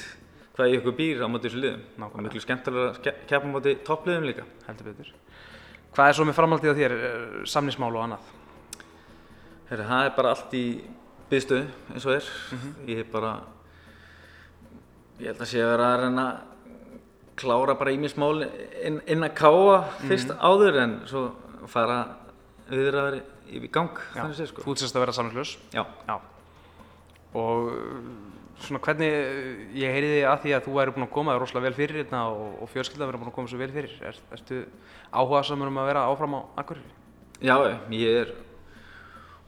hvað 0.55 0.71
í 0.71 0.77
okkur 0.79 0.95
býr 0.95 1.23
á 1.25 1.27
móti 1.27 1.49
þessu 1.49 1.61
liðum. 1.61 1.83
Nákvæmlega. 1.99 2.21
Og 2.21 2.25
miklu 2.25 2.41
skemmtilega 2.43 2.91
að 2.93 3.21
keppa 3.27 3.49
á 3.49 3.53
móti 3.53 3.75
toppliðum 3.85 4.27
líka. 4.29 4.45
Heldur 4.67 4.91
betur. 4.91 5.11
Hvað 5.95 6.09
er 6.09 6.17
svo 6.17 6.25
með 6.27 6.37
framhaldið 6.37 6.71
á 6.71 6.79
þér, 6.79 6.95
eh, 6.95 7.45
samnismál 7.47 7.91
og 7.95 8.03
annað? 8.03 8.31
Herri, 9.69 9.87
það 9.89 10.05
er 10.05 10.15
bara 10.15 10.31
allt 10.35 10.53
í 10.53 10.65
byggstuðu 11.29 11.65
eins 11.93 12.05
og 12.05 12.13
er. 12.13 12.25
Mm 12.51 12.57
-hmm. 12.57 12.87
Ég 12.87 12.99
er 12.99 13.07
bara, 13.11 13.31
ég 15.19 15.27
held 15.27 15.41
að 15.41 15.51
sé 15.51 15.59
að 15.59 15.71
vera 15.71 15.87
að 15.93 16.01
reyna 16.01 16.25
að 16.31 16.41
klára 17.35 17.75
bara 17.75 17.91
í 17.91 17.97
mér 17.97 18.09
smál 18.09 18.43
inn, 18.83 19.01
inn 19.07 19.23
að 19.23 19.35
káa 19.35 19.83
fyrst 20.07 20.29
mm 20.29 20.35
-hmm. 20.35 20.41
áður 20.41 20.79
en 20.83 21.01
svo 21.05 21.31
fara 21.67 22.17
viður 22.69 22.95
að 22.95 23.11
vera 23.11 23.21
í 23.47 23.71
gang. 23.71 23.97
Já, 24.15 24.45
sko. 24.45 24.61
þú 24.61 24.71
útsast 24.71 24.95
að 24.95 24.99
vera 24.99 25.11
samnislaus? 25.11 25.57
Já. 25.73 25.85
Já. 26.07 26.19
Og 27.35 27.69
svona 28.63 28.79
hvernig, 28.85 29.11
ég 29.75 29.91
heyriði 29.91 30.21
að 30.29 30.41
því 30.45 30.55
að 30.55 30.67
þú 30.67 30.75
væri 30.77 30.95
búinn 30.95 31.07
að 31.07 31.13
koma 31.15 31.35
rosalega 31.35 31.67
vel 31.67 31.77
fyrir 31.77 32.01
hérna 32.03 32.21
og, 32.31 32.57
og 32.63 32.71
fjölskylda 32.71 33.09
verið 33.09 33.23
búinn 33.23 33.31
að 33.33 33.37
koma 33.37 33.51
svo 33.51 33.59
vel 33.59 33.71
fyrir. 33.73 33.95
Er, 34.07 34.19
ertu 34.37 34.61
áhuga 35.11 35.43
samar 35.47 35.71
um 35.71 35.79
að 35.81 35.89
vera 35.91 36.05
áfram 36.11 36.37
á 36.37 36.41
Akureyri? 36.63 36.93
Já, 37.43 37.55
ég 37.91 38.21
er 38.23 38.35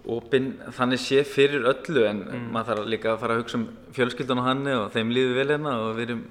opinn 0.08 0.54
þannig 0.76 1.02
sé 1.04 1.22
fyrir 1.28 1.68
öllu 1.68 2.04
en 2.08 2.20
mm. 2.24 2.50
maður 2.56 2.74
þarf 2.74 2.92
líka 2.94 3.14
að 3.14 3.22
fara 3.24 3.36
að 3.36 3.42
hugsa 3.44 3.60
um 3.60 3.66
fjölskyldan 3.96 4.42
og 4.42 4.48
hanni 4.48 4.76
og 4.76 4.90
þeim 4.94 5.14
líður 5.16 5.40
vel 5.40 5.48
hérna 5.52 5.74
og 5.84 5.90
við 5.98 6.06
erum, 6.08 6.22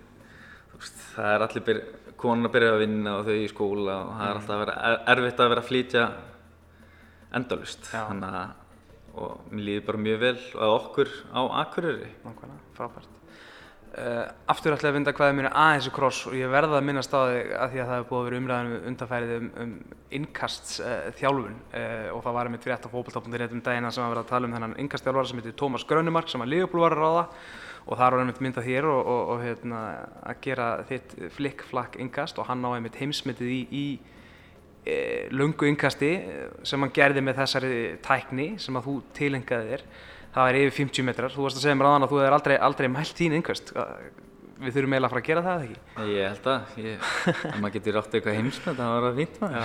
veist, 0.76 1.02
það 1.14 1.32
er 1.32 1.46
allir 1.46 1.66
byr, 1.66 1.82
konan 2.16 2.48
að 2.48 2.54
byrja 2.54 2.70
að 2.72 2.84
vinna 2.84 3.16
og 3.18 3.26
þau 3.26 3.34
í 3.36 3.48
skóla 3.52 3.96
og 4.04 4.14
það 4.14 4.28
er 4.28 4.30
mm. 4.30 4.38
alltaf 4.40 4.54
að 4.54 4.62
vera 4.64 4.94
erfitt 5.14 5.42
að 5.42 5.52
vera 5.52 5.64
að 5.64 5.68
flytja 5.72 6.06
endalust. 7.36 7.90
Þannig 7.92 8.38
að 8.40 8.65
og 9.16 9.52
mér 9.52 9.68
líði 9.70 9.84
bara 9.88 10.02
mjög 10.06 10.22
vel 10.22 10.38
að 10.38 10.72
okkur 10.78 11.12
á 11.32 11.40
Akureyri. 11.62 12.10
Nákvæmlega, 12.24 12.64
frábært. 12.76 13.12
Uh, 13.96 14.26
aftur 14.52 14.74
ætla 14.74 14.90
ég 14.90 14.92
að 14.92 14.96
vinda 14.98 15.12
hvaðið 15.16 15.36
mér 15.38 15.46
aðeins 15.56 15.86
í 15.88 15.90
kross 15.96 16.26
og 16.28 16.34
ég 16.36 16.50
verða 16.52 16.76
að 16.76 16.84
minnast 16.84 17.14
á 17.16 17.20
þig 17.32 17.52
að 17.56 17.70
því 17.72 17.78
að 17.80 17.86
það 17.86 17.94
hefur 17.94 18.08
búið 18.10 18.18
að 18.18 18.26
vera 18.26 18.40
umræðan 18.42 18.66
um 18.74 18.88
undanfærið 18.90 19.30
um, 19.36 19.46
um 19.62 19.70
innkasts-þjálfun 20.18 21.54
uh, 21.54 21.78
uh, 21.80 22.10
og 22.12 22.20
það 22.26 22.36
var 22.36 22.50
einmitt 22.50 22.66
frétt 22.66 22.84
á 22.84 22.92
fókbaltápundir 22.92 23.46
um 23.46 23.62
dagina 23.64 23.92
sem 23.94 24.04
að 24.04 24.12
vera 24.12 24.24
að 24.26 24.34
tala 24.34 24.50
um 24.50 24.56
þennan 24.58 24.76
innkaststjálfara 24.84 25.30
sem 25.30 25.40
heitir 25.40 25.56
Tómas 25.62 25.86
Grönumark 25.88 26.28
sem 26.28 26.44
að 26.44 26.52
Leopold 26.52 26.84
var 26.84 26.96
að 26.98 27.02
ráða 27.06 27.24
og 27.86 27.94
það 27.94 28.04
var 28.04 28.18
einmitt 28.20 28.42
myndað 28.44 28.68
þér 28.68 28.90
og, 28.90 29.00
og, 29.14 29.22
og 29.32 29.42
hérna, 29.46 29.80
að 30.28 30.44
gera 30.44 30.68
þitt 30.90 31.16
flick-flakk 31.38 31.96
innkast 32.02 32.42
og 32.42 32.50
hann 32.50 32.68
á 32.68 32.70
einmitt 32.74 33.00
heimsmyndið 33.00 33.54
í, 33.54 33.60
í 33.70 33.86
lungu 35.34 35.70
yngkasti 35.70 36.12
eh, 36.16 36.44
sem 36.66 36.82
hann 36.82 36.94
gerði 36.94 37.24
með 37.24 37.40
þessari 37.42 37.72
tækni 38.04 38.52
sem 38.62 38.78
að 38.78 38.86
þú 38.90 38.98
tilengaði 39.16 39.72
þér 39.72 39.88
það 40.36 40.50
er 40.50 40.60
yfir 40.60 40.76
50 40.82 41.08
metrar, 41.08 41.32
þú 41.32 41.46
varst 41.46 41.58
að 41.58 41.66
segja 41.66 41.80
mér 41.80 41.90
aðan 41.90 42.06
að 42.06 42.12
þú 42.12 42.22
hefur 42.22 42.38
aldrei, 42.38 42.56
aldrei 42.68 42.88
mælt 42.92 43.18
þín 43.18 43.36
yngkast 43.40 43.72
við 44.56 44.72
þurfum 44.72 44.94
eiginlega 44.94 45.08
að 45.08 45.12
fara 45.12 45.20
að 45.20 45.26
gera 45.26 45.42
það, 45.44 45.64
ekki? 45.66 46.04
Ég 46.12 46.30
held 46.30 46.46
að, 46.48 46.76
ég, 46.80 47.08
að 47.50 47.56
maður 47.60 47.74
getur 47.74 47.96
rátt 47.96 48.14
eitthvað 48.16 48.36
heimsmynd 48.38 48.80
að 48.80 48.92
vera 48.94 49.10
að 49.10 49.18
vinna 49.20 49.64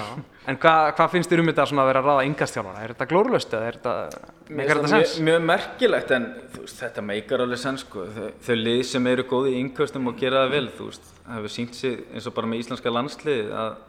En 0.51 0.57
hvað 0.65 0.87
hva 0.97 1.07
finnst 1.13 1.31
þér 1.31 1.43
um 1.43 1.51
þetta 1.51 1.65
að 1.67 1.89
vera 1.91 2.01
að 2.01 2.09
ráða 2.09 2.25
yngkastjálfana? 2.27 2.81
Er 2.83 2.93
þetta 2.93 3.07
glórlöst 3.11 3.55
eða 3.55 3.69
er 3.69 3.77
þetta, 3.77 4.33
meikar 4.49 4.81
þetta 4.81 4.91
sens? 4.91 5.13
Mjög, 5.13 5.27
mjög 5.29 5.45
merkilegt 5.51 6.13
en 6.17 6.27
veist, 6.57 6.81
þetta 6.81 7.05
meikar 7.07 7.45
alveg 7.45 7.61
sens 7.61 7.85
sko. 7.85 8.07
þau, 8.17 8.27
þau 8.47 8.57
lið 8.59 8.83
sem 8.91 9.09
eru 9.13 9.27
góði 9.31 9.53
í 9.53 9.61
yngkastum 9.61 10.11
og 10.11 10.19
gera 10.19 10.43
það 10.43 10.57
vel, 10.57 10.65
þú 10.75 10.89
veist, 10.89 11.13
það 11.21 11.39
hefur 11.39 11.55
sínt 11.55 11.79
sig 11.79 11.97
eins 12.11 12.27
og 12.27 12.35
bara 12.35 12.51
með 12.51 12.65
íslenska 12.65 12.95
landslið 12.97 13.55
að 13.61 13.79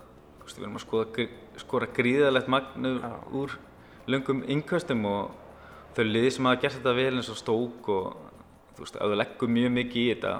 veist, 0.46 0.58
við 0.58 0.64
erum 0.66 0.78
að 0.78 0.84
skoða, 0.86 1.26
skora 1.62 1.88
gríðalegt 1.96 2.50
magnu 2.52 2.96
úr 3.36 3.54
lungum 4.10 4.42
yngkvöstum 4.50 5.04
og 5.08 5.30
þau 5.96 6.04
liði 6.06 6.32
sem 6.34 6.48
hafa 6.48 6.60
gert 6.62 6.78
þetta 6.78 6.94
vel 6.96 7.12
eins 7.18 7.30
og 7.32 7.38
stók 7.38 7.90
og 7.92 8.16
þú 8.76 8.84
veist, 8.84 8.96
ef 8.96 9.12
þú 9.12 9.18
leggur 9.20 9.52
mjög 9.52 9.74
mikið 9.76 10.02
í 10.02 10.08
þetta 10.14 10.34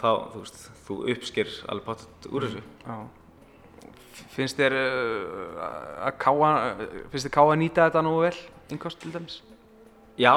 þá, 0.00 0.10
þú 0.32 0.42
veist, 0.42 0.60
þú 0.86 0.98
uppsker 1.14 1.54
alveg 1.72 1.88
pátat 1.88 2.30
úr 2.30 2.46
þessu. 2.46 2.62
Já. 2.84 2.98
Finnst 4.34 4.58
þér 4.60 4.76
uh, 4.76 5.60
að 6.06 6.16
káa, 6.20 6.50
finnst 7.12 7.28
þér 7.28 7.36
káa 7.38 7.48
að 7.48 7.60
nýta 7.62 7.86
þetta 7.88 8.04
nú 8.04 8.16
vel, 8.20 8.34
yngkvöst 8.74 9.00
til 9.02 9.12
dæmis? 9.14 9.40
Já, 10.20 10.34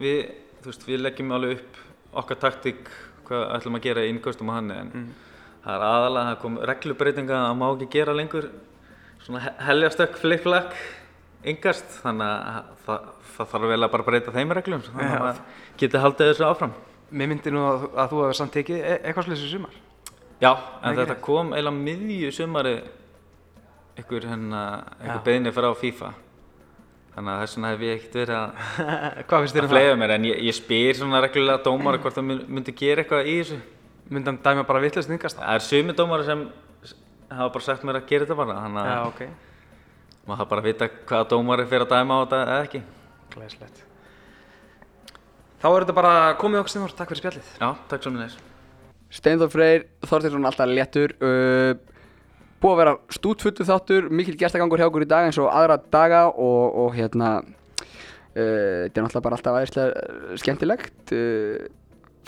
við, 0.00 0.20
þú 0.62 0.72
veist, 0.72 0.86
við 0.88 1.02
leggjum 1.04 1.34
alveg 1.36 1.58
upp 1.58 1.80
okkar 2.22 2.40
taktík 2.46 2.88
hvað 3.28 3.50
ætlum 3.58 3.76
að 3.78 3.84
gera 3.84 4.06
í 4.06 4.14
yngkvöstum 4.14 4.48
og 4.50 4.56
hann 4.56 4.72
en 4.74 4.94
mm 4.94 5.10
það 5.64 5.74
er 5.76 5.84
aðalega, 5.86 6.30
það 6.30 6.40
kom 6.44 6.58
reglubreitinga 6.70 7.40
að 7.46 7.58
má 7.60 7.66
ekki 7.70 7.90
gera 7.94 8.16
lengur. 8.16 8.48
Svona 9.20 9.52
heljastökk, 9.66 10.16
flick-flack 10.20 10.76
yngast, 11.50 11.98
þannig 12.04 12.28
að 12.28 12.70
það, 12.86 13.10
það 13.34 13.50
þarf 13.52 13.72
vel 13.72 13.80
að 13.80 13.92
bara 13.94 14.06
breyta 14.06 14.34
þeim 14.34 14.54
reglum 14.56 14.82
þannig 14.84 15.12
að 15.14 15.22
maður 15.24 15.68
geti 15.80 16.02
haldið 16.04 16.32
þessu 16.32 16.46
áfram. 16.48 16.74
Mér 17.10 17.30
myndi 17.32 17.52
nú 17.52 17.62
að, 17.66 17.86
að 17.96 18.12
þú 18.12 18.22
hefði 18.24 18.38
samt 18.38 18.56
tekið 18.56 18.80
e 18.80 18.96
eitthvað 18.98 19.28
slúðis 19.28 19.44
í 19.46 19.52
sumar. 19.54 19.78
Já, 20.40 20.50
en 20.80 20.96
þetta 20.96 21.14
rétt. 21.14 21.22
kom 21.24 21.52
eiginlega 21.52 21.76
miðju 21.76 22.32
sumari 22.36 22.74
einhver, 23.98 24.26
hérna, 24.30 24.62
einhver 25.00 25.24
beðinni 25.26 25.52
frá 25.56 25.68
FIFA. 25.76 26.12
Þannig 27.10 27.32
að 27.32 27.42
þess 27.42 27.56
vegna 27.56 27.72
hef 27.72 27.82
ég 27.84 27.98
ekkert 27.98 28.18
verið 28.20 28.36
að 28.38 28.50
að 29.40 29.64
um 29.64 29.72
flega 29.72 29.98
mér 29.98 30.14
en 30.14 30.26
ég, 30.30 30.42
ég 30.46 30.56
spyr 30.56 30.96
svona 30.96 31.20
reglulega 31.24 31.64
dómar 31.64 31.98
hvort 32.00 32.16
það 32.16 32.28
myndi 32.46 32.76
gera 32.76 33.02
eitthvað 33.02 33.28
í 33.28 33.36
þessu 33.40 33.58
Myndi 34.10 34.26
hann 34.26 34.40
dæma 34.42 34.66
bara 34.66 34.82
vittlust 34.82 35.10
yngast? 35.10 35.38
Það 35.38 35.54
er 35.54 35.62
sumi 35.62 35.94
dómar 35.94 36.24
sem 36.26 36.48
hafa 37.30 37.52
bara 37.54 37.66
sagt 37.66 37.84
mér 37.86 38.00
að 38.00 38.08
gera 38.10 38.26
þetta 38.26 38.38
bara 38.40 38.56
þannig 38.64 38.80
að 38.82 38.90
Já, 38.90 39.02
okay. 39.06 39.28
maður 40.26 40.40
hafa 40.40 40.50
bara 40.50 40.64
að 40.64 40.68
vita 40.70 40.88
hvaða 41.10 41.28
dómar 41.30 41.62
er 41.62 41.70
fyrir 41.70 41.86
að 41.86 41.92
dæma 41.94 42.16
á 42.18 42.22
þetta 42.24 42.40
eða 42.42 42.64
ekki. 42.64 42.80
Gleislegt 43.34 43.84
Þá 45.60 45.66
er 45.68 45.84
þetta 45.84 45.94
bara 46.00 46.14
komið 46.40 46.62
okkur 46.62 46.72
Steinþór, 46.72 46.96
takk 46.96 47.12
fyrir 47.12 47.20
spjallið. 47.20 47.52
Já, 47.60 47.68
takk 47.90 48.04
svo 48.06 48.12
mjög 48.14 48.36
Steinþór 49.20 49.52
Freyr, 49.52 49.86
Þortinsson 50.06 50.50
alltaf 50.50 50.70
léttur 50.70 51.14
uh, 51.20 51.72
Búið 52.60 52.74
að 52.74 52.80
vera 52.82 52.94
stútfuttu 53.14 53.66
þáttur 53.68 54.08
mikil 54.12 54.36
gestagangur 54.40 54.80
hjá 54.80 54.88
okkur 54.88 55.06
í 55.06 55.10
dag 55.10 55.28
eins 55.28 55.38
og 55.40 55.48
aðra 55.52 55.78
daga 55.92 56.24
og, 56.30 56.80
og 56.82 56.96
hérna 56.98 57.30
uh, 57.40 58.34
þetta 58.34 59.00
er 59.00 59.04
náttúrulega 59.06 59.24
bara 59.26 59.38
alltaf 59.38 59.60
aðeinslega 59.60 60.40
skemmtilegt 60.42 61.14
uh, 61.16 61.70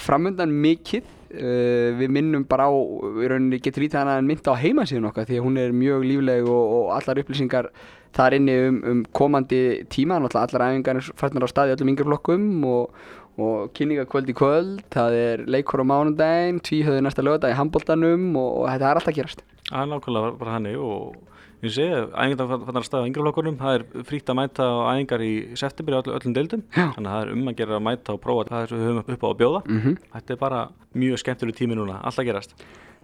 framöndan 0.00 0.54
mikill 0.62 1.04
uh, 1.32 1.88
við 1.98 2.12
minnum 2.16 2.44
bara 2.48 2.68
á, 2.68 2.72
við 3.18 3.32
rauninni 3.32 3.60
getur 3.62 3.84
lítið 3.86 4.02
hana 4.02 4.18
en 4.20 4.28
mynda 4.28 4.54
á 4.54 4.62
heimasíðun 4.62 5.08
okkar 5.10 5.28
því 5.28 5.40
að 5.40 5.46
hún 5.46 5.58
er 5.62 5.74
mjög 5.76 6.06
lífleg 6.08 6.46
og, 6.50 6.76
og 6.76 6.92
allar 6.98 7.22
upplýsingar 7.22 7.70
þar 8.16 8.36
inni 8.36 8.58
um, 8.68 8.78
um 8.90 9.02
komandi 9.16 9.62
tíma, 9.92 10.20
náttúrulega 10.20 10.52
allar 10.52 10.66
æfingar 10.68 11.02
farnar 11.16 11.48
á 11.48 11.52
staði 11.52 11.76
öllum 11.76 11.92
yngjaflokkum 11.94 12.46
og, 12.68 13.02
og 13.40 13.72
kynninga 13.76 14.04
kvöld 14.10 14.28
í 14.28 14.36
kvöld, 14.36 14.84
það 14.92 15.18
er 15.18 15.44
leikur 15.48 15.80
á 15.80 15.90
mánundaginn, 15.90 16.60
tvíhauður 16.64 17.06
næsta 17.06 17.24
lögadag 17.24 17.54
í 17.54 17.58
handbóltanum 17.58 18.32
og, 18.36 18.50
og 18.62 18.70
þetta 18.70 18.90
er 18.90 19.00
alltaf 19.00 19.16
gerast. 19.16 19.44
Það 19.70 19.84
er 19.84 19.92
nákvæmlega 19.94 20.34
bara 20.42 20.56
hann 20.58 20.72
og 20.76 21.31
Ég 21.62 21.70
sé, 21.70 21.84
æfingar 21.86 22.48
fannar 22.50 22.80
að 22.80 22.86
staða 22.88 23.04
á 23.04 23.08
yngreflokkurum, 23.08 23.58
það 23.60 23.76
er 23.76 24.04
frítt 24.08 24.30
að 24.32 24.38
mæta 24.40 24.64
á 24.66 24.98
æfingar 24.98 25.22
í 25.22 25.34
september 25.60 25.94
í 25.94 25.98
öll, 26.00 26.14
öllum 26.16 26.32
deildum, 26.34 26.64
Já. 26.74 26.88
þannig 26.96 27.06
að 27.06 27.12
það 27.12 27.22
er 27.22 27.30
um 27.36 27.50
að 27.52 27.58
gera 27.60 27.76
að 27.76 27.84
mæta 27.86 28.16
og 28.16 28.18
prófa 28.24 28.46
það 28.48 28.64
sem 28.66 28.80
við 28.80 28.88
höfum 28.88 29.12
upp 29.14 29.22
á 29.22 29.28
að 29.28 29.36
bjóða. 29.42 29.60
Mm 29.68 29.78
-hmm. 29.84 30.00
Þetta 30.16 30.34
er 30.34 30.40
bara 30.40 30.62
mjög 31.04 31.22
skemmtileg 31.22 31.56
tími 31.60 31.78
núna, 31.78 32.00
alltaf 32.02 32.26
gerast. 32.26 32.56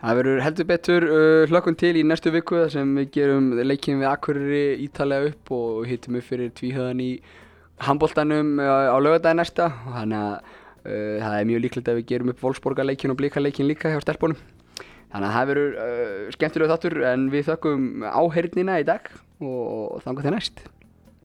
Það 0.03 0.19
verður 0.19 0.43
heldur 0.43 0.67
betur 0.67 1.07
uh, 1.07 1.47
hlökkun 1.47 1.79
til 1.79 1.95
í 1.99 2.03
næstu 2.03 2.35
viku 2.35 2.59
þar 2.59 2.75
sem 2.75 2.99
við 2.99 3.09
gerum 3.15 3.49
leikin 3.63 4.03
við 4.03 4.11
Akureyri 4.11 4.83
ítalega 4.83 5.31
upp 5.31 5.51
og 5.55 5.87
hittum 5.87 6.19
upp 6.19 6.27
fyrir 6.27 6.51
tvíhöðan 6.51 7.01
í 7.01 7.21
handbóltanum 7.79 8.59
uh, 8.59 8.91
á 8.91 8.99
lögadagi 8.99 9.39
næsta, 9.39 9.71
þannig 9.87 10.19
að 10.19 10.35
uh, 10.35 11.17
það 11.23 11.35
er 11.39 11.51
mjög 11.51 11.63
líklegt 11.63 11.89
að 11.89 11.99
við 12.03 12.07
gerum 12.11 12.35
upp 12.35 12.43
Volksborgarleikin 12.43 13.15
og 13.15 13.19
Blíkarleikin 13.23 13.71
líka 13.71 13.95
hjá 13.95 14.03
stelpunum. 14.03 14.58
Þannig 15.09 15.29
að 15.29 15.37
það 15.37 15.51
verður 15.53 15.77
uh, 15.83 16.25
skemmtilega 16.35 16.75
þáttur 16.75 16.99
en 17.13 17.29
við 17.33 17.47
þökkum 17.49 17.87
áhernina 18.05 18.81
í 18.83 18.89
dag 18.89 19.09
og 19.41 20.03
þannig 20.05 20.27
til 20.27 20.35
næst. 20.35 20.65